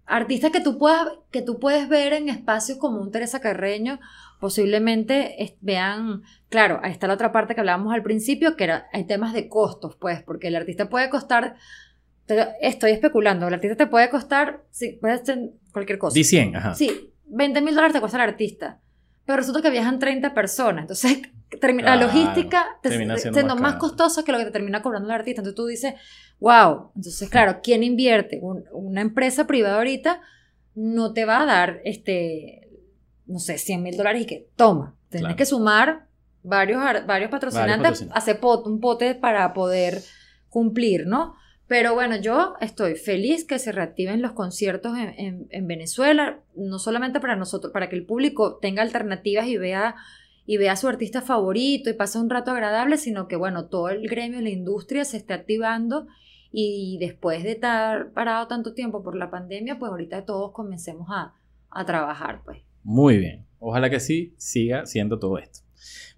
Artistas 0.05 0.51
que 0.51 0.61
tú, 0.61 0.79
puedas, 0.79 1.09
que 1.31 1.43
tú 1.43 1.59
puedes 1.59 1.89
ver 1.89 2.13
en 2.13 2.29
espacios 2.29 2.79
como 2.79 3.01
un 3.01 3.11
Teresa 3.11 3.41
Carreño, 3.41 3.99
posiblemente 4.41 5.57
vean, 5.61 6.23
claro, 6.51 6.81
ahí 6.83 6.93
está 6.93 7.07
la 7.07 7.15
otra 7.15 7.33
parte 7.33 7.55
que 7.55 7.61
hablábamos 7.61 7.95
al 7.95 8.03
principio, 8.03 8.57
que 8.57 8.65
era, 8.65 8.89
hay 8.93 9.05
temas 9.05 9.33
de 9.33 9.49
costos, 9.49 9.97
pues, 9.97 10.23
porque 10.23 10.49
el 10.49 10.57
artista 10.57 10.91
puede 10.91 11.09
costar, 11.09 11.55
estoy 12.61 12.91
especulando, 12.91 13.49
el 13.49 13.55
artista 13.55 13.77
te 13.77 13.87
puede 13.87 14.11
costar, 14.11 14.65
sí, 14.71 14.99
puede 15.01 15.25
ser 15.25 15.53
cualquier 15.73 15.99
cosa. 15.99 16.15
Di 16.15 16.25
100, 16.25 16.57
ajá. 16.57 16.75
Sí, 16.75 17.12
20 17.33 17.61
mil 17.61 17.74
dólares 17.74 17.95
te 17.95 18.01
cuesta 18.01 18.18
el 18.22 18.28
artista, 18.28 18.78
pero 19.24 19.37
resulta 19.39 19.62
que 19.62 19.70
viajan 19.70 19.99
30 19.99 20.35
personas. 20.35 20.83
Entonces, 20.83 21.22
termina, 21.61 21.97
la 21.97 22.05
logística 22.07 22.66
te, 22.83 22.91
siendo 22.91 23.16
siendo 23.18 23.57
más 23.57 23.76
costosa 23.76 24.22
que 24.24 24.33
lo 24.33 24.39
que 24.39 24.45
te 24.47 24.51
termina 24.51 24.83
cobrando 24.83 25.09
el 25.09 25.14
artista. 25.14 25.41
Entonces 25.41 25.57
tú 25.57 25.66
dices, 25.66 25.95
wow. 26.41 26.91
Entonces, 26.97 27.28
claro, 27.28 27.61
¿quién 27.62 27.83
invierte? 27.83 28.39
Un- 28.43 28.64
una 28.72 29.01
empresa 29.01 29.47
privada 29.47 29.76
ahorita 29.76 30.20
no 30.74 31.12
te 31.12 31.24
va 31.24 31.43
a 31.43 31.47
dar, 31.47 31.80
este, 31.85 32.68
no 33.26 33.39
sé, 33.39 33.59
100 33.59 33.83
mil 33.83 33.97
dólares 33.97 34.22
y 34.22 34.26
que 34.26 34.49
toma. 34.57 34.95
Tienes 35.11 35.24
Claro. 35.26 35.37
que 35.37 35.47
sumar 35.47 36.07
varios, 36.43 36.83
ar- 36.83 37.07
varios 37.07 37.30
patrocinantes, 37.30 37.76
patrocinantes. 37.83 38.16
hacer 38.16 38.41
pot- 38.41 38.66
un 38.66 38.80
pote 38.80 39.14
para 39.14 39.53
poder 39.53 40.03
cumplir, 40.49 41.07
¿no? 41.07 41.35
Pero 41.73 41.95
bueno, 41.95 42.16
yo 42.16 42.53
estoy 42.61 42.97
feliz 42.97 43.47
que 43.47 43.59
se 43.59 43.73
reactiven 43.73 44.20
los 44.20 44.33
conciertos 44.33 44.99
en, 44.99 45.09
en- 45.18 45.47
en 45.49 45.66
Venezuela, 45.66 46.43
no 46.55 46.79
solamente 46.79 47.18
para 47.18 47.35
nosotros, 47.35 47.73
para 47.73 47.89
que 47.89 47.97
el 47.97 48.05
público 48.05 48.59
tenga 48.61 48.83
alternativas 48.83 49.47
y 49.47 49.57
vea, 49.57 49.95
y 50.45 50.59
vea 50.59 50.73
a 50.73 50.77
su 50.77 50.87
artista 50.87 51.23
favorito 51.23 51.89
y 51.89 51.95
pase 51.95 52.18
un 52.18 52.29
rato 52.29 52.51
agradable, 52.51 52.99
sino 52.99 53.27
que 53.27 53.37
bueno, 53.37 53.68
todo 53.70 53.89
el 53.89 54.07
gremio, 54.07 54.43
la 54.43 54.51
industria 54.51 55.07
se 55.07 55.16
esté 55.16 55.33
activando 55.33 56.09
y 56.51 56.99
después 57.01 57.43
de 57.43 57.53
estar 57.53 58.12
parado 58.12 58.49
tanto 58.49 58.75
tiempo 58.75 59.03
por 59.03 59.16
la 59.16 59.31
pandemia, 59.31 59.79
pues 59.79 59.91
ahorita 59.93 60.27
todos 60.27 60.53
comencemos 60.53 61.09
a, 61.11 61.33
a 61.70 61.87
trabajar, 61.87 62.43
pues. 62.45 62.59
Muy 62.83 63.16
bien. 63.16 63.47
Ojalá 63.61 63.89
que 63.89 63.99
sí 63.99 64.35
siga 64.37 64.85
siendo 64.85 65.18
todo 65.18 65.39
esto. 65.39 65.61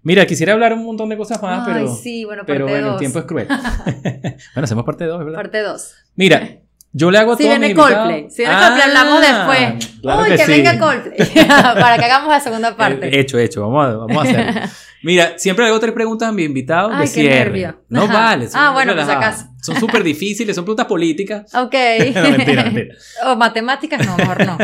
Mira, 0.03 0.25
quisiera 0.27 0.53
hablar 0.53 0.73
un 0.73 0.85
montón 0.85 1.09
de 1.09 1.17
cosas 1.17 1.41
más, 1.41 1.67
Ay, 1.67 1.73
pero, 1.73 1.95
sí, 1.95 2.25
bueno, 2.25 2.41
parte 2.41 2.53
pero 2.53 2.67
bueno, 2.67 2.93
el 2.93 2.99
tiempo 2.99 3.19
es 3.19 3.25
cruel. 3.25 3.47
bueno, 4.03 4.63
hacemos 4.63 4.85
parte 4.85 5.05
2, 5.05 5.19
¿verdad? 5.25 5.33
Parte 5.35 5.61
2. 5.61 5.93
Mira, 6.15 6.59
yo 6.91 7.09
le 7.11 7.17
hago 7.17 7.33
a 7.33 7.37
Si 7.37 7.43
viene 7.43 7.73
Coldplay, 7.73 8.27
si 8.29 8.43
viene 8.43 8.55
Coldplay 8.57 8.81
hablamos 8.83 9.23
Ah, 9.25 9.47
después. 9.67 9.91
claro 10.01 10.21
Uy, 10.21 10.29
que 10.29 10.37
que, 10.37 10.45
sí. 10.45 10.51
venga 10.51 10.77
Coldplay. 10.79 11.45
para 11.47 11.97
que 11.97 12.05
hagamos 12.05 12.29
la 12.29 12.39
segunda 12.39 12.77
parte. 12.77 13.07
Eh, 13.07 13.19
Hecho, 13.19 13.39
hecho, 13.39 13.61
vamos 13.67 13.85
a, 13.85 13.97
vamos 13.97 14.17
a 14.17 14.21
hacerlo. 14.29 14.61
Mira, 15.03 15.33
siempre 15.37 15.65
le 15.65 15.69
hago 15.71 15.79
tres 15.79 15.93
preguntas 15.93 16.29
a 16.29 16.31
mis 16.31 16.45
invitados 16.45 16.91
Ay, 16.93 17.01
de 17.01 17.07
cierre. 17.07 17.73
No 17.89 18.07
vale. 18.07 18.47
son 18.47 18.61
Ah, 18.61 18.71
bueno, 18.71 18.93
pues, 18.93 19.09
acaso. 19.09 19.45
Son 19.61 19.75
súper 19.79 20.03
difíciles, 20.03 20.55
son 20.55 20.65
preguntas 20.65 20.85
políticas. 20.85 21.53
ok. 21.53 21.73
no, 22.15 22.29
mentira, 22.31 22.63
mentira. 22.63 22.95
o 23.25 23.35
matemáticas, 23.35 24.05
no, 24.05 24.15
mejor 24.17 24.45
no. 24.45 24.57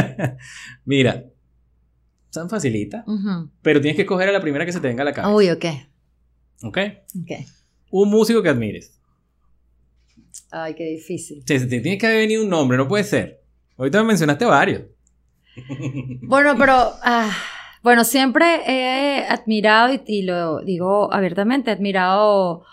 Mira, 0.85 1.23
son 2.31 2.49
facilitas, 2.49 3.07
Ujú. 3.07 3.49
pero 3.61 3.79
tienes 3.81 3.95
que 3.95 4.01
escoger 4.03 4.27
a 4.29 4.31
la 4.31 4.41
primera 4.41 4.65
que 4.65 4.71
se 4.71 4.79
te 4.79 4.87
venga 4.87 5.03
a 5.03 5.05
la 5.05 5.13
cabeza. 5.13 5.33
Uy, 5.35 5.49
ok. 5.51 5.65
¿Ok? 6.63 6.77
Ok. 7.21 7.31
Un 7.91 8.09
músico 8.09 8.41
que 8.41 8.49
admires. 8.49 8.99
Ay, 10.49 10.73
qué 10.75 10.85
difícil. 10.85 11.43
Te, 11.45 11.59
te 11.59 11.79
tiene 11.79 11.97
que 11.97 12.07
haber 12.07 12.19
venido 12.19 12.43
un 12.43 12.49
nombre, 12.49 12.77
no 12.77 12.87
puede 12.87 13.03
ser. 13.03 13.43
Ahorita 13.77 14.01
me 14.01 14.07
mencionaste 14.07 14.45
varios. 14.45 14.83
Bueno, 16.23 16.55
pero 16.57 16.73
ah, 17.03 17.29
bueno, 17.83 18.03
siempre 18.05 18.61
he 18.65 19.25
admirado 19.27 19.93
y, 19.93 20.01
y 20.05 20.21
lo 20.23 20.61
digo 20.61 21.13
abiertamente, 21.13 21.69
he 21.71 21.73
admirado 21.73 22.63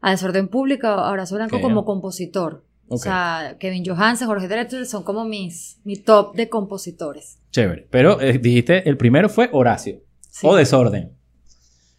a 0.00 0.10
Desorden 0.12 0.48
Público, 0.48 0.86
a 0.86 1.10
Horacio 1.10 1.36
Blanco 1.36 1.60
como 1.60 1.84
compositor. 1.84 2.64
O 2.92 2.98
sea, 2.98 3.56
Kevin 3.60 3.84
Johansen, 3.86 4.26
Jorge 4.26 4.48
Drexler 4.48 4.84
son 4.84 5.04
como 5.04 5.24
mis 5.24 5.78
mi 5.84 5.94
top 5.96 6.34
de 6.34 6.48
compositores. 6.48 7.38
Chévere. 7.52 7.86
Pero 7.88 8.20
eh, 8.20 8.38
dijiste, 8.38 8.88
el 8.88 8.96
primero 8.96 9.28
fue 9.28 9.48
Horacio. 9.52 10.00
Sí. 10.28 10.44
O 10.44 10.56
Desorden. 10.56 11.16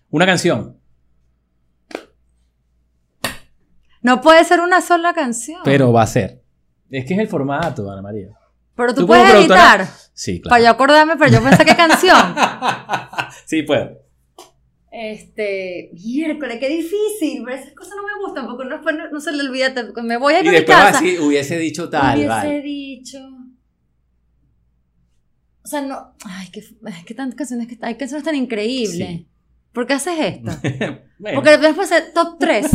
Una 0.10 0.26
canción. 0.26 0.78
No 4.02 4.20
puede 4.20 4.44
ser 4.44 4.60
una 4.60 4.82
sola 4.82 5.14
canción. 5.14 5.62
Pero 5.64 5.94
va 5.94 6.02
a 6.02 6.08
ser. 6.08 6.44
Es 6.90 7.06
que 7.06 7.14
es 7.14 7.20
el 7.22 7.30
formato, 7.30 7.90
Ana 7.90 8.02
María. 8.02 8.28
Pero 8.76 8.94
tú, 8.94 9.02
tú 9.02 9.08
puedes 9.08 9.34
editar. 9.34 9.88
Sí, 10.14 10.40
Para 10.40 10.58
claro. 10.58 10.64
yo 10.64 10.70
acordarme, 10.72 11.16
pero 11.16 11.32
yo 11.32 11.42
pensé 11.42 11.64
qué 11.64 11.76
canción. 11.78 12.36
sí, 13.46 13.64
puedo. 13.64 13.98
Este, 14.92 15.90
miércoles, 15.94 16.58
qué 16.60 16.68
difícil, 16.68 17.44
pero 17.46 17.56
esas 17.56 17.74
cosas 17.74 17.94
no 17.96 18.04
me 18.04 18.26
gustan 18.26 18.46
porque 18.46 18.66
no, 18.66 18.82
no, 18.82 19.10
no 19.12 19.20
se 19.22 19.32
le 19.32 19.44
olvida, 19.44 19.74
me 20.04 20.18
voy 20.18 20.34
a 20.34 20.40
ir 20.42 20.46
Y 20.46 20.50
a 20.50 20.52
mi 20.52 20.58
después 20.58 20.78
va 20.78 20.84
casa. 20.84 20.98
así, 20.98 21.18
hubiese 21.18 21.58
dicho 21.58 21.90
tal, 21.90 22.16
hubiese 22.18 22.28
vale. 22.28 22.62
dicho. 22.62 23.18
O 25.64 25.68
sea, 25.68 25.82
no, 25.82 26.14
ay, 26.26 26.50
qué, 26.52 26.62
qué 27.06 27.14
tantas 27.14 27.38
canciones 27.38 27.68
que 27.68 27.78
hay 27.82 27.96
canciones 27.96 28.26
tan 28.26 28.36
increíbles. 28.36 29.08
Sí. 29.08 29.28
¿Por 29.72 29.88
qué 29.88 29.94
haces 29.94 30.20
esto? 30.20 30.52
Bueno. 31.22 31.36
Porque 31.36 31.56
después 31.60 31.92
es 31.92 32.16
top 32.16 32.40
3. 32.40 32.66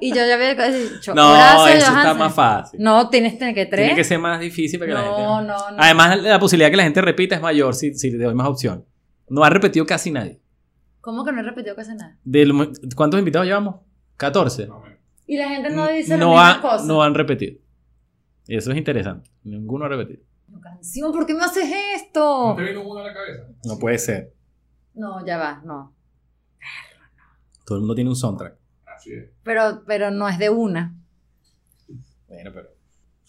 y 0.00 0.10
yo 0.10 0.24
ya 0.24 0.34
había 0.34 0.54
dicho, 0.54 1.12
no, 1.16 1.32
Horacio 1.32 1.66
eso 1.78 1.86
está 1.96 2.14
más 2.14 2.32
fácil. 2.32 2.80
No, 2.80 3.10
tienes 3.10 3.34
que 3.34 3.66
tres. 3.66 3.70
Tiene 3.70 3.96
que 3.96 4.04
ser 4.04 4.20
más 4.20 4.38
difícil 4.38 4.78
para 4.78 4.88
que 4.92 4.94
la 4.94 5.00
gente. 5.02 5.20
no, 5.20 5.42
no, 5.42 5.70
no. 5.72 5.76
Además, 5.78 6.22
la 6.22 6.38
posibilidad 6.38 6.68
de 6.68 6.70
que 6.70 6.76
la 6.76 6.82
gente 6.84 7.02
repita 7.02 7.34
es 7.34 7.42
mayor 7.42 7.74
si, 7.74 7.92
si 7.94 8.12
le 8.12 8.22
doy 8.22 8.34
más 8.36 8.46
opción. 8.46 8.86
No 9.28 9.42
ha 9.42 9.50
repetido 9.50 9.84
casi 9.84 10.12
nadie. 10.12 10.38
¿Cómo 11.02 11.24
que 11.24 11.32
no 11.32 11.40
he 11.40 11.42
repetido 11.42 11.76
casi 11.76 11.94
nada? 11.94 12.16
De 12.24 12.46
lo- 12.46 12.72
¿Cuántos 12.96 13.18
invitados 13.18 13.46
llevamos? 13.46 13.76
14. 14.16 14.68
Y 15.26 15.36
la 15.36 15.48
gente 15.50 15.68
no 15.70 15.86
dice 15.88 16.16
no, 16.16 16.34
las 16.34 16.46
mismas 16.54 16.56
ha- 16.58 16.62
cosas. 16.62 16.86
no 16.86 17.02
han 17.02 17.14
repetido. 17.14 17.58
Y 18.46 18.56
eso 18.56 18.70
es 18.72 18.78
interesante. 18.78 19.30
Ninguno 19.44 19.84
ha 19.84 19.88
repetido. 19.88 20.22
Canción, 20.62 21.12
¿por 21.12 21.26
qué 21.26 21.34
me 21.34 21.44
haces 21.44 21.68
esto? 21.96 22.48
¿No 22.50 22.56
te 22.56 22.62
vino 22.62 22.82
uno 22.82 23.00
a 23.00 23.04
la 23.08 23.12
cabeza? 23.14 23.44
No 23.64 23.78
puede 23.78 23.98
ser. 23.98 24.32
No, 24.94 25.24
ya 25.26 25.36
va, 25.38 25.60
no. 25.64 25.94
Todo 27.64 27.76
el 27.78 27.82
mundo 27.82 27.94
tiene 27.94 28.10
un 28.10 28.16
soundtrack. 28.16 28.54
Así 28.96 29.12
es. 29.12 29.30
Pero, 29.42 29.82
pero 29.86 30.10
no 30.10 30.28
es 30.28 30.38
de 30.38 30.50
una. 30.50 30.94
Bueno, 32.28 32.50
pero. 32.54 32.68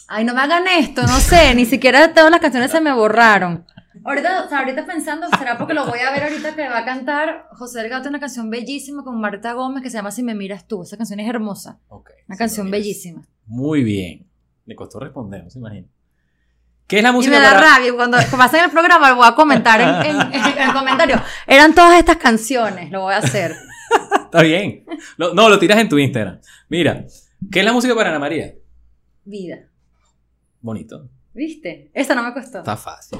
Ay, 0.07 0.25
no 0.25 0.33
me 0.33 0.41
hagan 0.41 0.65
esto, 0.67 1.01
no 1.03 1.17
sé, 1.19 1.55
ni 1.55 1.65
siquiera 1.65 2.13
todas 2.13 2.29
las 2.29 2.39
canciones 2.41 2.69
se 2.71 2.81
me 2.81 2.93
borraron. 2.93 3.65
Ahorita, 4.03 4.45
o 4.45 4.49
sea, 4.49 4.59
ahorita 4.59 4.85
pensando, 4.85 5.27
será 5.37 5.57
porque 5.57 5.73
lo 5.73 5.85
voy 5.85 5.99
a 5.99 6.11
ver 6.11 6.23
ahorita 6.23 6.55
que 6.55 6.67
va 6.67 6.79
a 6.79 6.85
cantar 6.85 7.47
José 7.51 7.79
Delgado 7.79 8.09
una 8.09 8.19
canción 8.19 8.49
bellísima 8.49 9.03
con 9.03 9.19
Marta 9.21 9.53
Gómez 9.53 9.83
que 9.83 9.89
se 9.89 9.97
llama 9.97 10.11
Si 10.11 10.23
me 10.23 10.33
miras 10.35 10.67
tú. 10.67 10.83
Esa 10.83 10.97
canción 10.97 11.19
es 11.19 11.29
hermosa, 11.29 11.79
una 12.27 12.37
canción 12.37 12.71
bellísima. 12.71 13.27
Muy 13.45 13.83
bien. 13.83 14.25
Le 14.65 14.75
costó 14.75 14.99
responder, 14.99 15.43
no 15.43 15.49
se 15.49 15.59
imagina. 15.59 15.87
¿Qué 16.87 16.97
es 16.97 17.03
la 17.03 17.09
Y 17.09 17.13
música 17.13 17.35
me 17.37 17.41
da 17.41 17.53
para- 17.53 17.75
rabia, 17.75 17.93
cuando 17.93 18.17
pasen 18.37 18.63
el 18.65 18.71
programa 18.71 19.09
lo 19.11 19.15
voy 19.17 19.27
a 19.27 19.35
comentar 19.35 19.79
en, 19.79 20.15
en- 20.15 20.33
en 20.33 20.57
el 20.61 20.73
comentario. 20.73 21.21
Eran 21.47 21.73
todas 21.75 21.97
estas 21.99 22.17
canciones, 22.17 22.91
lo 22.91 23.01
voy 23.01 23.13
a 23.13 23.17
hacer. 23.17 23.53
Está 24.25 24.41
bien. 24.41 24.85
Lo- 25.17 25.33
no, 25.33 25.49
lo 25.49 25.59
tiras 25.59 25.77
en 25.79 25.87
tu 25.89 25.97
Instagram. 25.99 26.39
Mira, 26.69 27.05
¿qué 27.51 27.59
es 27.59 27.65
la 27.65 27.73
música 27.73 27.93
para 27.95 28.09
Ana 28.09 28.19
María? 28.19 28.53
Vida. 29.23 29.59
Bonito. 30.61 31.07
¿Viste? 31.33 31.89
Esta 31.93 32.15
no 32.15 32.23
me 32.23 32.33
costó. 32.33 32.59
Está 32.59 32.77
fácil. 32.77 33.19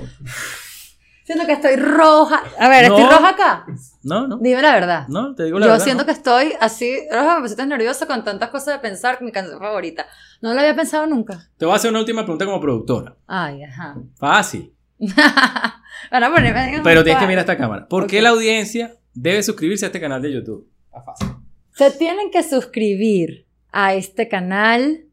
Siento 1.26 1.46
que 1.46 1.54
estoy 1.54 1.78
roja. 1.78 2.44
A 2.60 2.68
ver, 2.70 2.90
No. 2.90 2.98
¿estoy 2.98 3.10
roja 3.16 3.30
acá? 3.30 3.66
No, 4.04 4.28
no. 4.28 4.38
Dime 4.40 4.62
la 4.62 4.74
verdad. 4.74 5.08
No, 5.08 5.34
te 5.34 5.46
digo 5.46 5.58
la 5.58 5.66
Yo 5.68 5.72
verdad. 5.72 5.84
siento 5.86 6.04
¿no? 6.04 6.06
que 6.06 6.12
estoy 6.12 6.54
así, 6.60 6.98
roja, 7.12 7.40
me 7.40 7.50
tan 7.50 7.70
nerviosa 7.70 8.06
con 8.08 8.24
tantas 8.26 8.50
cosas 8.50 8.76
de 8.76 8.80
pensar, 8.80 9.22
mi 9.22 9.32
canción 9.32 9.58
favorita. 9.60 10.06
No 10.42 10.54
lo 10.54 10.60
había 10.60 10.76
pensado 10.76 11.08
nunca. 11.08 11.50
Te 11.58 11.66
voy 11.66 11.74
a 11.74 11.76
hacer 11.78 11.92
una 11.92 12.00
última 12.02 12.24
pregunta 12.24 12.46
como 12.46 12.60
productora. 12.60 13.16
Ay, 13.26 13.64
ajá. 13.64 13.96
Fácil. 14.18 14.74
Van 15.00 16.24
a 16.24 16.30
ponerme 16.32 16.76
en 16.76 16.84
Pero 16.84 17.04
tienes 17.04 17.22
que 17.22 17.28
mirar 17.28 17.42
esta 17.42 17.58
cámara. 17.58 17.88
¿Por 17.88 18.06
qué 18.08 18.18
Ok. 18.18 18.24
la 18.24 18.30
audiencia 18.30 18.96
debe 19.14 19.42
suscribirse 19.44 19.86
a 19.86 19.88
este 19.88 20.02
canal 20.02 20.22
de 20.22 20.34
YouTube? 20.34 20.70
Está 20.86 21.02
fácil. 21.02 21.28
Se 21.74 21.90
tienen 21.92 22.30
que 22.32 22.44
suscribir 22.44 23.48
a 23.72 23.94
este 23.96 24.28
canal 24.28 25.06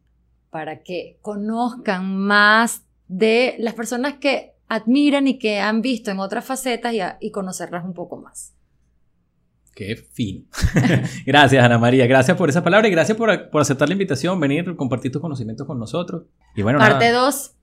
para 0.50 0.82
que 0.82 1.18
conozcan 1.22 2.16
más 2.18 2.82
de 3.12 3.56
las 3.58 3.74
personas 3.74 4.14
que 4.20 4.52
admiran 4.68 5.26
y 5.26 5.36
que 5.38 5.58
han 5.58 5.82
visto 5.82 6.12
en 6.12 6.20
otras 6.20 6.44
facetas 6.44 6.94
y, 6.94 7.00
a- 7.00 7.18
y 7.20 7.32
conocerlas 7.32 7.84
un 7.84 7.92
poco 7.92 8.16
más. 8.16 8.54
Qué 9.74 9.96
fino. 9.96 10.44
gracias, 11.26 11.64
Ana 11.64 11.78
María. 11.78 12.06
Gracias 12.06 12.36
por 12.36 12.48
esa 12.48 12.62
palabra 12.62 12.86
y 12.86 12.90
gracias 12.92 13.18
por, 13.18 13.50
por 13.50 13.62
aceptar 13.62 13.88
la 13.88 13.94
invitación, 13.94 14.38
venir, 14.38 14.76
compartir 14.76 15.10
tus 15.10 15.20
conocimientos 15.20 15.66
con 15.66 15.78
nosotros. 15.78 16.24
Y 16.54 16.62
bueno, 16.62 16.78
parte 16.78 17.06
nada, 17.10 17.22
2. 17.22 17.56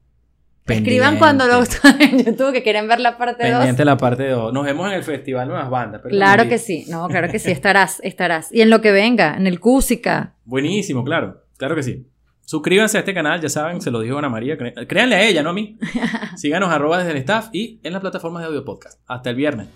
Escriban 0.68 1.18
cuando 1.18 1.46
lo 1.48 1.64
en 2.02 2.26
YouTube 2.26 2.52
que 2.52 2.62
quieren 2.62 2.90
ver 2.90 3.00
la 3.00 3.18
parte 3.18 3.44
2. 3.50 3.58
Pendiente 3.60 3.86
la 3.86 3.96
parte 3.96 4.28
2. 4.28 4.52
Nos 4.52 4.66
vemos 4.66 4.88
en 4.90 4.96
el 4.96 5.04
Festival 5.04 5.48
Nuevas 5.48 5.70
Bandas. 5.70 6.02
pero 6.04 6.14
Claro 6.14 6.50
que 6.50 6.58
sí, 6.58 6.86
no, 6.90 7.08
claro 7.08 7.30
que 7.32 7.40
sí, 7.40 7.52
estarás, 7.52 8.02
estarás. 8.04 8.52
Y 8.52 8.60
en 8.62 8.70
lo 8.70 8.82
que 8.82 8.92
venga, 8.92 9.36
en 9.38 9.48
el 9.48 9.62
Cúsica. 9.62 10.36
Buenísimo, 10.44 11.06
claro. 11.06 11.42
Claro 11.56 11.74
que 11.76 11.84
sí. 11.84 12.06
Suscríbanse 12.48 12.96
a 12.96 13.02
este 13.02 13.14
canal, 13.14 13.42
ya 13.42 13.50
saben, 13.50 13.82
se 13.82 13.92
lo 13.92 14.00
dijo 14.00 14.18
Ana 14.18 14.30
María. 14.30 14.58
Créanle 14.58 15.16
a 15.18 15.28
ella, 15.28 15.44
no 15.44 15.50
a 15.50 15.54
mí. 15.54 15.78
Síganos 16.38 16.70
arroba 16.70 16.98
desde 16.98 17.12
el 17.12 17.18
staff 17.18 17.50
y 17.52 17.82
en 17.84 17.92
las 17.92 18.00
plataformas 18.00 18.42
de 18.42 18.48
audio 18.48 18.64
podcast. 18.64 19.02
Hasta 19.06 19.32
el 19.32 19.36
viernes. 19.36 19.68